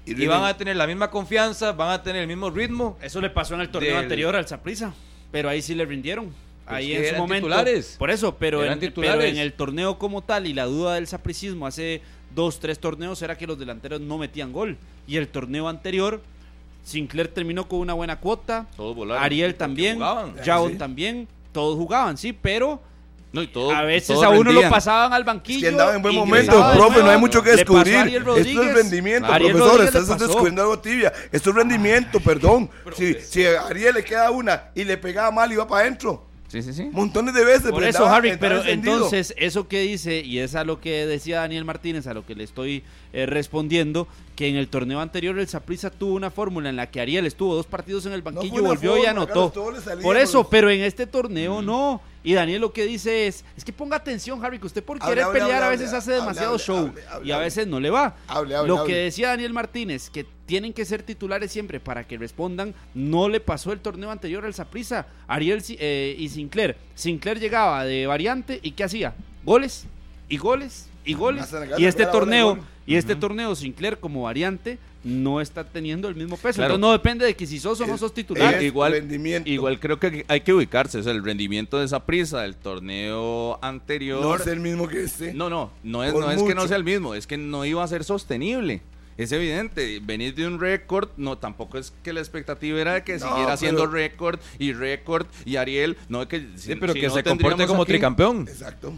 y, 0.06 0.26
van 0.26 0.44
a 0.46 0.56
tener 0.58 0.76
la 0.76 0.88
misma 0.88 1.10
confianza, 1.10 1.72
van 1.74 1.92
a 1.92 2.02
tener 2.04 2.22
el 2.22 2.28
mismo 2.28 2.50
ritmo. 2.50 2.98
Eso 3.02 3.20
le 3.22 3.30
pasó 3.30 3.56
en 3.56 3.62
el 3.62 3.70
torneo 3.70 3.96
Del- 3.96 4.04
anterior 4.04 4.36
al 4.36 4.48
Saprissa, 4.48 4.94
pero 5.32 5.50
ahí 5.50 5.62
sí 5.62 5.76
le 5.76 5.86
rindieron. 5.86 6.34
Pero 6.66 6.78
ahí 6.78 6.94
en 6.94 7.02
su 7.02 7.08
eran 7.10 7.22
momento. 7.22 7.48
titulares. 7.48 7.96
Por 7.98 8.10
eso, 8.12 8.36
pero 8.36 8.62
Eran 8.62 8.74
en, 8.74 8.80
titulares. 8.80 9.18
pero 9.18 9.30
en 9.30 9.38
el 9.38 9.54
torneo 9.54 9.98
como 9.98 10.22
tal 10.22 10.48
y 10.48 10.54
la 10.54 10.66
duda 10.66 10.96
del 10.96 11.08
sapricismo 11.08 11.66
hace 11.68 12.02
dos, 12.36 12.60
tres 12.60 12.80
torneos 12.80 13.22
era 13.22 13.38
que 13.38 13.48
los 13.48 13.58
delanteros 13.58 14.02
no 14.02 14.18
metían 14.18 14.52
gol. 14.54 14.78
Y 15.08 15.16
el 15.18 15.28
torneo 15.30 15.68
anterior, 15.70 16.22
Sinclair 16.84 17.30
terminó 17.30 17.68
con 17.68 17.80
una 17.80 17.94
buena 17.94 18.20
cuota, 18.20 18.68
Todos 18.76 18.96
volaron. 18.96 19.24
Ariel 19.24 19.56
también, 19.56 20.00
Sí. 20.44 20.76
también, 20.78 21.28
todos 21.52 21.78
jugaban, 21.78 22.18
sí, 22.18 22.34
pero 22.34 22.82
No, 23.34 23.42
y 23.44 23.48
todo- 23.48 23.72
a 23.72 23.82
veces 23.84 24.08
todos 24.08 24.24
a 24.24 24.30
uno 24.30 24.44
rendían. 24.44 24.66
lo 24.66 24.70
pasaban 24.72 25.14
al 25.14 25.22
Es 25.22 25.26
banquillo. 25.26 25.60
que 25.62 25.68
andaba 25.68 25.96
en 25.96 26.02
buen 26.02 26.16
momento, 26.16 26.54
profe, 26.74 27.04
no 27.04 27.10
hay 27.10 27.18
mucho 27.20 27.44
que 27.44 27.52
descubrir. 27.52 27.96
Ariel 27.98 28.24
Esto 28.38 28.64
es 28.64 28.74
rendimiento, 28.74 29.32
Ariel 29.32 29.52
profesor, 29.52 29.80
Rodríguez 29.80 29.96
estás 30.02 30.20
descubriendo 30.20 30.62
algo 30.62 30.80
tibia. 30.80 31.12
Esto 31.32 31.50
es 31.50 31.56
rendimiento, 31.56 32.20
perdón. 32.22 32.70
Si, 32.96 33.14
si 33.16 33.46
a 33.46 33.68
Ariel 33.68 33.96
le 33.96 34.04
queda 34.04 34.32
una 34.32 34.70
y 34.74 34.84
le 34.86 34.98
pegaba 34.98 35.30
mal 35.32 35.52
y 35.52 35.56
va 35.58 35.68
para 35.68 35.82
adentro. 35.82 36.24
Sí, 36.48 36.62
sí, 36.62 36.72
sí. 36.74 36.88
Montones 36.94 37.34
de 37.34 37.44
veces. 37.44 37.72
Por 37.72 37.80
pero 37.80 37.88
eso, 37.90 38.06
Harry, 38.08 38.38
pero 38.40 38.60
encendido. 38.60 38.94
entonces, 38.94 39.34
eso 39.38 39.68
que 39.68 39.82
dice, 39.82 40.22
y 40.22 40.40
es 40.40 40.56
a 40.56 40.64
lo 40.64 40.80
que 40.80 41.06
decía 41.06 41.42
Daniel 41.42 41.66
Martínez, 41.66 42.08
a 42.08 42.14
lo 42.14 42.26
que 42.26 42.36
le 42.36 42.46
estoy 42.46 42.84
eh, 43.12 43.26
respondiendo, 43.26 44.08
que 44.38 44.48
en 44.48 44.56
el 44.56 44.70
torneo 44.70 45.02
anterior 45.02 45.38
el 45.38 45.48
Saprissa 45.50 45.90
tuvo 45.90 46.14
una 46.16 46.32
fórmula 46.32 46.70
en 46.70 46.78
la 46.78 46.90
que 46.90 47.02
Ariel 47.02 47.26
estuvo 47.26 47.54
dos 47.54 47.66
partidos 47.66 48.06
en 48.06 48.14
el 48.14 48.22
banquillo, 48.22 48.62
una 48.62 48.70
volvió 48.70 48.98
y 48.98 49.06
anotó. 49.06 49.50
Todo 49.50 49.74
Por 50.02 50.16
eso, 50.16 50.38
los- 50.40 50.48
pero 50.48 50.70
en 50.70 50.82
este 50.84 51.06
torneo 51.06 51.62
no. 51.62 52.02
Y 52.28 52.34
Daniel 52.34 52.60
lo 52.60 52.74
que 52.74 52.86
dice 52.86 53.26
es, 53.26 53.46
es 53.56 53.64
que 53.64 53.72
ponga 53.72 53.96
atención, 53.96 54.44
Harry, 54.44 54.60
que 54.60 54.66
usted 54.66 54.84
por 54.84 55.00
querer 55.00 55.24
hable, 55.24 55.40
pelear 55.40 55.64
a 55.64 55.70
veces 55.70 55.88
hable, 55.88 55.98
hace 56.00 56.12
demasiado 56.12 56.58
show 56.58 56.94
y 57.24 57.32
a 57.32 57.38
veces 57.38 57.66
no 57.68 57.80
le 57.80 57.90
va. 57.90 58.18
Lo 58.66 58.84
que 58.84 58.96
decía 58.96 59.30
Daniel 59.30 59.54
Martínez, 59.54 60.10
que 60.10 60.26
tienen 60.46 60.74
que 60.74 60.84
ser 60.84 61.04
titulares 61.04 61.54
siempre 61.54 61.80
para 61.80 62.06
que 62.06 62.18
respondan, 62.18 62.76
no 62.94 63.30
le 63.30 63.40
pasó 63.40 63.72
el 63.72 63.80
torneo 63.80 64.12
anterior 64.12 64.44
al 64.44 64.54
Saprissa. 64.54 65.08
Ariel 65.26 65.64
eh, 65.70 66.18
y 66.20 66.28
Sinclair. 66.28 66.76
Sinclair 66.96 67.40
llegaba 67.40 67.86
de 67.86 68.06
variante 68.08 68.60
y 68.62 68.72
¿qué 68.72 68.84
hacía? 68.84 69.16
Goles 69.46 69.86
y 70.28 70.36
goles 70.36 70.90
y 71.08 71.14
goles. 71.16 71.52
La 71.52 71.80
Y 71.80 71.86
este 71.86 72.06
torneo, 72.06 72.60
y 72.86 72.96
este 72.96 73.16
torneo 73.16 73.56
Sinclair 73.56 73.98
como 73.98 74.24
variante 74.24 74.78
no 75.04 75.40
está 75.40 75.64
teniendo 75.64 76.10
el 76.10 76.16
mismo 76.16 76.36
peso. 76.36 76.58
Claro. 76.58 76.76
Entonces 76.76 76.82
no 76.82 76.92
depende 76.92 77.26
de 77.26 77.36
que 77.36 77.46
si 77.48 77.60
sos 77.60 77.80
o 77.80 77.88
no 77.88 77.98
sos 77.98 78.14
titular. 78.14 78.56
es- 78.56 78.64
igual, 78.64 78.92
rendimiento. 78.92 79.50
igual 79.50 79.80
creo 79.80 80.00
que 80.00 80.26
hay 80.28 80.42
que 80.42 80.54
ubicarse. 80.54 80.98
O 81.00 81.04
sea, 81.04 81.14
el 81.14 81.24
rendimiento 81.24 81.80
de 81.80 81.86
esa 81.86 82.06
prisa 82.06 82.42
del 82.42 82.56
torneo 82.56 83.58
anterior. 83.62 84.22
No 84.22 84.36
es 84.36 84.46
el 84.48 84.60
mismo 84.60 84.88
que 84.88 85.04
este. 85.04 85.34
No, 85.34 85.50
no, 85.50 85.72
no 85.84 86.04
es, 86.04 86.12
Por 86.12 86.24
no 86.26 86.32
es 86.32 86.44
que 86.44 86.56
no 86.56 86.68
sea 86.68 86.78
el 86.78 86.84
mismo, 86.84 87.16
es 87.16 87.26
que 87.26 87.38
no 87.38 87.64
iba 87.66 87.84
a 87.84 87.88
ser 87.88 88.04
sostenible. 88.04 88.82
Es 89.18 89.32
evidente, 89.32 90.00
venir 90.04 90.36
de 90.36 90.46
un 90.46 90.60
récord, 90.60 91.10
no, 91.18 91.40
tampoco 91.40 91.80
es 91.80 91.92
que 92.04 92.14
la 92.14 92.20
expectativa 92.20 92.80
era 92.80 92.94
de 92.94 93.04
que 93.04 93.18
No, 93.18 93.28
siguiera 93.28 93.54
haciendo 93.54 93.88
récord 93.88 94.40
y 94.60 94.74
récord 94.74 95.26
y 95.44 95.56
Ariel, 95.56 95.98
no 96.08 96.22
es 96.22 96.28
que... 96.28 96.46
Sí, 96.56 96.76
pero 96.76 96.94
que 96.94 97.08
no 97.08 97.14
se 97.16 97.24
comporte 97.24 97.66
como 97.66 97.82
aquí- 97.82 97.94
tricampeón. 97.94 98.48
Exacto. 98.48 98.94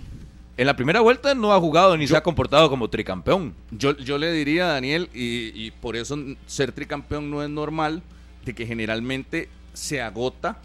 En 0.59 0.65
la 0.67 0.75
primera 0.75 0.99
vuelta 0.99 1.33
no 1.35 1.53
ha 1.53 1.59
jugado 1.59 1.95
ni 1.95 2.05
se 2.05 2.17
ha 2.17 2.21
comportado 2.21 2.69
como 2.69 2.89
tricampeón. 2.89 3.55
Yo, 3.71 3.95
yo 3.95 4.17
le 4.17 4.29
diría 4.33 4.65
a 4.69 4.73
Daniel, 4.73 5.09
y, 5.13 5.53
y 5.55 5.71
por 5.71 5.95
eso 5.95 6.17
ser 6.47 6.73
tricampeón 6.73 7.31
no 7.31 7.41
es 7.41 7.49
normal, 7.49 8.03
de 8.43 8.53
que 8.53 8.65
generalmente 8.65 9.47
se 9.71 10.01
agota 10.01 10.59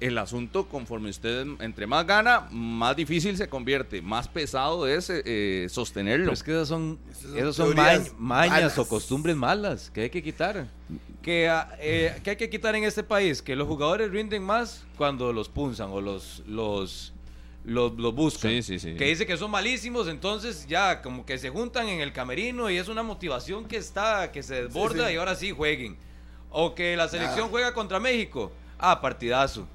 el 0.00 0.16
asunto 0.16 0.68
conforme 0.68 1.10
usted 1.10 1.44
entre 1.60 1.86
más 1.86 2.06
gana, 2.06 2.48
más 2.50 2.96
difícil 2.96 3.36
se 3.36 3.46
convierte, 3.48 4.00
más 4.00 4.26
pesado 4.26 4.86
es 4.88 5.10
eh, 5.10 5.22
eh, 5.26 5.66
sostenerlo. 5.68 6.24
Pero 6.26 6.32
es 6.34 6.42
que 6.42 6.52
esas 6.52 6.68
son, 6.68 6.98
Esas 7.10 7.22
son 7.26 7.36
esas 7.36 7.56
son 7.56 7.74
teorías 7.74 8.12
ma- 8.16 8.36
mañas 8.36 8.52
malas. 8.52 8.78
o 8.78 8.88
costumbres 8.88 9.36
malas 9.36 9.90
que 9.90 10.02
hay 10.02 10.10
que 10.10 10.22
quitar. 10.22 10.66
Que, 11.20 11.48
ah, 11.50 11.76
eh, 11.78 12.18
que 12.24 12.30
hay 12.30 12.36
que 12.36 12.48
quitar 12.48 12.74
en 12.74 12.84
este 12.84 13.02
país, 13.02 13.42
que 13.42 13.54
los 13.54 13.68
jugadores 13.68 14.10
rinden 14.10 14.42
más 14.44 14.86
cuando 14.96 15.30
los 15.32 15.48
punzan 15.50 15.90
o 15.90 16.00
los, 16.00 16.42
los, 16.46 17.12
los, 17.68 17.92
los 17.94 18.14
buscan. 18.14 18.50
Sí, 18.50 18.62
sí, 18.62 18.78
sí. 18.78 18.94
Que 18.94 19.04
dice 19.06 19.26
que 19.26 19.36
son 19.36 19.50
malísimos, 19.50 20.08
entonces 20.08 20.66
ya 20.66 21.02
como 21.02 21.24
que 21.26 21.38
se 21.38 21.50
juntan 21.50 21.88
en 21.88 22.00
el 22.00 22.12
camerino 22.12 22.70
y 22.70 22.76
es 22.78 22.88
una 22.88 23.02
motivación 23.02 23.66
que 23.66 23.76
está, 23.76 24.32
que 24.32 24.42
se 24.42 24.62
desborda 24.62 25.08
sí. 25.08 25.14
y 25.14 25.16
ahora 25.16 25.34
sí 25.34 25.50
jueguen. 25.52 25.96
O 26.50 26.74
que 26.74 26.96
la 26.96 27.08
selección 27.08 27.46
Ah. 27.46 27.50
juega 27.50 27.74
contra 27.74 28.00
México. 28.00 28.50
Ah, 28.78 29.00
partidazo. 29.00 29.66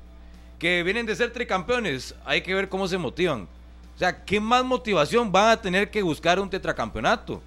Que 0.57 0.81
vienen 0.83 1.05
de 1.05 1.15
ser 1.15 1.31
tricampeones, 1.31 2.15
hay 2.25 2.41
que 2.41 2.53
ver 2.53 2.67
cómo 2.69 2.87
se 2.87 2.97
motivan. 2.97 3.47
O 3.95 3.99
sea, 3.99 4.23
¿qué 4.25 4.39
más 4.39 4.63
motivación 4.65 5.31
van 5.31 5.51
a 5.51 5.61
tener 5.61 5.91
que 5.91 6.01
buscar 6.01 6.39
un 6.39 6.49
tetracampeonato? 6.49 7.43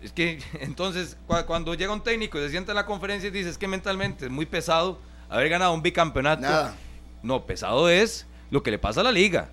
Es 0.00 0.12
que 0.12 0.38
entonces 0.60 1.16
cua- 1.26 1.44
cuando 1.44 1.74
llega 1.74 1.92
un 1.92 2.02
técnico 2.02 2.38
y 2.38 2.42
se 2.42 2.50
sienta 2.50 2.70
en 2.72 2.76
la 2.76 2.86
conferencia 2.86 3.26
y 3.26 3.30
dice 3.32 3.50
es 3.50 3.58
que 3.58 3.66
mentalmente 3.66 4.26
es 4.26 4.30
muy 4.30 4.46
pesado 4.46 5.00
haber 5.28 5.48
ganado 5.48 5.72
un 5.74 5.82
bicampeonato. 5.82 6.42
Nada. 6.42 6.76
No, 7.22 7.44
pesado 7.44 7.88
es 7.88 8.27
lo 8.50 8.62
que 8.62 8.70
le 8.70 8.78
pasa 8.78 9.00
a 9.00 9.04
la 9.04 9.12
liga 9.12 9.48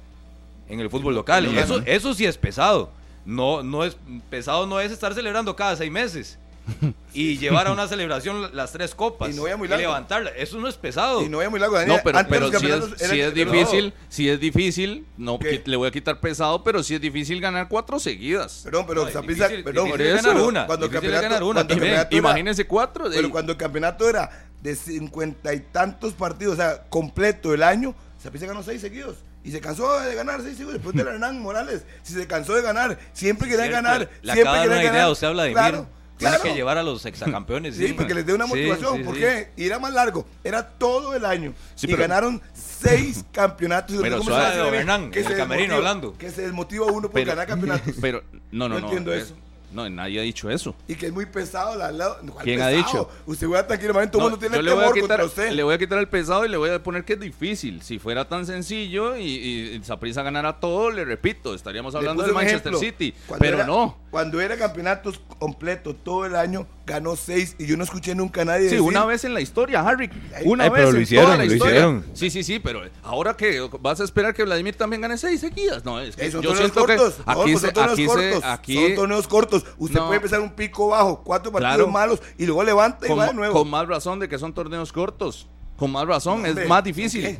en 0.69 0.79
el 0.79 0.89
fútbol 0.89 1.13
local. 1.15 1.43
Lo 1.45 1.59
Eso, 1.59 1.81
eso 1.85 2.13
sí 2.13 2.25
es 2.25 2.37
pesado. 2.37 2.91
No, 3.25 3.63
no 3.63 3.83
es 3.83 3.97
pesado 4.29 4.67
no 4.67 4.79
es 4.79 4.91
estar 4.91 5.13
celebrando 5.15 5.55
cada 5.55 5.75
seis 5.75 5.91
meses 5.91 6.37
y 7.13 7.37
llevar 7.37 7.67
a 7.67 7.71
una 7.71 7.87
celebración 7.87 8.55
las 8.55 8.71
tres 8.71 8.93
copas 8.95 9.31
Y 9.31 9.35
no 9.35 9.43
vaya 9.43 9.57
muy 9.57 9.67
largo. 9.67 9.81
levantarla. 9.81 10.29
Eso 10.31 10.59
no 10.59 10.67
es 10.67 10.75
pesado. 10.75 11.21
Y 11.23 11.29
no 11.29 11.37
vaya 11.37 11.49
muy 11.49 11.59
largo, 11.59 11.75
Daniel. 11.75 11.97
No, 11.97 12.03
pero, 12.27 12.51
si, 12.59 12.67
es, 12.67 12.83
si 13.09 13.19
es 13.21 13.33
difícil, 13.33 13.93
si 14.09 14.29
es 14.29 14.39
difícil, 14.39 15.05
no 15.17 15.39
le 15.65 15.75
voy 15.77 15.87
a 15.87 15.91
quitar 15.91 16.19
pesado, 16.19 16.63
pero 16.63 16.81
si 16.83 16.95
es 16.95 17.01
difícil 17.01 17.39
ganar 17.41 17.67
cuatro 17.67 17.99
seguidas. 17.99 18.61
Perdón, 18.63 18.85
pero 18.87 19.05
No, 19.05 19.11
Saprissa- 19.11 19.47
difícil- 19.47 19.63
perdón, 19.63 19.85
difícil 19.85 20.05
es 20.07 20.19
eso, 20.19 20.27
ganar 20.29 20.43
una, 20.43 20.65
Cuando 20.67 20.89
campeonato, 20.89 21.21
ganar 21.23 21.43
una, 21.43 21.53
cuando 21.53 21.69
campeonato 21.73 22.07
era- 22.09 22.17
Imagínense 22.17 22.65
cuatro. 22.67 23.05
Pero 23.09 23.21
ey. 23.27 23.29
cuando 23.29 23.51
el 23.51 23.57
campeonato 23.57 24.09
era 24.09 24.47
de 24.61 24.75
cincuenta 24.75 25.53
y 25.53 25.59
tantos 25.59 26.13
partidos, 26.13 26.53
o 26.53 26.57
sea, 26.57 26.83
completo 26.89 27.53
el 27.53 27.61
año, 27.63 27.93
Saprissa 28.25 28.45
ganó 28.47 28.63
seis 28.63 28.81
seguidos. 28.81 29.17
Y 29.43 29.51
se 29.51 29.61
cansó 29.61 29.99
de 30.01 30.15
ganar 30.15 30.41
seis 30.41 30.53
seguidos. 30.57 30.73
Después 30.73 30.95
de 30.95 31.03
Hernán 31.03 31.39
Morales, 31.41 31.83
si 32.03 32.13
se 32.13 32.27
cansó 32.27 32.53
de 32.55 32.61
ganar, 32.61 32.97
siempre 33.13 33.47
quería 33.47 33.67
ganar. 33.67 34.09
Le 34.21 34.33
siempre 34.33 34.41
acaba 34.41 34.59
de 34.61 34.67
una 34.67 34.77
idea 34.81 34.91
ganar. 34.91 35.07
a 35.07 35.11
usted, 35.11 35.31
Vladimir. 35.31 35.53
Claro, 35.57 35.87
Tiene 36.17 36.29
claro. 36.37 36.43
que 36.43 36.53
llevar 36.55 36.77
a 36.77 36.83
los 36.83 37.05
exacampeones. 37.05 37.75
Sí, 37.77 37.93
porque 37.93 38.13
les 38.13 38.25
dé 38.25 38.33
una 38.33 38.45
Sí, 38.45 38.49
motivación. 38.51 38.97
sí, 38.97 39.03
¿Por 39.03 39.15
sí. 39.15 39.21
qué? 39.21 39.49
Y 39.57 39.65
era 39.65 39.79
más 39.79 39.93
largo. 39.93 40.25
Era 40.43 40.67
todo 40.67 41.13
el 41.15 41.23
año. 41.25 41.53
Sí, 41.75 41.85
y 41.87 41.91
pero- 41.91 42.01
ganaron 42.01 42.41
seis 42.53 43.23
campeonatos. 43.31 43.97
Pero 44.01 44.17
¿Cómo 44.17 44.29
suave? 44.31 44.77
Hernán, 44.79 45.11
Que 45.11 45.19
en 45.19 45.25
se 45.27 45.31
el 45.33 45.37
camerino 45.37 45.75
desmotiva- 45.75 45.77
hablando. 45.77 46.17
Que 46.17 46.31
se 46.31 46.41
desmotiva 46.41 46.85
uno 46.87 47.01
por 47.03 47.11
Pero- 47.13 47.27
ganar 47.31 47.47
campeonatos. 47.47 47.95
Pero, 48.01 48.23
no, 48.51 48.67
no, 48.67 48.75
No 48.75 48.79
no. 48.79 48.85
entiendo 48.87 49.13
es- 49.13 49.25
eso. 49.25 49.35
No, 49.75 49.89
nadie 49.89 50.19
ha 50.19 50.23
dicho 50.23 50.49
eso. 50.49 50.73
Y 50.87 50.95
que 50.95 51.07
es 51.07 51.13
muy 51.13 51.25
pesado 51.25 51.75
la 51.75 51.91
la- 51.91 52.15
¿cuál 52.31 52.43
¿Quién 52.45 52.61
ha 52.61 52.69
dicho? 52.69 53.09
Usted 53.25 53.47
va 53.49 53.67
tranquilamente, 53.67 54.13
todo 54.13 54.21
el 54.21 54.23
No, 54.25 54.29
mundo 54.31 54.39
tiene 54.39 54.55
yo 54.55 54.61
le 54.61 54.71
voy, 54.71 54.79
a 54.79 54.87
temor 54.87 54.93
quitar, 55.01 55.19
contra 55.19 55.25
usted. 55.25 55.51
le 55.51 55.63
voy 55.63 55.73
a 55.75 55.77
quitar 55.77 55.99
el 55.99 56.07
pesado 56.07 56.45
y 56.45 56.49
le 56.49 56.57
voy 56.57 56.69
a 56.69 56.81
poner 56.81 57.03
que 57.03 57.13
es 57.13 57.19
difícil. 57.19 57.81
Si 57.81 57.99
fuera 57.99 58.27
tan 58.27 58.45
sencillo 58.45 59.17
y, 59.17 59.23
y 59.25 59.81
Saprissa 59.83 60.23
ganara 60.23 60.59
todo, 60.59 60.89
le 60.91 61.03
repito, 61.03 61.53
estaríamos 61.53 61.93
hablando 61.93 62.23
del 62.23 62.31
un 62.31 62.37
Manchester 62.37 62.73
ejemplo. 62.73 62.79
City. 62.79 63.13
Pero 63.39 63.57
era- 63.57 63.65
no. 63.67 63.97
Cuando 64.11 64.39
era 64.39 64.55
campeonatos 64.57 65.19
completo 65.39 65.93
todo 65.93 66.25
el 66.25 66.35
año, 66.37 66.65
ganó 66.85 67.15
seis 67.15 67.55
y 67.57 67.65
yo 67.65 67.77
no 67.77 67.83
escuché 67.83 68.13
nunca 68.15 68.41
a 68.41 68.45
nadie 68.45 68.69
Sí, 68.69 68.75
decir, 68.75 68.81
una 68.81 69.05
vez 69.05 69.23
en 69.23 69.33
la 69.33 69.41
historia, 69.41 69.81
Harry. 69.81 70.09
Una 70.43 70.65
ay, 70.65 70.69
vez 70.69 70.79
pero 70.79 70.91
lo 70.91 70.97
en 70.97 71.03
hicieron, 71.03 71.25
toda 71.25 71.37
la 71.37 71.45
lo 71.45 71.53
historia. 71.53 71.73
hicieron. 71.75 72.05
Sí, 72.13 72.29
sí, 72.29 72.43
sí, 72.43 72.59
pero 72.59 72.81
ahora 73.03 73.35
que 73.35 73.67
vas 73.79 73.99
a 74.01 74.03
esperar 74.03 74.33
que 74.33 74.43
Vladimir 74.43 74.75
también 74.75 75.01
gane 75.01 75.17
seis 75.17 75.39
seguidas. 75.41 75.83
No, 75.83 75.99
es 75.99 76.15
que 76.15 76.31
son 76.31 76.41
yo 76.41 76.49
torneos 76.49 76.71
siento 76.71 76.85
que 76.85 76.95
cortos. 76.97 77.25
No, 77.25 77.31
aquí 77.31 77.51
pues 77.51 77.61
se, 77.61 77.65
son 77.67 77.73
torneos 77.73 77.93
aquí 77.93 78.01
se, 78.03 78.07
cortos. 78.31 78.43
aquí 78.45 78.75
Son 78.75 78.95
torneos 78.95 79.27
cortos. 79.27 79.65
Usted 79.77 79.99
No. 79.99 80.05
puede 80.05 80.17
empezar 80.17 80.39
un 80.41 80.51
pico 80.51 80.87
bajo, 80.89 81.21
cuatro 81.23 81.51
partidos 81.51 81.75
Claro. 81.75 81.87
malos 81.91 82.21
y 82.37 82.45
luego 82.45 82.63
levanta 82.63 83.05
y 83.05 83.09
con, 83.09 83.19
va 83.19 83.27
de 83.27 83.33
nuevo. 83.33 83.53
con 83.53 83.69
más 83.69 83.87
razón 83.87 84.19
de 84.19 84.29
que 84.29 84.37
son 84.37 84.53
torneos 84.53 84.91
cortos. 84.93 85.47
Con 85.77 85.91
más 85.91 86.07
razón, 86.07 86.41
No, 86.43 86.47
hombre, 86.49 86.63
es 86.63 86.69
más 86.69 86.83
difícil. 86.83 87.39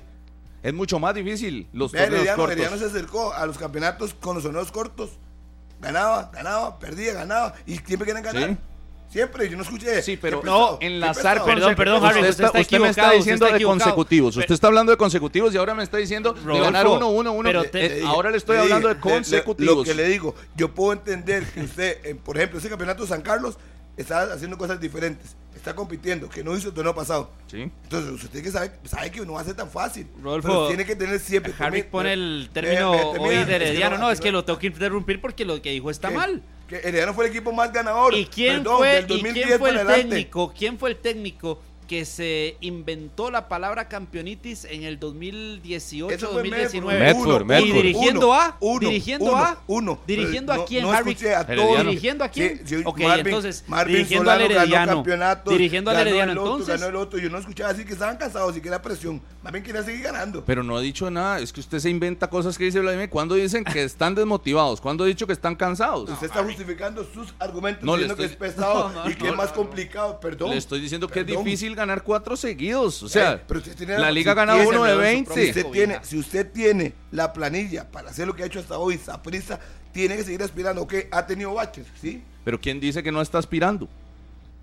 Es 0.63 0.73
mucho 0.73 0.97
más 0.99 1.13
difícil 1.13 1.67
los 1.71 1.91
Vea, 1.91 2.01
torneos 2.05 2.21
Herediano, 2.21 2.37
cortos. 2.37 2.51
Herediano 2.59 2.77
se 2.77 2.85
acercó 2.85 3.31
a 3.33 3.45
los 3.45 3.57
campeonatos 3.59 4.15
con 4.15 4.33
los 4.35 4.43
torneos 4.43 4.71
cortos. 4.71 5.11
Ganaba, 5.79 6.31
ganaba, 6.33 6.79
perdía, 6.79 7.13
ganaba. 7.13 7.53
Y 7.67 7.75
siempre 7.77 8.05
quieren 8.05 8.23
ganar. 8.23 8.49
Sí. 8.49 8.57
Siempre, 9.09 9.49
yo 9.49 9.55
no 9.55 9.63
escuché. 9.63 10.01
Sí, 10.01 10.17
pero 10.21 10.41
no, 10.43 10.77
enlazar 10.81 11.37
con. 11.39 11.47
Perdón, 11.47 11.75
perdón, 11.75 12.03
Harry, 12.05 12.19
usted, 12.19 12.29
usted 12.31 12.45
está, 12.45 12.59
usted 12.59 12.79
me 12.79 12.89
está 12.89 13.11
diciendo 13.11 13.45
está 13.45 13.57
de 13.57 13.63
consecutivos. 13.63 14.35
Usted 14.35 14.53
está 14.53 14.67
hablando 14.67 14.91
de 14.91 14.97
consecutivos 14.97 15.53
y 15.53 15.57
ahora 15.57 15.73
me 15.73 15.83
está 15.83 15.97
diciendo 15.97 16.33
de 16.33 16.59
ganar 16.59 16.85
uno, 16.87 17.09
uno, 17.09 17.31
uno. 17.31 17.47
pero 17.47 17.63
Eh, 17.63 17.67
te- 17.69 17.85
eh, 17.85 18.01
Le 18.01 18.05
ahora 18.07 18.29
le 18.31 18.37
estoy 18.37 18.57
le 18.57 18.63
hablando 18.63 18.89
dije, 18.89 18.99
de 18.99 19.09
le- 19.09 19.15
consecutivos. 19.15 19.75
Lo 19.77 19.83
que 19.83 19.93
le 19.93 20.07
digo, 20.09 20.35
yo 20.55 20.73
puedo 20.73 20.91
entender 20.93 21.43
que 21.45 21.61
usted, 21.61 22.05
eh, 22.05 22.15
por 22.15 22.35
ejemplo, 22.35 22.59
ese 22.59 22.67
campeonato 22.69 23.03
de 23.03 23.09
San 23.09 23.21
Carlos 23.21 23.57
está 23.95 24.23
haciendo 24.33 24.57
cosas 24.57 24.81
diferentes. 24.81 25.35
Está 25.55 25.73
compitiendo, 25.73 26.27
que 26.29 26.43
no 26.43 26.55
hizo 26.57 26.67
el 26.67 26.73
torneo 26.73 26.93
pasado. 26.93 27.31
Sí. 27.47 27.61
Entonces, 27.83 28.11
usted 28.11 28.29
tiene 28.29 28.43
que 28.45 28.51
saber, 28.51 28.77
sabe 28.83 29.09
que 29.09 29.25
no 29.25 29.33
va 29.33 29.41
a 29.41 29.45
ser 29.45 29.55
tan 29.55 29.69
fácil. 29.69 30.05
Rodolfo, 30.21 30.49
pero 30.49 30.67
tiene 30.67 30.85
que 30.85 30.95
tener 30.97 31.17
siempre. 31.21 31.53
Harry 31.57 31.83
pone 31.83 32.11
el 32.11 32.49
término 32.53 32.91
hoy 32.91 33.35
de 33.37 33.45
que 33.45 33.55
Herediano. 33.55 33.97
No, 33.97 34.11
es 34.11 34.19
que 34.19 34.31
lo 34.33 34.43
tengo 34.43 34.59
que 34.59 34.67
interrumpir 34.67 35.21
porque 35.21 35.45
lo 35.45 35.61
que 35.61 35.71
dijo 35.71 35.89
está 35.89 36.09
mal. 36.11 36.43
Que 36.67 36.77
Herediano 36.77 37.13
fue 37.13 37.25
el 37.25 37.31
equipo 37.31 37.51
más 37.51 37.71
ganador. 37.71 38.13
¿Y 38.15 38.25
quién 38.25 38.57
Perdón, 38.63 38.77
fue, 38.77 38.87
del 38.89 39.05
¿y 39.05 39.07
2010 39.07 39.45
quién 39.47 39.59
fue 39.59 39.69
el 39.69 39.75
adelante. 39.77 40.01
técnico? 40.03 40.53
¿Quién 40.57 40.79
fue 40.79 40.89
el 40.89 40.95
técnico 40.97 41.61
que 41.87 42.05
se 42.05 42.57
inventó 42.61 43.29
la 43.31 43.47
palabra 43.47 43.87
campeonitis 43.87 44.65
en 44.65 44.83
el 44.83 44.99
2018, 44.99 46.09
Eso 46.15 46.27
fue 46.27 46.35
2019? 46.43 46.99
Medford, 46.99 47.27
Uno, 47.35 47.45
Medford. 47.45 47.67
¿Y 47.67 47.71
dirigiendo 47.73 48.27
uno, 48.27 48.33
a? 48.33 48.57
uno, 48.59 48.79
¿Dirigiendo 48.89 49.25
uno, 49.25 49.37
a? 49.37 49.57
Uno. 49.67 49.99
¿Dirigiendo 50.07 50.53
a 50.53 50.65
quién, 50.65 50.83
no, 50.83 50.91
Harry? 50.91 51.17
a. 51.35 51.43
¿Dirigiendo 51.83 52.23
a 52.23 52.29
quién? 52.29 52.61
Sí, 52.65 52.77
sí, 52.77 52.81
ok, 52.85 52.99
Marvin- 52.99 53.25
entonces, 53.27 53.63
Marvin 53.67 53.95
dirigiendo 53.95 54.31
al 54.31 54.37
Solano 54.37 54.53
ganó 54.55 54.61
Herediano. 54.63 54.93
campeonatos, 54.95 55.51
Dirigiendo 55.53 55.91
al 55.91 55.97
ganó 55.97 56.07
Herediano, 56.09 56.31
el 56.31 56.37
otro, 56.37 56.51
entonces. 56.53 56.75
ganó 56.79 56.89
el 56.89 56.95
otro. 56.95 57.19
Yo 57.19 57.29
no 57.29 57.37
escuchaba 57.37 57.69
así 57.71 57.85
que 57.85 57.93
estaban 57.93 58.17
cansados 58.17 58.57
y 58.57 58.61
que 58.61 58.67
era 58.67 58.81
presión. 58.81 59.21
Más 59.43 59.51
bien 59.53 59.63
quería 59.63 59.83
seguir 59.83 60.01
ganando. 60.03 60.43
Pero 60.45 60.63
no 60.63 60.77
ha 60.77 60.81
dicho 60.81 61.09
nada. 61.11 61.39
Es 61.39 61.53
que 61.53 61.59
usted 61.59 61.79
se 61.79 61.89
inventa 61.89 62.29
cosas 62.29 62.57
que 62.57 62.63
dice 62.65 62.79
Vladimir. 62.79 63.09
¿Cuándo 63.09 63.35
dicen 63.35 63.63
que 63.63 63.83
están 63.83 64.15
desmotivados? 64.15 64.81
¿Cuándo 64.81 65.03
ha 65.03 65.07
dicho 65.07 65.27
que 65.27 65.33
están 65.33 65.55
cansados? 65.55 66.09
Usted 66.09 66.27
está 66.27 66.43
justificando 66.43 67.03
sus 67.13 67.33
argumentos 67.39 67.83
diciendo 67.83 68.13
estoy- 68.15 68.17
que 68.27 68.33
es 68.33 68.35
pesado 68.35 68.89
No, 68.95 69.03
no, 69.05 69.09
y 69.09 69.15
que 69.15 69.25
no, 69.25 69.31
es 69.31 69.37
más 69.37 69.51
complicado. 69.51 70.19
Perdón. 70.19 70.49
Le 70.51 70.57
estoy 70.57 70.79
diciendo 70.81 71.07
que 71.07 71.19
es 71.19 71.27
difícil 71.27 71.74
ganar 71.75 72.03
cuatro 72.03 72.35
seguidos. 72.37 73.03
O 73.03 73.09
sea, 73.09 73.41
pero 73.47 73.59
usted 73.59 73.75
tiene 73.75 73.97
la 73.97 74.11
liga 74.11 74.31
si 74.31 74.35
gana 74.35 74.55
uno 74.55 74.83
de 74.83 74.93
su 74.93 74.97
20. 74.99 75.25
propio 75.25 75.43
Si 75.43 75.49
usted, 75.49 75.71
tiene, 75.71 75.99
si 76.03 76.17
usted 76.17 76.51
tiene 76.51 76.93
la 77.11 77.31
planilla 77.33 77.89
para 77.91 78.09
hacer 78.09 78.25
lo 78.27 78.35
que 78.35 78.43
ha 78.43 78.45
hecho 78.47 78.59
hasta 78.59 78.77
hoy, 78.77 78.97
Saprisa, 78.97 79.59
tiene 79.91 80.15
que 80.17 80.23
seguir 80.23 80.41
aspirando. 80.43 80.81
Ok, 80.81 80.93
ha 81.11 81.25
tenido 81.25 81.53
baches, 81.53 81.85
¿sí? 82.01 82.23
Pero 82.43 82.59
¿quién 82.59 82.79
dice 82.79 83.01
que 83.03 83.11
no 83.11 83.21
está 83.21 83.37
aspirando? 83.37 83.87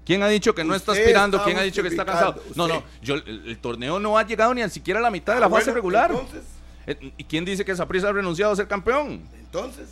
¿Quién 0.05 0.23
ha 0.23 0.29
dicho 0.29 0.55
que 0.55 0.65
no 0.65 0.75
está 0.75 0.93
aspirando? 0.93 1.43
¿Quién 1.45 1.59
ha 1.59 1.63
dicho 1.63 1.81
que 1.83 1.89
está 1.89 2.05
cansado? 2.05 2.43
No, 2.57 2.67
no, 2.67 2.83
yo, 3.01 3.15
el, 3.15 3.43
el 3.47 3.59
torneo 3.59 4.01
no 4.01 4.19
ha 4.19 4.27
llegado 4.27 4.53
ni 4.53 4.61
al 4.63 4.71
siquiera 4.71 4.99
a 4.99 5.03
la 5.03 5.11
mitad 5.11 5.35
de 5.35 5.41
la 5.41 5.47
Ah, 5.47 5.51
fase 5.51 5.67
bueno, 5.67 5.75
regular. 5.77 6.11
Entonces, 6.11 6.43
Eh, 6.87 7.13
¿Y 7.17 7.23
quién 7.25 7.45
dice 7.45 7.65
que 7.65 7.77
Saprissa 7.77 8.09
ha 8.09 8.13
renunciado 8.13 8.53
a 8.53 8.57
ser 8.57 8.67
campeón? 8.67 9.23
entonces. 9.39 9.89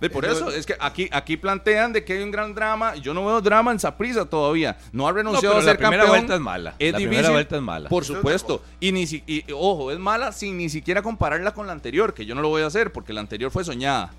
De 0.00 0.10
por 0.10 0.26
Eso- 0.26 0.50
es 0.50 0.66
que 0.66 0.74
aquí, 0.78 1.08
aquí 1.10 1.38
plantean 1.38 1.92
de 1.92 2.04
que 2.04 2.12
hay 2.14 2.22
un 2.22 2.30
gran 2.30 2.54
drama. 2.54 2.96
Yo 2.96 3.14
no 3.14 3.24
veo 3.24 3.40
drama 3.40 3.72
en 3.72 3.78
Saprissa 3.80 4.26
todavía. 4.26 4.76
No 4.92 5.08
ha 5.08 5.12
renunciado 5.12 5.54
pero 5.54 5.60
a 5.60 5.62
ser 5.64 5.72
la 5.80 5.88
primera 5.88 6.02
campeón. 6.02 6.18
vuelta 6.18 6.34
es 6.34 6.40
mala. 6.40 6.74
Es 6.78 6.92
La 6.92 6.98
difícil. 6.98 7.08
primera 7.08 7.30
vuelta 7.32 7.56
es 7.56 7.62
mala. 7.62 7.88
Por 7.88 8.02
es 8.02 8.06
supuesto. 8.08 8.62
Y, 8.78 8.92
ni 8.92 9.06
si- 9.06 9.22
y, 9.26 9.44
ojo, 9.52 9.90
es 9.90 9.98
mala 9.98 10.32
sin 10.32 10.58
ni 10.58 10.68
siquiera 10.68 11.00
compararla 11.00 11.54
con 11.54 11.66
la 11.66 11.72
anterior, 11.72 12.12
que 12.12 12.26
yo 12.26 12.34
no 12.34 12.42
lo 12.42 12.48
voy 12.50 12.60
a 12.62 12.66
hacer 12.66 12.92
porque 12.92 13.14
la 13.14 13.20
anterior 13.20 13.50
fue 13.50 13.64
soñada. 13.64 14.12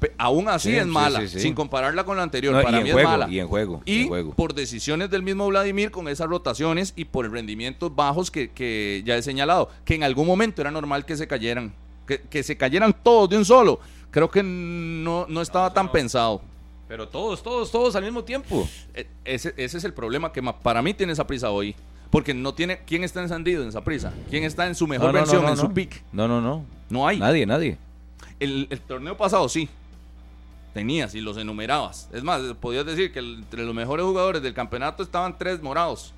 Pe- 0.00 0.14
aún 0.18 0.48
así 0.48 0.70
Sí, 0.70 0.76
es 0.78 0.84
sí, 0.86 1.28
sí. 1.28 1.40
sin 1.40 1.54
compararla 1.54 2.04
con 2.04 2.16
la 2.16 2.22
anterior. 2.24 2.54
No, 2.54 2.62
Para 2.62 2.80
y 2.80 2.82
mí 2.82 2.88
en 2.88 2.94
juego, 2.94 3.08
es 3.08 3.18
mala. 3.18 3.28
y 3.32 3.38
en 3.38 3.46
juego, 3.48 3.82
y 3.84 3.92
Y 3.92 4.00
en 4.02 4.08
juego. 4.08 4.34
por 4.34 4.54
decisiones 4.54 5.10
del 5.10 5.22
mismo 5.22 5.46
Vladimir 5.46 5.90
con 5.92 6.08
esas 6.08 6.26
rotaciones 6.26 6.92
y 6.96 7.04
por 7.04 7.30
rendimientos 7.30 7.94
bajos 7.94 8.30
que, 8.30 8.50
que 8.50 9.02
ya 9.04 9.14
he 9.16 9.22
señalado, 9.22 9.68
que 9.84 9.94
en 9.94 10.02
algún 10.04 10.26
momento 10.26 10.60
era 10.62 10.70
normal 10.72 11.04
que 11.04 11.16
se 11.16 11.28
cayeran, 11.28 11.72
que, 12.06 12.20
que 12.22 12.42
se 12.42 12.56
cayeran 12.56 12.96
todos 13.04 13.28
de 13.30 13.36
un 13.36 13.44
solo. 13.44 13.78
Creo 14.12 14.30
que 14.30 14.44
no, 14.44 15.26
no 15.28 15.42
estaba 15.42 15.74
tan 15.74 15.90
pensado. 15.90 16.40
Pero 16.86 17.08
todos, 17.08 17.42
todos, 17.42 17.72
todos 17.72 17.96
al 17.96 18.04
mismo 18.04 18.22
tiempo. 18.22 18.68
E- 18.94 19.08
Ese, 19.24 19.52
ese 19.56 19.78
es 19.78 19.84
el 19.84 19.92
problema 19.94 20.32
que 20.32 20.40
para 20.42 20.80
mí 20.82 20.94
tiene 20.94 21.12
esa 21.14 21.26
prisa 21.26 21.50
hoy. 21.50 21.74
Porque 22.10 22.34
no 22.34 22.52
tiene. 22.54 22.80
¿Quién 22.86 23.02
está 23.02 23.22
encendido 23.22 23.62
en 23.62 23.70
esa 23.70 23.82
prisa? 23.82 24.12
¿Quién 24.28 24.44
está 24.44 24.66
en 24.66 24.74
su 24.74 24.86
mejor 24.86 25.08
No, 25.08 25.12
versión, 25.14 25.46
en 25.46 25.56
su 25.56 25.72
peak? 25.72 26.02
No, 26.12 26.28
no, 26.28 26.40
no. 26.42 26.64
No 26.90 27.08
hay. 27.08 27.18
Nadie, 27.18 27.46
nadie. 27.46 27.78
El, 28.38 28.66
el 28.70 28.80
torneo 28.80 29.16
pasado 29.16 29.48
sí. 29.48 29.68
Tenías 30.74 31.14
y 31.14 31.20
los 31.22 31.36
enumerabas. 31.38 32.08
Es 32.12 32.22
más, 32.22 32.40
podías 32.60 32.84
decir 32.84 33.12
que 33.12 33.18
entre 33.20 33.64
los 33.64 33.74
mejores 33.74 34.04
jugadores 34.04 34.42
del 34.42 34.52
campeonato 34.54 35.02
estaban 35.02 35.38
tres 35.38 35.62
morados. 35.62 36.12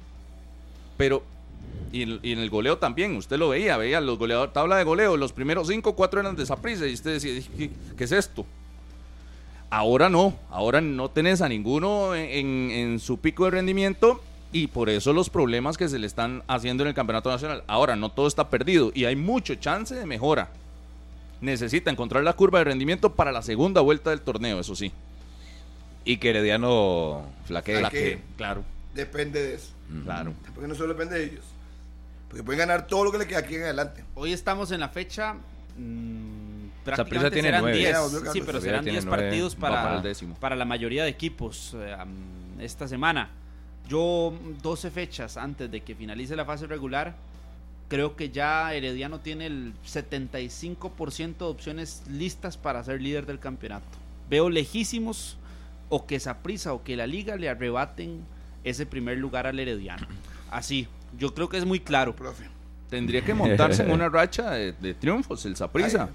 Pero. 0.97 1.23
Y 1.95 2.03
en, 2.03 2.19
y 2.23 2.33
en 2.33 2.41
el 2.41 2.51
goleo 2.51 2.79
también, 2.79 3.15
usted 3.17 3.37
lo 3.39 3.51
veía, 3.51 3.77
veía 3.77 4.01
los 4.01 4.19
goleadores, 4.19 4.53
tabla 4.53 4.77
de 4.77 4.85
goleo, 4.85 5.17
los 5.17 5.33
primeros 5.33 5.69
cinco, 5.69 5.95
cuatro 5.95 6.19
eran 6.21 6.35
de 6.35 6.45
Saprissa 6.45 6.87
y 6.89 6.93
usted 6.95 7.13
decía, 7.13 7.41
¿qué, 7.57 7.71
qué 7.97 8.05
es 8.05 8.11
esto? 8.13 8.45
Ahora 9.71 10.09
no, 10.09 10.37
ahora 10.51 10.81
no 10.81 11.09
tenés 11.11 11.41
a 11.41 11.49
ninguno 11.49 12.15
en, 12.15 12.25
en- 12.31 12.71
en 12.71 13.01
su 13.01 13.19
pico 13.19 13.45
de 13.45 13.53
rendimiento 13.53 14.23
y 14.53 14.69
por 14.69 14.89
eso 14.89 15.13
los 15.13 15.31
problemas 15.31 15.77
que 15.77 15.89
se 15.89 15.99
le 15.99 16.07
están 16.07 16.43
haciendo 16.47 16.83
en 16.85 16.89
el 16.89 16.95
campeonato 16.95 17.29
nacional. 17.31 17.65
Ahora 17.67 17.97
no 17.97 18.11
todo 18.11 18.27
está 18.29 18.51
perdido 18.51 18.93
y 18.95 19.05
hay 19.05 19.17
mucho 19.17 19.55
chance 19.57 19.95
de 19.95 20.07
mejora. 20.07 20.51
Necesita 21.41 21.91
encontrar 21.91 22.23
la 22.25 22.33
curva 22.35 22.59
de 22.61 22.65
rendimiento 22.67 23.15
para 23.15 23.33
la 23.33 23.43
segunda 23.43 23.81
vuelta 23.81 24.11
del 24.11 24.21
torneo, 24.21 24.61
eso 24.61 24.75
sí. 24.77 24.93
Y 26.05 26.19
que 26.19 26.31
Herediano 26.31 27.23
flaquee. 27.47 27.81
La 27.83 27.91
que- 27.91 27.99
que, 27.99 28.21
claro, 28.37 28.63
Depende 28.95 29.43
de 29.43 29.55
eso. 29.55 29.73
claro. 30.05 30.33
Porque 30.55 30.69
no 30.69 30.75
solo 30.77 30.95
depende 30.95 31.19
de 31.19 31.25
ellos. 31.25 31.45
Porque 32.35 32.43
pueden 32.43 32.59
ganar 32.59 32.89
todo 32.89 33.05
lo 33.05 33.13
que 33.13 33.19
le 33.19 33.29
queda 33.29 33.39
aquí 33.39 33.55
en 33.55 33.63
adelante. 33.63 34.03
Hoy 34.17 34.33
estamos 34.33 34.73
en 34.73 34.81
la 34.81 34.89
fecha. 34.89 35.35
mm, 35.79 36.65
Saprissa 36.85 36.97
prácticamente 36.97 37.31
tiene 37.31 37.49
serán 37.49 37.63
nueve. 37.63 37.79
10. 37.79 37.93
Ya, 38.25 38.33
Sí, 38.33 38.43
pero 38.45 38.61
serán 38.61 38.83
tiene 38.83 38.99
10 38.99 39.05
nueve, 39.05 39.23
partidos 39.23 39.55
para 39.55 39.83
para, 39.85 39.97
el 39.99 40.03
décimo. 40.03 40.35
para 40.41 40.57
la 40.57 40.65
mayoría 40.65 41.05
de 41.05 41.11
equipos 41.11 41.77
eh, 41.79 41.97
esta 42.59 42.89
semana. 42.89 43.31
Yo, 43.89 44.33
mm, 44.37 44.63
12 44.63 44.91
fechas 44.91 45.37
antes 45.37 45.71
de 45.71 45.83
que 45.83 45.95
finalice 45.95 46.35
la 46.35 46.45
fase 46.45 46.67
regular, 46.67 47.15
creo 47.89 48.17
que 48.17 48.31
ya 48.31 48.75
Herediano 48.75 49.21
tiene 49.21 49.47
el 49.47 49.73
75% 49.87 51.39
de 51.39 51.45
opciones 51.53 52.03
listas 52.11 52.57
para 52.57 52.83
ser 52.83 53.01
líder 53.01 53.27
del 53.27 53.39
campeonato. 53.39 53.87
Veo 54.29 54.51
lejísimos 54.51 55.37
o 55.89 56.05
que 56.05 56.19
Saprissa 56.19 56.73
o 56.73 56.83
que 56.83 56.97
la 56.97 57.07
liga 57.07 57.37
le 57.37 57.49
arrebaten 57.49 58.25
ese 58.65 58.87
primer 58.87 59.19
lugar 59.19 59.47
al 59.47 59.61
Herediano. 59.61 60.09
Así, 60.51 60.89
yo 61.19 61.35
creo 61.35 61.49
que 61.49 61.59
es 61.59 61.65
muy 61.65 61.81
claro. 61.81 62.15
Profe. 62.15 62.45
Tendría 62.91 63.25
que 63.25 63.35
montarse 63.35 63.83
en 63.83 63.91
una 63.93 64.09
racha 64.09 64.51
de, 64.53 64.73
de 64.73 64.95
triunfos, 64.95 65.45
el 65.47 65.57
Saprissa. 65.57 66.09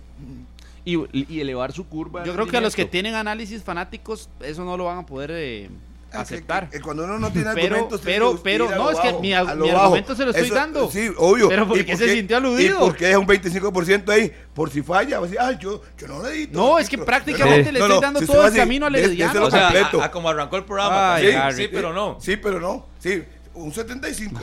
Y, 0.86 0.98
y 1.34 1.40
elevar 1.42 1.72
su 1.74 1.86
curva. 1.88 2.24
Yo 2.24 2.34
creo 2.34 2.48
que 2.48 2.58
a 2.58 2.62
los 2.62 2.76
que 2.76 2.86
tienen 2.86 3.14
análisis 3.16 3.64
fanáticos, 3.64 4.30
eso 4.40 4.64
no 4.64 4.78
lo 4.78 4.86
van 4.86 5.00
a 5.00 5.06
poder 5.06 5.32
eh, 5.34 5.70
Ah, 6.12 6.22
aceptar. 6.22 6.68
que- 6.70 6.78
que 6.78 6.82
cuando 6.82 7.04
uno 7.04 7.20
no 7.20 7.32
tiene 7.32 7.52
Pero- 7.54 7.76
argumentos, 7.76 8.02
tiene 8.02 8.16
pero- 8.18 8.36
que 8.36 8.42
pero, 8.44 8.70
no, 8.72 8.90
es 8.90 9.00
que 9.00 9.14
mi- 9.20 9.32
a 9.34 9.44
mi 9.56 9.70
argumento 9.70 10.16
se 10.16 10.26
lo 10.26 10.32
estoy 10.32 10.50
dando. 10.50 10.90
Sí, 10.90 11.08
obvio. 11.18 11.50
Pero 11.50 11.68
¿por 11.68 11.78
¿Y 11.78 11.86
qué 11.86 11.96
se 11.96 12.12
sintió 12.16 12.38
aludido? 12.38 12.78
¿Y 12.78 12.80
por 12.80 12.96
qué 12.96 13.06
deja 13.08 13.20
un 13.20 13.28
25% 13.28 14.10
ahí? 14.12 14.32
Por 14.56 14.72
si 14.72 14.82
falla. 14.82 15.20
Va 15.20 15.26
a 15.26 15.28
decir, 15.28 15.40
ay, 15.40 15.58
yo, 15.62 15.84
yo 16.00 16.08
no 16.08 16.24
le 16.24 16.32
di. 16.32 16.48
No, 16.48 16.80
es 16.80 16.90
que 16.90 16.98
prácticamente 16.98 17.72
le 17.72 17.78
estoy 17.80 18.02
dando 18.02 18.22
todo 18.22 18.48
el 18.48 18.56
camino 18.56 18.88
al 18.88 18.96
Herediano. 18.96 19.46
O 19.46 19.52
sea, 19.52 19.68
a- 19.70 20.06
a 20.06 20.10
como 20.12 20.30
arrancó 20.30 20.56
el 20.58 20.64
programa. 20.64 21.14
Ay, 21.16 21.28
sí, 21.52 21.64
sí, 21.64 21.70
pero 21.72 21.94
no. 21.94 22.18
Sí, 22.20 22.38
pero 22.38 22.60
no. 22.60 22.88
Sí, 22.98 23.22
un 23.54 23.72
75. 23.72 24.42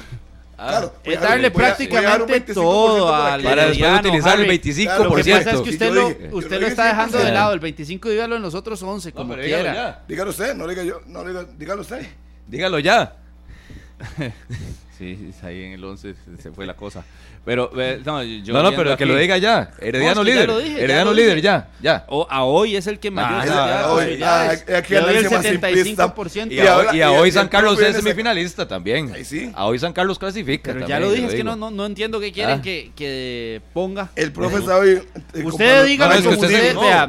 Ah. 0.58 0.68
claro. 0.68 0.94
Es 1.04 1.16
a 1.16 1.20
dar- 1.20 1.28
darle 1.30 1.50
voy 1.50 1.62
a- 1.62 1.66
a 1.66 1.68
prácticamente 1.76 2.32
25% 2.52 2.54
todo 2.54 3.06
que- 3.06 3.42
Para 3.44 3.66
después 3.66 3.98
utilizar 4.00 4.34
el 4.34 4.40
Harry. 4.40 4.48
25%. 4.48 5.04
Lo 5.04 5.14
que 5.14 5.30
pasa 5.30 5.50
es 5.50 5.60
que 5.60 5.70
usted 5.70 5.92
lo, 5.92 6.08
dije- 6.08 6.28
usted 6.32 6.60
lo 6.60 6.66
está 6.66 6.84
dejando 6.86 7.18
de 7.18 7.24
100%. 7.24 7.34
lado. 7.34 7.52
El 7.52 7.60
25 7.60 8.08
dígalo 8.08 8.36
en 8.36 8.42
los 8.42 8.54
otros 8.54 8.82
11, 8.82 9.10
No, 9.10 9.14
como 9.16 9.34
quiera. 9.34 9.74
ya. 9.74 10.04
Dígalo 10.08 10.30
usted, 10.30 10.54
no 10.54 10.66
diga 10.66 10.82
yo. 10.82 11.00
No 11.06 11.24
diga, 11.24 11.44
dígalo 11.58 11.82
usted. 11.82 12.06
Dígalo 12.46 12.78
ya. 12.78 13.16
Sí, 14.98 15.30
sí, 15.30 15.46
ahí 15.46 15.62
en 15.64 15.72
el 15.72 15.84
11 15.84 16.14
se 16.42 16.52
fue 16.52 16.64
la 16.64 16.74
cosa. 16.74 17.04
Pero, 17.46 17.70
eh, 17.80 18.02
no, 18.04 18.22
yo 18.24 18.52
no, 18.52 18.62
no, 18.64 18.70
pero 18.72 18.88
que 18.96 19.04
aquí- 19.04 19.04
lo 19.04 19.16
diga 19.16 19.38
ya. 19.38 19.70
Herediano 19.80 20.16
No, 20.16 20.22
es 20.22 20.26
que 20.26 20.34
ya 20.34 20.34
líder. 20.34 20.48
lo 20.48 20.58
dije, 20.58 20.72
ya 20.76 20.78
Herediano 20.82 21.10
lo 21.10 21.14
líder, 21.16 21.30
dije. 21.36 21.42
ya, 21.42 21.68
ya. 21.80 22.04
O, 22.08 22.26
a 22.28 22.42
hoy 22.42 22.74
es 22.76 22.86
el 22.88 22.98
que 22.98 23.10
mayor 23.12 23.40
Ah, 23.40 23.44
de 23.44 23.50
ah, 23.52 23.92
hoy, 23.92 24.20
ah, 24.22 24.50
aquí 24.78 24.94
el 24.94 25.02
análisis 25.04 25.30
más 25.30 25.46
simplista. 25.46 26.06
75%. 26.12 26.52
Y 26.52 26.58
a, 26.58 26.76
hoy- 26.76 26.86
y 26.96 27.00
a 27.02 27.12
y- 27.12 27.16
hoy 27.16 27.28
y 27.28 27.32
San 27.32 27.46
Carlos 27.48 27.80
es 27.80 27.94
semifinalista 27.96 28.66
también. 28.66 29.12
Ahí 29.14 29.24
sí. 29.24 29.52
A 29.54 29.64
hoy 29.66 29.78
San 29.78 29.92
Carlos 29.92 30.18
clasifica. 30.18 30.72
Pero 30.72 30.80
ya 30.88 30.94
también, 30.96 31.02
lo 31.08 31.14
dije, 31.14 31.26
es 31.28 31.34
que 31.36 31.44
no, 31.44 31.54
no, 31.54 31.70
no 31.70 31.86
entiendo 31.86 32.18
qué 32.18 32.32
quieren 32.32 32.58
Ah. 32.58 32.62
que, 32.62 32.90
que 32.96 33.62
ponga. 33.72 34.10
El 34.16 34.32
profe 34.32 34.62
sabe. 34.62 35.04
eh, 35.34 35.42
Usted 35.44 35.86
dígalo 35.86 36.16
que 36.16 36.22
como 36.24 36.30
usted 36.34 36.46
usted, 36.48 36.76
vea, 36.80 37.06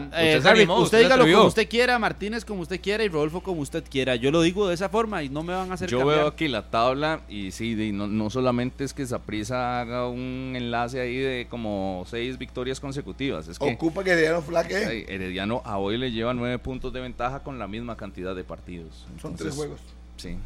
dígalo 1.01 1.25
como 1.33 1.47
usted 1.47 1.67
quiera, 1.67 1.97
Martínez 1.97 2.45
como 2.45 2.61
usted 2.61 2.79
quiera 2.79 3.03
y 3.03 3.07
Rodolfo 3.09 3.41
como 3.41 3.61
usted 3.61 3.83
quiera. 3.89 4.15
Yo 4.15 4.29
lo 4.29 4.41
digo 4.43 4.67
de 4.67 4.75
esa 4.75 4.89
forma 4.89 5.23
y 5.23 5.29
no 5.29 5.41
me 5.41 5.53
van 5.53 5.71
a 5.71 5.73
hacer 5.73 5.89
Yo 5.89 6.05
veo 6.05 6.27
aquí 6.27 6.47
la 6.47 6.69
tabla 6.69 7.21
y 7.27 7.49
sí, 7.51 7.73
de- 7.73 7.91
no, 7.91 8.05
no 8.05 8.29
solamente 8.29 8.83
es 8.83 8.93
que 8.93 9.03
Saprissa 9.03 9.81
haga 9.81 10.07
un 10.07 10.26
enlace 10.55 10.99
ahí 10.99 11.17
de 11.17 11.47
como 11.49 12.05
seis 12.07 12.37
victorias 12.37 12.79
consecutivas, 12.79 13.47
es 13.47 13.59
que 13.59 13.73
Ocupa 13.73 14.03
que 14.03 14.11
Herediano 14.11 14.41
flaque. 14.41 14.75
ay, 14.75 15.05
Herediano 15.07 15.61
a 15.65 15.77
hoy 15.77 15.97
le 15.97 16.11
lleva 16.11 16.33
nueve 16.33 16.59
puntos 16.59 16.91
de 16.93 16.99
ventaja 17.01 17.39
con 17.39 17.59
la 17.59 17.67
misma 17.67 17.97
cantidad 17.97 18.35
de 18.35 18.43
partidos. 18.43 19.05
Son 19.21 19.35
tres 19.35 19.55
juegos. 19.55 19.79
Sí. 20.17 20.37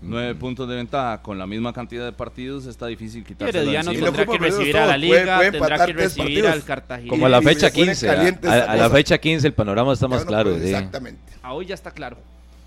Nueve 0.00 0.34
puntos 0.36 0.68
de 0.68 0.76
ventaja 0.76 1.20
con 1.22 1.38
la 1.38 1.46
misma 1.46 1.72
cantidad 1.72 2.04
de 2.04 2.12
partidos 2.12 2.66
está 2.66 2.86
difícil 2.86 3.24
quitarse 3.24 3.56
Herediano 3.58 3.92
lo 3.92 4.00
tendrá 4.12 4.26
que 4.26 4.38
recibir 4.38 4.76
a 4.76 4.80
la. 4.86 4.86
Puede- 4.94 4.98
Liga, 4.98 5.36
puede 5.38 5.50
tendrá 5.52 5.86
que 5.86 5.92
recibir 5.92 6.46
al 6.46 6.62
Cartagena. 6.62 7.10
Como 7.10 7.26
a 7.26 7.28
la 7.28 7.42
fecha 7.42 7.70
pone 7.70 7.86
15. 7.86 8.08
A, 8.10 8.76
la 8.76 8.90
fecha 8.90 9.18
15 9.18 9.46
el 9.48 9.54
panorama 9.54 9.92
está 9.92 10.06
más 10.06 10.20
no 10.20 10.28
claro. 10.28 10.50
puede, 10.50 10.62
sí. 10.68 10.68
Exactamente. 10.74 11.32
A 11.42 11.52
hoy 11.52 11.66
ya 11.66 11.74
está 11.74 11.90
claro. 11.90 12.16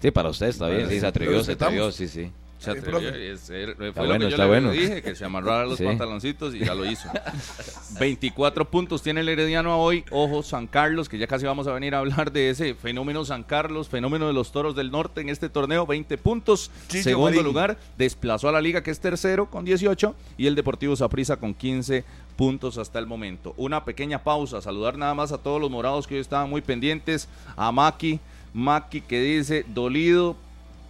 Sí, 0.02 0.12
para 0.12 0.30
usted 0.30 0.48
está 0.48 0.68
bien. 0.68 0.90
Sí, 0.90 1.00
se 1.00 1.08
atrevió, 1.08 1.42
se 1.44 1.54
atrevió, 1.54 1.92
sí, 1.92 2.08
sí. 2.10 2.32
Se 2.62 2.72
atrevió, 2.72 3.00
es- 3.10 3.42
fue 3.48 3.72
Está 3.90 4.02
lo 4.04 4.08
bueno, 4.10 4.26
que 4.26 4.32
yo 4.32 4.38
le 4.38 4.46
bueno. 4.46 4.72
dije, 4.72 5.02
que 5.02 5.16
se 5.16 5.26
amarrara 5.26 5.66
los 5.66 5.78
Sí. 5.80 5.84
pantaloncitos 5.84 6.54
y 6.54 6.60
ya 6.60 6.76
lo 6.76 6.86
hizo. 6.86 7.10
24 8.00 8.70
puntos 8.70 9.02
tiene 9.02 9.22
el 9.22 9.30
Herediano 9.30 9.78
hoy. 9.82 10.04
Ojo, 10.12 10.44
San 10.44 10.68
Carlos, 10.68 11.10
que 11.10 11.18
ya 11.18 11.28
casi 11.28 11.46
vamos 11.46 11.68
a 11.68 11.74
venir 11.74 11.96
a 11.96 12.00
hablar 12.00 12.32
de 12.32 12.50
ese 12.50 12.74
fenómeno 12.76 13.26
San 13.26 13.44
Carlos, 13.44 13.90
fenómeno 13.90 14.28
de 14.28 14.34
los 14.34 14.52
Toros 14.52 14.76
del 14.76 14.92
Norte 14.92 15.22
en 15.22 15.30
este 15.30 15.50
torneo. 15.50 15.86
20 15.86 16.18
puntos. 16.18 16.72
Segundo 16.88 17.32
Marín. 17.32 17.44
lugar, 17.44 17.78
desplazó 17.98 18.50
a 18.50 18.52
la 18.52 18.62
Liga, 18.62 18.84
que 18.84 18.92
es 18.92 19.00
tercero, 19.00 19.48
con 19.50 19.66
18. 19.66 20.16
Y 20.38 20.48
el 20.48 20.56
Deportivo 20.56 20.96
Saprissa 20.96 21.38
con 21.38 21.54
15 21.54 22.04
puntos 22.36 22.78
hasta 22.78 23.00
el 23.00 23.08
momento. 23.08 23.54
Una 23.58 23.84
pequeña 23.86 24.24
pausa. 24.24 24.62
Saludar 24.62 24.98
nada 24.98 25.14
más 25.14 25.32
a 25.32 25.38
todos 25.38 25.60
los 25.60 25.70
morados 25.72 26.08
que 26.08 26.16
hoy 26.16 26.22
estaban 26.22 26.50
muy 26.50 26.62
pendientes. 26.62 27.28
A 27.56 27.72
Maki. 27.72 28.20
Maki 28.54 29.02
que 29.02 29.22
dice, 29.22 29.66
dolido, 29.68 30.36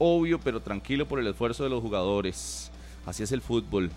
obvio, 0.01 0.39
pero 0.39 0.59
tranquilo 0.61 1.07
por 1.07 1.19
el 1.19 1.27
esfuerzo 1.27 1.63
de 1.63 1.69
los 1.69 1.81
jugadores. 1.81 2.71
Así 3.05 3.21
es 3.21 3.31
el 3.31 3.41
fútbol. 3.41 3.91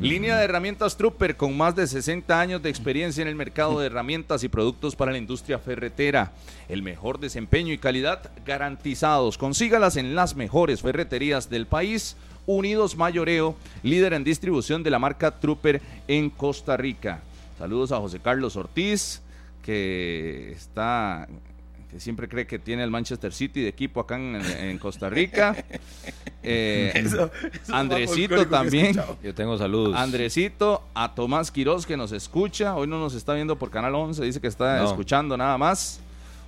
Línea 0.00 0.36
de 0.36 0.44
herramientas 0.44 0.96
Trooper 0.96 1.36
con 1.36 1.56
más 1.56 1.74
de 1.74 1.86
60 1.86 2.38
años 2.38 2.62
de 2.62 2.70
experiencia 2.70 3.22
en 3.22 3.26
el 3.26 3.34
mercado 3.34 3.80
de 3.80 3.86
herramientas 3.86 4.44
y 4.44 4.48
productos 4.48 4.94
para 4.94 5.10
la 5.10 5.18
industria 5.18 5.58
ferretera. 5.58 6.30
El 6.68 6.82
mejor 6.82 7.18
desempeño 7.18 7.72
y 7.72 7.78
calidad 7.78 8.30
garantizados. 8.46 9.36
Consígalas 9.36 9.96
en 9.96 10.14
las 10.14 10.36
mejores 10.36 10.82
ferreterías 10.82 11.50
del 11.50 11.66
país. 11.66 12.16
Unidos 12.46 12.96
Mayoreo, 12.96 13.56
líder 13.82 14.12
en 14.12 14.22
distribución 14.22 14.84
de 14.84 14.90
la 14.90 15.00
marca 15.00 15.40
Trooper 15.40 15.82
en 16.06 16.30
Costa 16.30 16.76
Rica. 16.76 17.20
Saludos 17.58 17.90
a 17.90 17.98
José 17.98 18.20
Carlos 18.20 18.54
Ortiz, 18.54 19.22
que 19.62 20.52
está 20.52 21.26
que 21.90 22.00
siempre 22.00 22.28
cree 22.28 22.46
que 22.46 22.58
tiene 22.58 22.84
el 22.84 22.90
Manchester 22.90 23.32
City 23.32 23.62
de 23.62 23.68
equipo 23.68 24.00
acá 24.00 24.16
en, 24.16 24.36
en 24.36 24.78
Costa 24.78 25.08
Rica. 25.10 25.56
Eh, 26.50 26.92
Eso- 26.94 27.30
eso 27.52 27.74
Andresito 27.74 28.46
también. 28.46 28.96
Yo 29.22 29.34
tengo 29.34 29.58
saludos. 29.58 29.94
Andresito, 29.96 30.82
a 30.94 31.14
Tomás 31.14 31.50
Quiroz 31.50 31.84
que 31.84 31.96
nos 31.96 32.12
escucha. 32.12 32.74
Hoy 32.76 32.86
no 32.86 32.98
nos 33.00 33.14
está 33.14 33.34
viendo 33.34 33.58
por 33.58 33.70
Canal 33.70 33.94
11, 33.94 34.24
dice 34.24 34.40
que 34.40 34.46
está 34.46 34.78
No. 34.78 34.84
escuchando 34.86 35.36
nada 35.36 35.58
más. 35.58 36.00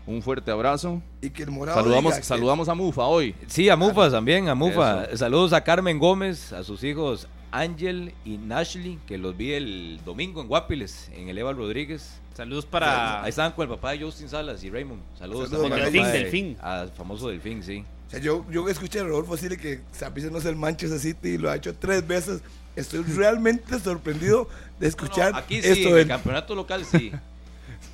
Un 0.07 0.22
fuerte 0.22 0.51
abrazo. 0.53 1.03
Y 1.20 1.30
que 1.30 1.43
el 1.43 1.51
morado 1.51 1.78
Saludamos, 1.82 2.14
que- 2.14 2.22
saludamos 2.22 2.68
a 2.68 2.74
Mufa 2.74 3.03
hoy. 3.05 3.34
Sí, 3.49 3.68
a 3.68 3.76
Mufa 3.76 4.11
también, 4.11 4.49
a 4.49 4.55
Mufa. 4.55 5.05
Eso. 5.05 5.18
Saludos 5.18 5.53
a 5.53 5.62
Carmen 5.62 5.99
Gómez, 5.99 6.53
a 6.53 6.62
sus 6.64 6.82
hijos 6.84 7.26
Ángel 7.53 8.14
y 8.24 8.38
Nashley, 8.38 8.98
que 9.07 9.18
los 9.18 9.36
vi 9.36 9.53
el 9.53 10.01
domingo 10.05 10.40
en 10.40 10.48
Guapiles, 10.48 11.11
en 11.14 11.28
el 11.28 11.38
Eva 11.38 11.53
Rodríguez. 11.53 12.20
Saludos 12.34 12.64
para. 12.66 13.22
Ahí 13.22 13.30
estaban 13.30 13.53
con 13.53 13.64
el 13.64 13.68
papá 13.74 13.92
de 13.92 14.01
Justin 14.01 14.28
Salas 14.28 14.62
y 14.64 14.70
Raymond. 14.70 15.03
Saludos, 15.18 15.51
Saludos, 15.51 15.68
también 15.68 15.86
al 15.86 15.92
Delfín, 15.92 16.12
Delfín. 16.12 16.57
Al 16.61 16.90
famoso 16.90 17.28
Delfín, 17.28 17.62
sí. 17.62 17.84
O 18.07 18.11
sea, 18.11 18.20
yo, 18.20 18.44
yo 18.51 18.68
escuché 18.68 19.01
a 19.01 19.05
Rodolfo 19.05 19.36
decirle 19.36 19.57
que 19.57 19.80
Saprissa 19.92 20.30
no 20.30 20.38
es 20.38 20.44
el 20.44 20.57
Manchester 20.57 20.98
City 20.98 21.28
y 21.30 21.38
lo 21.38 21.51
ha 21.51 21.57
hecho 21.57 21.74
tres 21.74 22.07
veces. 22.07 22.40
Estoy 22.76 23.03
realmente 23.16 23.78
sorprendido 23.78 24.48
de 24.78 24.88
escuchar 24.88 25.32
No, 25.32 25.38
no, 25.38 25.38
aquí 25.38 25.61
sí, 25.61 25.68
esto 25.68 25.90
en 25.90 25.98
el 25.98 26.09
campeonato 26.09 26.55
local 26.55 26.84
sí. 26.84 27.12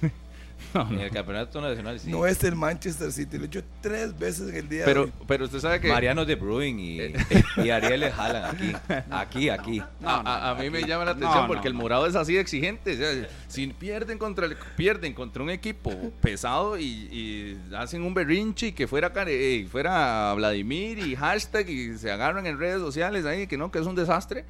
En 0.74 1.00
el 1.00 1.10
campeonato 1.10 1.60
nacional, 1.60 1.98
sí. 2.00 2.10
No 2.10 2.26
es 2.26 2.42
el 2.44 2.54
Manchester 2.56 3.10
City. 3.12 3.38
Lo 3.38 3.44
he 3.44 3.46
hecho 3.46 3.62
tres 3.80 4.18
veces 4.18 4.48
en 4.50 4.56
el 4.56 4.68
día 4.68 4.80
de 4.80 4.84
Pero, 4.86 5.02
hoy. 5.04 5.12
pero 5.26 5.44
usted 5.46 5.60
sabe 5.60 5.80
que 5.80 5.88
Mariano 5.88 6.24
de 6.24 6.34
Bruin 6.34 6.78
y, 6.78 6.98
y 7.64 7.70
Ariel 7.70 8.00
le 8.00 8.10
jalan 8.10 8.44
aquí. 8.54 8.72
Aquí, 9.10 9.48
aquí. 9.48 9.82
a, 10.04 10.14
a- 10.20 10.50
a 10.50 10.54
mí 10.56 10.68
me 10.70 10.82
llama 10.84 11.04
la 11.04 11.10
atención 11.12 11.42
No, 11.42 11.46
porque 11.46 11.64
no, 11.64 11.68
el 11.68 11.74
morado 11.74 12.06
es 12.06 12.14
así 12.16 12.34
de 12.34 12.40
exigente. 12.40 12.92
o 12.94 12.96
sea, 12.96 13.28
si 13.48 13.66
pierden 13.68 14.18
contra 14.18 14.46
el- 14.46 14.56
pierden 14.76 15.14
contra 15.14 15.42
un 15.42 15.50
equipo 15.50 15.92
pesado 16.20 16.78
y, 16.78 16.84
y 16.84 17.58
hacen 17.74 18.02
un 18.02 18.14
berrinche 18.14 18.68
y 18.68 18.72
que 18.72 18.86
fuera 18.86 19.12
eh, 19.26 19.66
fuera 19.70 20.32
Vladimir 20.34 20.98
y 20.98 21.16
hashtag 21.16 21.68
y 21.68 21.98
se 21.98 22.10
agarran 22.10 22.46
en 22.46 22.58
redes 22.58 22.80
sociales 22.80 23.24
ahí 23.24 23.46
que 23.46 23.56
no, 23.56 23.70
que 23.70 23.78
es 23.78 23.86
un 23.86 23.94
desastre. 23.94 24.44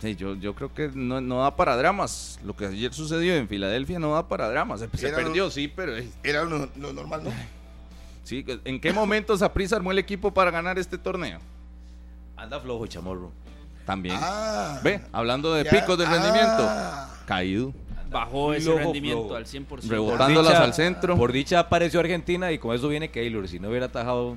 Sí, 0.00 0.14
yo, 0.16 0.34
yo 0.34 0.54
creo 0.54 0.72
que 0.74 0.90
no, 0.94 1.20
no 1.20 1.42
da 1.42 1.56
para 1.56 1.76
dramas. 1.76 2.38
Lo 2.44 2.54
que 2.54 2.66
ayer 2.66 2.92
sucedió 2.92 3.34
en 3.34 3.48
Filadelfia 3.48 3.98
no 3.98 4.12
da 4.14 4.28
para 4.28 4.48
dramas. 4.48 4.80
Se, 4.80 4.88
se 4.96 5.08
Era 5.08 5.18
lo- 5.18 5.24
perdió, 5.24 5.50
sí, 5.50 5.68
pero 5.68 5.92
Era 6.22 6.44
lo, 6.44 6.68
lo 6.76 6.92
normal, 6.92 7.22
¿no? 7.24 7.30
sí. 8.24 8.44
¿En 8.64 8.80
qué 8.80 8.92
momento 8.92 9.36
Saprissa 9.36 9.76
armó 9.76 9.92
el 9.92 9.98
equipo 9.98 10.32
para 10.32 10.50
ganar 10.50 10.78
este 10.78 10.98
torneo? 10.98 11.38
Anda 12.36 12.60
flojo, 12.60 12.86
chamorro. 12.86 13.32
También. 13.86 14.16
Ah. 14.20 14.80
Ve, 14.82 15.00
hablando 15.12 15.54
de 15.54 15.64
Ya, 15.64 15.70
picos 15.70 15.96
de 15.96 16.04
ah. 16.06 16.10
rendimiento, 16.10 17.24
caído. 17.26 17.72
Bajó 18.10 18.52
ese 18.54 18.66
Flojo, 18.66 18.78
rendimiento 18.78 19.22
flojo. 19.22 19.34
al 19.36 19.46
100%. 19.46 19.66
Rebotó. 19.88 19.88
Por 19.88 20.18
Botándolas 20.18 20.52
dicha- 20.52 20.64
al 20.64 20.74
centro. 20.74 21.16
Por 21.16 21.32
dicha 21.32 21.58
apareció 21.60 22.00
Argentina 22.00 22.52
y 22.52 22.58
con 22.58 22.74
eso 22.74 22.88
viene 22.88 23.10
Keylor. 23.10 23.48
Si 23.48 23.58
no 23.58 23.68
hubiera 23.68 23.86
atajado, 23.86 24.36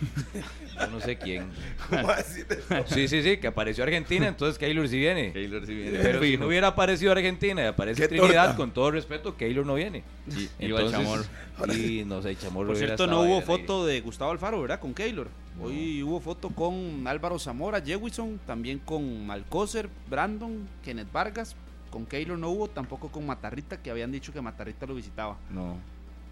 yo 0.80 0.86
no 0.88 1.00
sé 1.00 1.16
quién. 1.16 1.50
¿Cómo 1.88 2.12
decir 2.14 2.46
eso? 2.50 2.94
Sí, 2.94 3.08
sí, 3.08 3.22
sí, 3.22 3.36
que 3.38 3.46
apareció 3.46 3.84
Argentina, 3.84 4.26
entonces 4.28 4.58
Keylor 4.58 4.88
sí 4.88 4.98
viene. 4.98 5.32
Keylor 5.32 5.66
sí 5.66 5.74
viene. 5.74 5.98
Pero 5.98 6.22
si 6.22 6.36
no 6.36 6.46
hubiera 6.46 6.68
aparecido 6.68 7.12
Argentina 7.12 7.62
y 7.62 7.66
aparece 7.66 8.08
Trinidad, 8.08 8.44
torta. 8.44 8.56
con 8.56 8.70
todo 8.72 8.90
respeto, 8.90 9.36
Keylor 9.36 9.64
no 9.66 9.74
viene. 9.74 10.02
Y- 10.28 10.48
Entonces, 10.58 11.28
Y 11.76 12.04
no 12.04 12.20
sé, 12.22 12.36
Chamorro 12.36 12.68
Por 12.68 12.76
cierto, 12.76 13.06
no 13.06 13.22
hubo 13.22 13.40
foto 13.42 13.86
de 13.86 14.00
Gustavo 14.00 14.30
Alfaro, 14.30 14.60
¿verdad? 14.60 14.80
Con 14.80 14.92
Keylor. 14.94 15.28
Hoy 15.60 16.02
hubo 16.02 16.20
foto 16.20 16.50
con 16.50 17.06
Álvaro 17.06 17.38
Zamora, 17.38 17.80
Jewison, 17.80 18.38
también 18.46 18.78
con 18.78 19.30
Alcócer, 19.30 19.88
Brandon, 20.10 20.68
Kenneth 20.84 21.10
Vargas. 21.10 21.56
Con 21.90 22.04
Keylor 22.04 22.36
no 22.38 22.50
hubo, 22.50 22.68
tampoco 22.68 23.08
con 23.10 23.24
Matarrita, 23.24 23.78
que 23.80 23.90
habían 23.90 24.12
dicho 24.12 24.30
que 24.32 24.42
Matarrita 24.42 24.84
lo 24.84 24.94
visitaba. 24.94 25.38
No, 25.48 25.78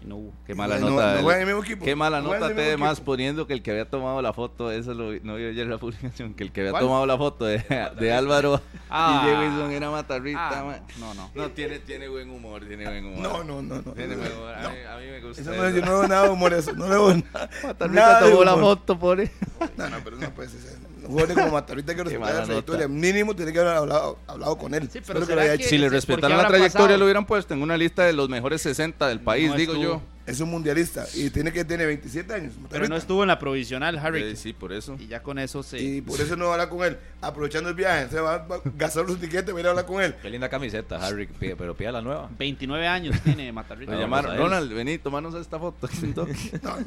no 0.03 0.17
hubo. 0.17 0.33
qué 0.45 0.53
mala 0.55 0.77
No- 0.79 0.89
nota. 0.91 1.05
no 1.07 1.13
del- 1.15 1.23
juegan 1.23 1.41
en 1.41 1.47
el 1.49 1.55
mismo 1.55 1.63
equipo. 1.65 1.85
Qué 1.85 1.95
mala 1.95 2.21
nota 2.21 2.47
te 2.49 2.53
mismo 2.71 2.77
más 2.85 2.93
equipo. 2.97 3.05
poniendo 3.05 3.47
que 3.47 3.53
el 3.53 3.61
que 3.63 3.71
había 3.71 3.89
tomado 3.89 4.21
la 4.21 4.33
foto, 4.33 4.71
eso 4.71 4.93
lo 4.93 5.09
vi- 5.11 5.19
no 5.23 5.35
vio 5.35 5.49
ayer 5.49 5.65
la 5.67 5.77
publicación, 5.79 6.33
que 6.33 6.43
el 6.43 6.51
que 6.51 6.61
había 6.61 6.71
¿Cuál? 6.71 6.83
tomado 6.83 7.05
la 7.05 7.17
foto 7.17 7.45
de, 7.45 7.63
de 7.99 8.13
Álvaro 8.13 8.61
Ah. 8.89 9.21
y 9.23 9.29
Jefferson 9.29 9.71
era 9.71 9.89
Matarrita. 9.89 10.49
Ah, 10.49 10.79
no, 10.99 11.13
no. 11.13 11.31
No, 11.33 11.49
tiene, 11.51 11.79
tiene 11.79 12.07
buen 12.07 12.29
humor, 12.29 12.63
tiene 12.65 12.85
buen 12.85 13.05
humor. 13.05 13.19
No, 13.19 13.43
no, 13.43 13.61
no, 13.61 13.81
no. 13.81 13.91
Tiene 13.93 14.15
buen 14.15 14.31
humor. 14.31 14.53
A, 14.53 14.69
mí, 14.69 14.75
a 14.87 14.97
mí 14.97 15.05
me 15.11 15.21
gusta. 15.21 15.41
Eso 15.41 15.51
no, 15.55 15.69
yo 15.69 15.81
no 15.85 15.99
veo 15.99 16.07
nada 16.07 16.23
de 16.23 16.29
humor 16.29 16.53
eso. 16.53 16.73
No 16.73 16.85
le 16.87 16.95
veo 16.95 17.13
nada. 17.33 17.49
Matarrita 17.63 18.19
tomó 18.19 18.43
la 18.43 18.55
foto, 18.55 18.99
pobre. 18.99 19.31
No, 19.77 19.89
no, 19.89 19.97
pero 20.03 20.17
no 20.17 20.29
puede 20.31 20.49
ser. 20.49 20.77
Jugadores 21.07 21.35
como 21.37 21.51
Matarrita 21.51 21.93
que 21.93 21.97
Qué 22.03 22.03
respetar 22.03 22.19
mala 22.27 22.39
la 22.39 22.45
trayectoria. 22.45 22.87
nota. 22.87 22.99
Mínimo 22.99 23.35
tiene 23.35 23.53
que 23.53 23.59
haber 23.59 23.75
hablado, 23.75 24.19
hablado 24.27 24.57
con 24.57 24.73
él. 24.73 24.89
Sí, 24.91 24.99
pero 25.05 25.19
que 25.21 25.25
¿será 25.25 25.35
lo 25.43 25.51
haya 25.51 25.57
que-. 25.57 25.63
Si 25.67 25.77
le 25.77 25.85
¿por 25.85 25.91
qué 25.91 25.95
respetaran 25.97 26.37
la 26.37 26.47
trayectoria, 26.47 26.85
pasado? 26.87 26.97
lo 26.99 27.05
hubieran 27.05 27.25
puesto 27.25 27.53
en 27.53 27.61
una 27.61 27.77
lista 27.77 28.03
de 28.03 28.13
los 28.13 28.29
mejores 28.29 28.61
60 28.61 29.07
del 29.07 29.19
país, 29.21 29.49
No 29.49 29.55
digo 29.57 29.73
estuvo. 29.73 29.83
yo. 29.95 30.01
Es 30.25 30.39
un 30.39 30.49
mundialista 30.49 31.05
y 31.13 31.29
tiene 31.29 31.51
que 31.53 31.63
tener 31.65 31.85
27 31.85 32.33
años. 32.33 32.53
Pero 32.53 32.63
Matarrita. 32.63 32.89
no 32.89 32.95
estuvo 32.97 33.21
en 33.21 33.27
la 33.27 33.37
provisional, 33.37 33.95
Harry. 33.99 34.23
Eh, 34.23 34.35
sí, 34.35 34.53
por 34.53 34.73
eso. 34.73 34.97
Y 34.99 35.05
ya 35.05 35.21
con 35.21 35.37
eso 35.37 35.61
se. 35.61 35.79
Y 35.79 36.01
por 36.01 36.19
eso 36.19 36.35
no 36.35 36.51
habla 36.51 36.67
con 36.67 36.83
él. 36.83 36.97
Aprovechando 37.21 37.69
el 37.69 37.75
viaje, 37.75 38.09
se 38.09 38.19
va 38.19 38.33
a 38.33 38.45
gastar 38.75 39.05
su 39.05 39.17
tiquete, 39.17 39.51
va 39.51 39.59
a 39.59 39.61
ir 39.61 39.67
a 39.67 39.69
hablar 39.69 39.85
con 39.85 40.01
él. 40.01 40.15
Qué 40.23 40.31
linda 40.31 40.49
camiseta, 40.49 40.95
Harry, 41.05 41.27
pide- 41.27 41.55
pero 41.55 41.75
pida 41.75 41.91
la 41.91 42.01
nueva. 42.01 42.27
29 42.39 42.87
años 42.87 43.15
tiene 43.23 43.51
Matarrita. 43.53 43.91
Lo 43.91 43.99
llamaron. 43.99 44.35
Ronald, 44.35 44.73
vení, 44.73 44.97
tomanos 44.97 45.35
esta 45.35 45.59
foto 45.59 45.87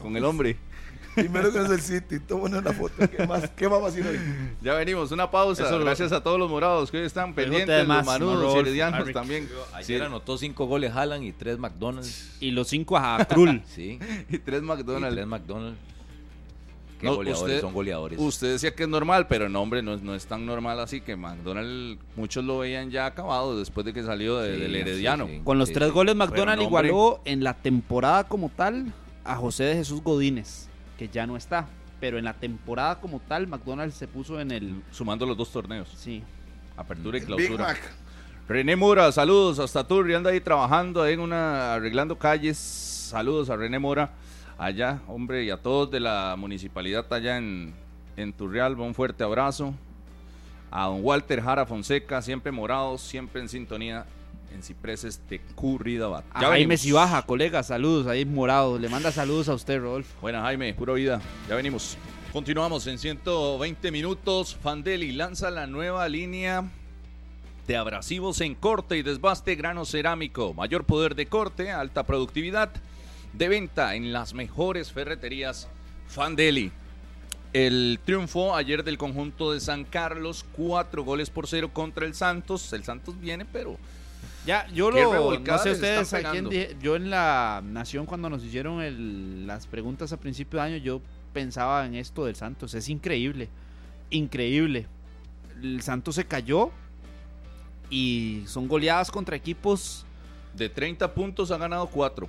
con 0.02 0.16
el 0.16 0.24
hombre. 0.24 0.56
Primero 1.14 1.52
que 1.52 1.58
no 1.58 1.64
es 1.64 1.70
el 1.70 1.80
City, 1.80 2.20
tómanos 2.20 2.62
la 2.62 2.72
foto. 2.72 3.08
¿Qué 3.08 3.26
más, 3.26 3.50
qué 3.50 3.68
más 3.68 3.80
va 3.82 3.86
a 3.88 3.90
decir 3.90 4.06
hoy? 4.06 4.18
Ya 4.62 4.74
venimos, 4.74 5.10
una 5.10 5.30
pausa. 5.30 5.64
Eso 5.64 5.78
lo- 5.78 5.84
Gracias 5.84 6.12
a 6.12 6.22
todos 6.22 6.38
los 6.38 6.48
morados 6.50 6.90
que 6.90 6.98
hoy 6.98 7.06
están 7.06 7.34
pendientes, 7.34 7.86
los 7.86 8.06
manudos 8.06 8.34
y 8.34 8.36
Rodolfo, 8.42 8.60
heredianos 8.60 9.12
también. 9.12 9.48
Ayer 9.72 10.02
anotó 10.02 10.38
cinco 10.38 10.66
goles 10.66 10.94
Haaland 10.94 11.24
y 11.24 11.32
tres 11.32 11.58
McDonald's. 11.58 12.36
Y 12.40 12.50
los 12.52 12.68
cinco 12.68 12.96
a 12.96 13.24
Krul. 13.24 13.62
Sí, 13.66 13.98
Y 14.30 14.38
tres 14.38 14.62
y 14.62 14.64
McDonald's. 14.64 15.14
tres 15.16 15.26
McDonald's. 15.26 15.78
Qué 17.00 17.06
No, 17.06 17.14
goleadores, 17.14 17.42
usted- 17.54 17.60
son 17.60 17.72
goleadores. 17.74 18.18
Usted 18.18 18.52
decía 18.52 18.74
que 18.74 18.82
es 18.82 18.88
normal, 18.88 19.28
pero 19.28 19.48
no, 19.48 19.60
hombre, 19.62 19.82
no, 19.82 19.94
es- 19.94 20.02
no 20.02 20.14
es 20.16 20.26
tan 20.26 20.44
normal 20.44 20.80
así 20.80 21.00
que 21.00 21.14
McDonald's, 21.16 22.00
muchos 22.16 22.44
lo 22.44 22.58
veían 22.58 22.90
ya 22.90 23.06
acabado 23.06 23.56
después 23.56 23.86
de 23.86 23.92
que 23.92 24.02
salió 24.02 24.38
de- 24.38 24.54
Sí, 24.56 24.60
del 24.62 24.72
sí, 24.72 24.78
Herediano. 24.80 25.26
sí. 25.28 25.40
Con 25.44 25.58
los 25.58 25.70
tres 25.72 25.92
goles, 25.92 26.16
McDonald 26.16 26.60
no, 26.60 26.66
igualó 26.66 27.20
en 27.24 27.44
la 27.44 27.54
temporada 27.54 28.24
como 28.24 28.48
tal 28.48 28.92
a 29.24 29.36
José 29.36 29.62
de 29.64 29.74
Jesús 29.76 30.02
Godínez, 30.02 30.67
que 30.98 31.08
ya 31.08 31.26
no 31.26 31.36
está. 31.36 31.66
Pero 32.00 32.18
en 32.18 32.24
la 32.24 32.34
temporada 32.34 33.00
como 33.00 33.18
tal, 33.20 33.46
McDonald 33.46 33.92
se 33.92 34.06
puso 34.06 34.38
en 34.40 34.50
el. 34.50 34.82
Sumando 34.90 35.24
los 35.26 35.36
dos 35.36 35.50
torneos, 35.50 35.88
Sí. 35.96 36.22
apertura 36.76 37.16
y 37.16 37.20
Big 37.20 37.26
clausura. 37.26 37.64
Mac. 37.68 37.80
René 38.48 38.76
Mora, 38.76 39.10
saludos 39.12 39.58
hasta 39.58 39.86
Turri, 39.86 40.14
anda 40.14 40.30
ahí 40.30 40.40
trabajando 40.40 41.02
ahí 41.02 41.14
en 41.14 41.20
una, 41.20 41.74
arreglando 41.74 42.16
calles. 42.18 42.56
Saludos 42.56 43.50
a 43.50 43.56
René 43.56 43.78
Mora, 43.78 44.10
allá, 44.58 45.00
hombre, 45.08 45.44
y 45.44 45.50
a 45.50 45.56
todos 45.56 45.90
de 45.90 46.00
la 46.00 46.34
municipalidad 46.38 47.10
allá 47.12 47.36
en, 47.36 47.74
en 48.16 48.32
Turrialba, 48.32 48.84
un 48.84 48.94
fuerte 48.94 49.24
abrazo. 49.24 49.74
A 50.70 50.86
don 50.86 51.02
Walter 51.02 51.42
Jara 51.42 51.66
Fonseca, 51.66 52.22
siempre 52.22 52.52
morados, 52.52 53.00
siempre 53.00 53.40
en 53.40 53.48
sintonía 53.48 54.04
en 54.52 54.62
Cipreses 54.62 55.20
de 55.28 55.40
Curridabat. 55.54 56.24
Jaime 56.32 56.76
Cibaja, 56.76 57.22
colega, 57.22 57.62
saludos, 57.62 58.06
ahí 58.06 58.24
morado. 58.24 58.78
Le 58.78 58.88
manda 58.88 59.12
saludos 59.12 59.48
a 59.48 59.54
usted, 59.54 59.80
Rodolfo. 59.80 60.14
Buena 60.20 60.42
Jaime, 60.42 60.74
pura 60.74 60.94
vida. 60.94 61.20
Ya 61.48 61.54
venimos. 61.54 61.96
Continuamos 62.32 62.86
en 62.86 62.98
120 62.98 63.90
minutos. 63.90 64.54
Fandeli 64.54 65.12
lanza 65.12 65.50
la 65.50 65.66
nueva 65.66 66.08
línea 66.08 66.64
de 67.66 67.76
abrasivos 67.76 68.40
en 68.40 68.54
corte 68.54 68.96
y 68.96 69.02
desbaste 69.02 69.54
grano 69.54 69.84
cerámico. 69.84 70.54
Mayor 70.54 70.84
poder 70.84 71.14
de 71.14 71.26
corte, 71.26 71.70
alta 71.70 72.04
productividad 72.04 72.70
de 73.32 73.48
venta 73.48 73.94
en 73.94 74.12
las 74.12 74.34
mejores 74.34 74.92
ferreterías 74.92 75.68
Fandeli. 76.08 76.72
El 77.52 77.98
triunfo 78.04 78.54
ayer 78.54 78.84
del 78.84 78.98
conjunto 78.98 79.52
de 79.52 79.60
San 79.60 79.84
Carlos, 79.84 80.44
cuatro 80.52 81.02
goles 81.02 81.30
por 81.30 81.46
cero 81.46 81.70
contra 81.72 82.06
el 82.06 82.14
Santos. 82.14 82.72
El 82.72 82.84
Santos 82.84 83.18
viene, 83.18 83.44
pero 83.44 83.78
Ya, 84.46 84.66
yo 84.68 84.90
Qué 84.90 85.02
lo. 85.02 85.38
No 85.40 85.58
sé 85.58 85.72
ustedes 85.72 86.14
a 86.14 86.30
quién 86.30 86.48
dije. 86.48 86.76
Yo 86.80 86.96
en 86.96 87.10
la 87.10 87.60
Nación, 87.64 88.06
cuando 88.06 88.30
nos 88.30 88.42
hicieron 88.44 88.80
el- 88.80 89.46
las 89.46 89.66
preguntas 89.66 90.12
a 90.12 90.16
principio 90.18 90.58
de 90.60 90.66
año, 90.66 90.76
yo 90.78 91.00
pensaba 91.32 91.84
en 91.84 91.94
esto 91.94 92.24
del 92.24 92.34
Santos. 92.36 92.72
Es 92.74 92.88
increíble. 92.88 93.48
Increíble. 94.10 94.86
El 95.62 95.82
Santos 95.82 96.14
se 96.14 96.24
cayó 96.24 96.70
y 97.90 98.44
son 98.46 98.68
goleadas 98.68 99.10
contra 99.10 99.36
equipos 99.36 100.04
de 100.54 100.68
30 100.68 101.12
puntos 101.14 101.50
ha 101.50 101.58
ganado 101.58 101.86
cuatro. 101.88 102.28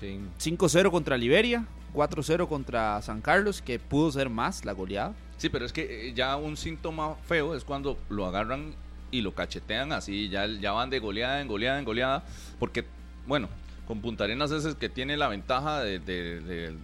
Sí. 0.00 0.18
5-0 0.38 0.90
contra 0.90 1.16
Liberia, 1.16 1.66
4-0 1.94 2.48
contra 2.48 3.00
San 3.02 3.20
Carlos, 3.20 3.62
que 3.62 3.78
pudo 3.78 4.10
ser 4.10 4.28
más 4.28 4.64
la 4.64 4.72
goleada. 4.72 5.14
Sí, 5.36 5.48
pero 5.48 5.64
es 5.64 5.72
que 5.72 6.08
eh, 6.08 6.14
ya 6.14 6.36
un 6.36 6.56
síntoma 6.56 7.14
feo 7.26 7.54
es 7.54 7.64
cuando 7.64 7.96
lo 8.08 8.26
agarran 8.26 8.74
y 9.12 9.20
lo 9.20 9.32
cachetean 9.34 9.92
así, 9.92 10.28
ya, 10.28 10.46
ya 10.46 10.72
van 10.72 10.90
de 10.90 10.98
goleada 10.98 11.40
en 11.40 11.46
goleada 11.46 11.78
en 11.78 11.84
goleada, 11.84 12.24
porque, 12.58 12.84
bueno, 13.26 13.48
con 13.86 14.00
Punta 14.00 14.24
Arenas 14.24 14.50
es 14.50 14.64
el 14.64 14.74
que 14.76 14.88
tiene 14.88 15.16
la 15.16 15.28
ventaja 15.28 15.80
de, 15.84 16.00
de- 16.00 16.40
de- 16.40 16.74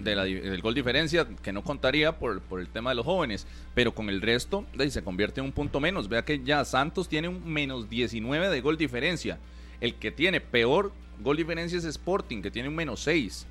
de 0.00 0.16
la 0.16 0.24
di- 0.24 0.34
del 0.34 0.60
gol 0.62 0.74
diferencia, 0.74 1.26
que 1.42 1.52
no 1.52 1.62
contaría 1.62 2.18
por, 2.18 2.40
por 2.40 2.60
el 2.60 2.68
tema 2.68 2.90
de 2.90 2.96
los 2.96 3.04
jóvenes, 3.04 3.46
pero 3.74 3.94
con 3.94 4.08
el 4.10 4.20
resto 4.20 4.64
se 4.88 5.02
convierte 5.02 5.40
en 5.40 5.46
un 5.46 5.52
punto 5.52 5.78
menos. 5.80 6.08
Vea 6.08 6.24
que 6.24 6.42
ya 6.42 6.64
Santos 6.64 7.08
tiene 7.08 7.28
un 7.28 7.46
menos 7.52 7.88
19 7.88 8.48
de 8.50 8.60
gol 8.60 8.76
diferencia. 8.76 9.38
El 9.80 9.94
que 9.94 10.10
tiene 10.10 10.40
peor 10.40 10.92
gol 11.20 11.36
diferencia 11.36 11.78
es 11.78 11.84
Sporting, 11.84 12.42
que 12.42 12.50
tiene 12.50 12.68
un 12.68 12.74
menos 12.74 13.00
6. 13.00 13.46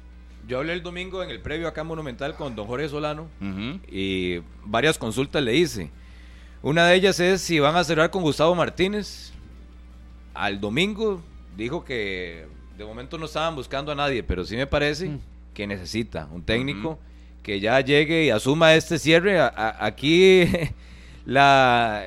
Yo 0.47 0.57
hablé 0.59 0.73
el 0.73 0.83
domingo 0.83 1.23
en 1.23 1.29
el 1.29 1.39
previo 1.39 1.67
acá 1.69 1.81
en 1.81 1.87
Monumental 1.87 2.35
con 2.35 2.53
don 2.55 2.67
Jorge 2.67 2.89
Solano 2.89 3.29
Ujú. 3.41 3.79
y 3.89 4.39
varias 4.65 4.97
consultas 4.97 5.41
le 5.41 5.55
hice. 5.55 5.89
Una 6.65 6.87
de 6.87 6.95
ellas 6.95 7.19
es 7.19 7.41
si 7.41 7.59
van 7.59 7.75
a 7.75 7.83
cerrar 7.83 8.09
con 8.09 8.23
Gustavo 8.23 8.55
Martínez. 8.55 9.31
Al 10.33 10.59
domingo 10.59 11.21
dijo 11.55 11.85
que 11.85 12.47
de 12.75 12.83
momento 12.83 13.19
no 13.19 13.25
estaban 13.27 13.55
buscando 13.55 13.91
a 13.91 13.95
nadie, 13.95 14.23
pero 14.23 14.43
sí 14.43 14.55
me 14.55 14.65
parece 14.65 15.09
Mm. 15.09 15.19
que 15.53 15.67
necesita 15.67 16.27
un 16.31 16.41
técnico 16.41 16.97
que 17.43 17.59
ya 17.59 17.79
llegue 17.81 18.25
y 18.25 18.29
asuma 18.31 18.73
este 18.73 18.97
cierre. 18.97 19.39
A- 19.39 19.45
a- 19.55 19.85
aquí 19.85 20.45
la, 21.27 22.03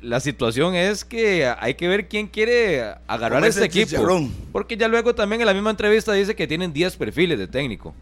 la 0.00 0.20
situación 0.20 0.74
es 0.74 1.04
que 1.04 1.44
hay 1.46 1.74
que 1.74 1.86
ver 1.86 2.08
quién 2.08 2.28
quiere 2.28 2.82
agarrar 3.06 3.44
a 3.44 3.46
este 3.46 3.66
equipo. 3.66 3.90
chicharrón. 3.90 4.32
Porque 4.52 4.78
ya 4.78 4.88
luego 4.88 5.14
también 5.14 5.42
en 5.42 5.46
la 5.46 5.52
misma 5.52 5.68
entrevista 5.68 6.14
dice 6.14 6.34
que 6.34 6.46
tienen 6.46 6.72
10 6.72 6.96
perfiles 6.96 7.38
de 7.38 7.46
técnico 7.46 7.94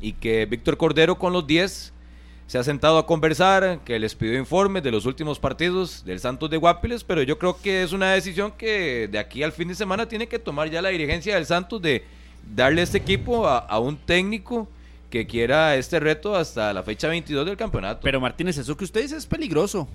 y 0.00 0.12
que 0.12 0.46
Víctor 0.46 0.76
Cordero 0.76 1.18
con 1.18 1.32
los 1.32 1.44
10 1.48 1.92
se 2.46 2.58
ha 2.58 2.62
sentado 2.62 2.98
a 2.98 3.06
conversar, 3.06 3.80
que 3.84 3.98
les 3.98 4.14
pidió 4.14 4.38
informes 4.38 4.82
de 4.82 4.92
los 4.92 5.04
últimos 5.04 5.38
partidos 5.38 6.04
del 6.04 6.20
Santos 6.20 6.48
de 6.48 6.56
Guapiles, 6.56 7.02
pero 7.02 7.22
yo 7.22 7.38
creo 7.38 7.60
que 7.60 7.82
es 7.82 7.92
una 7.92 8.12
decisión 8.12 8.52
que 8.52 9.08
de 9.08 9.18
aquí 9.18 9.42
al 9.42 9.52
fin 9.52 9.68
de 9.68 9.74
semana 9.74 10.06
tiene 10.06 10.28
que 10.28 10.38
tomar 10.38 10.70
ya 10.70 10.80
la 10.80 10.90
dirigencia 10.90 11.34
del 11.34 11.46
Santos 11.46 11.82
de 11.82 12.04
darle 12.54 12.82
este 12.82 12.98
equipo 12.98 13.48
a, 13.48 13.78
un 13.80 13.96
técnico 13.96 14.68
que 15.10 15.26
quiera 15.26 15.74
este 15.76 15.98
reto 15.98 16.36
hasta 16.36 16.72
la 16.72 16.84
fecha 16.84 17.08
22 17.08 17.46
del 17.46 17.56
campeonato. 17.56 18.00
Pero 18.02 18.20
Martínez, 18.20 18.58
eso 18.58 18.76
que 18.76 18.84
usted 18.84 19.02
dice 19.02 19.16
es 19.16 19.26
peligroso. 19.26 19.88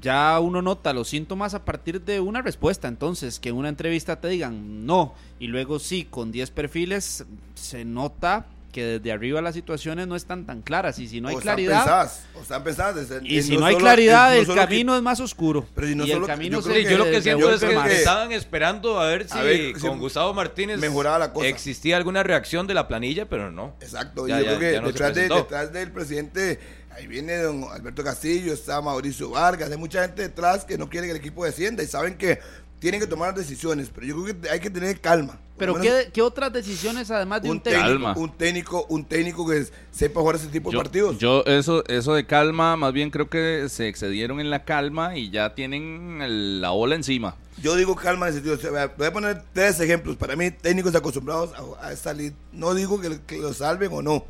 Ya 0.00 0.38
uno 0.40 0.60
nota 0.60 0.92
los 0.92 1.08
síntomas 1.08 1.54
a 1.54 1.64
partir 1.64 2.00
de 2.02 2.20
una 2.20 2.42
respuesta. 2.42 2.88
Entonces, 2.88 3.38
que 3.38 3.50
en 3.50 3.56
una 3.56 3.68
entrevista 3.68 4.20
te 4.20 4.28
digan 4.28 4.86
no 4.86 5.14
y 5.38 5.46
luego 5.46 5.78
sí, 5.78 6.06
con 6.08 6.32
10 6.32 6.50
perfiles, 6.50 7.26
se 7.54 7.84
nota 7.84 8.46
que 8.76 8.84
desde 8.98 9.10
arriba 9.10 9.40
las 9.40 9.54
situaciones 9.54 10.06
no 10.06 10.16
están 10.16 10.44
tan 10.44 10.60
claras. 10.60 10.98
Y 10.98 11.08
si 11.08 11.22
no 11.22 11.28
hay 11.28 11.36
O 11.36 11.38
están 11.38 11.54
claridad. 11.56 11.78
pensadas, 11.78 12.22
o 12.34 12.42
están 12.42 12.62
pensadas, 12.62 13.10
es- 13.10 13.22
Y 13.24 13.42
si 13.42 13.56
no, 13.56 13.64
hay 13.64 13.72
solo- 13.72 13.84
claridad, 13.84 14.36
es 14.36 14.46
no 14.46 14.52
el 14.52 14.58
que- 14.60 14.64
camino 14.66 14.94
es 14.94 15.02
más 15.02 15.18
oscuro. 15.20 15.66
Pero 15.74 15.86
si 15.86 15.94
no 15.94 16.04
y 16.04 16.10
el 16.12 16.26
camino 16.26 16.60
yo 16.60 16.62
creo 16.68 16.98
lo 16.98 17.04
que 17.06 17.22
siento 17.22 17.50
es 17.54 17.60
que 17.62 17.94
estaban 17.96 18.32
esperando 18.32 19.00
a 19.00 19.06
ver 19.06 19.26
si 19.26 19.38
A 19.38 19.42
ver, 19.42 19.56
si 19.74 19.80
con 19.80 19.98
Gustavo 19.98 20.34
Martínez 20.34 20.78
mejoraba 20.78 21.18
la 21.18 21.32
cosa. 21.32 21.48
existía 21.48 21.96
alguna 21.96 22.22
reacción 22.22 22.66
de 22.66 22.74
la 22.74 22.86
planilla, 22.86 23.24
pero 23.26 23.50
no. 23.50 23.74
Exacto, 23.80 24.28
Ya, 24.28 24.40
y 24.42 24.44
yo 24.44 24.50
ya, 24.52 24.58
creo 24.58 24.82
que 24.82 24.86
detrás, 24.88 25.14
de- 25.14 25.28
detrás 25.28 25.72
del 25.72 25.90
presidente, 25.90 26.60
ahí 26.90 27.06
viene 27.06 27.38
don 27.38 27.64
Alberto 27.72 28.04
Castillo, 28.04 28.52
está 28.52 28.82
Mauricio 28.82 29.30
Vargas, 29.30 29.70
hay 29.70 29.78
mucha 29.78 30.02
gente 30.02 30.20
detrás 30.20 30.66
que 30.66 30.76
no 30.76 30.90
quiere 30.90 31.06
que 31.06 31.12
el 31.12 31.16
equipo 31.18 31.46
descienda 31.46 31.82
y 31.82 31.86
saben 31.86 32.18
que 32.18 32.40
tienen 32.78 33.00
que 33.00 33.06
tomar 33.06 33.34
decisiones, 33.34 33.88
pero 33.94 34.06
yo 34.06 34.22
creo 34.22 34.38
que 34.38 34.50
hay 34.50 34.60
que 34.60 34.68
tener 34.68 35.00
calma. 35.00 35.38
Pero 35.58 35.74
menos 35.74 35.86
¿qué, 35.86 36.10
qué 36.12 36.22
otras 36.22 36.52
decisiones 36.52 37.10
además 37.10 37.42
de 37.42 37.50
un, 37.50 37.56
un 37.56 37.62
técnico? 37.62 37.86
técnico, 37.86 38.04
Calma. 38.04 38.20
un 38.20 38.32
técnico, 38.36 38.86
un 38.90 39.04
técnico 39.04 39.46
que 39.48 39.66
sepa 39.90 40.20
jugar 40.20 40.36
ese 40.36 40.48
tipo 40.48 40.70
Yo, 40.70 40.78
de 40.78 40.84
partidos. 40.84 41.18
yo 41.18 41.42
eso, 41.46 41.82
eso 41.86 42.14
de 42.14 42.26
calma, 42.26 42.76
más 42.76 42.92
bien 42.92 43.10
creo 43.10 43.30
que 43.30 43.66
se 43.68 43.88
excedieron 43.88 44.38
en 44.40 44.50
la 44.50 44.64
calma 44.64 45.16
y 45.16 45.30
ya 45.30 45.54
tienen 45.54 46.20
el- 46.22 46.60
la 46.60 46.72
ola 46.72 46.94
encima. 46.94 47.36
Yo 47.62 47.74
digo 47.76 47.96
calma 47.96 48.26
en 48.26 48.34
el 48.34 48.34
sentido, 48.42 48.54
o 48.56 48.58
sea, 48.58 48.92
voy 48.98 49.06
a 49.06 49.12
poner 49.12 49.42
tres 49.54 49.80
ejemplos. 49.80 50.16
Para 50.16 50.36
mí, 50.36 50.50
técnicos 50.50 50.94
acostumbrados 50.94 51.52
a, 51.80 51.88
a 51.88 51.96
salir. 51.96 52.34
No 52.52 52.74
digo 52.74 53.00
que, 53.00 53.18
que 53.26 53.38
lo 53.38 53.54
salven 53.54 53.90
o 53.92 54.02
no. 54.02 54.26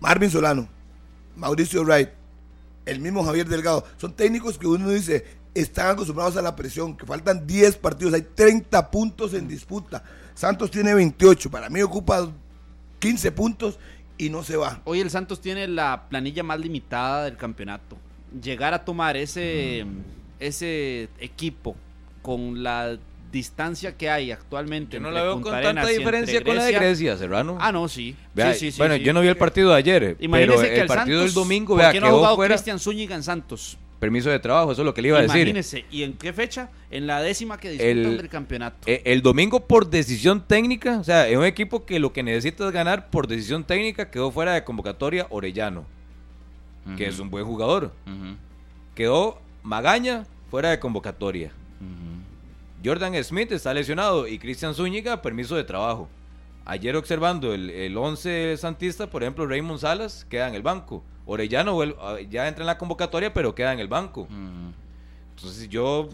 Marvin 0.00 0.30
Solano, 0.30 0.66
Mauricio 1.36 1.82
Wright, 1.84 2.08
el 2.86 3.00
mismo 3.00 3.22
Javier 3.24 3.46
Delgado. 3.48 3.84
Son 3.98 4.14
técnicos 4.14 4.56
que 4.58 4.66
uno 4.66 4.88
dice, 4.88 5.26
están 5.54 5.90
acostumbrados 5.90 6.36
a 6.38 6.42
la 6.42 6.56
presión, 6.56 6.96
que 6.96 7.04
faltan 7.04 7.46
10 7.46 7.76
partidos, 7.76 8.14
hay 8.14 8.22
30 8.22 8.90
puntos 8.90 9.34
en 9.34 9.46
disputa. 9.46 10.02
Santos 10.34 10.70
tiene 10.70 10.94
28, 10.94 11.50
para 11.50 11.68
mí 11.68 11.82
ocupa 11.82 12.30
15 12.98 13.32
puntos 13.32 13.78
y 14.18 14.30
no 14.30 14.42
se 14.42 14.56
va. 14.56 14.80
Hoy 14.84 15.00
el 15.00 15.10
Santos 15.10 15.40
tiene 15.40 15.66
la 15.66 16.08
planilla 16.08 16.42
más 16.42 16.60
limitada 16.60 17.24
del 17.24 17.36
campeonato. 17.36 17.96
Llegar 18.42 18.74
a 18.74 18.84
tomar 18.84 19.16
ese, 19.16 19.84
ese 20.38 21.08
equipo 21.18 21.74
con 22.22 22.62
la 22.62 22.98
distancia 23.32 23.96
que 23.96 24.10
hay 24.10 24.32
actualmente. 24.32 24.96
Yo 24.96 25.00
no 25.00 25.10
la 25.10 25.22
veo 25.22 25.34
Punta 25.34 25.48
con 25.48 25.54
Arenas 25.54 25.74
tanta 25.86 25.98
diferencia 25.98 26.44
con 26.44 26.56
la 26.56 26.64
de 26.64 26.72
Grecia, 26.72 27.16
Serrano. 27.16 27.58
Ah, 27.60 27.72
no, 27.72 27.88
sí. 27.88 28.16
Vea, 28.34 28.52
sí, 28.52 28.60
sí, 28.60 28.72
sí, 28.72 28.78
bueno, 28.78 28.96
sí. 28.96 29.02
yo 29.02 29.12
no 29.12 29.20
vi 29.20 29.28
el 29.28 29.36
partido 29.36 29.70
de 29.70 29.76
ayer, 29.76 30.16
Imagínese 30.20 30.58
pero 30.58 30.74
que 30.74 30.80
el 30.80 30.86
partido 30.86 31.18
Santos, 31.20 31.34
del 31.34 31.42
domingo, 31.42 31.74
¿por 31.74 31.78
vea, 31.78 31.92
qué 31.92 32.00
no 32.00 32.06
ha 32.08 32.10
jugado 32.10 32.36
fuera 32.36 32.54
Cristian 32.54 32.78
Zúñiga 32.78 33.14
en 33.14 33.22
Santos? 33.22 33.78
Permiso 34.00 34.30
de 34.30 34.38
trabajo, 34.40 34.72
eso 34.72 34.80
es 34.82 34.86
lo 34.86 34.94
que 34.94 35.02
le 35.02 35.08
iba 35.08 35.18
a 35.18 35.22
decir. 35.22 35.42
Imagínese. 35.42 35.84
¿Y 35.90 36.02
en 36.02 36.14
qué 36.14 36.32
fecha? 36.32 36.70
En 36.90 37.06
la 37.06 37.20
décima 37.22 37.58
que 37.58 37.68
disputan 37.70 37.90
El- 37.98 38.16
del 38.16 38.28
campeonato. 38.28 38.78
Eh, 38.86 39.02
El 39.04 39.20
domingo 39.22 39.60
por 39.66 39.88
decisión 39.90 40.42
técnica, 40.44 40.98
o 40.98 41.04
sea, 41.04 41.28
es 41.28 41.36
un 41.36 41.44
equipo 41.44 41.84
que 41.84 42.00
lo 42.00 42.12
que 42.12 42.22
necesita 42.22 42.66
es 42.66 42.72
ganar 42.72 43.10
por 43.10 43.28
decisión 43.28 43.62
técnica, 43.62 44.10
quedó 44.10 44.32
fuera 44.32 44.54
de 44.54 44.64
convocatoria 44.64 45.26
Orellano, 45.30 45.84
que 46.96 47.06
es 47.06 47.18
un 47.20 47.30
buen 47.30 47.44
jugador. 47.44 47.92
Quedó 48.94 49.40
Magaña 49.62 50.24
fuera 50.50 50.70
de 50.70 50.80
convocatoria. 50.80 51.52
Jordan 52.84 53.12
Smith 53.22 53.52
está 53.52 53.74
lesionado 53.74 54.26
y 54.26 54.38
Cristian 54.38 54.74
Zúñiga 54.74 55.20
permiso 55.20 55.54
de 55.54 55.64
trabajo. 55.64 56.08
Ayer 56.64 56.96
observando 56.96 57.52
el, 57.52 57.68
el 57.70 57.96
11 57.96 58.56
santista, 58.56 59.08
por 59.10 59.22
ejemplo, 59.22 59.46
Raymond 59.46 59.80
Salas 59.80 60.24
queda 60.30 60.48
en 60.48 60.54
el 60.54 60.62
banco. 60.62 61.02
Orellano 61.32 61.80
ah, 62.00 62.20
ya 62.28 62.48
entra 62.48 62.64
en 62.64 62.66
la 62.66 62.76
convocatoria, 62.76 63.32
pero 63.32 63.54
queda 63.54 63.72
en 63.72 63.78
el 63.78 63.86
banco. 63.86 64.22
Ujú. 64.22 64.72
Entonces 65.36 65.68
yo, 65.68 66.08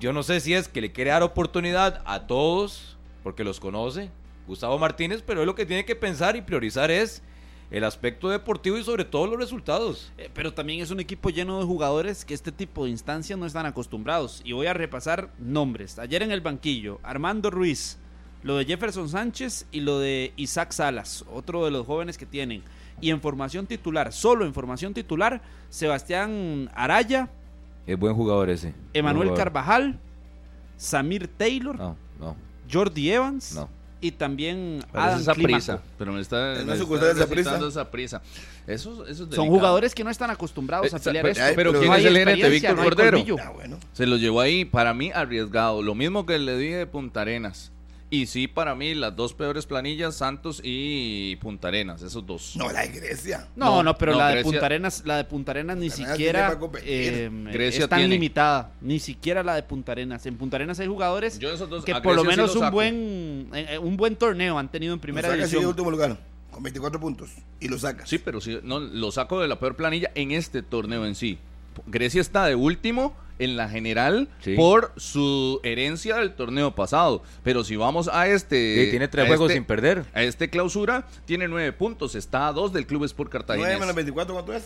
yo 0.00 0.14
no 0.14 0.22
sé 0.22 0.40
si 0.40 0.54
es 0.54 0.68
que 0.68 0.80
le 0.80 0.90
quiere 0.90 1.10
dar 1.10 1.22
oportunidad 1.22 2.02
a 2.06 2.26
todos, 2.26 2.96
porque 3.22 3.44
los 3.44 3.60
conoce, 3.60 4.10
Gustavo 4.46 4.78
Martínez, 4.78 5.22
pero 5.24 5.42
él 5.42 5.46
lo 5.46 5.54
que 5.54 5.66
tiene 5.66 5.84
que 5.84 5.94
pensar 5.94 6.34
y 6.34 6.40
priorizar 6.40 6.90
es 6.90 7.22
el 7.70 7.84
aspecto 7.84 8.30
deportivo 8.30 8.78
y 8.78 8.84
sobre 8.84 9.04
todo 9.04 9.26
los 9.26 9.38
resultados. 9.38 10.10
Eh, 10.16 10.30
pero 10.32 10.54
también 10.54 10.80
es 10.80 10.90
un 10.90 11.00
equipo 11.00 11.28
lleno 11.28 11.58
de 11.58 11.66
jugadores 11.66 12.24
que 12.24 12.32
este 12.32 12.50
tipo 12.50 12.84
de 12.84 12.90
instancias 12.90 13.38
no 13.38 13.44
están 13.44 13.66
acostumbrados. 13.66 14.40
Y 14.46 14.52
voy 14.52 14.66
a 14.66 14.72
repasar 14.72 15.30
nombres. 15.38 15.98
Ayer 15.98 16.22
en 16.22 16.30
el 16.30 16.40
banquillo, 16.40 17.00
Armando 17.02 17.50
Ruiz, 17.50 17.98
lo 18.42 18.56
de 18.56 18.64
Jefferson 18.64 19.10
Sánchez 19.10 19.66
y 19.72 19.80
lo 19.80 19.98
de 19.98 20.32
Isaac 20.36 20.72
Salas, 20.72 21.22
otro 21.30 21.66
de 21.66 21.70
los 21.70 21.86
jóvenes 21.86 22.16
que 22.16 22.24
tienen. 22.24 22.62
Y 23.00 23.10
en 23.10 23.20
formación 23.20 23.66
titular, 23.66 24.12
solo 24.12 24.44
en 24.46 24.54
formación 24.54 24.94
titular, 24.94 25.42
Sebastián 25.68 26.70
Araya, 26.74 27.28
Es 27.86 27.98
buen 27.98 28.14
jugador 28.14 28.48
ese. 28.50 28.72
Emanuel 28.94 29.28
jugador. 29.28 29.44
Carvajal, 29.44 29.98
Samir 30.76 31.28
Taylor, 31.28 31.76
No, 31.78 31.96
no, 32.18 32.36
Jordi 32.72 33.10
Evans 33.10 33.54
no. 33.54 33.68
y 34.00 34.10
también 34.10 34.80
Adam 34.92 35.20
esa 35.20 35.34
prisa. 35.34 35.82
Pero 35.98 36.12
me 36.12 36.20
está, 36.20 36.52
Es 36.54 36.64
me 36.64 36.72
está 36.74 37.10
esa 37.10 37.26
prisa. 37.26 37.68
esa 37.68 37.90
prisa. 37.90 38.22
Eso, 38.66 39.06
eso 39.06 39.24
es 39.28 39.34
Son 39.34 39.48
jugadores 39.48 39.94
que 39.94 40.02
no 40.04 40.10
están 40.10 40.30
acostumbrados 40.30 40.94
a 40.94 40.98
pelear 40.98 41.22
pero- 41.24 41.32
esto. 41.32 41.44
Pero 41.56 41.70
pero 41.72 41.80
¿quién 41.80 41.90
no 41.90 41.96
es 41.98 42.04
el 42.06 42.16
gerente? 42.16 42.48
Víctor 42.48 42.76
no 42.76 42.82
Cordero. 42.84 43.18
Ah, 43.42 43.50
bueno. 43.50 43.78
Se 43.92 44.06
lo 44.06 44.16
llevó 44.16 44.40
ahí, 44.40 44.64
para 44.64 44.94
mí, 44.94 45.10
arriesgado. 45.14 45.82
Lo 45.82 45.94
mismo 45.94 46.24
que 46.24 46.38
le 46.38 46.56
dije 46.56 46.76
de 46.76 46.86
Punta 46.86 47.20
Arenas. 47.20 47.70
Y 48.14 48.26
sí, 48.26 48.46
para 48.46 48.76
mí, 48.76 48.94
las 48.94 49.16
dos 49.16 49.34
peores 49.34 49.66
planillas, 49.66 50.14
Santos 50.14 50.60
y 50.62 51.34
Punta 51.36 51.66
Arenas, 51.66 52.00
esos 52.00 52.24
dos. 52.24 52.54
No, 52.54 52.70
la 52.70 52.82
de 52.82 52.88
Grecia. 52.88 53.48
No, 53.56 53.66
No, 53.66 53.82
no, 53.82 53.98
pero 53.98 54.12
no, 54.12 54.18
la 54.18 54.28
de 54.28 54.44
Punta 54.44 54.66
Arenas, 54.66 55.02
la 55.04 55.16
de 55.16 55.24
Punta 55.24 55.50
Arenas 55.50 55.76
ni 55.76 55.88
Punta 55.88 56.02
Arenas 56.04 56.16
siquiera 56.16 56.58
eh, 56.84 57.28
Grecia 57.52 57.82
es 57.84 57.90
tan 57.90 57.98
tiene. 57.98 58.14
limitada, 58.14 58.70
ni 58.80 59.00
siquiera 59.00 59.42
la 59.42 59.56
de 59.56 59.64
Punta 59.64 59.90
Arenas. 59.90 60.24
En 60.26 60.36
Punta 60.36 60.58
Arenas 60.58 60.78
hay 60.78 60.86
jugadores 60.86 61.40
Yo 61.40 61.50
esos 61.52 61.68
dos, 61.68 61.84
que 61.84 61.92
por 61.96 62.14
lo 62.14 62.22
sí 62.22 62.28
menos 62.28 62.54
un 62.54 62.70
buen 62.70 63.48
eh, 63.52 63.66
eh, 63.70 63.78
un 63.78 63.96
buen 63.96 64.14
torneo 64.14 64.60
han 64.60 64.70
tenido 64.70 64.94
en 64.94 65.00
primera 65.00 65.26
lo 65.26 65.34
división. 65.34 65.64
último 65.64 65.90
lugar, 65.90 66.16
con 66.52 66.62
24 66.62 67.00
puntos. 67.00 67.30
Y 67.58 67.66
lo 67.66 67.80
saca. 67.80 68.06
Sí, 68.06 68.18
pero 68.18 68.40
sí, 68.40 68.60
no, 68.62 68.78
lo 68.78 69.10
saco 69.10 69.40
de 69.40 69.48
la 69.48 69.58
peor 69.58 69.74
planilla 69.74 70.12
en 70.14 70.30
este 70.30 70.62
torneo 70.62 71.04
en 71.04 71.16
sí. 71.16 71.40
Grecia 71.88 72.20
está 72.20 72.46
de 72.46 72.54
último 72.54 73.16
en 73.38 73.56
la 73.56 73.68
general 73.68 74.28
Sí. 74.42 74.54
por 74.54 74.92
su 74.96 75.60
herencia 75.64 76.16
del 76.16 76.34
torneo 76.34 76.74
pasado. 76.74 77.22
Pero 77.42 77.64
si 77.64 77.76
vamos 77.76 78.08
a 78.12 78.28
este. 78.28 78.84
Sí, 78.84 78.90
tiene 78.90 79.08
tres 79.08 79.26
juegos 79.26 79.46
este- 79.50 79.54
sin 79.58 79.64
perder. 79.64 80.04
A 80.14 80.22
este 80.22 80.48
clausura, 80.50 81.06
tiene 81.24 81.48
nueve 81.48 81.72
puntos. 81.72 82.14
Está 82.14 82.48
a 82.48 82.52
dos 82.52 82.72
del 82.72 82.86
Club 82.86 83.04
Sport 83.04 83.30
9 83.32 83.46
Cartagena. 83.46 83.78
menos 83.78 83.94
24, 83.94 84.34
¿cuánto 84.34 84.52
es? 84.52 84.64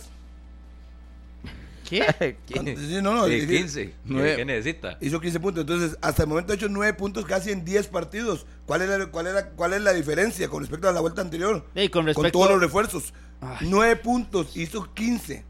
¿Qué? 1.89 2.37
Sí, 2.45 2.99
no, 3.01 3.13
no, 3.15 3.25
Sí, 3.27 3.33
es- 3.33 3.47
15. 3.47 3.93
nueve. 4.05 4.29
¿Qué, 4.31 4.35
qué 4.37 4.45
necesita? 4.45 4.97
Hizo 5.01 5.19
15 5.19 5.39
puntos. 5.39 5.61
Entonces, 5.61 5.97
hasta 6.01 6.23
el 6.23 6.29
momento 6.29 6.53
ha 6.53 6.55
hecho 6.55 6.69
9 6.69 6.93
puntos 6.93 7.25
casi 7.25 7.51
en 7.51 7.65
10 7.65 7.87
partidos. 7.87 8.45
¿Cuál 8.67 8.83
es 8.83 8.89
la, 8.89 9.05
cuál 9.07 9.25
es 9.27 9.33
la, 9.33 9.49
cuál 9.49 9.73
es 9.73 9.81
la 9.81 9.93
diferencia 9.93 10.47
con 10.49 10.61
respecto 10.61 10.87
a 10.87 10.91
la 10.91 10.99
vuelta 11.01 11.21
anterior? 11.21 11.65
Ey, 11.73 11.89
con 11.89 12.01
Con 12.01 12.07
respecto 12.07 12.37
todos 12.37 12.51
los 12.51 12.61
refuerzos. 12.61 13.13
Ay. 13.41 13.67
9 13.69 13.95
puntos, 13.95 14.55
hizo 14.55 14.93
15. 14.93 15.45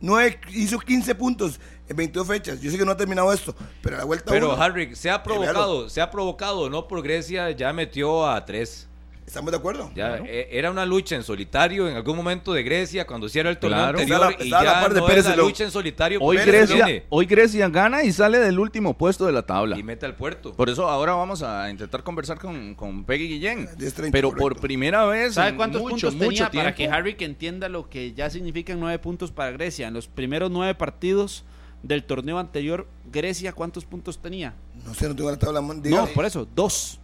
9, 0.00 0.40
hizo 0.50 0.78
15 0.78 1.14
puntos 1.14 1.60
en 1.88 1.96
22 1.96 2.26
fechas. 2.26 2.60
Yo 2.60 2.70
sé 2.70 2.78
que 2.78 2.84
no 2.84 2.92
ha 2.92 2.96
terminado 2.96 3.32
esto, 3.32 3.54
pero 3.82 3.96
a 3.96 3.98
la 4.00 4.04
vuelta 4.04 4.30
Pero 4.30 4.52
uno, 4.52 4.62
Harry, 4.62 4.94
se 4.94 5.10
ha 5.10 5.22
provocado, 5.22 5.88
se 5.88 6.00
ha 6.00 6.10
provocado, 6.10 6.70
no 6.70 6.88
por 6.88 7.02
Grecia, 7.02 7.50
ya 7.50 7.72
metió 7.72 8.28
a 8.28 8.44
tres. 8.44 8.89
¿Estamos 9.30 9.50
de 9.52 9.56
acuerdo? 9.58 9.90
Ya, 9.94 10.16
eh, 10.26 10.48
era 10.50 10.70
una 10.70 10.84
lucha 10.84 11.14
en 11.14 11.22
solitario 11.22 11.88
en 11.88 11.94
algún 11.96 12.16
momento 12.16 12.52
de 12.52 12.62
Grecia 12.64 13.06
cuando 13.06 13.26
hiciera 13.28 13.48
el 13.48 13.58
torneo 13.58 13.78
Claro. 13.78 13.98
anterior 14.00 14.20
la- 14.38 14.44
y 14.44 14.50
ya 14.50 14.88
no 14.88 15.06
Pérez 15.06 15.18
es 15.24 15.30
la 15.30 15.36
León. 15.36 15.48
lucha 15.48 15.64
en 15.64 15.70
solitario. 15.70 16.18
Hoy 16.20 16.36
Grecia, 16.38 17.04
hoy 17.08 17.26
Grecia 17.26 17.68
gana 17.68 18.02
y 18.02 18.12
sale 18.12 18.38
del 18.40 18.58
último 18.58 18.98
puesto 18.98 19.26
de 19.26 19.32
la 19.32 19.42
tabla. 19.42 19.78
y 19.78 19.82
mete 19.82 20.04
al 20.06 20.14
puerto. 20.16 20.52
Por 20.54 20.68
eso 20.68 20.88
ahora 20.88 21.14
vamos 21.14 21.42
a 21.42 21.70
intentar 21.70 22.02
conversar 22.02 22.38
con, 22.38 22.74
con 22.74 23.04
Peggy 23.04 23.28
Guillén. 23.28 23.68
10:30, 23.78 24.10
Pero 24.12 24.32
por 24.34 24.58
primera 24.60 25.04
vez 25.06 25.34
¿Sabe 25.34 25.54
cuántos 25.56 25.80
mucho, 25.80 26.08
puntos 26.08 26.14
mucho 26.14 26.26
tenía 26.28 26.50
tiempo. 26.50 26.64
para 26.64 26.74
que 26.74 26.88
Harry 26.88 27.14
que 27.14 27.24
entienda 27.24 27.68
lo 27.68 27.88
que 27.88 28.12
ya 28.12 28.28
significan 28.30 28.80
nueve 28.80 28.98
puntos 28.98 29.30
para 29.30 29.52
Grecia? 29.52 29.88
En 29.88 29.94
los 29.94 30.08
primeros 30.08 30.50
nueve 30.50 30.74
partidos 30.74 31.44
del 31.82 32.04
torneo 32.04 32.38
anterior, 32.38 32.86
Grecia, 33.10 33.52
¿cuántos 33.52 33.84
puntos 33.86 34.18
tenía? 34.20 34.54
No 34.84 34.92
sé, 34.92 35.08
no 35.08 35.16
tengo 35.16 35.30
la 35.30 35.38
tabla. 35.38 35.60
No, 35.62 36.06
por 36.08 36.24
eso, 36.26 36.46
dos. 36.54 36.99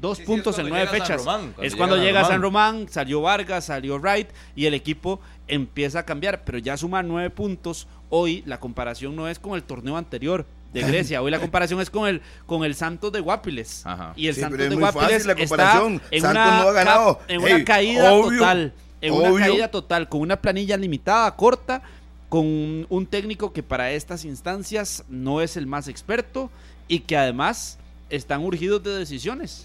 Dos 0.00 0.18
Sí, 0.18 0.24
puntos 0.24 0.58
en 0.58 0.68
nueve 0.68 0.86
fechas. 0.88 1.18
Román, 1.24 1.40
cuando 1.52 1.62
es 1.62 1.76
cuando 1.76 1.96
llega. 1.96 2.24
San 2.24 2.42
Román, 2.42 2.86
salió 2.90 3.22
Vargas, 3.22 3.64
salió 3.66 3.98
Wright 3.98 4.28
y 4.54 4.66
el 4.66 4.74
equipo 4.74 5.20
empieza 5.48 6.00
a 6.00 6.02
cambiar. 6.04 6.44
Pero 6.44 6.58
ya 6.58 6.76
sumar 6.76 7.04
nueve 7.04 7.30
puntos, 7.30 7.86
hoy 8.10 8.42
la 8.46 8.60
comparación 8.60 9.16
no 9.16 9.28
es 9.28 9.38
con 9.38 9.54
el 9.54 9.62
torneo 9.62 9.96
anterior 9.96 10.44
de 10.74 10.82
Grecia. 10.86 11.22
Hoy 11.22 11.30
la 11.30 11.40
comparación 11.40 11.80
es 11.80 11.88
con 11.88 12.06
el, 12.08 12.20
con 12.46 12.62
el 12.64 12.74
Santos 12.74 13.10
de 13.12 13.20
Guapiles. 13.20 13.86
Ajá. 13.86 14.12
Y 14.16 14.28
el 14.28 14.34
Sí, 14.34 14.42
Santos 14.42 14.58
de 14.58 14.74
Guapiles 14.76 15.24
la 15.26 15.32
está 15.32 15.46
comparación. 15.56 16.02
en 16.10 16.20
Santos 16.22 16.42
una, 16.44 16.62
no 16.62 16.68
ha 16.68 16.72
ganado. 16.72 17.20
en 17.28 17.40
una 17.40 17.56
Ey, 17.56 17.64
caída 17.64 18.12
obvio. 18.12 18.38
total. 18.40 18.72
En 19.00 19.12
una 19.14 19.38
caída 19.46 19.68
total, 19.68 20.08
con 20.08 20.20
una 20.20 20.36
planilla 20.36 20.76
limitada, 20.76 21.34
corta, 21.36 21.82
con 22.28 22.86
un 22.88 23.06
técnico 23.08 23.52
que 23.52 23.62
para 23.62 23.92
estas 23.92 24.24
instancias 24.24 25.04
no 25.08 25.40
es 25.40 25.56
el 25.56 25.66
más 25.66 25.86
experto 25.88 26.50
y 26.88 27.00
que 27.00 27.16
además 27.16 27.78
están 28.10 28.42
urgidos 28.44 28.82
de 28.82 28.90
decisiones. 28.98 29.64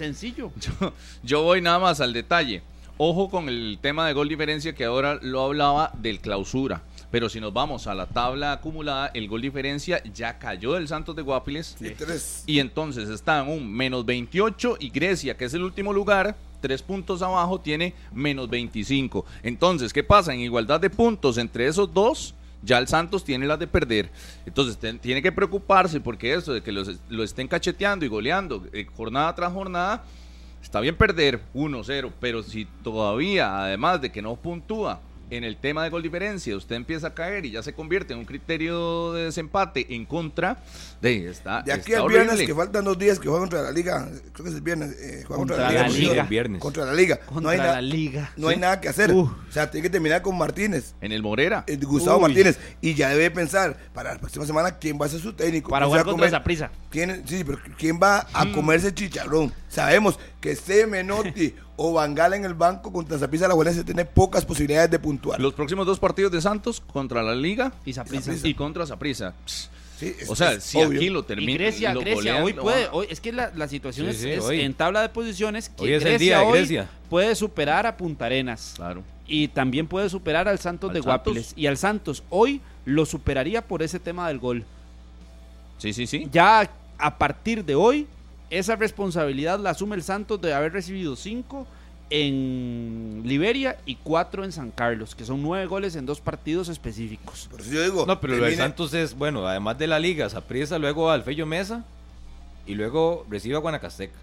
Sencillo. 0.00 0.50
Yo 1.22 1.42
voy 1.42 1.60
nada 1.60 1.78
más 1.78 2.00
al 2.00 2.14
detalle. 2.14 2.62
Ojo 2.96 3.28
con 3.28 3.50
el 3.50 3.78
tema 3.82 4.06
de 4.06 4.14
gol 4.14 4.30
diferencia 4.30 4.74
que 4.74 4.86
ahora 4.86 5.18
lo 5.20 5.42
hablaba 5.42 5.92
del 5.98 6.20
clausura. 6.20 6.80
Pero 7.10 7.28
si 7.28 7.38
nos 7.38 7.52
vamos 7.52 7.86
a 7.86 7.94
la 7.94 8.06
tabla 8.06 8.52
acumulada, 8.52 9.10
el 9.12 9.28
gol 9.28 9.42
diferencia 9.42 10.02
ya 10.14 10.38
cayó 10.38 10.72
del 10.72 10.88
Santos 10.88 11.14
de 11.16 11.20
Guapiles. 11.20 11.76
Y 11.80 11.90
tres. 11.90 12.44
Y 12.46 12.60
entonces 12.60 13.10
está 13.10 13.42
en 13.42 13.50
un 13.50 13.70
menos 13.70 14.06
28 14.06 14.78
y 14.80 14.88
Grecia, 14.88 15.36
que 15.36 15.44
es 15.44 15.52
el 15.52 15.62
último 15.62 15.92
lugar, 15.92 16.34
tres 16.62 16.80
puntos 16.80 17.20
abajo, 17.20 17.60
tiene 17.60 17.92
menos 18.10 18.48
25. 18.48 19.26
Entonces, 19.42 19.92
¿qué 19.92 20.02
pasa? 20.02 20.32
En 20.32 20.40
igualdad 20.40 20.80
de 20.80 20.88
puntos 20.88 21.36
entre 21.36 21.66
esos 21.66 21.92
dos, 21.92 22.34
ya 22.62 22.78
el 22.78 22.88
Santos 22.88 23.24
tiene 23.24 23.46
las 23.46 23.58
de 23.58 23.66
perder. 23.66 24.10
Entonces, 24.46 24.78
tiene 25.00 25.22
que 25.22 25.32
preocuparse 25.32 26.00
porque 26.00 26.34
eso 26.34 26.52
de 26.52 26.62
que 26.62 26.72
los- 26.72 26.98
lo 27.08 27.22
estén 27.22 27.48
cacheteando 27.48 28.04
y 28.04 28.08
goleando 28.08 28.66
eh, 28.72 28.86
jornada 28.96 29.34
tras 29.34 29.52
jornada, 29.52 30.04
está 30.62 30.80
bien 30.80 30.96
perder 30.96 31.40
1-0, 31.54 32.12
pero 32.20 32.42
si 32.42 32.66
todavía, 32.82 33.62
además 33.64 34.00
de 34.00 34.10
que 34.12 34.20
no 34.22 34.36
puntúa 34.36 35.00
en 35.30 35.44
el 35.44 35.56
tema 35.56 35.84
de 35.84 35.90
gol 35.90 36.02
diferencia, 36.02 36.56
usted 36.56 36.76
empieza 36.76 37.08
a 37.08 37.14
caer 37.14 37.46
y 37.46 37.52
ya 37.52 37.62
se 37.62 37.72
convierte 37.72 38.12
en 38.12 38.18
un 38.20 38.24
criterio 38.24 39.12
de 39.12 39.24
desempate 39.24 39.94
en 39.94 40.04
contra, 40.04 40.58
de 41.00 41.28
está, 41.30 41.62
De 41.62 41.72
aquí 41.72 41.92
está 41.92 42.02
al 42.02 42.08
viernes, 42.08 42.28
horrible. 42.34 42.46
que 42.46 42.54
faltan 42.54 42.84
dos 42.84 42.98
días 42.98 43.18
que 43.18 43.28
juega 43.28 43.40
contra 43.40 43.62
la 43.62 43.70
Liga, 43.72 44.08
creo 44.32 44.44
que 44.44 44.50
es 44.50 44.56
el 44.56 44.60
viernes, 44.62 44.90
eh, 45.00 45.24
juega 45.26 45.38
contra, 45.38 45.56
Contra 45.56 45.72
la 45.72 45.82
la 45.82 45.88
Liga. 45.88 46.10
Liga. 46.10 46.22
El 46.22 46.28
viernes. 46.28 46.60
Contra 46.60 46.84
la 46.84 46.92
Liga. 46.94 47.16
Contra 47.20 47.40
no 47.42 47.48
hay, 47.48 47.58
la 47.58 47.80
liga. 47.80 48.32
no 48.36 48.48
hay 48.48 48.56
nada 48.56 48.80
que 48.80 48.88
hacer. 48.88 49.12
Uh. 49.12 49.20
O 49.48 49.52
sea, 49.52 49.70
tiene 49.70 49.82
que 49.84 49.90
terminar 49.90 50.22
con 50.22 50.36
Martínez. 50.36 50.94
En 51.00 51.12
el 51.12 51.22
Morera. 51.22 51.64
eh, 51.66 51.76
Gustavo 51.76 52.16
Uy. 52.18 52.22
Martínez. 52.22 52.58
Y 52.80 52.94
ya 52.94 53.08
debe 53.10 53.30
pensar 53.30 53.76
para 53.94 54.12
la 54.14 54.18
próxima 54.18 54.46
semana 54.46 54.72
quién 54.78 54.98
va 55.00 55.06
a 55.06 55.08
ser 55.08 55.20
su 55.20 55.32
técnico. 55.32 55.70
Para 55.70 55.86
jugar 55.86 56.04
contra 56.04 56.26
esa 56.26 56.42
prisa. 56.42 56.70
¿Quién, 56.90 57.22
sí, 57.26 57.44
pero 57.44 57.58
¿quién 57.78 57.98
va 58.02 58.26
a 58.32 58.44
Mm. 58.44 58.52
comerse 58.52 58.92
chicharrón? 58.94 59.52
Sabemos 59.68 60.18
que 60.40 60.50
esté 60.52 60.86
Menotti 60.86 61.54
o 61.82 61.94
Bangala 61.94 62.36
en 62.36 62.44
el 62.44 62.52
banco 62.52 62.92
contra 62.92 63.18
Zapisa 63.18 63.48
la 63.48 63.54
Juelense 63.54 63.84
tiene 63.84 64.04
pocas 64.04 64.44
posibilidades 64.44 64.90
de 64.90 64.98
puntuar. 64.98 65.40
Los 65.40 65.54
próximos 65.54 65.86
dos 65.86 65.98
partidos 65.98 66.30
de 66.30 66.40
Santos 66.42 66.80
contra 66.80 67.22
la 67.22 67.34
Liga 67.34 67.72
Y 67.86 67.94
Saprissa. 67.94 68.32
y 68.46 68.52
contra 68.54 68.84
Saprissa. 68.86 69.32
Sí, 69.96 70.14
O 70.28 70.36
sea, 70.36 70.60
si 70.60 70.76
obvio. 70.78 70.98
aquí 70.98 71.08
lo 71.10 71.20
Y 71.20 71.22
termina. 71.24 71.52
Grecia, 71.54 71.94
lo 71.94 72.00
Grecia, 72.00 72.16
golean, 72.40 72.42
hoy 72.42 72.52
puede, 72.54 72.88
hoy, 72.92 73.06
es 73.08 73.20
que 73.20 73.32
la, 73.32 73.50
la 73.54 73.66
situación 73.68 74.06
Sí, 74.06 74.10
es, 74.12 74.18
sí, 74.20 74.28
es 74.30 74.40
hoy. 74.44 74.60
en 74.60 74.74
tabla 74.74 75.00
de 75.02 75.08
posiciones 75.10 75.68
que 75.70 75.84
Hoy 75.84 75.92
es 75.94 76.02
el 76.02 76.08
Grecia 76.08 76.18
día 76.18 76.38
de 76.40 76.44
hoy 76.44 76.58
Grecia. 76.58 76.90
puede 77.08 77.34
superar 77.34 77.86
a 77.86 77.96
Punta 77.96 78.26
Arenas 78.26 78.72
Claro. 78.76 79.02
y 79.26 79.48
también 79.48 79.86
puede 79.86 80.08
superar 80.10 80.48
al 80.48 80.58
Santos 80.58 80.90
¿Al 80.90 80.94
de 80.94 81.00
Santos? 81.02 81.14
Guapiles 81.24 81.52
y 81.56 81.66
al 81.66 81.76
Santos 81.78 82.22
hoy 82.30 82.60
lo 82.84 83.06
superaría 83.06 83.62
por 83.66 83.82
ese 83.82 83.98
tema 84.00 84.28
del 84.28 84.38
gol. 84.38 84.64
Sí, 85.78 85.92
sí, 85.94 86.06
sí. 86.06 86.28
Ya 86.30 86.70
a 86.98 87.18
partir 87.18 87.64
de 87.64 87.74
hoy 87.74 88.06
esa 88.50 88.76
responsabilidad 88.76 89.58
la 89.60 89.70
asume 89.70 89.96
el 89.96 90.02
Santos 90.02 90.40
de 90.40 90.52
haber 90.52 90.72
recibido 90.72 91.16
cinco 91.16 91.66
en 92.10 93.22
Liberia 93.24 93.78
y 93.86 93.94
cuatro 93.96 94.44
en 94.44 94.50
San 94.52 94.70
Carlos, 94.72 95.14
que 95.14 95.24
son 95.24 95.42
nueve 95.42 95.66
goles 95.66 95.94
en 95.96 96.06
dos 96.06 96.20
partidos 96.20 96.68
específicos. 96.68 97.46
Por 97.50 97.60
eso 97.60 97.70
yo 97.70 97.82
digo. 97.84 98.04
No, 98.06 98.20
pero 98.20 98.36
lo 98.36 98.44
del 98.44 98.56
Santos 98.56 98.92
es, 98.94 99.14
bueno, 99.14 99.46
además 99.46 99.78
de 99.78 99.86
la 99.86 99.98
Liga, 99.98 100.28
Saprissa, 100.28 100.78
luego 100.78 101.10
al 101.10 101.22
Fello 101.22 101.46
Mesa 101.46 101.84
y 102.66 102.74
luego 102.74 103.24
recibe 103.30 103.54
a 103.56 103.58
Guanacasteca. 103.58 104.18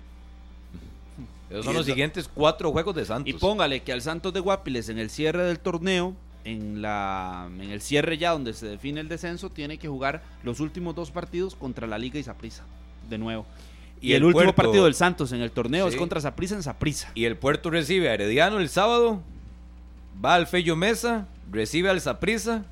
Esos 1.49 1.63
son 1.63 1.73
los 1.75 1.83
eso- 1.85 1.93
siguientes 1.93 2.29
cuatro 2.33 2.71
juegos 2.73 2.93
de 2.95 3.05
Santos. 3.05 3.29
Y 3.29 3.33
póngale 3.37 3.81
que 3.81 3.93
al 3.93 4.01
Santos 4.01 4.33
de 4.33 4.41
Guapiles 4.41 4.89
en 4.89 4.99
el 4.99 5.09
cierre 5.09 5.43
del 5.43 5.59
torneo, 5.59 6.13
en, 6.43 6.81
la, 6.81 7.47
en 7.49 7.71
el 7.71 7.79
cierre 7.81 8.17
ya 8.17 8.31
donde 8.31 8.51
se 8.53 8.65
define 8.67 8.99
el 8.99 9.07
descenso, 9.07 9.49
tiene 9.49 9.77
que 9.77 9.87
jugar 9.87 10.21
los 10.43 10.59
últimos 10.59 10.93
dos 10.93 11.09
partidos 11.11 11.55
contra 11.55 11.87
la 11.87 11.97
Liga 11.97 12.19
y 12.19 12.23
Saprissa, 12.23 12.63
de 13.09 13.17
nuevo. 13.17 13.45
Y, 14.01 14.13
el, 14.13 14.23
último 14.23 14.43
Puerto- 14.43 14.55
partido 14.63 14.85
del 14.85 14.93
Santos 14.93 15.31
en 15.31 15.41
el 15.41 15.51
torneo 15.51 15.87
es 15.87 15.95
contra 15.95 16.21
Saprissa 16.21 16.55
en 16.55 16.63
Saprissa. 16.63 17.11
Y 17.15 17.25
el 17.25 17.35
Puerto 17.35 17.69
recibe 17.69 18.09
a 18.09 18.13
Herediano 18.13 18.59
el 18.59 18.69
sábado, 18.69 19.21
va 20.23 20.35
al 20.35 20.47
Fello 20.47 20.75
Mesa, 20.75 21.27
recibe 21.51 21.89
al 21.89 21.99
Saprissa 22.01 22.63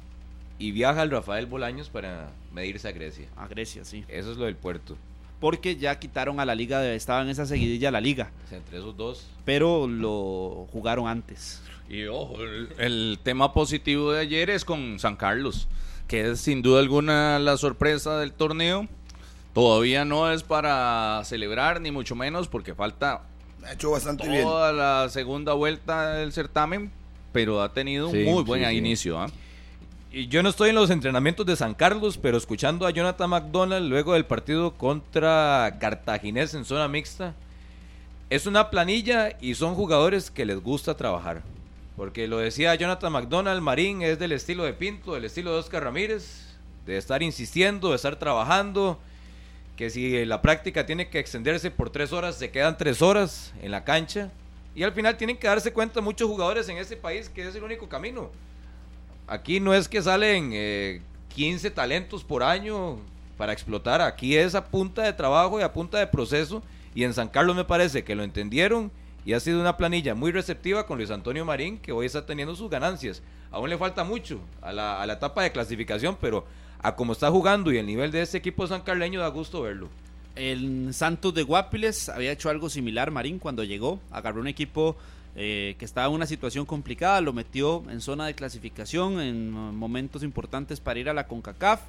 y 0.59 0.71
viaja 0.71 1.01
al 1.01 1.11
Rafael 1.11 1.45
Bolaños 1.47 1.89
para 1.89 2.29
medirse 2.53 2.87
a 2.87 2.91
Grecia. 2.91 3.25
A 3.37 3.47
Grecia, 3.47 3.83
sí. 3.85 4.03
Eso 4.07 4.31
es 4.31 4.37
lo 4.37 4.45
del 4.45 4.55
Puerto. 4.55 4.97
Porque 5.39 5.75
ya 5.75 5.99
quitaron 5.99 6.39
a 6.39 6.45
la 6.45 6.55
Liga, 6.55 6.79
de, 6.79 6.95
estaba 6.95 7.21
en 7.21 7.29
esa 7.29 7.45
seguidilla 7.45 7.91
la 7.91 8.01
Liga, 8.01 8.31
entre 8.51 8.77
esos 8.77 8.95
dos. 8.95 9.27
pero 9.43 9.87
lo 9.87 10.67
jugaron 10.71 11.07
antes. 11.07 11.61
Y 11.89 12.05
ojo, 12.05 12.41
el, 12.41 12.69
el 12.79 13.19
tema 13.21 13.53
positivo 13.53 14.11
de 14.13 14.21
ayer 14.21 14.49
es 14.49 14.63
con 14.63 14.97
San 14.97 15.15
Carlos, 15.17 15.67
que 16.07 16.31
es 16.31 16.39
sin 16.39 16.61
duda 16.61 16.79
alguna 16.79 17.37
la 17.39 17.57
sorpresa 17.57 18.17
del 18.17 18.31
torneo. 18.31 18.87
Todavía 19.55 20.03
no 20.03 20.29
es 20.29 20.43
para 20.43 21.21
celebrar, 21.23 21.79
ni 21.79 21.89
mucho 21.89 22.13
menos, 22.13 22.49
porque 22.49 22.75
falta 22.75 23.21
Ha 23.65 23.71
hecho 23.71 23.89
bastante 23.89 24.27
bien. 24.27 24.43
toda 24.43 24.73
la 24.73 25.07
segunda 25.07 25.53
vuelta 25.53 26.15
del 26.15 26.33
certamen, 26.33 26.91
pero 27.31 27.61
ha 27.63 27.71
tenido 27.71 28.09
un 28.09 28.23
muy 28.25 28.43
buen 28.43 28.65
sí. 28.65 28.75
inicio. 28.75 29.17
¿ah? 29.17 29.27
Y 30.11 30.27
yo 30.27 30.43
no 30.43 30.49
estoy 30.49 30.71
en 30.71 30.75
los 30.75 30.89
entrenamientos 30.89 31.45
de 31.45 31.55
San 31.55 31.73
Carlos, 31.73 32.17
pero 32.17 32.37
escuchando 32.37 32.85
a 32.85 32.91
Jonathan 32.91 33.29
McDonald 33.29 33.87
luego 33.87 34.11
del 34.11 34.25
partido 34.25 34.73
contra 34.73 35.77
Cartaginés 35.79 36.53
en 36.53 36.65
zona 36.65 36.89
mixta, 36.89 37.33
es 38.29 38.47
una 38.47 38.69
planilla 38.69 39.37
y 39.39 39.55
son 39.55 39.73
jugadores 39.73 40.31
que 40.31 40.43
les 40.43 40.61
gusta 40.61 40.97
trabajar. 40.97 41.43
Porque 41.95 42.27
lo 42.27 42.39
decía 42.39 42.75
Jonathan 42.75 43.13
McDonald, 43.13 43.61
Marín 43.61 44.01
es 44.01 44.19
del 44.19 44.33
estilo 44.33 44.65
de 44.65 44.73
Pinto, 44.73 45.13
del 45.13 45.23
estilo 45.23 45.53
de 45.53 45.59
Oscar 45.59 45.85
Ramírez, 45.85 46.57
de 46.85 46.97
estar 46.97 47.23
insistiendo, 47.23 47.91
de 47.91 47.95
estar 47.95 48.17
trabajando, 48.17 48.99
que 49.75 49.89
si 49.89 50.23
la 50.25 50.41
práctica 50.41 50.85
tiene 50.85 51.09
que 51.09 51.19
extenderse 51.19 51.69
por 51.69 51.89
tres 51.89 52.13
horas, 52.13 52.35
se 52.35 52.49
quedan 52.49 52.77
tres 52.77 53.01
horas 53.01 53.53
en 53.61 53.71
la 53.71 53.83
cancha. 53.83 54.31
Y 54.73 54.83
al 54.83 54.93
final 54.93 55.17
tienen 55.17 55.37
que 55.37 55.47
darse 55.47 55.73
cuenta 55.73 56.01
muchos 56.01 56.27
jugadores 56.27 56.67
en 56.69 56.77
este 56.77 56.97
país 56.97 57.29
que 57.29 57.47
es 57.47 57.55
el 57.55 57.63
único 57.63 57.87
camino. 57.87 58.29
Aquí 59.27 59.59
no 59.59 59.73
es 59.73 59.87
que 59.87 60.01
salen 60.01 60.51
eh, 60.53 61.01
15 61.29 61.71
talentos 61.71 62.23
por 62.23 62.43
año 62.43 62.97
para 63.37 63.53
explotar. 63.53 64.01
Aquí 64.01 64.37
es 64.37 64.55
a 64.55 64.65
punta 64.65 65.01
de 65.03 65.13
trabajo 65.13 65.59
y 65.59 65.63
a 65.63 65.73
punta 65.73 65.97
de 65.97 66.07
proceso. 66.07 66.61
Y 66.93 67.03
en 67.03 67.13
San 67.13 67.27
Carlos 67.27 67.55
me 67.55 67.65
parece 67.65 68.03
que 68.03 68.15
lo 68.15 68.23
entendieron 68.23 68.91
y 69.25 69.33
ha 69.33 69.39
sido 69.39 69.59
una 69.59 69.75
planilla 69.75 70.13
muy 70.15 70.31
receptiva 70.31 70.85
con 70.85 70.97
Luis 70.97 71.09
Antonio 71.11 71.43
Marín, 71.43 71.79
que 71.79 71.91
hoy 71.91 72.05
está 72.05 72.25
teniendo 72.25 72.55
sus 72.55 72.69
ganancias. 72.69 73.21
Aún 73.51 73.69
le 73.69 73.77
falta 73.77 74.03
mucho 74.03 74.39
a 74.61 74.71
la, 74.71 75.01
a 75.01 75.05
la 75.05 75.13
etapa 75.13 75.43
de 75.43 75.51
clasificación, 75.51 76.17
pero 76.21 76.45
a 76.85 76.95
como 76.95 77.13
está 77.13 77.31
jugando 77.31 77.71
y 77.71 77.77
el 77.77 77.87
nivel 77.87 78.11
de 78.11 78.21
este 78.21 78.37
equipo 78.37 78.67
sancarleño 78.67 79.19
da 79.19 79.27
gusto 79.29 79.63
verlo. 79.63 79.89
El 80.35 80.93
Santos 80.93 81.33
de 81.33 81.41
Guapiles 81.41 82.09
había 82.09 82.31
hecho 82.31 82.49
algo 82.49 82.69
similar, 82.69 83.09
Marín, 83.09 83.39
cuando 83.39 83.63
llegó. 83.63 83.99
Agarró 84.11 84.39
un 84.39 84.47
equipo 84.47 84.95
eh, 85.35 85.75
que 85.79 85.85
estaba 85.85 86.07
en 86.07 86.13
una 86.13 86.27
situación 86.27 86.65
complicada, 86.65 87.21
lo 87.21 87.33
metió 87.33 87.83
en 87.89 88.01
zona 88.01 88.27
de 88.27 88.35
clasificación 88.35 89.19
en 89.19 89.49
momentos 89.51 90.21
importantes 90.21 90.79
para 90.79 90.99
ir 90.99 91.09
a 91.09 91.15
la 91.15 91.27
CONCACAF. 91.27 91.81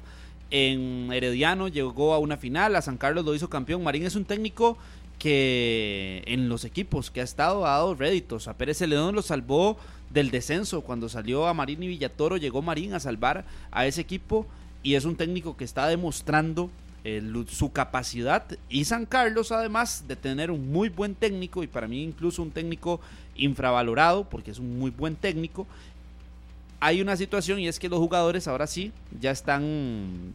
En 0.49 1.11
Herediano 1.13 1.67
llegó 1.67 2.15
a 2.15 2.19
una 2.19 2.37
final, 2.37 2.75
a 2.75 2.81
San 2.81 2.97
Carlos 2.97 3.23
lo 3.23 3.35
hizo 3.35 3.51
campeón. 3.51 3.83
Marín 3.83 4.03
es 4.03 4.15
un 4.15 4.25
técnico 4.25 4.79
que 5.19 6.23
en 6.25 6.49
los 6.49 6.65
equipos 6.65 7.11
que 7.11 7.21
ha 7.21 7.23
estado 7.23 7.67
ha 7.67 7.71
dado 7.71 7.93
réditos. 7.93 8.47
A 8.47 8.57
Pérez 8.57 8.79
Celedón 8.79 9.13
lo 9.13 9.21
salvó 9.21 9.77
del 10.09 10.31
descenso. 10.31 10.81
Cuando 10.81 11.07
salió 11.07 11.45
a 11.47 11.53
Marín 11.53 11.83
y 11.83 11.87
Villatoro, 11.87 12.37
llegó 12.37 12.63
Marín 12.63 12.95
a 12.95 12.99
salvar 12.99 13.45
a 13.69 13.85
ese 13.85 14.01
equipo 14.01 14.47
y 14.83 14.95
es 14.95 15.05
un 15.05 15.15
técnico 15.15 15.57
que 15.57 15.63
está 15.63 15.87
demostrando 15.87 16.69
eh, 17.03 17.21
su 17.49 17.71
capacidad 17.71 18.43
y 18.69 18.85
San 18.85 19.05
Carlos 19.05 19.51
además 19.51 20.03
de 20.07 20.15
tener 20.15 20.51
un 20.51 20.71
muy 20.71 20.89
buen 20.89 21.15
técnico 21.15 21.63
y 21.63 21.67
para 21.67 21.87
mí 21.87 22.03
incluso 22.03 22.41
un 22.41 22.51
técnico 22.51 22.99
infravalorado 23.35 24.25
porque 24.25 24.51
es 24.51 24.59
un 24.59 24.77
muy 24.79 24.91
buen 24.91 25.15
técnico 25.15 25.65
hay 26.79 27.01
una 27.01 27.15
situación 27.15 27.59
y 27.59 27.67
es 27.67 27.79
que 27.79 27.89
los 27.89 27.99
jugadores 27.99 28.47
ahora 28.47 28.67
sí 28.67 28.91
ya 29.19 29.31
están 29.31 30.33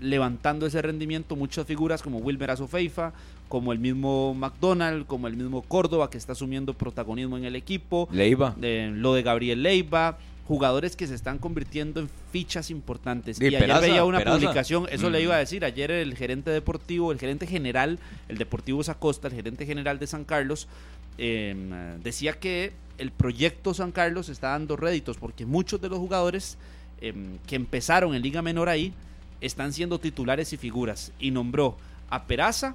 levantando 0.00 0.66
ese 0.66 0.82
rendimiento 0.82 1.36
muchas 1.36 1.66
figuras 1.66 2.02
como 2.02 2.18
Wilmer 2.18 2.50
Azofeifa 2.50 3.12
como 3.48 3.72
el 3.72 3.78
mismo 3.78 4.34
McDonald 4.34 5.06
como 5.06 5.28
el 5.28 5.36
mismo 5.36 5.62
Córdoba 5.62 6.10
que 6.10 6.18
está 6.18 6.32
asumiendo 6.32 6.74
protagonismo 6.74 7.36
en 7.38 7.44
el 7.44 7.54
equipo 7.56 8.08
Leiva. 8.12 8.54
de- 8.56 8.90
lo 8.94 9.14
de 9.14 9.22
Gabriel 9.22 9.62
Leiva, 9.62 10.18
jugadores 10.46 10.94
que 10.96 11.06
se 11.06 11.14
están 11.14 11.38
convirtiendo 11.38 12.00
en 12.00 12.10
fichas 12.32 12.70
importantes. 12.70 13.38
Sí, 13.38 13.44
y 13.44 13.46
ayer 13.48 13.60
Peraza, 13.60 13.80
veía 13.80 14.04
una 14.04 14.18
Peraza. 14.18 14.36
publicación, 14.36 14.86
eso 14.90 15.08
le 15.10 15.20
Mm. 15.20 15.22
iba 15.22 15.34
a 15.36 15.38
decir, 15.38 15.64
ayer 15.64 15.90
el 15.90 16.14
gerente 16.16 16.50
deportivo, 16.50 17.12
el 17.12 17.18
gerente 17.18 17.46
general, 17.46 17.98
el 18.28 18.36
Deportivo 18.38 18.84
Zacosta, 18.84 19.28
el 19.28 19.34
gerente 19.34 19.64
general 19.64 19.98
de 19.98 20.06
San 20.06 20.24
Carlos, 20.24 20.68
eh, 21.16 21.54
decía 22.02 22.34
que 22.34 22.72
el 22.98 23.10
proyecto 23.10 23.72
San 23.74 23.90
Carlos 23.92 24.28
está 24.28 24.48
dando 24.50 24.76
réditos 24.76 25.16
porque 25.16 25.46
muchos 25.46 25.80
de 25.80 25.88
los 25.88 25.98
jugadores 25.98 26.58
eh, 27.00 27.12
que 27.46 27.56
empezaron 27.56 28.14
en 28.14 28.22
Liga 28.22 28.40
Menor 28.42 28.68
ahí 28.68 28.92
están 29.40 29.72
siendo 29.72 29.98
titulares 29.98 30.52
y 30.52 30.56
figuras. 30.56 31.12
Y 31.18 31.30
nombró 31.30 31.76
a 32.10 32.24
Peraza, 32.24 32.74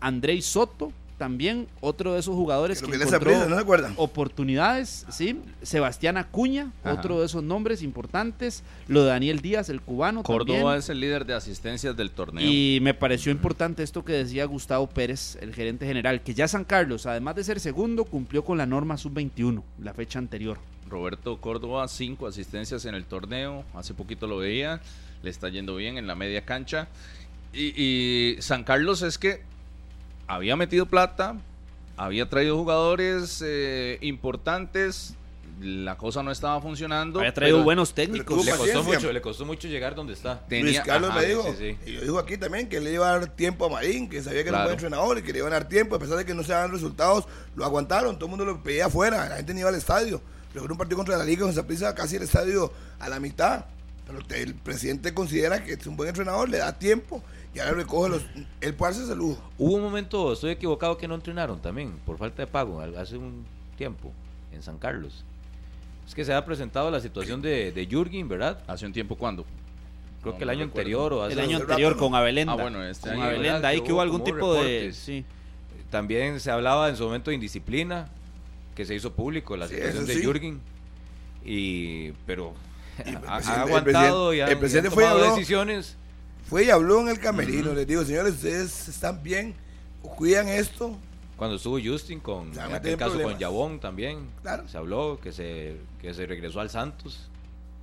Andrei 0.00 0.42
Soto 0.42 0.92
también 1.18 1.66
otro 1.80 2.14
de 2.14 2.20
esos 2.20 2.34
jugadores 2.34 2.80
Que 2.80 2.90
que, 2.90 2.96
encontró 2.96 3.32
oportunidades, 3.96 5.04
¿sí? 5.10 5.40
Sebastián 5.62 6.16
Acuña, 6.16 6.72
Ajá. 6.82 6.94
otro 6.94 7.20
de 7.20 7.26
esos 7.26 7.42
nombres 7.42 7.82
importantes. 7.82 8.62
Lo 8.86 9.02
de 9.02 9.08
Daniel 9.10 9.40
Díaz, 9.40 9.68
el 9.68 9.82
cubano 9.82 10.22
Córdoba 10.22 10.58
también. 10.58 10.78
es 10.78 10.88
el 10.88 11.00
líder 11.00 11.26
de 11.26 11.34
asistencias 11.34 11.96
del 11.96 12.12
torneo. 12.12 12.48
Y 12.48 12.78
me 12.80 12.94
pareció 12.94 13.32
importante 13.32 13.82
esto 13.82 14.04
que 14.04 14.12
decía 14.12 14.44
Gustavo 14.46 14.86
Pérez, 14.86 15.36
el 15.42 15.52
gerente 15.52 15.86
general, 15.86 16.22
que 16.22 16.34
ya 16.34 16.48
San 16.48 16.64
Carlos, 16.64 17.04
además 17.06 17.34
de 17.34 17.44
ser 17.44 17.60
segundo, 17.60 18.04
cumplió 18.04 18.44
con 18.44 18.56
la 18.56 18.66
norma 18.66 18.96
sub-21, 18.96 19.62
la 19.82 19.92
fecha 19.92 20.18
anterior. 20.18 20.58
Roberto 20.88 21.38
Córdoba, 21.40 21.86
cinco 21.88 22.26
asistencias 22.26 22.84
en 22.84 22.94
el 22.94 23.04
torneo. 23.04 23.64
Hace 23.74 23.92
poquito 23.92 24.26
lo 24.26 24.38
veía. 24.38 24.80
Le 25.22 25.30
está 25.30 25.48
yendo 25.48 25.76
bien 25.76 25.98
en 25.98 26.06
la 26.06 26.14
media 26.14 26.42
cancha. 26.44 26.88
Y, 27.52 27.74
y 27.76 28.36
San 28.40 28.62
Carlos 28.62 29.02
es 29.02 29.18
que 29.18 29.42
había 30.28 30.54
metido 30.56 30.86
plata, 30.86 31.36
había 31.96 32.28
traído 32.28 32.56
jugadores 32.56 33.42
eh, 33.44 33.98
importantes. 34.02 35.14
La 35.60 35.98
cosa 35.98 36.22
no 36.22 36.30
estaba 36.30 36.60
funcionando. 36.60 37.18
Había 37.18 37.34
traído 37.34 37.56
pero 37.56 37.64
buenos 37.64 37.92
técnicos. 37.92 38.46
Le 38.46 38.52
costó 38.52 38.84
mucho, 38.84 39.12
le 39.12 39.20
costó 39.20 39.44
mucho 39.44 39.66
llegar 39.66 39.96
donde 39.96 40.12
está. 40.12 40.46
tenía- 40.46 40.64
Luis 40.64 40.80
Carlos 40.82 41.10
ajá, 41.10 41.18
me 41.18 41.26
dijo, 41.26 41.42
sí, 41.58 41.76
sí. 41.84 41.90
y 41.90 41.92
lo 41.94 42.02
dijo 42.02 42.18
aquí 42.20 42.36
también, 42.36 42.68
que 42.68 42.80
le 42.80 42.92
iba 42.92 43.08
a 43.08 43.18
dar 43.18 43.28
tiempo 43.34 43.66
a 43.66 43.68
Marín, 43.68 44.08
que 44.08 44.22
sabía 44.22 44.44
que 44.44 44.50
era 44.50 44.58
un 44.58 44.64
buen 44.64 44.74
entrenador 44.74 45.18
y 45.18 45.22
que 45.22 45.32
le 45.32 45.40
iban 45.40 45.52
a 45.52 45.56
dar 45.56 45.68
tiempo, 45.68 45.96
a 45.96 45.98
pesar 45.98 46.16
de 46.16 46.24
que 46.24 46.32
no 46.32 46.44
se 46.44 46.52
daban 46.52 46.70
resultados, 46.70 47.24
lo 47.56 47.64
aguantaron, 47.64 48.14
todo 48.14 48.26
el 48.26 48.30
mundo 48.30 48.44
lo 48.44 48.62
pedía 48.62 48.86
afuera, 48.86 49.28
la 49.28 49.36
gente 49.36 49.52
ni 49.52 49.60
iba 49.60 49.68
al 49.70 49.74
estadio. 49.74 50.20
Pero 50.52 50.64
en 50.64 50.70
un 50.70 50.78
partido 50.78 50.96
contra 50.96 51.16
la 51.18 51.24
Liga 51.24 51.42
con 51.42 51.52
Saprissa 51.52 51.92
casi 51.92 52.16
el 52.16 52.22
estadio 52.22 52.72
a 53.00 53.08
la 53.08 53.18
mitad. 53.18 53.64
Pero 54.06 54.20
el 54.40 54.54
presidente 54.54 55.12
considera 55.12 55.64
que 55.64 55.72
es 55.72 55.86
un 55.88 55.96
buen 55.96 56.08
entrenador, 56.08 56.48
le 56.48 56.58
da 56.58 56.78
tiempo 56.78 57.22
y 57.58 57.60
ahora 57.60 57.72
recoge 57.74 58.08
los. 58.10 58.22
El 58.60 58.74
puede 58.74 59.14
lujo. 59.14 59.42
Hubo 59.58 59.74
un 59.74 59.82
momento, 59.82 60.32
estoy 60.32 60.50
equivocado, 60.52 60.96
que 60.96 61.06
no 61.08 61.14
entrenaron 61.14 61.60
también, 61.60 61.92
por 62.06 62.16
falta 62.18 62.42
de 62.42 62.46
pago, 62.46 62.80
hace 62.80 63.16
un 63.18 63.44
tiempo, 63.76 64.12
en 64.52 64.62
San 64.62 64.78
Carlos. 64.78 65.24
Es 66.06 66.14
que 66.14 66.24
se 66.24 66.32
ha 66.32 66.44
presentado 66.44 66.90
la 66.90 67.00
situación 67.00 67.42
de, 67.42 67.70
de 67.72 67.86
Jürgen, 67.86 68.28
¿verdad? 68.28 68.58
¿Hace 68.66 68.86
un 68.86 68.92
tiempo 68.92 69.16
cuándo? 69.16 69.44
Creo 70.22 70.32
No, 70.32 70.38
que 70.38 70.44
el 70.44 70.50
año 70.50 70.64
anterior 70.64 71.12
o 71.12 71.22
hace 71.22 71.34
El 71.34 71.40
año 71.40 71.58
anterior 71.58 71.92
rato, 71.92 72.02
¿no? 72.04 72.08
con 72.10 72.14
Abelenda. 72.18 72.52
Ah, 72.54 72.56
bueno, 72.56 72.82
este 72.82 73.10
con 73.10 73.18
año, 73.18 73.24
Abelenda, 73.24 73.68
ahí 73.68 73.82
Que 73.82 73.92
hubo 73.92 74.00
algún 74.00 74.24
tipo 74.24 74.54
de... 74.54 74.62
reportes. 74.62 74.96
Sí. 74.96 75.24
También 75.90 76.40
se 76.40 76.50
hablaba 76.50 76.88
en 76.88 76.96
su 76.96 77.04
momento 77.04 77.30
de 77.30 77.34
indisciplina, 77.36 78.08
que 78.74 78.84
se 78.84 78.94
hizo 78.94 79.12
público, 79.12 79.56
la 79.56 79.68
Sí, 79.68 79.74
situación 79.74 80.06
de 80.06 80.14
sí. 80.14 80.22
Jürgen. 80.22 80.60
Y, 81.44 82.12
pero 82.26 82.54
Y 83.06 83.10
ha, 83.14 83.18
ha 83.18 83.36
presidente- 83.36 83.52
el 83.52 83.60
aguantado 83.60 84.34
y 84.34 84.40
ha, 84.40 84.46
el 84.48 84.58
presidente 84.58 84.88
y 84.88 84.90
ha 84.90 84.94
fue 84.94 85.02
y 85.04 85.06
tomado 85.06 85.24
habló. 85.24 85.36
decisiones. 85.36 85.96
Fue 86.48 86.64
y 86.64 86.70
habló 86.70 87.00
en 87.00 87.08
el 87.08 87.18
camerino. 87.18 87.74
Les 87.74 87.86
digo, 87.86 88.04
señores, 88.04 88.34
ustedes 88.34 88.88
están 88.88 89.22
bien, 89.22 89.54
cuidan 90.02 90.48
esto. 90.48 90.96
Cuando 91.36 91.56
estuvo 91.56 91.78
Justin 91.82 92.18
con, 92.20 92.52
Se 92.52 92.58
van 92.60 92.70
en 92.70 92.76
aquel 92.76 92.96
caso 92.96 93.10
con 93.12 93.18
problemas. 93.20 93.40
Yabón 93.40 93.80
también, 93.80 94.26
Claro. 94.42 94.66
se 94.68 94.76
habló 94.76 95.20
que 95.22 95.32
se, 95.32 95.76
que 96.00 96.12
se 96.14 96.26
regresó 96.26 96.60
al 96.60 96.70
Santos. 96.70 97.28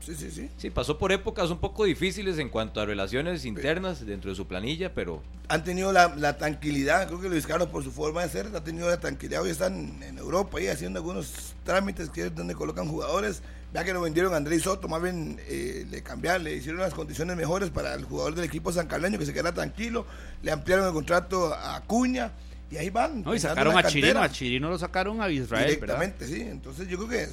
Sí, 0.01 0.13
sí, 0.13 0.29
sí. 0.29 0.49
Sí, 0.57 0.69
pasó 0.69 0.97
por 0.97 1.11
épocas 1.11 1.49
un 1.49 1.57
poco 1.59 1.85
difíciles 1.85 2.37
en 2.37 2.49
cuanto 2.49 2.79
a 2.81 2.85
relaciones 2.85 3.45
internas 3.45 4.05
dentro 4.05 4.29
de 4.29 4.35
su 4.35 4.45
planilla, 4.45 4.93
pero 4.93 5.21
Han 5.47 5.63
tenido 5.63 5.91
la, 5.93 6.13
la 6.15 6.37
tranquilidad, 6.37 7.07
creo 7.07 7.21
que 7.21 7.29
Luis 7.29 7.47
Carlos, 7.47 7.69
por 7.69 7.83
su 7.83 7.91
forma 7.91 8.21
de 8.23 8.29
ser, 8.29 8.47
ha 8.55 8.63
tenido 8.63 8.87
la 8.89 8.99
tranquilidad. 8.99 9.41
Hoy 9.41 9.51
están 9.51 10.01
en 10.03 10.17
Europa 10.17 10.57
ahí 10.57 10.67
haciendo 10.67 10.99
algunos 10.99 11.53
trámites 11.63 12.09
que 12.09 12.25
es 12.27 12.35
donde 12.35 12.55
colocan 12.55 12.87
jugadores. 12.87 13.41
Vea 13.75 13.83
que 13.83 13.91
lo 13.91 13.99
vendieron 13.99 14.33
a 14.33 14.37
Andrés 14.37 14.61
Soto, 14.63 14.87
más 14.87 15.01
bien 15.01 15.37
eh, 15.49 15.85
le 15.91 16.01
cambiaron, 16.01 16.45
le 16.45 16.55
hicieron 16.55 16.79
las 16.79 16.93
condiciones 16.93 17.35
mejores 17.35 17.71
para 17.71 17.93
el 17.93 18.05
jugador 18.05 18.33
del 18.33 18.45
equipo 18.45 18.71
sancarleño 18.71 19.19
que 19.19 19.25
se 19.25 19.33
queda 19.33 19.53
tranquilo. 19.53 20.05
Le 20.43 20.53
ampliaron 20.53 20.87
el 20.87 20.93
contrato 20.93 21.53
a 21.53 21.75
Acuña 21.75 22.31
y 22.71 22.77
ahí 22.77 22.89
van. 22.89 23.23
No, 23.23 23.35
y 23.35 23.39
sacaron 23.41 23.77
a 23.77 23.83
Chirino, 23.83 24.21
a 24.21 24.29
Chirino 24.29 24.69
lo 24.69 24.77
sacaron 24.77 25.21
a 25.21 25.29
Israel, 25.29 25.77
¿verdad? 25.77 25.99
Directamente, 25.99 26.25
sí. 26.25 26.39
Entonces 26.39 26.87
yo 26.87 26.95
creo 26.99 27.09
que 27.09 27.27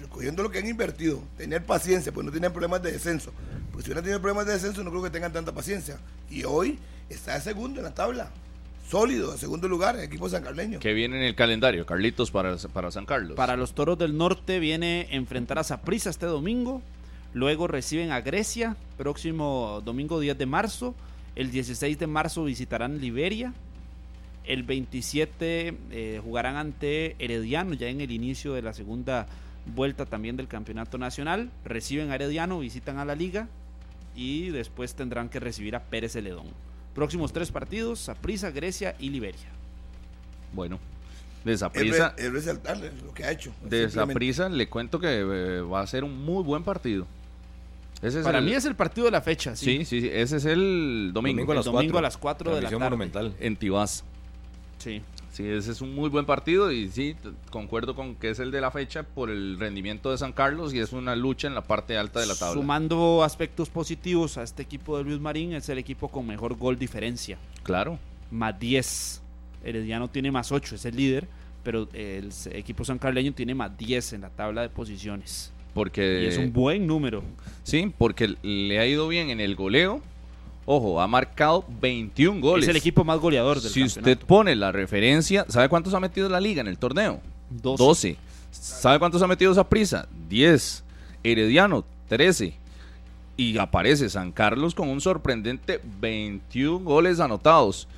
recogiendo 0.00 0.44
lo 0.44 0.50
que 0.52 0.60
han 0.60 0.68
invertido, 0.68 1.20
tener 1.36 1.64
paciencia, 1.64 2.12
pues 2.12 2.24
no 2.24 2.30
tienen 2.30 2.52
problemas 2.52 2.80
de 2.80 2.92
descenso. 2.92 3.32
Pues 3.72 3.84
si 3.84 3.90
hubieran 3.90 4.04
tenido 4.04 4.20
problemas 4.20 4.46
de 4.46 4.52
descenso, 4.52 4.84
no 4.84 4.90
creo 4.90 5.02
que 5.02 5.10
tengan 5.10 5.32
tanta 5.32 5.50
paciencia. 5.50 5.98
Y 6.30 6.44
hoy 6.44 6.78
está 7.08 7.34
de 7.34 7.40
segundo 7.40 7.80
en 7.80 7.84
la 7.84 7.94
tabla. 7.94 8.30
Sólido, 8.88 9.32
en 9.32 9.38
segundo 9.38 9.68
lugar, 9.68 9.96
el 9.96 10.04
equipo 10.04 10.30
sancarleño. 10.30 10.78
Que 10.78 10.94
viene 10.94 11.18
en 11.18 11.24
el 11.24 11.34
calendario, 11.34 11.84
Carlitos, 11.84 12.30
para, 12.30 12.56
para 12.56 12.90
San 12.90 13.04
Carlos. 13.04 13.36
Para 13.36 13.54
los 13.54 13.74
Toros 13.74 13.98
del 13.98 14.16
Norte 14.16 14.60
viene 14.60 15.08
enfrentar 15.10 15.58
a 15.58 15.64
Saprissa 15.64 16.08
este 16.08 16.24
domingo. 16.24 16.80
Luego 17.34 17.66
reciben 17.66 18.12
a 18.12 18.22
Grecia, 18.22 18.76
próximo 18.96 19.82
domingo 19.84 20.20
10 20.20 20.38
de 20.38 20.46
marzo. 20.46 20.94
El 21.36 21.50
16 21.50 21.98
de 21.98 22.06
marzo 22.06 22.44
visitarán 22.44 22.98
Liberia. 22.98 23.52
El 24.46 24.62
27 24.62 25.76
eh, 25.90 26.20
jugarán 26.24 26.56
ante 26.56 27.14
Herediano, 27.18 27.74
ya 27.74 27.88
en 27.88 28.00
el 28.00 28.10
inicio 28.10 28.54
de 28.54 28.62
la 28.62 28.72
segunda 28.72 29.26
vuelta 29.66 30.06
también 30.06 30.38
del 30.38 30.48
campeonato 30.48 30.96
nacional. 30.96 31.50
Reciben 31.66 32.10
a 32.10 32.14
Herediano, 32.14 32.58
visitan 32.60 32.98
a 32.98 33.04
la 33.04 33.14
liga 33.14 33.48
y 34.16 34.48
después 34.48 34.94
tendrán 34.94 35.28
que 35.28 35.40
recibir 35.40 35.76
a 35.76 35.82
Pérez 35.84 36.12
Celedón. 36.12 36.46
Próximos 36.98 37.32
tres 37.32 37.52
partidos, 37.52 38.00
Saprissa, 38.00 38.50
Grecia 38.50 38.96
y 38.98 39.10
Liberia. 39.10 39.46
Bueno, 40.52 40.80
de 41.44 41.52
esa 41.52 41.70
Es, 41.72 42.32
resaltarle 42.32 42.90
lo 43.06 43.14
que 43.14 43.22
ha 43.22 43.30
hecho. 43.30 43.52
de 43.62 43.82
esa 43.84 43.90
Simplemente. 43.90 44.14
prisa 44.16 44.48
le 44.48 44.68
cuento 44.68 44.98
que 44.98 45.06
eh, 45.20 45.60
va 45.60 45.80
a 45.80 45.86
ser 45.86 46.02
un 46.02 46.24
muy 46.24 46.42
buen 46.42 46.64
partido. 46.64 47.06
Ese 48.02 48.18
es 48.18 48.24
Para 48.24 48.38
el- 48.38 48.46
mí 48.46 48.52
es 48.52 48.64
el 48.64 48.74
partido 48.74 49.04
de 49.04 49.12
la 49.12 49.20
fecha. 49.20 49.54
Sí, 49.54 49.84
sí, 49.84 50.00
sí, 50.00 50.10
ese 50.12 50.38
es 50.38 50.44
el 50.44 51.12
domingo, 51.14 51.42
Domingo 51.42 51.52
a 51.52 51.54
El 51.54 51.58
las 51.58 51.64
domingo 51.66 51.92
4. 51.92 51.98
a 51.98 52.02
las 52.02 52.16
4 52.16 52.54
de 52.56 52.62
la 52.62 52.68
tarde. 52.68 52.82
monumental. 52.84 53.32
en 53.38 53.54
Tibás. 53.56 54.02
Sí. 54.78 55.00
Sí, 55.38 55.46
ese 55.46 55.70
es 55.70 55.80
un 55.80 55.94
muy 55.94 56.08
buen 56.08 56.26
partido 56.26 56.72
y 56.72 56.88
sí, 56.88 57.14
concuerdo 57.50 57.94
con 57.94 58.16
que 58.16 58.30
es 58.30 58.40
el 58.40 58.50
de 58.50 58.60
la 58.60 58.72
fecha 58.72 59.04
por 59.04 59.30
el 59.30 59.56
rendimiento 59.56 60.10
de 60.10 60.18
San 60.18 60.32
Carlos 60.32 60.74
y 60.74 60.80
es 60.80 60.92
una 60.92 61.14
lucha 61.14 61.46
en 61.46 61.54
la 61.54 61.62
parte 61.62 61.96
alta 61.96 62.18
de 62.18 62.26
la 62.26 62.34
tabla. 62.34 62.54
Sumando 62.54 63.22
aspectos 63.22 63.68
positivos 63.68 64.36
a 64.36 64.42
este 64.42 64.64
equipo 64.64 64.98
de 64.98 65.04
Luis 65.04 65.20
Marín, 65.20 65.52
es 65.52 65.68
el 65.68 65.78
equipo 65.78 66.08
con 66.08 66.26
mejor 66.26 66.56
gol 66.56 66.76
diferencia. 66.76 67.38
Claro. 67.62 68.00
Más 68.32 68.58
10. 68.58 69.22
Herediano 69.62 70.10
tiene 70.10 70.32
más 70.32 70.50
8, 70.50 70.74
es 70.74 70.84
el 70.84 70.96
líder. 70.96 71.28
Pero 71.62 71.88
el 71.92 72.32
equipo 72.50 72.84
sancarleño 72.84 73.32
tiene 73.32 73.54
más 73.54 73.78
10 73.78 74.14
en 74.14 74.22
la 74.22 74.30
tabla 74.30 74.62
de 74.62 74.70
posiciones. 74.70 75.52
Porque 75.72 76.24
Y 76.24 76.26
es 76.26 76.36
un 76.36 76.52
buen 76.52 76.84
número. 76.84 77.22
sí, 77.62 77.92
porque 77.96 78.34
le 78.42 78.80
ha 78.80 78.86
ido 78.88 79.06
bien 79.06 79.30
en 79.30 79.38
el 79.38 79.54
goleo. 79.54 80.02
Ojo, 80.70 81.00
ha 81.00 81.06
marcado 81.06 81.64
21 81.80 82.42
goles. 82.42 82.64
Es 82.64 82.68
el 82.68 82.76
equipo 82.76 83.02
más 83.02 83.18
goleador 83.18 83.58
del 83.58 83.72
Si 83.72 83.82
usted 83.82 84.18
pone 84.18 84.54
la 84.54 84.70
referencia, 84.70 85.46
¿sabe 85.48 85.66
cuántos 85.70 85.94
ha 85.94 86.00
metido 86.00 86.28
la 86.28 86.40
liga 86.40 86.60
en 86.60 86.66
el 86.66 86.76
torneo? 86.76 87.22
12. 87.48 87.82
12. 87.82 88.16
¿Sabe 88.50 88.98
cuántos 88.98 89.22
ha 89.22 89.26
metido 89.26 89.50
esa 89.50 89.66
prisa? 89.66 90.06
10. 90.28 90.84
Herediano, 91.24 91.86
13. 92.10 92.52
Y 93.38 93.56
aparece 93.56 94.10
San 94.10 94.30
Carlos 94.30 94.74
con 94.74 94.90
un 94.90 95.00
sorprendente 95.00 95.80
21 96.02 96.84
goles 96.84 97.18
anotados. 97.18 97.88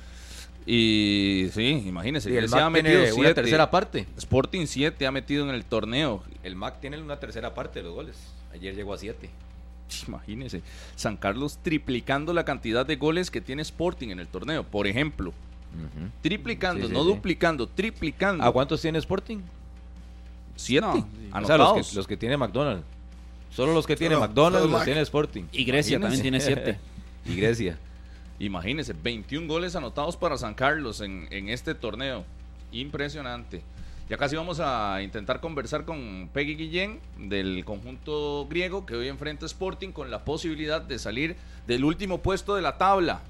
Y 0.65 1.47
sí, 1.53 1.83
imagínese, 1.85 2.29
Y 2.29 2.37
el 2.37 2.43
Grecia 2.43 2.67
ha 2.67 2.69
MAC 2.69 2.83
metido 2.83 3.01
tiene 3.01 3.13
una 3.15 3.23
7. 3.25 3.33
tercera 3.33 3.69
parte. 3.69 4.07
Sporting 4.17 4.65
7 4.65 5.05
ha 5.05 5.11
metido 5.11 5.43
en 5.43 5.53
el 5.53 5.65
torneo. 5.65 6.23
El 6.41 6.55
MAC 6.55 6.79
tiene 6.79 7.01
una 7.01 7.19
tercera 7.19 7.53
parte 7.53 7.79
de 7.79 7.83
los 7.83 7.93
goles. 7.93 8.15
Ayer 8.53 8.73
llegó 8.73 8.93
a 8.93 8.97
7. 8.97 9.29
Imagínese, 10.07 10.61
San 10.95 11.17
Carlos 11.17 11.59
triplicando 11.61 12.33
la 12.33 12.45
cantidad 12.45 12.85
de 12.85 12.95
goles 12.95 13.31
que 13.31 13.41
tiene 13.41 13.61
Sporting 13.61 14.09
en 14.09 14.19
el 14.19 14.27
torneo. 14.27 14.63
Por 14.63 14.87
ejemplo, 14.87 15.33
triplicando, 16.21 16.83
Sí, 16.83 16.87
sí, 16.89 16.93
no 16.93 17.03
sí. 17.03 17.07
duplicando, 17.09 17.67
triplicando. 17.67 18.43
¿A 18.43 18.51
cuántos 18.51 18.81
tiene 18.81 18.99
Sporting? 18.99 19.39
Siete 20.55 20.85
No, 20.85 20.93
sí. 20.95 20.99
O 20.99 21.03
sea, 21.29 21.37
anotados. 21.37 21.77
los 21.77 21.89
que, 21.89 21.95
los 21.95 22.07
que 22.07 22.17
tiene 22.17 22.37
McDonald's. 22.37 22.83
Solo 23.51 23.73
los 23.73 23.85
que 23.85 23.95
tiene 23.95 24.15
Solo- 24.15 24.27
McDonald's 24.27 24.63
los 24.63 24.71
Mac. 24.71 24.85
tiene 24.85 25.01
Sporting. 25.01 25.43
Y 25.51 25.65
Grecia 25.65 25.99
también 25.99 26.21
tiene 26.21 26.39
7. 26.39 26.77
y 27.25 27.35
Grecia. 27.35 27.77
Imagínense, 28.39 28.93
21 28.93 29.47
goles 29.47 29.75
anotados 29.75 30.17
para 30.17 30.37
San 30.37 30.53
Carlos 30.55 31.01
en, 31.01 31.27
en 31.31 31.49
este 31.49 31.75
torneo. 31.75 32.25
Impresionante. 32.71 33.61
Ya 34.11 34.17
casi 34.17 34.35
vamos 34.35 34.59
a 34.59 35.01
intentar 35.01 35.39
conversar 35.39 35.85
con 35.85 36.29
Peggy 36.33 36.55
Guillén 36.55 36.99
del 37.17 37.63
conjunto 37.63 38.45
griego 38.49 38.85
que 38.85 38.93
hoy 38.93 39.07
enfrenta 39.07 39.45
Sporting 39.45 39.93
con 39.93 40.11
la 40.11 40.25
posibilidad 40.25 40.81
de 40.81 40.99
salir 40.99 41.37
del 41.65 41.85
último 41.85 42.17
puesto 42.17 42.53
de 42.55 42.61
la 42.61 42.77
tabla. 42.77 43.21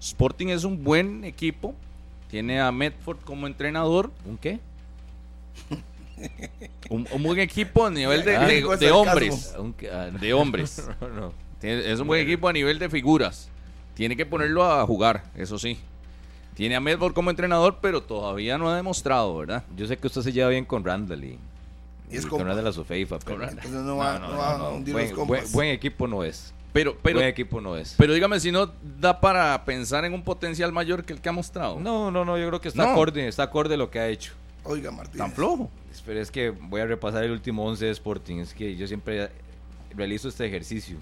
Sporting 0.00 0.46
es 0.46 0.64
un 0.64 0.82
buen 0.82 1.24
equipo. 1.24 1.74
Tiene 2.30 2.58
a 2.58 2.72
Medford 2.72 3.18
como 3.18 3.46
entrenador. 3.46 4.10
¿Un 4.24 4.38
qué? 4.38 4.60
Un, 6.88 7.06
un 7.12 7.22
buen 7.22 7.38
equipo 7.40 7.84
a 7.84 7.90
nivel 7.90 8.24
de, 8.24 8.36
Ah, 8.36 8.46
de- 8.46 8.62
de 8.78 8.90
hombres. 8.92 9.54
Ah. 9.92 10.08
De 10.18 10.32
hombres. 10.32 10.88
Es 11.60 12.00
un 12.00 12.06
buen 12.06 12.22
equipo 12.22 12.48
a 12.48 12.52
nivel 12.54 12.78
de 12.78 12.88
figuras. 12.88 13.50
Tiene 13.94 14.16
que 14.16 14.24
ponerlo 14.24 14.64
a 14.64 14.86
jugar, 14.86 15.24
eso 15.36 15.58
sí. 15.58 15.78
Tiene 16.54 16.76
a 16.76 16.80
Medford 16.80 17.14
como 17.14 17.30
entrenador, 17.30 17.78
pero 17.80 18.02
todavía 18.02 18.58
no 18.58 18.68
ha 18.70 18.76
demostrado, 18.76 19.36
¿verdad? 19.36 19.64
Yo 19.76 19.86
sé 19.86 19.96
que 19.96 20.06
usted 20.06 20.20
se 20.22 20.32
lleva 20.32 20.50
bien 20.50 20.64
con 20.64 20.84
Randall 20.84 21.24
y, 21.24 21.38
Y 22.10 22.16
es 22.16 22.26
con 22.26 22.46
Randall 22.46 22.66
a 22.66 22.72
su 22.72 22.84
feifa, 22.84 23.18
pero. 23.18 23.42
Entonces 23.42 23.70
no 23.72 23.96
va, 23.96 24.18
no 24.18 24.36
va 24.36 24.50
a 24.56 24.68
hundir 24.70 24.92
buen, 24.94 25.16
los 25.16 25.52
buen- 25.52 25.70
equipo 25.70 26.06
no 26.06 26.24
es. 26.24 26.52
Pero, 26.74 26.96
pero, 27.02 27.18
buen 27.18 27.28
equipo 27.28 27.60
no 27.60 27.76
es. 27.76 27.94
pero 27.98 28.14
dígame 28.14 28.40
si 28.40 28.50
no 28.50 28.70
da 28.98 29.20
para 29.20 29.62
pensar 29.66 30.04
en 30.06 30.14
un 30.14 30.22
potencial 30.22 30.72
mayor 30.72 31.04
que 31.04 31.12
el 31.12 31.20
que 31.20 31.28
ha 31.28 31.32
mostrado. 31.32 31.78
No, 31.78 32.10
no, 32.10 32.24
no, 32.24 32.38
yo 32.38 32.48
creo 32.48 32.60
que 32.62 32.68
está 32.68 32.92
acorde, 32.92 33.28
está 33.28 33.42
acorde 33.44 33.76
lo 33.76 33.90
que 33.90 33.98
ha 33.98 34.08
hecho. 34.08 34.32
Oiga, 34.64 34.90
Martín. 34.90 35.18
Tan 35.18 35.32
flojo. 35.32 35.70
Pero 36.06 36.20
es 36.20 36.30
que 36.30 36.50
voy 36.50 36.80
a 36.80 36.86
repasar 36.86 37.24
el 37.24 37.30
último 37.32 37.66
11 37.66 37.84
de 37.86 37.90
Sporting. 37.90 38.36
Es 38.38 38.54
que 38.54 38.74
yo 38.76 38.86
siempre 38.86 39.30
realizo 39.94 40.28
este 40.28 40.46
ejercicio. 40.46 40.96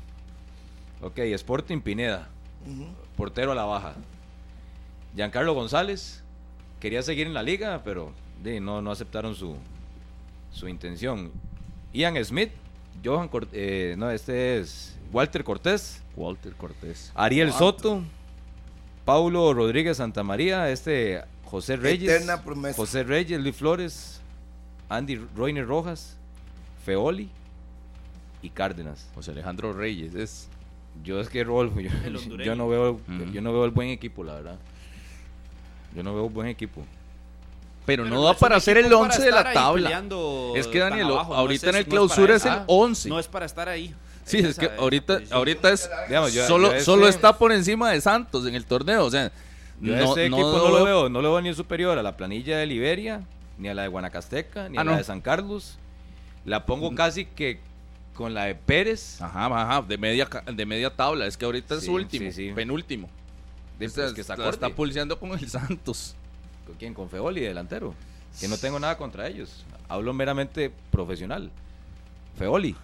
Ok, 1.02 1.18
Sporting 1.18 1.80
Pineda, 1.80 2.28
portero 3.16 3.52
a 3.52 3.54
la 3.54 3.64
baja. 3.64 3.94
Giancarlo 5.16 5.54
González 5.54 6.22
quería 6.78 7.02
seguir 7.02 7.26
en 7.26 7.34
la 7.34 7.42
liga, 7.42 7.82
pero 7.84 8.12
de, 8.42 8.60
no, 8.60 8.80
no 8.82 8.90
aceptaron 8.90 9.34
su, 9.34 9.56
su 10.52 10.68
intención. 10.68 11.30
Ian 11.92 12.22
Smith, 12.24 12.50
Johan 13.04 13.28
Cort- 13.30 13.48
eh, 13.52 13.94
no, 13.98 14.10
este 14.10 14.58
es 14.58 14.96
Walter 15.12 15.42
Cortés, 15.44 16.02
Walter 16.16 16.54
Cortés. 16.54 17.12
Ariel 17.14 17.52
Soto, 17.52 18.02
Paulo 19.04 19.52
Rodríguez 19.52 19.96
Santamaría, 19.96 20.70
este 20.70 21.22
José 21.44 21.76
Reyes, 21.76 22.08
Eterna 22.10 22.42
promesa. 22.44 22.76
José 22.76 23.02
Reyes, 23.02 23.40
Luis 23.40 23.56
Flores, 23.56 24.20
Andy 24.88 25.16
Roiner 25.36 25.66
Rojas, 25.66 26.16
Feoli 26.84 27.28
y 28.42 28.50
Cárdenas. 28.50 29.08
José 29.14 29.32
Alejandro 29.32 29.72
Reyes 29.72 30.14
es. 30.14 30.48
Yo 31.04 31.20
es 31.20 31.28
que 31.28 31.44
Rodolfo, 31.44 31.80
yo, 31.80 31.90
no 32.56 32.68
veo, 32.68 33.00
yo 33.32 33.40
no 33.40 33.52
veo 33.52 33.64
el 33.64 33.70
buen 33.70 33.88
equipo, 33.90 34.22
la 34.24 34.34
verdad. 34.34 34.58
Yo 35.94 36.02
no 36.02 36.14
veo 36.14 36.28
buen 36.28 36.48
equipo. 36.48 36.82
Pero, 37.86 38.04
Pero 38.04 38.14
no 38.14 38.22
da 38.24 38.32
es 38.32 38.38
para 38.38 38.56
hacer 38.56 38.76
el 38.76 38.84
equipo 38.86 39.00
11 39.00 39.16
para 39.18 39.24
de 39.24 39.30
la 39.32 39.52
tabla. 39.52 40.04
Es 40.54 40.66
que 40.68 40.78
Daniel, 40.78 41.06
abajo, 41.08 41.32
no 41.32 41.38
ahorita 41.40 41.66
es 41.70 41.74
en 41.74 41.76
el 41.76 41.82
no 41.82 41.86
es 41.86 41.86
clausura 41.88 42.36
es 42.36 42.44
el 42.44 42.52
11. 42.66 43.08
No 43.08 43.18
es 43.18 43.26
para 43.26 43.46
estar 43.46 43.68
ahí. 43.68 43.94
Sí, 44.24 44.38
es 44.38 44.56
que 44.58 44.70
ahorita, 44.78 45.20
ahorita 45.30 45.70
es. 45.72 45.90
Digamos, 46.06 46.32
yo- 46.32 46.46
solo 46.46 46.68
yo 46.68 46.74
ese- 46.74 46.84
solo 46.84 47.08
está 47.08 47.36
por 47.36 47.50
encima 47.52 47.90
de 47.90 48.00
Santos 48.00 48.46
en 48.46 48.54
el 48.54 48.64
torneo. 48.64 49.04
O 49.04 49.10
sea, 49.10 49.32
Yo 49.80 49.96
no, 49.96 50.12
ese 50.12 50.28
no 50.28 50.36
equipo 50.36 50.58
no 50.58 50.68
lo 50.68 50.84
veo- 50.84 51.08
no 51.08 51.20
lo 51.22 51.32
veo 51.32 51.40
ni 51.40 51.52
superior 51.54 51.98
a 51.98 52.02
la 52.02 52.16
planilla 52.16 52.58
de 52.58 52.66
Liberia, 52.66 53.22
ni 53.58 53.68
a 53.68 53.74
la 53.74 53.82
de 53.82 53.88
Guanacasteca, 53.88 54.68
ni 54.68 54.76
Ah, 54.78 54.82
a 54.82 54.84
la 54.84 54.92
no. 54.92 54.98
de 54.98 55.04
San 55.04 55.20
Carlos. 55.20 55.78
La 56.44 56.66
pongo 56.66 56.94
casi 56.94 57.24
que 57.24 57.58
con 58.14 58.34
la 58.34 58.44
de 58.44 58.54
Pérez. 58.54 59.20
Ajá, 59.20 59.46
ajá, 59.46 59.82
de 59.82 59.98
media, 59.98 60.26
ca- 60.26 60.42
de 60.46 60.66
media 60.66 60.90
tabla. 60.94 61.26
Es 61.26 61.36
que 61.36 61.46
ahorita 61.46 61.74
es 61.76 61.80
Sí, 61.84 61.88
último, 61.90 62.30
sí, 62.30 62.48
sí. 62.48 62.52
penúltimo. 62.54 63.08
Pues, 63.88 64.12
que 64.12 64.20
está 64.20 64.48
está 64.48 64.68
pulseando 64.68 65.18
con 65.18 65.32
el 65.32 65.48
Santos. 65.48 66.14
¿Con 66.66 66.76
quién? 66.76 66.94
Con 66.94 67.08
Feoli, 67.08 67.40
delantero. 67.40 67.94
Que 68.38 68.46
no 68.46 68.56
tengo 68.58 68.78
nada 68.78 68.96
contra 68.96 69.26
ellos. 69.26 69.64
Hablo 69.88 70.12
meramente 70.12 70.70
profesional. 70.90 71.50
Feoli. 72.38 72.76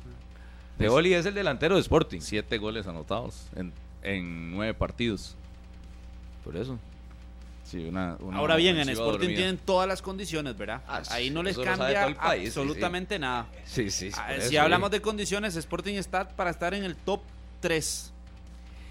Feoli 0.79 1.15
es 1.15 1.25
el 1.27 1.35
delantero 1.35 1.77
de 1.77 1.81
Sporting. 1.83 2.21
Siete 2.21 2.59
goles 2.59 2.87
anotados 2.87 3.47
en, 3.55 3.73
en 4.03 4.51
nueve 4.51 4.75
partidos. 4.75 5.37
Por 6.45 6.57
eso. 6.57 6.79
Sí, 7.65 7.85
una, 7.85 8.17
una 8.21 8.39
Ahora 8.39 8.57
bien, 8.57 8.77
en 8.79 8.89
Sporting 8.89 9.19
dormida. 9.19 9.37
tienen 9.37 9.59
todas 9.59 9.89
las 9.89 10.01
condiciones, 10.01 10.57
¿verdad? 10.57 10.83
Ah, 10.87 11.03
Ahí 11.11 11.31
no 11.31 11.43
les 11.43 11.59
cambia 11.59 12.15
país, 12.15 12.53
sí, 12.53 12.61
absolutamente 12.61 13.19
nada. 13.19 13.49
Sí, 13.65 13.91
sí. 13.91 14.11
Ah, 14.15 14.35
si 14.41 14.57
hablamos 14.57 14.91
sí. 14.91 14.93
de 14.97 15.03
condiciones, 15.03 15.57
Sporting 15.57 15.95
está 15.95 16.29
para 16.29 16.51
estar 16.51 16.75
en 16.75 16.85
el 16.85 16.95
top 16.95 17.23
3. 17.61 18.13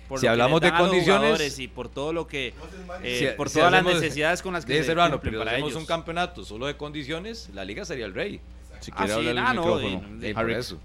Por 0.08 0.20
Si 0.20 0.28
hablamos 0.28 0.62
de 0.62 0.72
condiciones- 0.72 1.58
y 1.60 1.68
por 1.68 1.90
todo 1.90 2.14
lo 2.14 2.28
que 2.28 2.54
eh, 3.02 3.30
Si- 3.32 3.36
por 3.38 3.50
si 3.50 3.56
todas 3.60 3.72
las 3.72 3.84
necesidades 3.84 4.42
con 4.44 4.54
las 4.54 4.64
que 4.66 4.78
se 4.78 4.84
ser 4.84 4.98
raro, 4.98 5.14
cumplen 5.14 5.32
pero 5.32 5.42
si 5.42 5.46
para 5.46 5.52
hacemos 5.58 5.72
ellos. 5.72 5.82
un 5.82 5.88
campeonato 5.88 6.46
solo 6.46 6.68
de 6.68 6.78
condiciones, 6.78 7.50
la 7.54 7.66
liga 7.66 7.86
sería 7.86 8.06
el 8.06 8.14
rey. 8.14 8.40
Si 8.82 8.92
Ah, 8.92 8.98
quiere 8.98 9.14
sí, 9.14 9.18
hablarle 9.30 9.42
ah, 9.42 9.54
no, 9.54 9.62
micrófono. 9.78 10.20
de- 10.20 10.28
Sí, 10.28 10.34
por 10.34 10.44
Harry, 10.44 10.54
eso. 10.54 10.80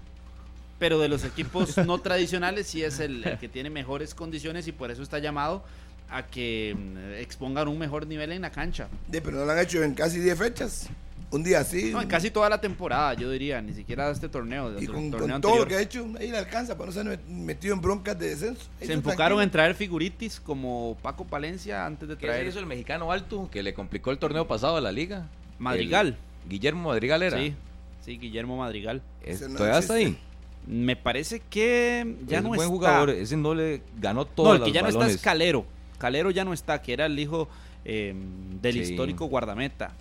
pero 0.79 0.99
de 0.99 1.07
los 1.09 1.23
equipos 1.23 1.77
no 1.77 1.99
tradicionales 1.99 2.65
sí 2.67 2.83
es 2.83 2.99
el, 2.99 3.23
el 3.23 3.37
que 3.37 3.47
tiene 3.47 3.69
mejores 3.69 4.15
condiciones 4.15 4.67
y 4.67 4.71
por 4.71 4.89
eso 4.89 5.03
está 5.03 5.19
llamado 5.19 5.63
a 6.09 6.23
que 6.25 6.75
mm, 6.75 7.13
expongan 7.21 7.67
un 7.67 7.77
mejor 7.77 8.07
nivel 8.07 8.31
en 8.31 8.41
la 8.41 8.49
cancha. 8.51 8.87
De, 9.07 9.21
pero 9.21 9.37
no 9.37 9.45
lo 9.45 9.51
han 9.51 9.59
hecho 9.59 9.83
en 9.83 9.93
casi 9.93 10.19
10 10.19 10.37
fechas. 10.37 10.89
Un 11.31 11.43
día 11.43 11.61
así. 11.61 11.91
No, 11.91 12.01
en 12.01 12.09
casi 12.09 12.29
toda 12.29 12.49
la 12.49 12.59
temporada, 12.59 13.13
yo 13.13 13.31
diría, 13.31 13.61
ni 13.61 13.73
siquiera 13.73 14.09
este 14.11 14.27
torneo. 14.27 14.73
y 14.81 14.85
con, 14.85 15.09
torneo 15.11 15.35
con 15.35 15.41
todo 15.41 15.59
lo 15.59 15.65
que 15.65 15.75
ha 15.75 15.81
hecho, 15.81 16.05
ahí 16.19 16.29
le 16.29 16.37
alcanza 16.37 16.75
para 16.77 16.87
no 16.87 16.91
ser 16.91 17.05
met- 17.05 17.25
metido 17.25 17.73
en 17.73 17.79
broncas 17.81 18.19
de 18.19 18.29
descenso. 18.29 18.63
Ahí 18.81 18.87
Se 18.87 18.93
enfocaron 18.93 19.41
en 19.41 19.49
traer 19.49 19.73
figuritis 19.75 20.41
como 20.41 20.97
Paco 21.01 21.23
Palencia 21.25 21.85
antes 21.85 22.09
de 22.09 22.15
¿Qué 22.17 22.21
se 22.21 22.27
traer 22.27 22.47
hizo 22.47 22.59
el 22.59 22.65
mexicano 22.65 23.11
alto 23.13 23.49
que 23.49 23.63
le 23.63 23.73
complicó 23.73 24.11
el 24.11 24.17
torneo 24.17 24.45
pasado 24.45 24.75
a 24.75 24.81
la 24.81 24.91
liga? 24.91 25.29
Madrigal. 25.57 26.17
El 26.43 26.49
Guillermo 26.49 26.89
Madrigal 26.89 27.23
era. 27.23 27.37
Sí, 27.37 27.53
sí, 28.03 28.17
Guillermo 28.17 28.57
Madrigal. 28.57 29.01
Es- 29.23 29.37
Ese 29.41 29.49
no 29.49 29.55
¿Todavía 29.57 29.79
está 29.79 29.93
ahí? 29.93 30.17
Me 30.67 30.95
parece 30.97 31.39
que 31.49 32.17
ya 32.27 32.37
es 32.39 32.43
no 32.43 32.49
un 32.49 32.55
buen 32.57 32.67
está. 32.67 32.75
jugador. 32.77 33.09
Ese 33.11 33.37
no 33.37 33.55
le 33.55 33.81
ganó 33.99 34.25
todo. 34.25 34.47
no, 34.49 34.55
el 34.55 34.63
que 34.63 34.71
ya 34.73 34.81
no 34.81 34.89
está 34.89 35.07
es 35.07 35.21
Calero. 35.21 35.65
Calero 35.97 36.29
ya 36.29 36.43
no 36.43 36.51
está, 36.51 36.81
que 36.81 36.91
era 36.93 37.05
el 37.05 37.17
hijo 37.17 37.47
eh, 37.85 38.13
del 38.61 38.73
Sí. 38.73 38.79
histórico 38.81 39.25
guardameta. 39.25 39.93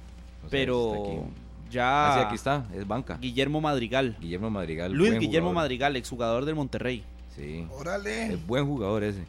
O 0.44 0.48
pero 0.48 1.26
ya 1.70 2.12
Ah, 2.12 2.14
sí, 2.14 2.24
aquí 2.26 2.34
está. 2.34 2.66
Es 2.74 2.86
banca. 2.86 3.16
Guillermo 3.20 3.60
Madrigal. 3.60 4.16
Guillermo 4.20 4.50
Madrigal. 4.50 4.92
Luis 4.92 5.12
Guillermo 5.18 5.48
jugador. 5.50 5.54
Madrigal, 5.64 5.96
exjugador 5.96 6.44
del 6.44 6.54
Monterrey. 6.54 7.04
Sí. 7.36 7.66
Órale. 7.70 8.34
Es 8.34 8.46
buen 8.46 8.66
jugador 8.66 9.04
ese. 9.04 9.24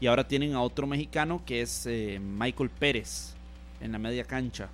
Y 0.00 0.06
ahora 0.06 0.26
tienen 0.26 0.54
a 0.54 0.62
otro 0.62 0.86
mexicano 0.86 1.42
que 1.44 1.62
es 1.62 1.86
eh, 1.86 2.18
Michael 2.20 2.70
Pérez 2.70 3.34
en 3.80 3.92
la 3.92 3.98
media 3.98 4.24
cancha. 4.24 4.68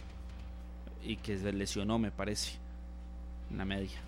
Y 1.04 1.16
que 1.16 1.36
se 1.38 1.52
lesionó, 1.52 1.98
me 1.98 2.10
parece. 2.10 2.52
En 3.50 3.58
la 3.58 3.64
media. 3.64 3.98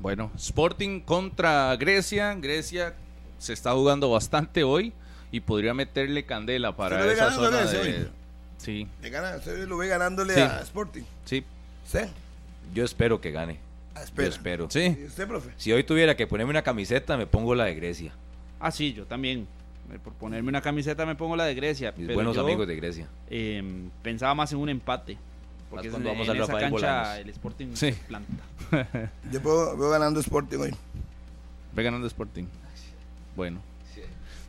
Bueno, 0.00 0.30
Sporting 0.36 1.00
contra 1.00 1.74
Grecia. 1.76 2.34
Grecia 2.34 2.94
se 3.38 3.52
está 3.52 3.72
jugando 3.72 4.10
bastante 4.10 4.64
hoy 4.64 4.92
y 5.30 5.40
podría 5.40 5.74
meterle 5.74 6.24
candela 6.24 6.76
para 6.76 7.10
esa 7.10 7.30
zona 7.32 7.62
de... 7.64 8.08
Sí, 8.62 8.86
Le 9.02 9.10
gana, 9.10 9.36
usted 9.36 9.66
lo 9.66 9.76
ve 9.76 9.88
ganándole 9.88 10.34
Sí. 10.34 10.40
a 10.40 10.60
Sporting. 10.60 11.02
sí, 11.24 11.44
¿Sí? 11.86 11.98
Yo 12.72 12.84
espero 12.84 13.20
que 13.20 13.32
gane. 13.32 13.58
Ah, 13.94 14.02
Yo 14.16 14.22
espero. 14.22 14.70
sí. 14.70 14.96
¿Y 15.00 15.04
usted, 15.04 15.26
profe? 15.26 15.50
Si 15.56 15.72
hoy 15.72 15.84
tuviera 15.84 16.16
que 16.16 16.26
ponerme 16.26 16.50
una 16.50 16.62
camiseta, 16.62 17.16
me 17.16 17.26
pongo 17.26 17.54
la 17.54 17.64
de 17.64 17.74
Grecia. 17.74 18.12
Ah, 18.60 18.70
sí, 18.70 18.92
yo 18.92 19.04
también. 19.04 19.46
Eh, 19.92 19.98
Por 20.02 20.12
ponerme 20.14 20.48
una 20.48 20.62
camiseta 20.62 21.04
me 21.04 21.14
pongo 21.16 21.34
la 21.36 21.44
de 21.44 21.54
Grecia. 21.54 21.92
Mis 21.96 22.06
pero 22.06 22.14
buenos 22.14 22.36
yo, 22.36 22.42
amigos 22.42 22.66
de 22.68 22.76
Grecia. 22.76 23.08
eh, 23.28 23.62
pensaba 24.02 24.34
más 24.34 24.52
en 24.52 24.58
un 24.58 24.68
empate. 24.68 25.18
Porque 25.68 25.90
cuando 25.90 26.08
en, 26.10 26.14
vamos 26.14 26.28
en 26.28 26.36
al 26.36 26.42
esa 26.44 26.58
cancha 26.58 27.18
el 27.18 27.28
Sporting 27.30 27.66
Sí. 27.74 27.92
se 27.92 27.98
planta. 28.06 28.44
Yo 29.32 29.40
veo, 29.40 29.76
veo 29.76 29.90
ganando 29.90 30.20
Sporting 30.20 30.58
hoy. 30.58 30.74
Ve 31.74 31.82
ganando 31.82 32.06
Sporting. 32.06 32.44
Bueno. 33.34 33.60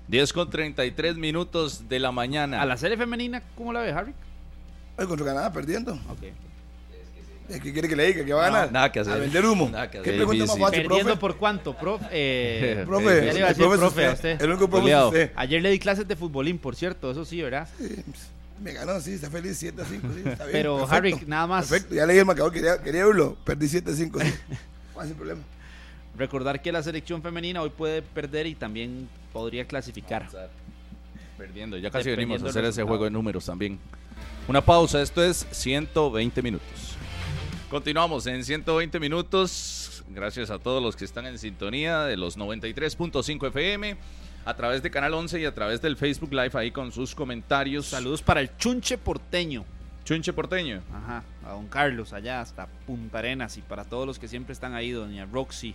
10 0.07 0.33
con 0.33 0.49
33 0.49 1.15
minutos 1.15 1.87
de 1.89 1.99
la 1.99 2.11
mañana. 2.11 2.61
A 2.61 2.65
la 2.65 2.77
serie 2.77 2.97
femenina, 2.97 3.41
¿cómo 3.55 3.71
la 3.73 3.81
ve, 3.81 3.91
Harry? 3.91 4.13
Hoy 4.97 5.07
contra 5.07 5.25
Canadá 5.25 5.51
perdiendo. 5.51 5.93
Ok. 6.09 6.23
¿Eh, 7.49 7.59
¿Qué 7.61 7.73
quiere 7.73 7.89
que 7.89 7.95
le 7.95 8.07
diga? 8.07 8.23
¿Que 8.25 8.33
va 8.33 8.45
a 8.45 8.49
No, 8.49 8.53
ganar? 8.55 8.71
nada 8.71 8.91
que 8.91 8.99
hacer. 9.01 9.13
A 9.13 9.17
vender 9.17 9.45
humo. 9.45 9.69
Nada 9.69 9.87
que 9.91 10.01
¿Qué 10.01 10.09
hacer. 10.11 10.15
pregunta 10.15 10.45
más 10.45 10.59
fácil, 10.59 10.81
¿Perdiendo 10.83 11.03
profe? 11.13 11.19
por 11.19 11.37
cuánto, 11.37 11.75
prof? 11.77 12.01
Eh, 12.11 12.83
Profe, 12.87 13.25
ya 13.25 13.33
le 13.33 13.39
iba 13.39 13.47
a 13.47 13.51
el 13.51 13.55
decir 13.57 13.65
profe 13.65 13.73
es 13.75 13.79
profe 13.79 14.07
usted. 14.09 14.13
usted. 14.33 14.41
El 14.45 14.49
único 14.51 14.69
profe 14.69 14.91
es 14.91 15.03
usted. 15.03 15.31
Ayer 15.35 15.61
le 15.61 15.69
di 15.71 15.79
clases 15.79 16.07
de 16.07 16.15
futbolín, 16.15 16.57
por 16.57 16.75
cierto, 16.75 17.11
eso 17.11 17.25
sí, 17.25 17.41
¿verdad? 17.41 17.67
Sí, 17.77 17.95
Me 18.61 18.71
ganó, 18.71 18.99
sí, 19.01 19.13
está 19.13 19.29
feliz, 19.29 19.57
7 19.57 19.81
a 19.81 19.85
5. 19.85 20.07
Sí, 20.13 20.21
está 20.29 20.43
bien, 20.45 20.51
Pero, 20.53 20.77
perfecto. 20.87 20.95
Harry, 20.95 21.25
nada 21.27 21.47
más. 21.47 21.67
Perfecto, 21.67 21.95
ya 21.95 22.05
leí 22.05 22.17
el 22.19 22.25
marcador, 22.25 22.51
quería, 22.53 22.81
quería 22.81 23.05
verlo. 23.05 23.35
Perdí 23.43 23.67
7 23.67 23.91
a 23.91 23.93
5. 23.93 24.19
Sí. 24.21 24.33
¿Cuál 24.93 25.05
es 25.07 25.11
el 25.11 25.17
problema? 25.17 25.41
Recordar 26.17 26.61
que 26.61 26.71
la 26.71 26.83
selección 26.83 27.21
femenina 27.21 27.61
hoy 27.61 27.71
puede 27.71 28.01
perder 28.01 28.45
y 28.45 28.55
también 28.55 29.09
podría 29.31 29.65
clasificar. 29.65 30.29
Perdiendo, 31.37 31.77
ya 31.77 31.89
casi 31.89 32.11
venimos 32.11 32.43
a 32.43 32.49
hacer 32.49 32.65
ese 32.65 32.83
juego 32.83 33.05
de 33.05 33.09
números 33.09 33.45
también. 33.45 33.79
Una 34.47 34.61
pausa, 34.61 35.01
esto 35.01 35.23
es 35.23 35.47
120 35.51 36.41
minutos. 36.41 36.97
Continuamos 37.69 38.27
en 38.27 38.43
120 38.43 38.99
minutos. 38.99 40.03
Gracias 40.09 40.51
a 40.51 40.59
todos 40.59 40.83
los 40.83 40.95
que 40.95 41.05
están 41.05 41.25
en 41.25 41.39
sintonía 41.39 42.03
de 42.03 42.17
los 42.17 42.37
93.5 42.37 43.47
FM, 43.47 43.97
a 44.45 44.53
través 44.53 44.83
de 44.83 44.91
Canal 44.91 45.15
11 45.15 45.41
y 45.41 45.45
a 45.45 45.55
través 45.55 45.81
del 45.81 45.97
Facebook 45.97 46.31
Live 46.31 46.51
ahí 46.53 46.69
con 46.69 46.91
sus 46.91 47.15
comentarios. 47.15 47.87
Saludos 47.87 48.21
para 48.21 48.41
el 48.41 48.55
Chunche 48.57 48.99
Porteño. 48.99 49.65
Chunche 50.05 50.33
Porteño. 50.33 50.83
Ajá, 50.93 51.23
a 51.43 51.53
don 51.53 51.67
Carlos 51.67 52.13
allá 52.13 52.41
hasta 52.41 52.67
Punta 52.85 53.19
Arenas 53.19 53.57
y 53.57 53.61
para 53.61 53.85
todos 53.85 54.05
los 54.05 54.19
que 54.19 54.27
siempre 54.27 54.53
están 54.53 54.75
ahí, 54.75 54.91
doña 54.91 55.25
Roxy 55.25 55.73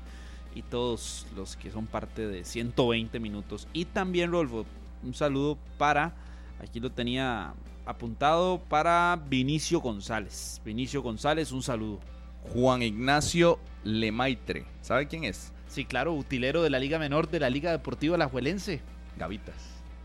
y 0.54 0.62
todos 0.62 1.26
los 1.36 1.56
que 1.56 1.70
son 1.70 1.86
parte 1.86 2.26
de 2.26 2.44
120 2.44 3.20
minutos. 3.20 3.68
Y 3.72 3.84
también, 3.84 4.30
Rolfo, 4.30 4.66
un 5.02 5.14
saludo 5.14 5.58
para, 5.76 6.14
aquí 6.60 6.80
lo 6.80 6.90
tenía 6.90 7.54
apuntado, 7.86 8.60
para 8.68 9.20
Vinicio 9.28 9.80
González. 9.80 10.60
Vinicio 10.64 11.02
González, 11.02 11.52
un 11.52 11.62
saludo. 11.62 12.00
Juan 12.52 12.82
Ignacio 12.82 13.58
Lemaitre. 13.84 14.64
¿Sabe 14.82 15.06
quién 15.06 15.24
es? 15.24 15.52
Sí, 15.68 15.84
claro, 15.84 16.14
utilero 16.14 16.62
de 16.62 16.70
la 16.70 16.78
Liga 16.78 16.98
Menor 16.98 17.28
de 17.30 17.40
la 17.40 17.50
Liga 17.50 17.70
Deportiva 17.70 18.16
Alajuelense. 18.16 18.80
Gavitas. 19.16 19.54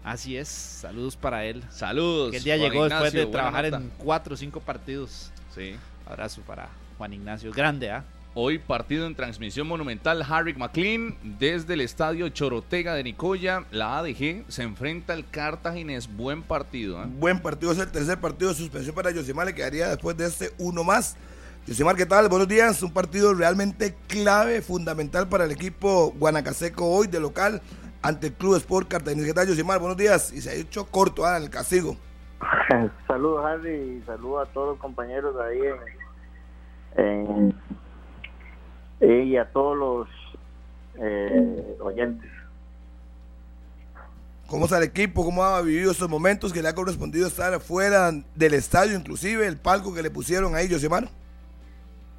Así 0.04 0.36
es, 0.36 0.50
saludos 0.50 1.16
para 1.16 1.46
él. 1.46 1.64
Saludos. 1.70 2.32
Que 2.32 2.38
el 2.38 2.44
día 2.44 2.58
Juan 2.58 2.70
llegó 2.70 2.84
después 2.84 3.14
de 3.14 3.26
trabajar 3.28 3.66
nota. 3.66 3.78
en 3.78 3.90
cuatro 3.98 4.34
o 4.34 4.38
cinco 4.38 4.60
partidos. 4.60 5.32
Sí. 5.56 5.76
Abrazo 6.06 6.42
para 6.42 6.70
Juan 6.98 7.14
Ignacio. 7.14 7.52
Grande, 7.54 7.92
¿ah? 7.92 8.04
Hoy 8.36 8.58
partido 8.58 9.06
en 9.06 9.14
transmisión 9.14 9.68
monumental 9.68 10.26
Harry 10.28 10.56
McLean 10.56 11.16
desde 11.22 11.76
el 11.76 11.82
estadio 11.82 12.30
Chorotega 12.30 12.96
de 12.96 13.04
Nicoya. 13.04 13.66
La 13.70 14.00
ADG 14.00 14.46
se 14.48 14.64
enfrenta 14.64 15.14
al 15.14 15.30
Cartaginés. 15.30 16.12
Buen 16.18 16.42
partido. 16.42 17.04
¿eh? 17.04 17.06
Buen 17.20 17.40
partido, 17.40 17.72
es 17.72 17.78
el 17.78 17.92
tercer 17.92 18.20
partido 18.20 18.50
de 18.50 18.56
suspensión 18.56 18.96
para 18.96 19.12
Yosimar. 19.12 19.46
Le 19.46 19.54
quedaría 19.54 19.90
después 19.90 20.18
de 20.18 20.26
este 20.26 20.50
uno 20.58 20.84
más. 20.84 21.16
Yosimar, 21.68 21.96
¿qué 21.96 22.08
tal? 22.08 22.28
Buenos 22.28 22.48
días. 22.48 22.82
Un 22.82 22.92
partido 22.92 23.36
realmente 23.36 23.94
clave, 24.08 24.64
fundamental 24.64 25.30
para 25.30 25.44
el 25.44 25.52
equipo 25.52 26.12
guanacaseco 26.18 26.90
hoy 26.90 27.06
de 27.06 27.20
local 27.20 27.62
ante 28.02 28.28
el 28.28 28.34
Club 28.34 28.56
Sport 28.56 28.88
Cartaginés. 28.88 29.28
¿Qué 29.28 29.34
tal, 29.36 29.48
Yosimar? 29.48 29.78
Buenos 29.78 29.98
días. 29.98 30.34
Y 30.34 30.42
se 30.42 30.50
ha 30.50 30.54
hecho 30.54 30.88
corto 30.88 31.24
ah, 31.24 31.38
el 31.38 31.52
castigo. 31.52 31.98
saludos, 33.08 33.46
Harry, 33.46 34.00
y 34.02 34.04
saludos 34.08 34.50
a 34.50 34.52
todos 34.54 34.70
los 34.70 34.80
compañeros 34.80 35.36
ahí 35.40 35.60
en 36.98 37.54
y 39.04 39.38
a 39.38 39.46
todos 39.46 39.78
los 39.78 40.08
eh, 41.00 41.78
oyentes. 41.80 42.30
¿Cómo 44.48 44.66
está 44.66 44.78
el 44.78 44.84
equipo? 44.84 45.26
¿Cómo 45.26 45.44
ha 45.44 45.62
vivido 45.62 45.92
estos 45.92 46.10
momentos 46.10 46.54
que 46.54 46.62
le 46.62 46.70
ha 46.70 46.76
correspondido 46.76 47.28
estar 47.28 47.60
fuera 47.60 48.12
del 48.36 48.54
estadio, 48.54 48.98
inclusive 48.98 49.48
el 49.48 49.58
palco 49.58 49.94
que 49.94 50.04
le 50.04 50.12
pusieron 50.12 50.56
ahí, 50.56 50.70
Josemar? 50.70 51.10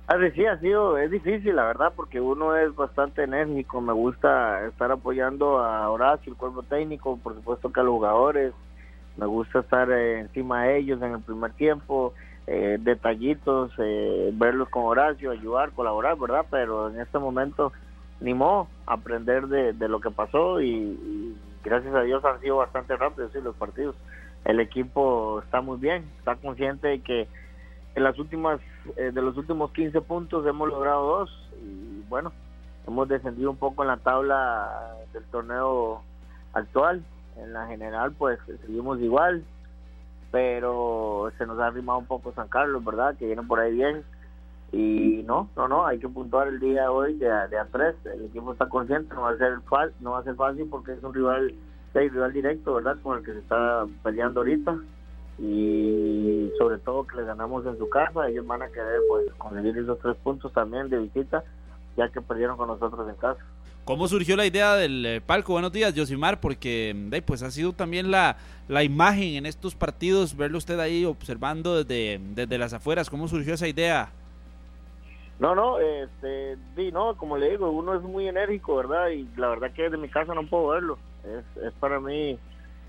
Ah, 0.07 0.17
sí, 0.35 0.45
ha 0.45 0.59
sido, 0.59 0.99
es 0.99 1.11
difícil, 1.11 1.57
la 1.57 1.65
verdad, 1.65 1.93
porque 1.97 2.21
uno 2.21 2.57
es 2.57 2.75
bastante 2.75 3.23
enérgico, 3.23 3.81
me 3.81 3.93
gusta 3.93 4.67
estar 4.67 4.91
apoyando 4.93 5.61
a 5.61 5.89
Horacio, 5.89 6.33
el 6.33 6.37
cuerpo 6.37 6.63
técnico, 6.63 7.19
por 7.23 7.35
supuesto 7.35 7.73
que 7.73 7.81
a 7.81 7.85
los 7.85 7.93
jugadores, 7.93 8.53
me 9.17 9.27
gusta 9.27 9.61
estar 9.61 9.91
eh, 9.91 10.21
encima 10.21 10.65
de 10.65 10.79
ellos 10.79 11.01
en 11.01 11.13
el 11.13 11.21
primer 11.21 11.53
tiempo, 11.53 12.13
eh, 12.47 12.79
detallitos, 12.81 13.73
eh, 13.79 14.31
verlos 14.35 14.69
con 14.69 14.85
Horacio, 14.85 15.31
ayudar, 15.31 15.73
colaborar, 15.73 16.19
¿verdad? 16.19 16.47
Pero 16.51 16.91
en 16.91 17.01
este 17.01 17.19
momento 17.19 17.73
ni 18.21 18.35
modo, 18.35 18.69
aprender 18.87 19.47
de, 19.49 19.89
lo 19.89 20.01
que 20.01 20.11
pasó 20.11 20.61
y, 20.61 21.37
gracias 21.63 21.95
a 21.95 22.03
Dios 22.03 22.25
han 22.25 22.41
sido 22.41 22.57
bastante 22.57 22.97
rápidos 22.97 23.35
los 23.35 23.57
partidos. 23.57 23.97
El 24.45 24.61
equipo 24.61 25.41
está 25.43 25.61
muy 25.61 25.79
bien, 25.79 26.05
está 26.19 26.37
consciente 26.37 26.89
de 26.89 27.01
que 27.01 27.29
en 27.95 28.03
las 28.03 28.19
últimas, 28.19 28.61
eh, 28.97 29.11
de 29.13 29.23
los 29.23 29.37
últimos 29.37 29.73
15 29.73 30.01
puntos 30.03 30.47
hemos 30.47 30.69
logrado 30.69 31.07
dos 31.07 31.51
y 31.63 32.03
bueno, 32.09 32.33
hemos 32.87 33.09
descendido 33.09 33.51
un 33.51 33.57
poco 33.57 33.83
en 33.83 33.89
la 33.89 33.97
tabla 33.99 34.97
del 35.13 35.25
torneo 35.25 36.03
actual. 36.53 37.05
En 37.37 37.53
la 37.53 37.67
general 37.67 38.13
pues 38.13 38.39
seguimos 38.67 39.01
igual, 39.01 39.45
pero 40.35 41.31
se 41.39 41.47
nos 41.47 41.61
ha 41.61 41.69
arrimado 41.69 42.01
un 42.01 42.07
poco 42.07 42.33
San 42.33 42.49
Carlos, 42.49 42.85
¿verdad? 42.85 43.15
Que 43.17 43.27
viene 43.27 43.45
por 43.45 43.61
ahí 43.61 43.73
bien. 43.73 44.03
Y 44.73 45.23
no, 45.25 45.49
no, 45.55 45.69
no, 45.69 45.87
hay 45.87 46.01
que 46.01 46.09
puntuar 46.09 46.49
el 46.49 46.59
día 46.59 46.83
de 46.83 46.89
hoy 46.89 47.15
de, 47.15 47.27
de 47.27 47.57
a 47.57 47.69
tres. 47.71 47.95
El 48.05 48.25
equipo 48.25 48.51
está 48.51 48.69
consciente, 48.69 49.15
no 49.15 49.23
va 49.23 49.31
a 49.31 49.37
ser 49.37 49.61
no 50.01 50.11
va 50.11 50.19
a 50.19 50.25
ser 50.25 50.35
fácil 50.35 50.67
porque 50.69 50.95
es 50.95 51.05
un 51.05 51.15
rival, 51.15 51.55
un 51.95 52.01
rival 52.01 52.33
directo, 52.33 52.75
¿verdad? 52.75 52.97
Con 53.01 53.19
el 53.19 53.25
que 53.25 53.33
se 53.33 53.39
está 53.39 53.87
peleando 54.03 54.41
ahorita. 54.41 54.77
Y 55.39 56.51
sobre 56.59 56.79
todo 56.79 57.07
que 57.07 57.19
le 57.19 57.27
ganamos 57.27 57.65
en 57.67 57.79
su 57.79 57.89
casa, 57.89 58.29
ellos 58.29 58.45
van 58.45 58.63
a 58.63 58.69
querer 58.71 59.03
pues 59.09 59.33
conseguir 59.35 59.79
esos 59.79 60.01
tres 60.01 60.17
puntos 60.17 60.53
también 60.53 60.91
de 60.91 60.99
visita, 60.99 61.45
ya 61.97 62.09
que 62.09 62.21
perdieron 62.21 62.57
con 62.57 62.67
nosotros 62.67 63.09
en 63.09 63.15
casa. 63.15 63.41
¿Cómo 63.85 64.09
surgió 64.09 64.35
la 64.35 64.47
idea 64.47 64.77
del 64.77 65.05
eh, 65.05 65.21
palco? 65.21 65.53
Buenos 65.53 65.71
días, 65.71 65.93
Josimar, 65.95 66.41
porque 66.41 66.97
pues 67.27 67.43
ha 67.43 67.51
sido 67.51 67.75
también 67.75 68.11
la, 68.11 68.39
la 68.67 68.83
imagen 68.83 69.35
en 69.35 69.45
estos 69.45 69.75
partidos, 69.75 70.35
verlo 70.35 70.57
usted 70.57 70.81
ahí 70.81 71.05
observando 71.05 71.85
desde, 71.85 72.19
desde 72.35 72.57
las 72.57 72.73
afueras. 72.73 73.11
¿Cómo 73.11 73.29
surgió 73.29 73.53
esa 73.53 73.69
idea? 73.69 74.09
No, 75.39 75.55
no, 75.55 75.79
este, 75.81 76.57
no, 76.95 77.15
como 77.19 77.37
le 77.37 77.51
digo, 77.51 77.71
uno 77.71 77.95
es 77.95 78.01
muy 78.01 78.27
enérgico, 78.27 78.77
¿verdad? 78.77 79.11
Y 79.11 79.29
la 79.37 79.49
verdad 79.49 79.73
que 79.73 79.83
desde 79.83 79.99
mi 79.99 80.09
casa 80.09 80.33
no 80.33 80.47
puedo 80.47 80.69
verlo. 80.69 80.99
Es, 81.25 81.63
es 81.63 81.73
para 81.75 82.01
mí 82.01 82.39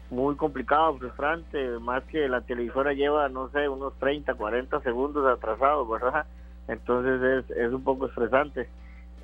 muy 0.10 0.36
complicado, 0.36 0.98
frustrante, 0.98 1.78
más 1.80 2.06
que 2.06 2.30
la 2.30 2.40
televisora 2.40 2.94
lleva, 2.94 3.28
no 3.28 3.50
sé, 3.50 3.68
unos 3.68 3.94
30, 4.00 4.34
40 4.34 4.80
segundos 4.80 5.28
atrasados, 5.28 5.90
¿verdad? 5.90 6.26
Entonces 6.70 7.22
es, 7.50 7.58
es 7.58 7.74
un 7.74 7.84
poco 7.84 8.06
estresante. 8.06 8.70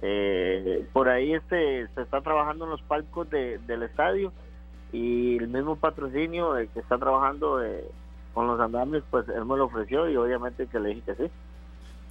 Eh, 0.04 0.88
por 0.94 1.10
ahí 1.10 1.34
este 1.34 1.88
se 1.94 2.02
está 2.02 2.22
trabajando 2.22 2.66
en 2.66 2.72
los 2.72 2.82
palcos 2.82 3.30
del 3.30 3.84
estadio 3.84 4.34
y 4.92 5.38
el 5.38 5.48
mismo 5.48 5.76
patrocinio 5.76 6.54
que 6.74 6.80
está 6.80 6.98
trabajando 6.98 7.64
eh, 7.64 7.86
con 8.34 8.48
los 8.48 8.60
andamios, 8.60 9.04
pues 9.12 9.28
él 9.30 9.46
me 9.46 9.58
lo 9.58 9.66
ofreció 9.66 10.10
y 10.10 10.18
obviamente 10.18 10.66
que 10.68 10.80
le 10.80 10.90
dije 10.90 11.02
que 11.06 11.16
sí. 11.16 11.32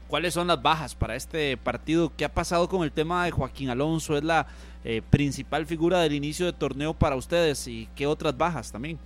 ¿Cuáles 0.07 0.35
son 0.35 0.47
las 0.47 0.61
bajas 0.61 0.95
para 0.95 1.15
este 1.15 1.57
partido? 1.57 2.12
¿Qué 2.17 2.25
ha 2.25 2.33
pasado 2.33 2.69
con 2.69 2.83
el 2.83 2.93
tema 2.93 3.25
de 3.25 3.31
Joaquín 3.31 3.71
Alonso? 3.71 4.17
¿Es 4.17 4.25
la 4.25 4.47
eh, 4.85 5.03
principal 5.09 5.67
figura 5.67 6.01
del 6.01 6.12
inicio 6.12 6.47
de 6.47 6.53
torneo 6.53 6.95
para 6.95 7.17
ustedes? 7.17 7.67
¿Y 7.69 7.89
qué 7.95 8.07
otras 8.07 8.37
bajas 8.37 8.73
también? 8.73 8.99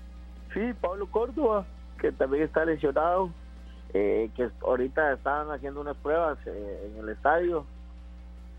Sí, 0.53 0.61
Pablo 0.81 1.07
Córdoba, 1.07 1.67
que 2.01 2.13
también 2.13 2.45
está 2.45 2.65
lesionado, 2.65 3.31
que 3.93 4.51
ahorita 4.63 5.13
están 5.13 5.51
haciendo 5.51 5.81
unas 5.81 5.97
pruebas 5.99 6.39
en 6.47 6.99
el 6.99 7.09
estadio, 7.11 7.67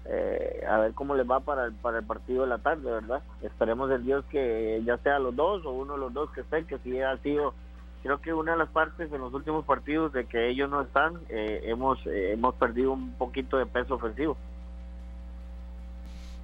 eh, 0.07 0.63
a 0.69 0.77
ver 0.77 0.93
cómo 0.93 1.15
les 1.15 1.29
va 1.29 1.39
para 1.39 1.65
el, 1.65 1.73
para 1.73 1.99
el 1.99 2.05
partido 2.05 2.43
de 2.43 2.49
la 2.49 2.59
tarde, 2.59 2.91
¿verdad? 2.91 3.23
Esperemos 3.41 3.89
el 3.89 4.05
Dios 4.05 4.23
que 4.29 4.81
ya 4.85 4.97
sea 4.99 5.17
los 5.17 5.35
dos 5.35 5.65
o 5.65 5.71
uno 5.71 5.93
de 5.93 5.99
los 5.99 6.13
dos 6.13 6.29
que 6.31 6.41
estén, 6.41 6.65
que 6.65 6.77
si 6.79 7.01
ha 7.01 7.17
sido, 7.17 7.55
creo 8.03 8.21
que 8.21 8.33
una 8.33 8.51
de 8.51 8.59
las 8.59 8.69
partes 8.69 9.11
en 9.11 9.19
los 9.19 9.33
últimos 9.33 9.65
partidos 9.65 10.13
de 10.13 10.25
que 10.25 10.49
ellos 10.49 10.69
no 10.69 10.81
están, 10.81 11.15
eh, 11.29 11.61
hemos, 11.65 11.99
eh, 12.05 12.33
hemos 12.33 12.53
perdido 12.55 12.91
un 12.91 13.13
poquito 13.13 13.57
de 13.57 13.65
peso 13.65 13.95
ofensivo. 13.95 14.37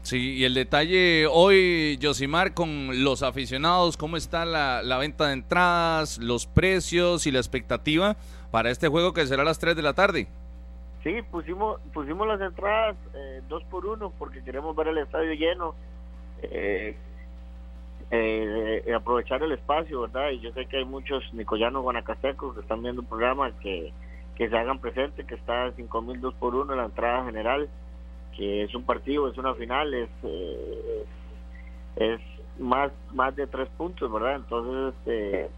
Sí, 0.02 0.38
y 0.38 0.46
el 0.46 0.56
detalle 0.56 1.28
hoy, 1.28 2.00
Josimar, 2.02 2.56
con 2.56 3.04
los 3.04 3.22
aficionados, 3.22 3.96
¿cómo 3.96 4.18
está 4.18 4.46
la, 4.46 4.82
la 4.82 4.98
venta 4.98 5.28
de 5.28 5.34
entradas, 5.34 6.18
los 6.18 6.48
precios 6.48 7.28
y 7.28 7.32
la 7.32 7.38
expectativa 7.38 8.18
para 8.50 8.72
este 8.72 8.88
juego 8.88 9.14
que 9.14 9.28
será 9.28 9.44
a 9.44 9.46
las 9.46 9.60
3 9.60 9.76
de 9.76 9.82
la 9.84 9.94
tarde? 9.94 10.28
Sí, 11.04 11.22
pusimos 11.32 11.82
pusimos 11.94 12.28
las 12.28 12.40
entradas 12.42 12.96
eh, 13.16 13.42
dos 13.50 13.64
por 13.66 13.86
uno 13.88 14.12
porque 14.20 14.44
queremos 14.44 14.76
ver 14.76 14.90
el 14.90 15.00
estadio 15.00 15.34
lleno, 15.34 15.74
eh, 16.44 16.96
eh, 18.12 18.94
aprovechar 18.96 19.42
el 19.42 19.52
espacio, 19.54 20.02
¿verdad? 20.02 20.30
Y 20.30 20.42
yo 20.42 20.52
sé 20.52 20.68
que 20.68 20.78
hay 20.78 20.86
muchos 20.86 21.24
nicoyanos 21.34 21.82
guanacastecos 21.82 22.54
que 22.54 22.62
están 22.62 22.84
viendo 22.84 23.02
el 23.02 23.08
programa 23.08 23.52
que, 23.60 23.92
que 24.36 24.48
se 24.48 24.56
hagan 24.56 24.78
presente, 24.78 25.26
que 25.26 25.36
está 25.36 25.66
a 25.66 25.72
cinco 25.72 26.04
mil 26.04 26.22
dos 26.22 26.36
por 26.36 26.54
uno 26.54 26.74
en 26.74 26.80
la 26.80 26.86
entrada 26.86 27.26
general, 27.26 27.68
que 28.38 28.64
es 28.64 28.76
un 28.76 28.84
partido, 28.84 29.28
es 29.28 29.38
una 29.40 29.56
final, 29.56 29.94
es, 29.96 30.10
es 31.96 32.22
más 32.60 32.92
más 33.12 33.36
de 33.36 33.48
tres 33.48 33.70
puntos, 33.70 34.12
¿verdad? 34.12 34.36
Entonces, 34.36 34.94
este 35.00 35.50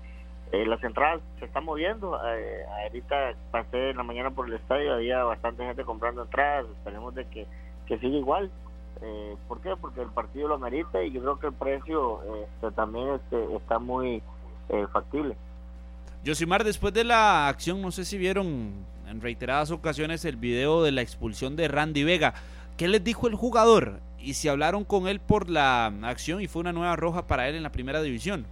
eh, 0.51 0.65
las 0.65 0.83
entradas 0.83 1.21
se 1.39 1.45
están 1.45 1.65
moviendo. 1.65 2.19
Eh, 2.27 2.63
ahorita 2.83 3.33
pasé 3.51 3.91
en 3.91 3.97
la 3.97 4.03
mañana 4.03 4.31
por 4.31 4.47
el 4.47 4.53
estadio, 4.53 4.93
había 4.93 5.23
bastante 5.23 5.65
gente 5.65 5.83
comprando 5.83 6.23
entradas. 6.23 6.65
Esperemos 6.77 7.15
de 7.15 7.25
que, 7.25 7.47
que 7.87 7.97
siga 7.99 8.17
igual. 8.17 8.51
Eh, 9.01 9.35
¿Por 9.47 9.61
qué? 9.61 9.75
Porque 9.79 10.01
el 10.01 10.09
partido 10.09 10.47
lo 10.47 10.55
amerita 10.55 11.03
y 11.03 11.11
yo 11.11 11.21
creo 11.21 11.39
que 11.39 11.47
el 11.47 11.53
precio 11.53 12.21
este, 12.43 12.71
también 12.71 13.09
este, 13.15 13.55
está 13.55 13.79
muy 13.79 14.21
eh, 14.69 14.85
factible. 14.91 15.35
Josimar, 16.25 16.63
después 16.63 16.93
de 16.93 17.03
la 17.03 17.49
acción, 17.49 17.81
no 17.81 17.91
sé 17.91 18.05
si 18.05 18.17
vieron 18.17 18.85
en 19.09 19.21
reiteradas 19.21 19.71
ocasiones 19.71 20.23
el 20.23 20.37
video 20.37 20.81
de 20.83 20.93
la 20.93 21.01
expulsión 21.01 21.55
de 21.55 21.67
Randy 21.67 22.03
Vega. 22.03 22.33
¿Qué 22.77 22.87
les 22.87 23.03
dijo 23.03 23.27
el 23.27 23.35
jugador? 23.35 23.99
Y 24.19 24.35
si 24.35 24.47
hablaron 24.47 24.85
con 24.85 25.07
él 25.07 25.19
por 25.19 25.49
la 25.49 25.87
acción 26.03 26.41
y 26.41 26.47
fue 26.47 26.61
una 26.61 26.71
nueva 26.71 26.95
roja 26.95 27.27
para 27.27 27.49
él 27.49 27.55
en 27.55 27.63
la 27.63 27.73
primera 27.73 28.01
división. 28.01 28.45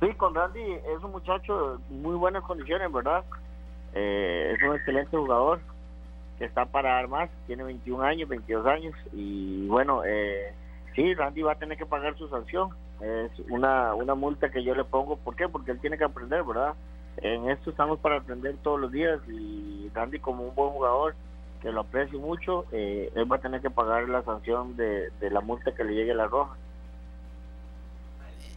Sí, 0.00 0.14
con 0.14 0.32
Randy 0.32 0.60
es 0.62 1.02
un 1.02 1.10
muchacho 1.10 1.80
muy 1.90 2.14
buenas 2.14 2.44
condiciones, 2.44 2.92
¿verdad? 2.92 3.24
Eh, 3.94 4.54
es 4.54 4.62
un 4.62 4.76
excelente 4.76 5.16
jugador 5.16 5.58
que 6.38 6.44
está 6.44 6.66
para 6.66 6.94
dar 6.94 7.08
más, 7.08 7.28
tiene 7.48 7.64
21 7.64 8.04
años, 8.04 8.28
22 8.28 8.66
años 8.66 8.94
y 9.12 9.66
bueno, 9.66 10.02
eh, 10.06 10.54
sí, 10.94 11.14
Randy 11.14 11.42
va 11.42 11.52
a 11.52 11.58
tener 11.58 11.76
que 11.76 11.86
pagar 11.86 12.16
su 12.16 12.28
sanción. 12.28 12.70
Es 13.00 13.32
una, 13.50 13.94
una 13.94 14.14
multa 14.14 14.50
que 14.50 14.62
yo 14.62 14.74
le 14.74 14.84
pongo, 14.84 15.16
¿por 15.16 15.34
qué? 15.34 15.48
Porque 15.48 15.72
él 15.72 15.80
tiene 15.80 15.98
que 15.98 16.04
aprender, 16.04 16.44
¿verdad? 16.44 16.74
En 17.16 17.50
esto 17.50 17.70
estamos 17.70 17.98
para 17.98 18.18
aprender 18.18 18.56
todos 18.62 18.78
los 18.78 18.92
días 18.92 19.20
y 19.28 19.90
Randy 19.94 20.20
como 20.20 20.44
un 20.44 20.54
buen 20.54 20.70
jugador 20.70 21.16
que 21.60 21.72
lo 21.72 21.80
aprecio 21.80 22.20
mucho, 22.20 22.66
eh, 22.70 23.10
él 23.16 23.30
va 23.30 23.36
a 23.36 23.40
tener 23.40 23.60
que 23.60 23.70
pagar 23.70 24.08
la 24.08 24.22
sanción 24.22 24.76
de, 24.76 25.10
de 25.18 25.30
la 25.30 25.40
multa 25.40 25.74
que 25.74 25.82
le 25.82 25.94
llegue 25.94 26.12
a 26.12 26.16
la 26.16 26.28
roja 26.28 26.56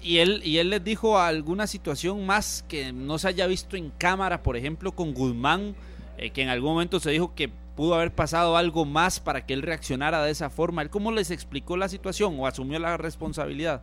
y 0.02 0.20
él, 0.20 0.42
y 0.44 0.58
él 0.58 0.70
les 0.70 0.84
dijo 0.84 1.20
alguna 1.20 1.68
situación 1.68 2.26
más 2.26 2.64
que 2.68 2.92
no 2.94 3.18
se 3.18 3.28
haya 3.28 3.48
visto 3.48 3.76
en 3.76 3.90
cámara, 3.92 4.44
por 4.44 4.58
ejemplo, 4.58 4.92
con 4.92 5.14
Guzmán, 5.14 5.76
eh, 6.18 6.32
que 6.32 6.42
en 6.42 6.50
algún 6.50 6.74
momento 6.74 7.00
se 7.00 7.12
dijo 7.12 7.34
que 7.36 7.50
pudo 7.76 7.96
haber 7.96 8.12
pasado 8.12 8.58
algo 8.58 8.86
más 8.86 9.20
para 9.20 9.46
que 9.46 9.54
él 9.54 9.62
reaccionara 9.62 10.24
de 10.24 10.32
esa 10.32 10.50
forma. 10.50 10.82
¿Él 10.82 10.90
cómo 10.90 11.12
les 11.12 11.32
explicó 11.32 11.78
la 11.78 11.88
situación 11.88 12.36
o 12.40 12.48
asumió 12.48 12.80
la 12.80 12.98
responsabilidad? 12.98 13.82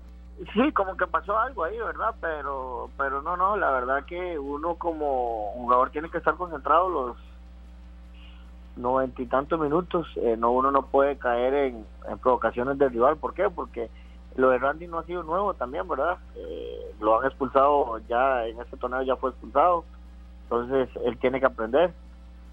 Sí, 0.54 0.72
como 0.72 0.96
que 0.96 1.06
pasó 1.06 1.36
algo 1.36 1.64
ahí, 1.64 1.76
¿verdad? 1.78 2.14
Pero, 2.20 2.90
pero 2.96 3.22
no, 3.22 3.36
no, 3.36 3.56
la 3.56 3.72
verdad 3.72 4.04
que 4.04 4.38
uno 4.38 4.76
como 4.76 5.52
jugador 5.54 5.90
tiene 5.90 6.10
que 6.10 6.18
estar 6.18 6.36
concentrado 6.36 6.88
los 6.88 7.16
noventa 8.76 9.20
y 9.20 9.26
tantos 9.26 9.58
minutos, 9.58 10.06
eh, 10.16 10.36
no 10.38 10.52
uno 10.52 10.70
no 10.70 10.82
puede 10.82 11.16
caer 11.16 11.54
en, 11.54 11.84
provocaciones 12.22 12.78
del 12.78 12.90
rival. 12.90 13.16
¿Por 13.16 13.34
qué? 13.34 13.50
Porque 13.50 13.90
lo 14.38 14.50
de 14.50 14.58
Randy 14.58 14.86
no 14.86 14.98
ha 14.98 15.04
sido 15.04 15.24
nuevo 15.24 15.52
también, 15.54 15.86
¿verdad? 15.88 16.16
Eh, 16.36 16.94
lo 17.00 17.20
han 17.20 17.26
expulsado 17.26 17.98
ya, 18.08 18.46
en 18.46 18.60
este 18.60 18.76
torneo 18.76 19.02
ya 19.02 19.16
fue 19.16 19.30
expulsado, 19.30 19.84
entonces 20.44 20.88
él 21.04 21.18
tiene 21.18 21.40
que 21.40 21.46
aprender. 21.46 21.92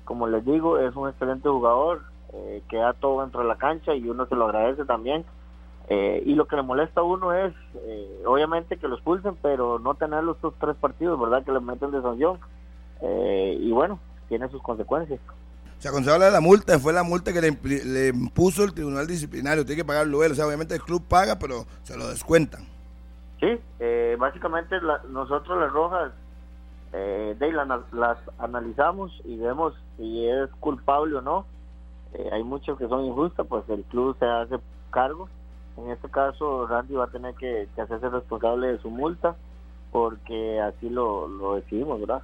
Como 0.03 0.27
les 0.27 0.43
digo, 0.43 0.79
es 0.79 0.95
un 0.95 1.09
excelente 1.09 1.47
jugador, 1.47 2.01
eh, 2.33 2.63
que 2.69 2.77
da 2.77 2.93
todo 2.93 3.21
dentro 3.21 3.41
de 3.41 3.47
la 3.47 3.57
cancha 3.57 3.93
y 3.93 4.09
uno 4.09 4.25
se 4.25 4.35
lo 4.35 4.45
agradece 4.45 4.83
también. 4.85 5.25
Eh, 5.87 6.23
y 6.25 6.33
lo 6.33 6.47
que 6.47 6.55
le 6.55 6.63
molesta 6.63 7.01
a 7.01 7.03
uno 7.03 7.31
es, 7.33 7.53
eh, 7.75 8.23
obviamente, 8.25 8.77
que 8.77 8.87
lo 8.87 8.95
expulsen, 8.95 9.37
pero 9.41 9.77
no 9.77 9.93
tener 9.93 10.23
los 10.23 10.37
tres 10.59 10.75
partidos, 10.77 11.19
¿verdad? 11.19 11.43
Que 11.43 11.51
le 11.51 11.59
meten 11.59 11.91
de 11.91 12.01
sanción. 12.01 12.39
Eh, 13.01 13.57
y 13.59 13.71
bueno, 13.71 13.99
tiene 14.27 14.49
sus 14.49 14.61
consecuencias. 14.63 15.19
O 15.77 15.81
sea, 15.81 15.91
cuando 15.91 16.09
se 16.09 16.13
habla 16.13 16.25
de 16.27 16.31
la 16.31 16.41
multa, 16.41 16.79
fue 16.79 16.93
la 16.93 17.03
multa 17.03 17.31
que 17.33 17.41
le, 17.41 18.07
impuso 18.09 18.63
el 18.63 18.73
tribunal 18.73 19.07
disciplinario. 19.07 19.65
Tiene 19.65 19.81
que 19.81 19.87
pagarlo 19.87 20.23
él. 20.23 20.31
O 20.31 20.35
sea, 20.35 20.47
obviamente 20.47 20.75
el 20.75 20.81
club 20.81 21.03
paga, 21.07 21.37
pero 21.37 21.65
se 21.83 21.97
lo 21.97 22.07
descuentan. 22.07 22.65
Sí, 23.39 23.59
básicamente 24.17 24.77
nosotros 25.09 25.59
las 25.59 25.71
rojas 25.71 26.11
de 26.91 27.51
las, 27.51 27.93
las 27.93 28.17
analizamos 28.39 29.11
y 29.25 29.37
vemos 29.37 29.73
si 29.97 30.27
es 30.27 30.49
culpable 30.59 31.17
o 31.17 31.21
no. 31.21 31.45
hay 32.31 32.43
muchos 32.43 32.77
que 32.79 32.87
son 32.87 33.05
injustas, 33.05 33.45
pues 33.47 33.63
el 33.69 33.83
club 33.83 34.15
se 34.17 34.25
hace 34.25 34.55
cargo 34.91 35.27
en 35.77 35.91
este 35.91 36.09
caso, 36.09 36.67
Randy 36.67 36.93
va 36.93 37.05
a 37.05 37.11
tener 37.11 37.35
que, 37.35 37.67
hacerse 37.77 38.09
responsable 38.09 38.67
de 38.67 38.79
su 38.79 38.89
multa 38.89 39.35
porque 39.91 40.59
así 40.59 40.89
lo 40.89 41.55
decidimos, 41.55 41.99
¿verdad? 41.99 42.21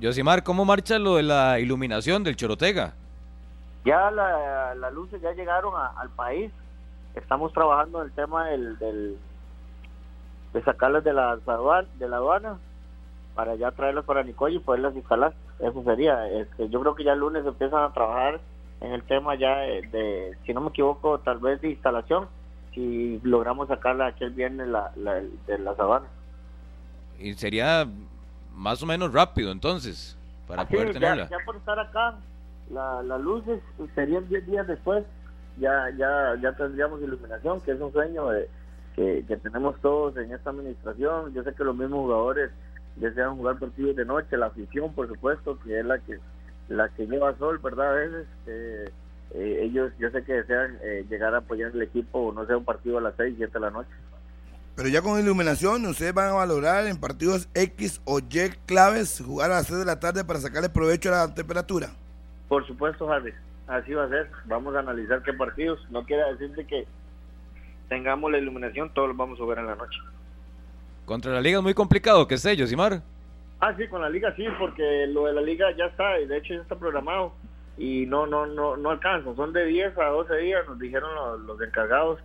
Yosimar, 0.00 0.42
¿cómo 0.42 0.64
marcha 0.64 0.98
lo 0.98 1.16
de 1.16 1.22
la 1.22 1.58
iluminación 1.58 2.22
del 2.22 2.36
Chorotega? 2.36 2.94
Ya 3.84 4.10
las 4.10 4.92
luces 4.92 5.20
ya 5.22 5.32
llegaron 5.32 5.72
al 5.74 6.10
país. 6.10 6.50
Estamos 7.14 7.52
trabajando 7.52 8.02
en 8.02 8.08
el 8.08 8.12
tema 8.12 8.48
del, 8.48 8.78
del 8.78 9.16
de 10.52 10.62
sacarlas 10.62 11.02
de 11.04 11.12
la, 11.12 11.36
de 11.98 12.08
la 12.08 12.16
aduana 12.16 12.58
para 13.34 13.54
ya 13.54 13.70
traerlas 13.70 14.04
para 14.04 14.22
Nicoya 14.22 14.56
y 14.56 14.60
poderlas 14.60 14.94
instalar. 14.96 15.34
Eso 15.60 15.82
sería. 15.84 16.28
Este, 16.28 16.68
yo 16.68 16.80
creo 16.80 16.94
que 16.94 17.04
ya 17.04 17.12
el 17.12 17.20
lunes 17.20 17.46
empiezan 17.46 17.82
a 17.82 17.92
trabajar 17.92 18.40
en 18.80 18.92
el 18.92 19.02
tema 19.02 19.34
ya 19.34 19.58
de, 19.58 20.36
si 20.44 20.52
no 20.52 20.60
me 20.60 20.68
equivoco, 20.68 21.18
tal 21.20 21.38
vez 21.38 21.60
de 21.60 21.70
instalación, 21.70 22.28
si 22.74 23.20
logramos 23.22 23.68
sacarla 23.68 24.08
aquel 24.08 24.30
viernes 24.30 24.68
la, 24.68 24.90
de 24.94 25.58
la 25.58 25.74
sabana. 25.76 26.06
Y 27.18 27.32
sería 27.34 27.86
más 28.56 28.82
o 28.82 28.86
menos 28.86 29.12
rápido 29.12 29.52
entonces, 29.52 30.18
para 30.48 30.66
poder 30.66 30.92
tenerla. 30.92 31.28
Ya, 31.28 31.38
por 31.44 31.56
estar 31.56 31.78
acá, 31.78 32.16
las 32.70 33.20
luces 33.20 33.60
serían 33.94 34.28
10 34.28 34.46
días 34.46 34.66
después, 34.66 35.04
ya, 35.58 35.90
ya, 35.96 36.34
ya 36.42 36.52
tendríamos 36.56 37.00
iluminación, 37.00 37.60
que 37.60 37.72
es 37.72 37.80
un 37.80 37.92
sueño 37.92 38.28
que, 38.94 39.24
que 39.28 39.36
tenemos 39.36 39.80
todos 39.80 40.16
en 40.16 40.32
esta 40.32 40.50
administración. 40.50 41.32
Yo 41.34 41.42
sé 41.44 41.54
que 41.54 41.64
los 41.64 41.76
mismos 41.76 42.00
jugadores 42.00 42.50
desean 42.96 43.36
jugar 43.36 43.58
partidos 43.58 43.96
de 43.96 44.04
noche, 44.04 44.36
la 44.36 44.46
afición, 44.46 44.92
por 44.92 45.06
supuesto, 45.06 45.58
que 45.60 45.78
es 45.78 45.84
la 45.84 45.98
que 45.98 46.18
la 46.68 46.88
que 46.88 47.06
lleva 47.06 47.36
sol, 47.38 47.58
¿verdad? 47.62 47.90
A 47.90 47.94
veces 47.94 48.26
eh, 48.46 48.90
eh, 49.34 49.60
ellos, 49.62 49.92
yo 49.98 50.10
sé 50.10 50.24
que 50.24 50.34
desean 50.34 50.78
eh, 50.82 51.04
llegar 51.08 51.34
a 51.34 51.38
apoyar 51.38 51.70
el 51.72 51.82
equipo, 51.82 52.18
o 52.18 52.32
no 52.32 52.46
sea 52.46 52.56
un 52.56 52.64
partido 52.64 52.98
a 52.98 53.02
las 53.02 53.14
6, 53.16 53.34
7 53.36 53.52
de 53.52 53.60
la 53.60 53.70
noche. 53.70 53.90
Pero 54.76 54.88
ya 54.88 55.02
con 55.02 55.18
iluminación, 55.18 55.86
ustedes 55.86 56.12
van 56.12 56.28
a 56.28 56.34
valorar 56.34 56.86
en 56.86 57.00
partidos 57.00 57.48
X 57.54 58.00
o 58.04 58.18
Y 58.18 58.50
claves 58.66 59.22
jugar 59.24 59.50
a 59.50 59.54
las 59.54 59.66
6 59.66 59.78
de 59.78 59.84
la 59.86 59.98
tarde 59.98 60.24
para 60.24 60.38
sacarle 60.38 60.68
provecho 60.68 61.08
a 61.08 61.26
la 61.26 61.34
temperatura. 61.34 61.88
Por 62.48 62.66
supuesto, 62.66 63.10
Harry. 63.10 63.32
Así 63.66 63.94
va 63.94 64.04
a 64.04 64.08
ser. 64.08 64.30
Vamos 64.44 64.76
a 64.76 64.80
analizar 64.80 65.22
qué 65.22 65.32
partidos. 65.32 65.80
No 65.90 66.04
quiere 66.04 66.22
decir 66.34 66.66
que 66.66 66.86
tengamos 67.88 68.30
la 68.30 68.38
iluminación, 68.38 68.90
todos 68.92 69.08
los 69.08 69.16
vamos 69.16 69.40
a 69.40 69.44
ver 69.44 69.58
en 69.58 69.66
la 69.66 69.76
noche. 69.76 69.98
Contra 71.04 71.32
la 71.32 71.40
liga 71.40 71.58
es 71.58 71.62
muy 71.62 71.74
complicado, 71.74 72.26
¿qué 72.26 72.36
sé, 72.36 72.56
Yosimar? 72.56 73.00
Ah, 73.60 73.74
sí, 73.76 73.86
con 73.88 74.02
la 74.02 74.10
liga 74.10 74.34
sí, 74.36 74.44
porque 74.58 75.06
lo 75.08 75.26
de 75.26 75.32
la 75.32 75.40
liga 75.40 75.66
ya 75.76 75.86
está, 75.86 76.14
de 76.14 76.36
hecho 76.36 76.54
ya 76.54 76.60
está 76.60 76.76
programado 76.76 77.32
y 77.78 78.06
no 78.06 78.26
no 78.26 78.46
no 78.46 78.76
no 78.76 78.90
alcanza, 78.90 79.34
son 79.34 79.52
de 79.52 79.66
10 79.66 79.96
a 79.98 80.06
12 80.06 80.36
días, 80.38 80.66
nos 80.66 80.78
dijeron 80.78 81.46
los, 81.46 81.60
encargados 81.60 82.20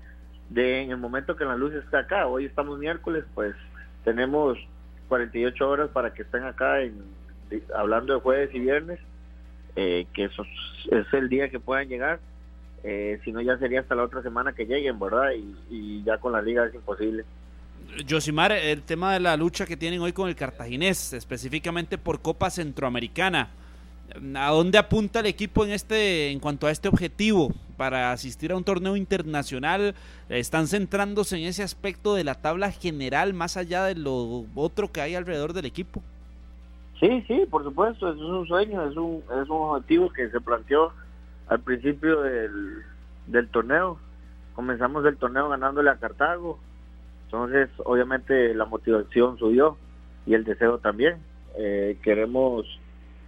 de 0.54 0.82
en 0.82 0.92
el 0.92 0.98
momento 0.98 1.36
que 1.36 1.46
la 1.46 1.56
luz 1.56 1.74
está 1.74 2.00
acá, 2.00 2.28
hoy 2.28 2.46
estamos 2.46 2.78
miércoles, 2.78 3.24
pues 3.34 3.56
tenemos 4.04 4.58
48 5.08 5.70
horas 5.70 5.90
para 5.90 6.14
que 6.14 6.24
estén 6.24 6.44
acá 6.44 6.82
en, 6.82 7.04
hablando 7.76 8.14
de 8.14 8.20
jueves 8.20 8.50
y 8.54 8.60
viernes, 8.60 9.00
eh, 9.76 10.06
que 10.14 10.26
eso 10.26 10.46
es 10.92 11.06
el 11.14 11.30
día 11.30 11.50
que 11.50 11.60
puedan 11.60 11.88
llegar, 11.88 12.20
eh, 12.84 13.20
si 13.24 13.32
no 13.32 13.42
ya 13.42 13.58
sería 13.58 13.80
hasta 13.80 13.96
la 13.96 14.04
otra 14.04 14.22
semana 14.22 14.54
que 14.54 14.66
lleguen, 14.66 15.00
¿verdad? 15.00 15.32
Y, 15.32 15.56
y 15.70 16.04
ya 16.04 16.18
con 16.18 16.34
la 16.34 16.42
liga 16.42 16.66
es 16.66 16.76
imposible. 16.76 17.24
Josimar, 18.10 18.52
el 18.52 18.84
tema 18.84 19.14
de 19.14 19.22
la 19.22 19.38
lucha 19.38 19.66
que 19.66 19.78
tienen 19.78 20.02
hoy 20.02 20.12
con 20.12 20.28
el 20.28 20.36
Cartaginés, 20.36 21.14
específicamente 21.14 21.98
por 21.98 22.22
Copa 22.22 22.50
Centroamericana. 22.50 23.50
¿A 24.36 24.52
dónde 24.52 24.78
apunta 24.78 25.20
el 25.20 25.26
equipo 25.26 25.64
en 25.64 25.72
este 25.72 26.32
en 26.32 26.40
cuanto 26.40 26.68
a 26.68 26.72
este 26.72 26.88
objetivo 26.88 27.52
para 27.78 28.12
asistir 28.12 28.52
a 28.52 28.58
un 28.58 28.64
torneo 28.64 28.96
internacional? 28.96 29.96
¿Están 30.30 30.68
centrándose 30.68 31.38
en 31.38 31.44
ese 31.44 31.64
aspecto 31.64 32.16
de 32.16 32.24
la 32.24 32.36
tabla 32.36 32.72
general 32.72 33.34
más 33.34 33.58
allá 33.58 33.86
de 33.86 33.96
lo 33.96 34.46
otro 34.56 34.92
que 34.92 35.02
hay 35.02 35.16
alrededor 35.16 35.54
del 35.54 35.66
equipo? 35.66 36.02
Sí, 37.00 37.24
sí, 37.28 37.46
por 37.50 37.64
supuesto, 37.64 38.12
es 38.12 38.18
un 38.18 38.48
sueño, 38.48 38.88
es 38.88 38.96
un, 38.96 39.24
es 39.42 39.50
un 39.50 39.58
objetivo 39.58 40.12
que 40.12 40.30
se 40.30 40.40
planteó 40.40 40.94
al 41.48 41.60
principio 41.60 42.22
del, 42.22 42.84
del 43.28 43.48
torneo. 43.50 43.98
Comenzamos 44.54 45.06
el 45.06 45.18
torneo 45.18 45.50
ganándole 45.50 45.90
a 45.90 45.96
Cartago, 45.96 46.60
entonces, 47.32 47.70
obviamente 47.86 48.54
la 48.54 48.66
motivación 48.66 49.38
subió 49.40 49.78
y 50.26 50.34
el 50.34 50.44
deseo 50.44 50.80
también. 50.80 51.16
Eh, 51.58 51.98
queremos 52.04 52.66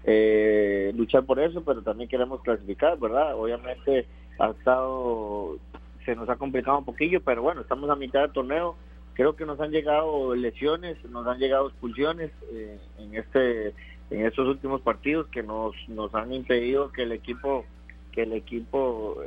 eh, 0.04 0.92
luchar 0.96 1.24
por 1.26 1.40
eso, 1.40 1.64
pero 1.64 1.82
también 1.82 2.10
queremos 2.10 2.42
clasificar, 2.42 2.98
¿verdad? 3.00 3.36
Obviamente 3.36 4.06
ha 4.40 4.50
estado, 4.50 5.58
se 6.06 6.16
nos 6.16 6.30
ha 6.30 6.36
complicado 6.36 6.80
un 6.80 6.86
poquillo, 6.86 7.22
pero 7.22 7.42
bueno, 7.42 7.62
estamos 7.62 7.90
a 7.90 7.96
mitad 7.96 8.22
del 8.22 8.32
torneo. 8.32 8.76
Creo 9.14 9.36
que 9.36 9.46
nos 9.46 9.60
han 9.60 9.72
llegado 9.72 10.34
lesiones, 10.36 10.98
nos 11.06 11.28
han 11.28 11.38
llegado 11.38 11.70
expulsiones 11.70 12.32
eh, 12.52 12.80
en 12.98 13.16
este, 13.16 13.68
en 14.10 14.26
estos 14.26 14.48
últimos 14.48 14.82
partidos 14.82 15.28
que 15.28 15.44
nos 15.44 15.74
nos 15.88 16.14
han 16.16 16.34
impedido 16.34 16.92
que 16.92 17.04
el 17.04 17.12
equipo 17.12 17.66
que 18.12 18.24
el 18.24 18.34
equipo 18.34 19.18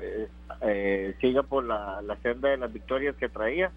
siga 1.20 1.42
por 1.42 1.64
la, 1.64 2.00
la 2.02 2.16
senda 2.18 2.50
de 2.50 2.56
las 2.56 2.72
victorias 2.72 3.16
que 3.16 3.28
traía 3.28 3.72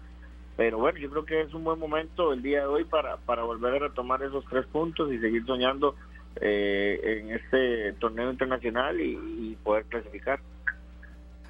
pero 0.60 0.76
bueno, 0.76 0.98
yo 0.98 1.08
creo 1.08 1.24
que 1.24 1.40
es 1.40 1.54
un 1.54 1.64
buen 1.64 1.78
momento 1.78 2.34
el 2.34 2.42
día 2.42 2.60
de 2.60 2.66
hoy 2.66 2.84
para, 2.84 3.16
para 3.16 3.44
volver 3.44 3.76
a 3.76 3.88
retomar 3.88 4.22
esos 4.22 4.44
tres 4.50 4.66
puntos 4.66 5.10
y 5.10 5.18
seguir 5.18 5.42
soñando 5.46 5.94
eh, 6.36 7.20
en 7.20 7.30
este 7.32 7.92
torneo 7.94 8.30
internacional 8.30 9.00
y, 9.00 9.56
poder 9.62 9.84
clasificar. 9.84 10.40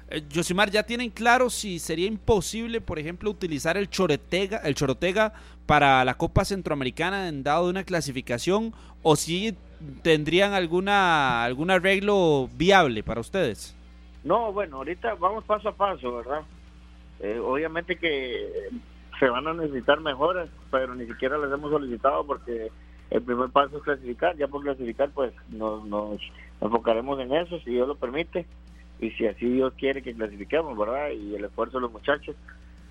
Eh, 0.09 0.23
Josimar, 0.33 0.69
¿ya 0.69 0.83
tienen 0.83 1.09
claro 1.09 1.49
si 1.49 1.79
sería 1.79 2.07
imposible, 2.07 2.81
por 2.81 2.99
ejemplo, 2.99 3.29
utilizar 3.29 3.77
el 3.77 3.89
Chorotega, 3.89 4.57
el 4.57 4.75
Chorotega 4.75 5.33
para 5.65 6.03
la 6.03 6.15
Copa 6.15 6.43
Centroamericana 6.43 7.29
en 7.29 7.43
dado 7.43 7.65
de 7.65 7.71
una 7.71 7.83
clasificación 7.83 8.73
o 9.03 9.15
si 9.15 9.55
tendrían 10.01 10.53
alguna 10.53 11.43
algún 11.43 11.71
arreglo 11.71 12.49
viable 12.55 13.03
para 13.03 13.21
ustedes? 13.21 13.75
No, 14.23 14.51
bueno, 14.51 14.77
ahorita 14.77 15.15
vamos 15.15 15.43
paso 15.45 15.69
a 15.69 15.73
paso, 15.73 16.17
¿verdad? 16.17 16.41
Eh, 17.19 17.39
obviamente 17.39 17.97
que 17.97 18.69
se 19.19 19.29
van 19.29 19.47
a 19.47 19.53
necesitar 19.53 19.99
mejoras, 20.01 20.49
pero 20.69 20.95
ni 20.95 21.05
siquiera 21.05 21.37
las 21.37 21.51
hemos 21.51 21.71
solicitado 21.71 22.25
porque 22.25 22.71
el 23.11 23.21
primer 23.21 23.49
paso 23.49 23.77
es 23.77 23.83
clasificar, 23.83 24.35
ya 24.37 24.47
por 24.47 24.63
clasificar 24.63 25.11
pues 25.11 25.33
nos, 25.49 25.85
nos 25.85 26.19
enfocaremos 26.61 27.19
en 27.19 27.33
eso, 27.33 27.59
si 27.59 27.71
Dios 27.71 27.87
lo 27.87 27.95
permite, 27.95 28.45
y 28.99 29.11
si 29.11 29.27
así 29.27 29.47
Dios 29.47 29.73
quiere 29.77 30.01
que 30.01 30.13
clasifiquemos, 30.13 30.77
¿verdad? 30.77 31.09
Y 31.09 31.35
el 31.35 31.43
esfuerzo 31.43 31.77
de 31.77 31.81
los 31.81 31.91
muchachos, 31.91 32.35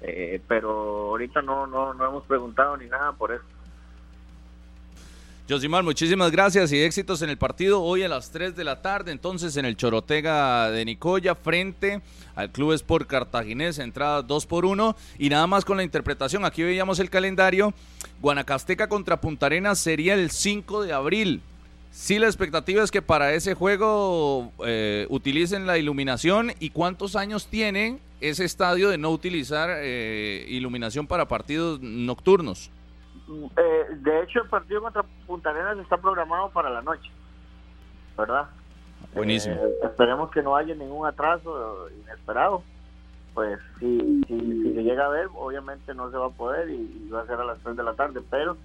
eh, 0.02 0.40
pero 0.46 1.08
ahorita 1.08 1.40
no, 1.40 1.66
no, 1.66 1.94
no 1.94 2.06
hemos 2.06 2.24
preguntado 2.24 2.76
ni 2.76 2.86
nada 2.86 3.12
por 3.12 3.32
eso. 3.32 3.44
Josimar, 5.50 5.82
muchísimas 5.82 6.30
gracias 6.30 6.70
y 6.70 6.80
éxitos 6.80 7.22
en 7.22 7.28
el 7.28 7.36
partido 7.36 7.82
hoy 7.82 8.04
a 8.04 8.08
las 8.08 8.30
3 8.30 8.54
de 8.54 8.62
la 8.62 8.82
tarde, 8.82 9.10
entonces 9.10 9.56
en 9.56 9.64
el 9.64 9.76
Chorotega 9.76 10.70
de 10.70 10.84
Nicoya, 10.84 11.34
frente 11.34 12.02
al 12.36 12.52
Club 12.52 12.72
Sport 12.74 13.08
Cartaginés, 13.08 13.80
entrada 13.80 14.22
2 14.22 14.46
por 14.46 14.64
1 14.64 14.94
y 15.18 15.28
nada 15.28 15.48
más 15.48 15.64
con 15.64 15.76
la 15.76 15.82
interpretación, 15.82 16.44
aquí 16.44 16.62
veíamos 16.62 17.00
el 17.00 17.10
calendario, 17.10 17.74
Guanacasteca 18.20 18.88
contra 18.88 19.20
Punta 19.20 19.46
Arenas 19.46 19.80
sería 19.80 20.14
el 20.14 20.30
5 20.30 20.84
de 20.84 20.92
abril. 20.92 21.42
Sí, 21.90 22.20
la 22.20 22.26
expectativa 22.26 22.84
es 22.84 22.92
que 22.92 23.02
para 23.02 23.34
ese 23.34 23.54
juego 23.54 24.52
eh, 24.64 25.08
utilicen 25.08 25.66
la 25.66 25.78
iluminación 25.78 26.52
y 26.60 26.70
cuántos 26.70 27.16
años 27.16 27.48
tiene 27.48 27.98
ese 28.20 28.44
estadio 28.44 28.88
de 28.88 28.98
no 28.98 29.10
utilizar 29.10 29.68
eh, 29.80 30.46
iluminación 30.48 31.08
para 31.08 31.26
partidos 31.26 31.80
nocturnos. 31.80 32.70
Eh, 33.56 33.86
de 33.96 34.22
hecho, 34.22 34.42
el 34.42 34.48
partido 34.48 34.82
contra 34.82 35.04
Punta 35.26 35.50
Arenas 35.50 35.78
está 35.78 35.96
programado 35.96 36.50
para 36.50 36.70
la 36.70 36.82
noche. 36.82 37.10
¿verdad? 38.20 38.48
Buenísimo. 39.14 39.54
Eh, 39.54 39.74
esperemos 39.82 40.30
que 40.30 40.42
no 40.42 40.56
haya 40.56 40.74
ningún 40.74 41.06
atraso 41.06 41.88
inesperado. 42.02 42.62
Pues 43.34 43.58
si, 43.78 44.22
si, 44.26 44.40
si 44.40 44.74
se 44.74 44.82
llega 44.82 45.06
a 45.06 45.10
ver, 45.10 45.28
obviamente 45.34 45.94
no 45.94 46.10
se 46.10 46.16
va 46.16 46.26
a 46.26 46.30
poder 46.30 46.68
y, 46.68 47.04
y 47.06 47.10
va 47.10 47.22
a 47.22 47.26
ser 47.26 47.38
a 47.40 47.44
las 47.44 47.58
3 47.60 47.76
de 47.76 47.82
la 47.82 47.94
tarde. 47.94 48.20
Pero 48.28 48.56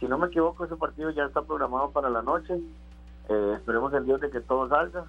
si 0.00 0.06
no 0.06 0.18
me 0.18 0.26
equivoco, 0.28 0.64
ese 0.64 0.76
partido 0.76 1.10
ya 1.10 1.24
está 1.24 1.42
programado 1.42 1.90
para 1.90 2.10
la 2.10 2.22
noche. 2.22 2.54
Eh, 3.28 3.52
esperemos 3.54 3.92
el 3.94 4.06
Dios 4.06 4.20
de 4.20 4.30
que 4.30 4.40
todo 4.40 4.68
salga. 4.68 5.04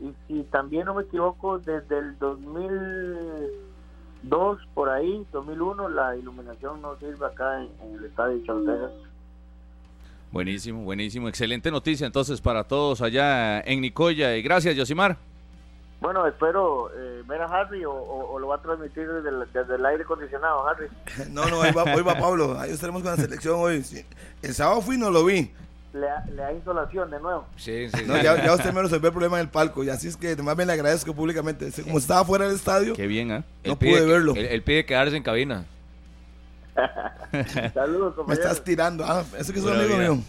Y 0.00 0.14
si 0.26 0.42
también 0.44 0.86
no 0.86 0.94
me 0.94 1.02
equivoco, 1.02 1.58
desde 1.58 1.98
el 1.98 2.16
2002 4.28 4.58
por 4.74 4.88
ahí, 4.90 5.26
2001, 5.32 5.88
la 5.90 6.16
iluminación 6.16 6.80
no 6.82 6.96
sirve 6.98 7.26
acá 7.26 7.60
en, 7.62 7.68
en 7.82 7.94
el 7.98 8.04
estadio 8.04 8.36
de. 8.38 8.88
Buenísimo, 10.32 10.82
buenísimo. 10.82 11.28
Excelente 11.28 11.70
noticia 11.70 12.06
entonces 12.06 12.40
para 12.40 12.64
todos 12.64 13.00
allá 13.02 13.60
en 13.60 13.80
Nicoya. 13.80 14.36
Y 14.36 14.42
gracias, 14.42 14.74
Yosimar. 14.74 15.16
Bueno, 16.00 16.26
espero 16.26 16.90
eh, 16.94 17.22
ver 17.26 17.40
a 17.42 17.46
Harry 17.46 17.84
o, 17.84 17.92
o- 17.92 18.32
o 18.34 18.38
lo 18.38 18.48
va 18.48 18.56
a 18.56 18.62
transmitir 18.62 19.06
desde 19.08 19.28
el, 19.28 19.44
desde 19.52 19.76
el 19.76 19.86
aire 19.86 20.02
acondicionado, 20.02 20.66
Harry. 20.66 20.88
No, 21.30 21.46
no, 21.46 21.60
hoy 21.60 21.70
va, 21.72 21.84
hoy 21.94 22.02
va 22.02 22.18
Pablo. 22.18 22.58
Ahí 22.58 22.72
estaremos 22.72 23.02
con 23.02 23.12
la 23.12 23.16
selección 23.16 23.58
hoy. 23.60 23.82
Sí. 23.82 24.04
El 24.42 24.52
sábado 24.54 24.80
fui 24.82 24.96
y 24.96 24.98
no 24.98 25.10
lo 25.10 25.24
vi. 25.24 25.50
Le, 25.94 26.08
ha- 26.10 26.24
le 26.26 26.34
da 26.42 26.52
insolación 26.52 27.08
de 27.10 27.20
nuevo. 27.20 27.46
Sí, 27.56 27.88
sí, 27.88 28.02
No, 28.04 28.20
ya, 28.20 28.44
ya 28.44 28.52
usted 28.52 28.72
me 28.72 28.82
resolvió 28.82 29.06
el 29.08 29.12
problema 29.12 29.36
en 29.38 29.42
el 29.46 29.48
palco. 29.48 29.84
Y 29.84 29.88
así 29.90 30.08
es 30.08 30.16
que 30.16 30.34
más 30.42 30.56
bien 30.56 30.66
le 30.66 30.72
agradezco 30.74 31.14
públicamente. 31.14 31.70
Como 31.84 31.98
estaba 31.98 32.24
fuera 32.24 32.46
del 32.46 32.56
estadio, 32.56 32.94
Qué 32.94 33.06
bien, 33.06 33.30
¿ah? 33.30 33.44
Él 33.62 33.70
no 33.70 33.78
pide 33.78 33.92
pude 33.92 34.00
que- 34.00 34.06
verlo. 34.12 34.34
Él, 34.34 34.46
él 34.46 34.62
pide 34.62 34.84
quedarse 34.84 35.16
en 35.16 35.22
cabina. 35.22 35.64
Saludos, 37.74 38.10
me 38.10 38.16
compañeros. 38.16 38.44
estás 38.50 38.64
tirando. 38.64 39.04
Ah, 39.04 39.24
eso 39.38 39.52
que 39.52 39.58
es 39.60 39.64
un 39.64 39.72
amigo 39.72 39.96
vida. 39.96 40.10
mío. 40.10 40.22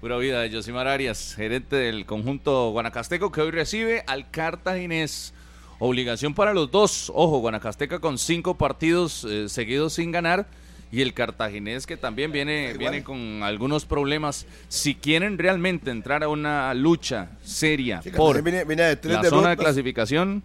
Pura 0.00 0.16
vida 0.16 0.40
de 0.40 0.50
Yosimar 0.50 0.88
Arias, 0.88 1.34
gerente 1.36 1.76
del 1.76 2.04
conjunto 2.06 2.70
guanacasteco 2.70 3.30
que 3.30 3.40
hoy 3.40 3.52
recibe 3.52 4.02
al 4.08 4.28
Cartaginés. 4.30 5.32
Obligación 5.78 6.34
para 6.34 6.54
los 6.54 6.70
dos. 6.70 7.10
Ojo, 7.14 7.38
Guanacasteca 7.38 7.98
con 8.00 8.16
cinco 8.18 8.56
partidos 8.56 9.24
eh, 9.28 9.48
seguidos 9.48 9.94
sin 9.94 10.10
ganar. 10.12 10.46
Y 10.92 11.00
el 11.00 11.14
cartaginés 11.14 11.86
que 11.86 11.96
también 11.96 12.30
viene, 12.32 12.64
Igual. 12.64 12.78
viene 12.78 13.02
con 13.02 13.42
algunos 13.42 13.86
problemas. 13.86 14.46
Si 14.68 14.94
quieren 14.94 15.38
realmente 15.38 15.90
entrar 15.90 16.22
a 16.22 16.28
una 16.28 16.72
lucha 16.74 17.30
seria 17.42 18.02
Sí, 18.02 18.10
por 18.10 18.42
viene, 18.42 18.64
viene 18.64 18.82
de 18.82 18.96
tres 18.96 19.14
la 19.14 19.24
zona 19.24 19.48
de 19.50 19.56
clasificación, 19.56 20.42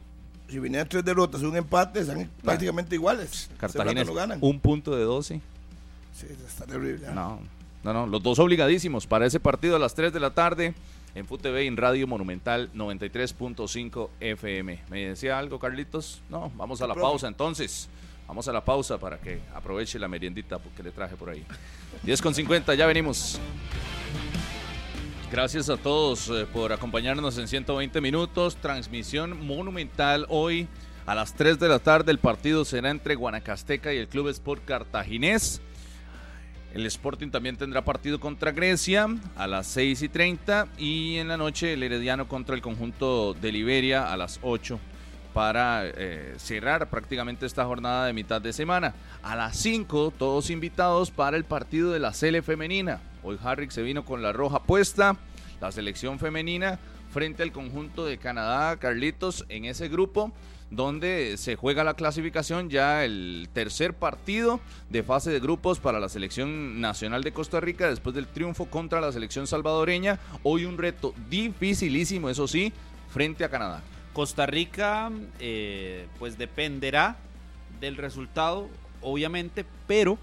Si 0.49 0.57
viene 0.57 0.77
de 0.77 0.85
tres 0.85 1.03
derrotas, 1.03 1.41
un 1.41 1.57
empate, 1.57 1.99
están 1.99 2.29
prácticamente 2.41 2.95
iguales. 2.95 3.49
Cartaginés 3.59 4.07
no 4.07 4.13
ganan. 4.13 4.39
un 4.41 4.59
punto 4.61 4.95
de 4.95 5.03
12. 5.03 5.41
Sí, 6.15 6.27
está 6.47 6.65
terrible. 6.65 7.05
¿ah? 7.07 7.11
No, 7.13 7.39
no, 7.83 7.93
no, 7.93 8.07
los 8.07 8.23
dos 8.23 8.39
obligadísimos 8.39 9.05
para 9.05 9.25
ese 9.25 9.41
partido 9.41 9.75
a 9.75 9.79
las 9.79 9.93
3 9.95 10.13
de 10.13 10.19
la 10.21 10.29
tarde 10.31 10.73
en 11.13 11.25
FUTV 11.27 11.63
y 11.63 11.67
en 11.67 11.75
Radio 11.75 12.07
Monumental 12.07 12.69
93.5 12.73 14.09
FM. 14.21 14.79
¿Me 14.89 15.07
decía 15.09 15.37
algo, 15.37 15.59
Carlitos? 15.59 16.21
No, 16.29 16.51
vamos 16.55 16.81
a 16.81 16.87
la 16.87 16.95
pausa 16.95 17.27
entonces. 17.27 17.89
Vamos 18.27 18.45
a 18.47 18.51
la 18.51 18.63
pausa 18.63 18.97
para 18.97 19.17
que 19.17 19.39
aproveche 19.55 19.97
la 19.97 20.09
meriendita 20.09 20.59
que 20.75 20.83
le 20.83 20.91
traje 20.91 21.15
por 21.15 21.29
ahí. 21.29 21.45
10 22.03 22.21
con 22.21 22.35
50, 22.35 22.75
ya 22.75 22.85
venimos. 22.85 23.39
Gracias 25.31 25.69
a 25.69 25.77
todos 25.77 26.29
eh, 26.29 26.45
por 26.51 26.73
acompañarnos 26.73 27.37
en 27.37 27.47
120 27.47 28.01
minutos. 28.01 28.57
Transmisión 28.57 29.45
monumental 29.45 30.25
hoy 30.29 30.67
a 31.05 31.15
las 31.15 31.35
3 31.35 31.57
de 31.57 31.69
la 31.69 31.79
tarde. 31.79 32.11
El 32.11 32.19
partido 32.19 32.65
será 32.65 32.91
entre 32.91 33.15
Guanacasteca 33.15 33.93
y 33.93 33.97
el 33.97 34.09
Club 34.09 34.27
Sport 34.27 34.65
Cartaginés. 34.65 35.61
El 36.73 36.85
Sporting 36.85 37.29
también 37.29 37.55
tendrá 37.55 37.83
partido 37.83 38.19
contra 38.19 38.51
Grecia 38.51 39.07
a 39.37 39.47
las 39.47 39.67
6 39.67 40.01
y 40.01 40.09
30 40.09 40.67
y 40.77 41.15
en 41.15 41.29
la 41.29 41.37
noche 41.37 41.73
el 41.73 41.81
Herediano 41.81 42.27
contra 42.27 42.55
el 42.55 42.61
conjunto 42.61 43.33
de 43.33 43.53
Liberia 43.53 44.11
a 44.11 44.17
las 44.17 44.39
8 44.43 44.77
para 45.37 45.83
eh, 45.85 46.33
cerrar 46.37 46.89
prácticamente 46.89 47.45
esta 47.45 47.63
jornada 47.63 48.07
de 48.07 48.13
mitad 48.13 48.41
de 48.41 48.51
semana. 48.51 48.95
A 49.21 49.35
las 49.35 49.55
5 49.57 50.11
todos 50.17 50.49
invitados 50.49 51.11
para 51.11 51.37
el 51.37 51.43
partido 51.43 51.91
de 51.91 51.99
la 51.99 52.11
Sele 52.13 52.41
femenina. 52.41 53.01
Hoy 53.21 53.37
Harrick 53.43 53.69
se 53.69 53.83
vino 53.83 54.03
con 54.03 54.23
la 54.23 54.33
roja 54.33 54.63
puesta, 54.63 55.15
la 55.61 55.71
selección 55.71 56.17
femenina 56.17 56.79
frente 57.11 57.43
al 57.43 57.51
conjunto 57.51 58.03
de 58.03 58.17
Canadá, 58.17 58.77
Carlitos, 58.77 59.45
en 59.49 59.65
ese 59.65 59.89
grupo 59.89 60.31
donde 60.71 61.35
se 61.37 61.55
juega 61.55 61.83
la 61.83 61.93
clasificación 61.93 62.71
ya 62.71 63.05
el 63.05 63.47
tercer 63.53 63.93
partido 63.93 64.59
de 64.89 65.03
fase 65.03 65.29
de 65.29 65.39
grupos 65.39 65.79
para 65.79 65.99
la 65.99 66.09
selección 66.09 66.81
nacional 66.81 67.23
de 67.23 67.31
Costa 67.31 67.59
Rica 67.59 67.87
después 67.87 68.15
del 68.15 68.25
triunfo 68.25 68.65
contra 68.65 69.01
la 69.01 69.11
selección 69.11 69.45
salvadoreña. 69.45 70.17
Hoy 70.41 70.65
un 70.65 70.79
reto 70.79 71.13
dificilísimo, 71.29 72.27
eso 72.27 72.47
sí, 72.47 72.73
frente 73.13 73.43
a 73.43 73.49
Canadá. 73.49 73.83
Costa 74.17 74.47
Rica, 74.47 75.11
eh, 75.39 76.07
pues 76.17 76.39
dependerá 76.39 77.17
del 77.79 77.97
resultado, 77.97 78.67
obviamente, 78.99 79.63
pero 79.85 80.17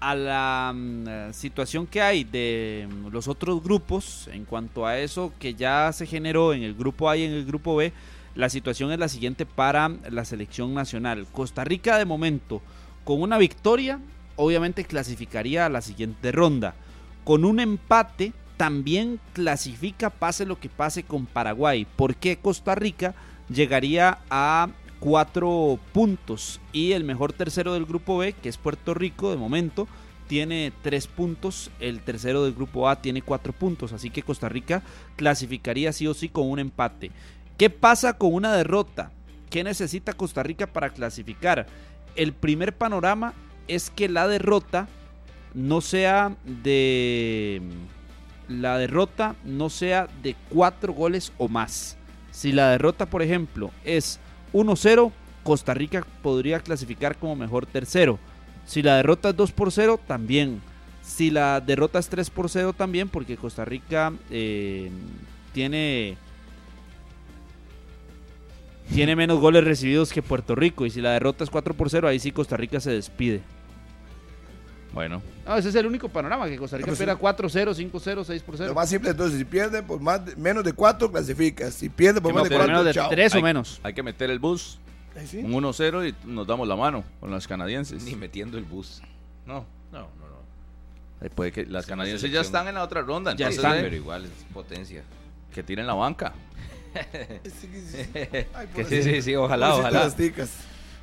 a 0.00 0.16
la 0.16 0.72
mm, 0.74 1.04
eh, 1.06 1.28
situación 1.32 1.86
que 1.86 2.02
hay 2.02 2.24
de 2.24 2.88
mm, 2.90 3.06
los 3.12 3.28
otros 3.28 3.62
grupos, 3.62 4.28
en 4.32 4.44
cuanto 4.44 4.84
a 4.84 4.98
eso 4.98 5.32
que 5.38 5.54
ya 5.54 5.92
se 5.92 6.06
generó 6.06 6.52
en 6.52 6.64
el 6.64 6.74
grupo 6.74 7.08
A 7.08 7.16
y 7.16 7.22
en 7.22 7.30
el 7.30 7.44
grupo 7.44 7.76
B, 7.76 7.92
la 8.34 8.48
situación 8.48 8.90
es 8.90 8.98
la 8.98 9.08
siguiente 9.08 9.46
para 9.46 9.92
la 10.10 10.24
selección 10.24 10.74
nacional. 10.74 11.28
Costa 11.30 11.62
Rica 11.62 11.98
de 11.98 12.06
momento, 12.06 12.60
con 13.04 13.22
una 13.22 13.38
victoria, 13.38 14.00
obviamente 14.34 14.84
clasificaría 14.84 15.66
a 15.66 15.70
la 15.70 15.82
siguiente 15.82 16.32
ronda. 16.32 16.74
Con 17.22 17.44
un 17.44 17.60
empate, 17.60 18.32
también 18.60 19.20
clasifica 19.32 20.10
pase 20.10 20.44
lo 20.44 20.60
que 20.60 20.68
pase 20.68 21.02
con 21.02 21.24
Paraguay. 21.24 21.86
Porque 21.96 22.36
Costa 22.36 22.74
Rica 22.74 23.14
llegaría 23.48 24.18
a 24.28 24.68
cuatro 24.98 25.78
puntos. 25.94 26.60
Y 26.70 26.92
el 26.92 27.02
mejor 27.02 27.32
tercero 27.32 27.72
del 27.72 27.86
grupo 27.86 28.18
B, 28.18 28.34
que 28.34 28.50
es 28.50 28.58
Puerto 28.58 28.92
Rico 28.92 29.30
de 29.30 29.38
momento, 29.38 29.88
tiene 30.26 30.74
tres 30.82 31.06
puntos. 31.06 31.70
El 31.80 32.00
tercero 32.00 32.44
del 32.44 32.52
grupo 32.52 32.90
A 32.90 33.00
tiene 33.00 33.22
cuatro 33.22 33.54
puntos. 33.54 33.94
Así 33.94 34.10
que 34.10 34.22
Costa 34.22 34.50
Rica 34.50 34.82
clasificaría 35.16 35.94
sí 35.94 36.06
o 36.06 36.12
sí 36.12 36.28
con 36.28 36.50
un 36.50 36.58
empate. 36.58 37.12
¿Qué 37.56 37.70
pasa 37.70 38.18
con 38.18 38.34
una 38.34 38.54
derrota? 38.54 39.10
¿Qué 39.48 39.64
necesita 39.64 40.12
Costa 40.12 40.42
Rica 40.42 40.66
para 40.66 40.90
clasificar? 40.90 41.66
El 42.14 42.34
primer 42.34 42.76
panorama 42.76 43.32
es 43.68 43.88
que 43.88 44.10
la 44.10 44.28
derrota 44.28 44.86
no 45.54 45.80
sea 45.80 46.36
de 46.44 47.62
la 48.50 48.76
derrota 48.78 49.36
no 49.44 49.70
sea 49.70 50.08
de 50.22 50.34
cuatro 50.48 50.92
goles 50.92 51.32
o 51.38 51.48
más. 51.48 51.96
Si 52.32 52.52
la 52.52 52.70
derrota, 52.70 53.06
por 53.06 53.22
ejemplo, 53.22 53.70
es 53.84 54.18
1-0, 54.52 55.12
Costa 55.44 55.72
Rica 55.72 56.04
podría 56.22 56.60
clasificar 56.60 57.16
como 57.16 57.36
mejor 57.36 57.66
tercero. 57.66 58.18
Si 58.66 58.82
la 58.82 58.96
derrota 58.96 59.30
es 59.30 59.36
2 59.36 59.52
por 59.52 59.72
0, 59.72 60.00
también. 60.06 60.60
Si 61.02 61.30
la 61.30 61.60
derrota 61.60 61.98
es 61.98 62.08
3 62.08 62.28
por 62.30 62.48
0, 62.48 62.72
también, 62.72 63.08
porque 63.08 63.36
Costa 63.36 63.64
Rica 63.64 64.12
eh, 64.30 64.90
tiene 65.52 66.16
tiene 68.92 69.14
menos 69.14 69.38
goles 69.38 69.62
recibidos 69.62 70.12
que 70.12 70.22
Puerto 70.22 70.56
Rico. 70.56 70.84
Y 70.84 70.90
si 70.90 71.00
la 71.00 71.12
derrota 71.12 71.44
es 71.44 71.50
4 71.50 71.74
por 71.74 71.88
0, 71.88 72.08
ahí 72.08 72.18
sí 72.18 72.32
Costa 72.32 72.56
Rica 72.56 72.80
se 72.80 72.90
despide. 72.90 73.40
Bueno, 74.92 75.22
No, 75.46 75.56
ese 75.56 75.68
es 75.68 75.74
el 75.76 75.86
único 75.86 76.08
panorama, 76.08 76.48
que 76.48 76.56
Costa 76.56 76.76
Rica 76.76 76.86
Pero 76.86 76.96
sí. 76.96 77.02
espera 77.04 77.18
4-0, 77.18 77.74
5-0, 77.74 78.24
6 78.24 78.42
por 78.42 78.54
Lo 78.54 78.58
0. 78.58 78.74
más 78.74 78.88
simple, 78.88 79.10
entonces, 79.10 79.38
si 79.38 79.44
pierde 79.44 79.82
por 79.82 80.00
más 80.00 80.24
de- 80.26 80.34
menos 80.36 80.64
de 80.64 80.72
cuatro, 80.72 81.10
clasifica. 81.12 81.70
Si 81.70 81.88
pierde 81.88 82.20
por 82.20 82.32
Que 82.32 82.34
más 82.38 82.44
de 82.44 82.50
no, 82.50 82.56
Por 82.56 82.66
cuatro, 82.66 82.72
menos 82.72 82.84
de 82.86 82.92
chao. 83.00 83.08
3 83.08 83.32
o 83.34 83.36
Hay- 83.36 83.42
menos. 83.42 83.80
hay 83.84 83.94
que 83.94 84.02
meter 84.02 84.30
el 84.30 84.38
bus, 84.40 84.78
Ahí 85.16 85.26
sí. 85.28 85.38
un 85.38 85.52
1-0 85.54 86.04
y 86.08 86.14
nos 86.24 86.46
damos 86.46 86.66
la 86.66 86.74
mano 86.76 87.04
con 87.20 87.30
las 87.30 87.46
canadienses. 87.46 88.02
Ni 88.02 88.16
metiendo 88.16 88.58
el 88.58 88.64
bus. 88.64 89.00
No, 89.46 89.64
No, 89.92 89.98
no, 90.00 90.06
no. 90.08 90.40
ahí 91.20 91.28
puede 91.28 91.52
que 91.52 91.66
las 91.66 91.86
canadienses 91.86 92.30
ya 92.32 92.40
están 92.40 92.66
en 92.66 92.74
la 92.74 92.82
otra 92.82 93.02
ronda, 93.02 93.30
Ya 93.36 93.46
entonces 93.46 93.58
están. 93.64 93.78
eh, 93.78 93.82
Pero 93.82 93.96
igual 93.96 94.24
es 94.24 94.30
potencia. 94.52 95.02
que 95.54 95.62
tiren 95.62 95.86
la 95.86 95.94
banca, 95.94 96.32
Sí, 97.44 97.50
sí, 97.70 97.84
sí. 97.88 98.10
Ay, 98.54 98.66
Que 98.74 98.84
sí, 98.84 99.02
sí, 99.04 99.22
sí, 99.22 99.36
ojalá, 99.36 99.74
ojalá. 99.76 100.04
las 100.04 100.16
ticas. 100.16 100.50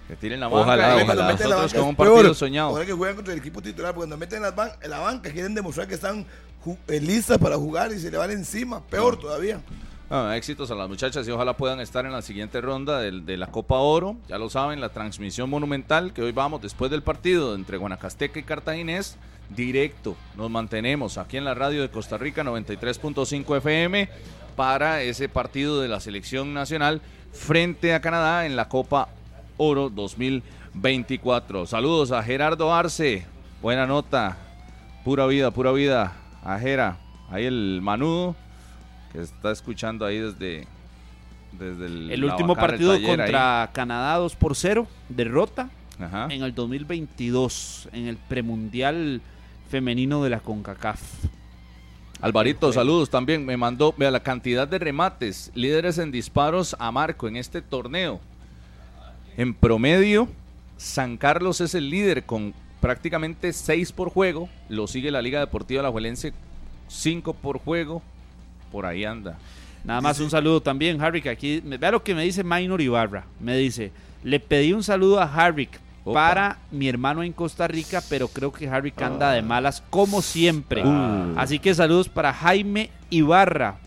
Que 0.07 0.15
tiren 0.15 0.39
la 0.39 0.47
Ojalá, 0.47 0.87
banca 0.87 1.01
y 1.01 1.03
ojalá. 1.03 1.27
Meten 1.27 1.49
la 1.49 1.55
banca 1.57 1.77
con 1.79 1.87
un 1.89 1.95
partido 1.95 2.21
peor. 2.21 2.35
soñado. 2.35 2.69
Ahora 2.69 2.85
que 2.85 2.93
juegan 2.93 3.15
contra 3.15 3.33
el 3.33 3.39
equipo 3.39 3.61
titular, 3.61 3.93
porque 3.93 4.07
cuando 4.07 4.17
meten 4.17 4.41
las 4.41 4.55
ban- 4.55 4.71
la 4.87 4.99
banca 4.99 5.31
quieren 5.31 5.53
demostrar 5.53 5.87
que 5.87 5.95
están 5.95 6.25
eh, 6.87 6.99
listas 7.01 7.37
para 7.37 7.55
jugar 7.57 7.91
y 7.91 7.99
se 7.99 8.09
le 8.11 8.17
van 8.17 8.31
encima. 8.31 8.81
Peor 8.87 9.19
todavía. 9.19 9.59
Ah, 10.09 10.35
éxitos 10.37 10.71
a 10.71 10.75
las 10.75 10.87
muchachas 10.87 11.27
y 11.27 11.31
ojalá 11.31 11.57
puedan 11.57 11.81
estar 11.81 12.05
en 12.05 12.13
la 12.13 12.21
siguiente 12.21 12.61
ronda 12.61 12.99
de, 12.99 13.37
la 13.37 13.47
Copa 13.47 13.75
Oro. 13.75 14.15
Ya 14.29 14.37
lo 14.37 14.49
saben, 14.49 14.79
la 14.79 14.89
transmisión 14.89 15.49
monumental 15.49 16.13
que 16.13 16.21
hoy 16.21 16.31
vamos 16.31 16.61
después 16.61 16.89
del 16.89 17.03
partido 17.03 17.53
entre 17.55 17.75
Guanacasteca 17.77 18.39
y 18.39 18.43
Cartaginés. 18.43 19.17
Directo, 19.49 20.15
nos 20.35 20.49
mantenemos 20.49 21.17
aquí 21.17 21.37
en 21.37 21.43
la 21.45 21.53
radio 21.53 21.81
de 21.81 21.89
Costa 21.89 22.17
Rica 22.17 22.43
93.5 22.43 23.57
FM 23.57 24.09
para 24.55 25.01
ese 25.01 25.29
partido 25.29 25.81
de 25.81 25.87
la 25.87 25.99
selección 25.99 26.53
nacional 26.53 27.01
frente 27.31 27.93
a 27.93 28.01
Canadá 28.01 28.45
en 28.45 28.55
la 28.55 28.67
Copa 28.69 29.09
Oro 29.57 29.89
2024. 29.89 31.65
Saludos 31.65 32.11
a 32.11 32.21
Gerardo 32.23 32.73
Arce, 32.73 33.25
buena 33.61 33.85
nota, 33.87 34.37
pura 35.03 35.25
vida, 35.27 35.51
pura 35.51 35.71
vida. 35.71 36.13
A 36.43 36.59
Gera, 36.59 36.97
ahí 37.29 37.45
el 37.45 37.79
manudo 37.81 38.35
que 39.11 39.21
está 39.21 39.51
escuchando 39.51 40.05
ahí 40.05 40.19
desde, 40.19 40.67
desde 41.51 41.85
el, 41.87 42.11
El 42.11 42.23
último 42.23 42.55
bacana, 42.55 42.65
el 42.67 42.71
partido 42.71 42.91
ahí. 42.93 43.03
contra 43.03 43.69
Canadá 43.73 44.15
2 44.17 44.35
por 44.35 44.55
0, 44.55 44.87
derrota 45.09 45.69
Ajá. 45.99 46.27
en 46.29 46.43
el 46.43 46.53
2022 46.55 47.89
en 47.91 48.07
el 48.07 48.15
premundial 48.17 49.21
femenino 49.69 50.23
de 50.23 50.29
la 50.29 50.39
CONCACAF. 50.39 51.01
Alvarito, 52.21 52.71
saludos 52.71 53.09
también. 53.09 53.45
Me 53.45 53.57
mandó, 53.57 53.93
vea 53.97 54.09
la 54.09 54.21
cantidad 54.21 54.67
de 54.67 54.79
remates, 54.79 55.51
líderes 55.53 55.97
en 55.97 56.11
disparos 56.11 56.75
a 56.79 56.91
Marco 56.91 57.27
en 57.27 57.35
este 57.35 57.61
torneo. 57.61 58.21
En 59.37 59.53
promedio, 59.53 60.27
San 60.77 61.15
Carlos 61.15 61.61
es 61.61 61.75
el 61.75 61.91
líder 61.91 62.25
con 62.25 62.55
prácticamente 62.81 63.53
6 63.53 63.91
por 63.91 64.09
juego. 64.09 64.49
Lo 64.67 64.87
sigue 64.87 65.11
la 65.11 65.21
Liga 65.21 65.39
Deportiva 65.39 65.81
Alajuelense, 65.81 66.33
5 66.87 67.33
por 67.35 67.59
juego. 67.59 68.01
Por 68.71 68.87
ahí 68.87 69.05
anda. 69.05 69.37
Nada 69.83 70.01
más 70.01 70.19
un 70.19 70.31
saludo 70.31 70.61
también, 70.61 70.99
Harrick. 70.99 71.27
Aquí, 71.27 71.61
vea 71.63 71.91
lo 71.91 72.03
que 72.03 72.15
me 72.15 72.23
dice 72.23 72.43
Minor 72.43 72.81
Ibarra. 72.81 73.25
Me 73.39 73.55
dice, 73.55 73.91
le 74.23 74.39
pedí 74.39 74.73
un 74.73 74.83
saludo 74.83 75.21
a 75.21 75.31
Harrick 75.31 75.79
Opa. 76.03 76.13
para 76.13 76.57
mi 76.71 76.89
hermano 76.89 77.21
en 77.21 77.31
Costa 77.31 77.67
Rica, 77.67 78.01
pero 78.09 78.27
creo 78.29 78.51
que 78.51 78.67
Harrick 78.67 78.99
anda 79.03 79.31
de 79.31 79.43
malas 79.43 79.83
como 79.91 80.23
siempre. 80.23 80.83
Uh. 80.83 81.35
Así 81.37 81.59
que 81.59 81.75
saludos 81.75 82.09
para 82.09 82.33
Jaime 82.33 82.89
Ibarra, 83.11 83.77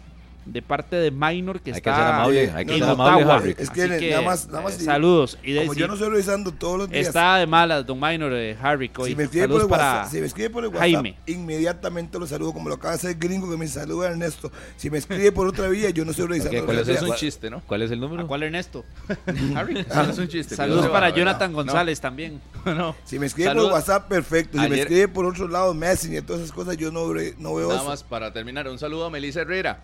de 0.47 0.63
parte 0.63 0.97
de 0.97 1.11
Minor, 1.11 1.61
que 1.61 1.71
Hay 1.71 1.81
que 1.81 1.91
está 1.91 1.97
ser 1.97 2.05
amable, 2.15 2.45
eh, 2.45 2.53
hay 2.55 2.67
que 2.67 2.75
ser 2.75 2.83
amable, 2.85 3.23
Ottawa. 3.25 3.37
Harrick. 3.37 3.61
Es 3.61 3.71
que 3.71 4.11
nada 4.11 4.23
más- 4.23 4.47
nada 4.49 4.63
más 4.63 4.81
eh, 4.81 4.85
saludos. 4.85 5.39
Y 5.43 5.53
de- 5.53 5.61
Como 5.61 5.75
yo 5.75 5.87
no 5.87 5.95
estoy 5.95 6.09
revisando 6.11 6.53
todos 6.53 6.79
los 6.79 6.91
días. 6.91 7.07
está 7.09 7.37
de 7.37 7.47
malas, 7.47 7.87
don 7.87 8.01
Minor, 8.01 8.33
eh, 8.35 8.57
Harrick, 8.61 8.99
hoy. 8.99 9.11
si 9.11 9.17
me 9.17 9.25
escribe 9.25 9.47
por 9.49 9.59
Saludos 9.59 9.63
el 9.65 9.71
para 9.71 9.93
WhatsApp, 9.99 10.13
si 10.13 10.21
me 10.21 10.27
escribe 10.27 10.51
por 10.51 10.65
el 10.65 10.69
WhatsApp, 10.71 10.83
Jaime. 10.83 11.17
inmediatamente 11.27 12.19
lo 12.19 12.27
saludo, 12.27 12.53
como 12.53 12.69
lo 12.69 12.77
acaba 12.77 12.91
de 12.93 12.97
hacer 12.97 13.17
gringo 13.19 13.51
que 13.51 13.57
me 13.57 13.67
saluda 13.69 14.09
Ernesto. 14.11 14.51
Si 14.77 14.91
me 14.91 14.99
escribe 14.99 15.31
por 15.33 15.47
otra 15.47 15.69
vía, 15.69 15.91
yo 15.91 16.05
no 16.05 16.11
estoy 16.13 16.27
revisando. 16.27 16.59
Ok, 16.59 16.65
¿cuál 16.65 16.77
es 16.79 16.83
Eso 16.83 16.91
días. 16.93 17.03
es 17.05 17.09
un 17.11 17.17
chiste, 17.17 17.51
¿no? 17.51 17.61
¿Cuál 17.67 17.83
es 17.83 17.91
el 17.91 18.01
número? 18.01 18.23
¿A 18.23 18.27
cuál 18.27 18.43
Ernesto? 18.43 18.85
Harry, 19.57 19.79
eso 19.81 20.03
es 20.11 20.19
un 20.19 20.29
chiste. 20.29 20.57
Saludos 20.57 20.89
para. 20.89 21.11
Jonathan 21.11 21.51
No. 21.53 21.57
González 21.59 22.01
también. 22.01 22.41
No. 22.65 22.95
Si 23.05 23.19
me 23.19 23.27
escribe 23.27 23.49
Saludos. 23.49 23.71
por 23.71 23.79
WhatsApp, 23.79 24.09
perfecto. 24.09 24.61
Si 24.63 24.69
me 24.69 24.81
escribe 24.81 25.09
por 25.09 25.25
otro 25.27 25.49
lado, 25.49 25.73
Messenger 25.75 26.23
y 26.23 26.27
todas 26.27 26.43
esas 26.43 26.53
cosas, 26.55 26.77
yo 26.77 26.91
no, 26.93 27.07
no 27.39 27.55
veo 27.55 27.69
Nada 27.69 27.83
más 27.85 28.03
para 28.03 28.33
terminar, 28.33 28.69
un 28.69 28.79
saludo 28.79 29.07
a 29.07 29.11
Melissa 29.11 29.41
Herrera, 29.41 29.81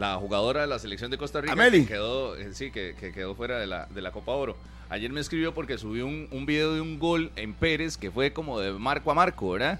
la 0.00 0.16
jugadora 0.16 0.62
de 0.62 0.66
la 0.66 0.78
selección 0.78 1.10
de 1.10 1.18
Costa 1.18 1.42
Rica, 1.42 1.54
que 1.70 1.86
quedó, 1.86 2.34
eh, 2.34 2.54
sí, 2.54 2.70
que, 2.70 2.94
que 2.98 3.12
quedó 3.12 3.34
fuera 3.34 3.58
de 3.58 3.66
la, 3.66 3.84
de 3.84 4.00
la 4.00 4.12
Copa 4.12 4.32
Oro. 4.32 4.56
Ayer 4.88 5.12
me 5.12 5.20
escribió 5.20 5.52
porque 5.52 5.76
subí 5.76 6.00
un, 6.00 6.26
un 6.30 6.46
video 6.46 6.72
de 6.72 6.80
un 6.80 6.98
gol 6.98 7.30
en 7.36 7.52
Pérez 7.52 7.98
que 7.98 8.10
fue 8.10 8.32
como 8.32 8.58
de 8.58 8.72
marco 8.72 9.10
a 9.10 9.14
marco, 9.14 9.50
¿verdad? 9.50 9.78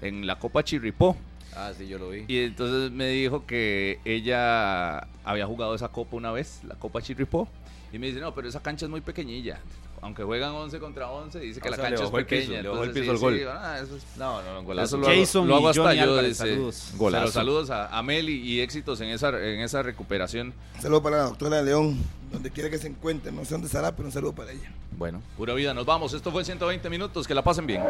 En 0.00 0.26
la 0.26 0.38
Copa 0.38 0.64
Chirripó. 0.64 1.18
Ah, 1.54 1.72
sí, 1.76 1.86
yo 1.86 1.98
lo 1.98 2.08
vi. 2.08 2.24
Y 2.28 2.44
entonces 2.44 2.90
me 2.92 3.08
dijo 3.08 3.44
que 3.44 4.00
ella 4.06 5.06
había 5.22 5.44
jugado 5.44 5.74
esa 5.74 5.88
copa 5.88 6.16
una 6.16 6.32
vez, 6.32 6.60
la 6.66 6.76
Copa 6.76 7.02
Chirripó. 7.02 7.46
Y 7.92 7.98
me 7.98 8.06
dice, 8.06 8.20
no, 8.20 8.34
pero 8.34 8.48
esa 8.48 8.62
cancha 8.62 8.86
es 8.86 8.90
muy 8.90 9.02
pequeñilla. 9.02 9.60
Aunque 10.02 10.22
juegan 10.22 10.52
11 10.54 10.78
contra 10.78 11.10
11, 11.10 11.40
dice 11.40 11.60
que 11.60 11.68
O 11.68 11.70
la 11.70 11.76
sea, 11.76 11.86
cancha 11.90 12.04
es 12.04 12.10
pequeña. 12.10 12.60
ah, 12.60 13.82
No, 14.16 14.42
no, 14.42 14.62
golazo. 14.62 14.96
lo, 14.96 15.06
hago- 15.08 15.20
Jason 15.20 15.48
lo 15.48 15.56
hago 15.56 15.66
y 15.66 15.70
hasta 15.70 15.82
Johnny 15.82 15.96
yo. 15.96 16.02
Álvarez, 16.04 16.38
dice. 16.38 16.54
saludos. 16.54 17.32
Saludos 17.32 17.70
a, 17.70 17.86
a 17.98 18.02
Meli 18.02 18.34
y 18.40 18.60
éxitos 18.60 19.00
en 19.00 19.08
esa, 19.08 19.28
en 19.30 19.60
esa 19.60 19.82
recuperación. 19.82 20.54
Un 20.76 20.82
saludo 20.82 21.02
para 21.02 21.16
la 21.18 21.22
doctora 21.24 21.62
León, 21.62 21.98
donde 22.32 22.50
quiera 22.50 22.70
que 22.70 22.78
se 22.78 22.86
encuentre. 22.88 23.32
No 23.32 23.44
sé 23.44 23.52
dónde 23.54 23.66
estará, 23.66 23.92
pero 23.94 24.06
un 24.06 24.12
saludo 24.12 24.32
para 24.34 24.52
ella. 24.52 24.72
Bueno, 24.96 25.22
pura 25.36 25.54
vida, 25.54 25.74
nos 25.74 25.84
vamos. 25.86 26.12
Esto 26.12 26.30
fue 26.30 26.44
120 26.44 26.88
minutos, 26.90 27.26
que 27.26 27.34
la 27.34 27.42
pasen 27.42 27.66
bien. 27.66 27.82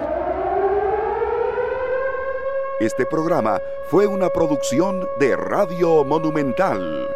Este 2.81 3.05
programa 3.07 3.61
fue 3.91 4.07
una 4.07 4.29
producción 4.29 5.07
de 5.19 5.35
Radio 5.37 6.05
Monumental. 6.05 7.09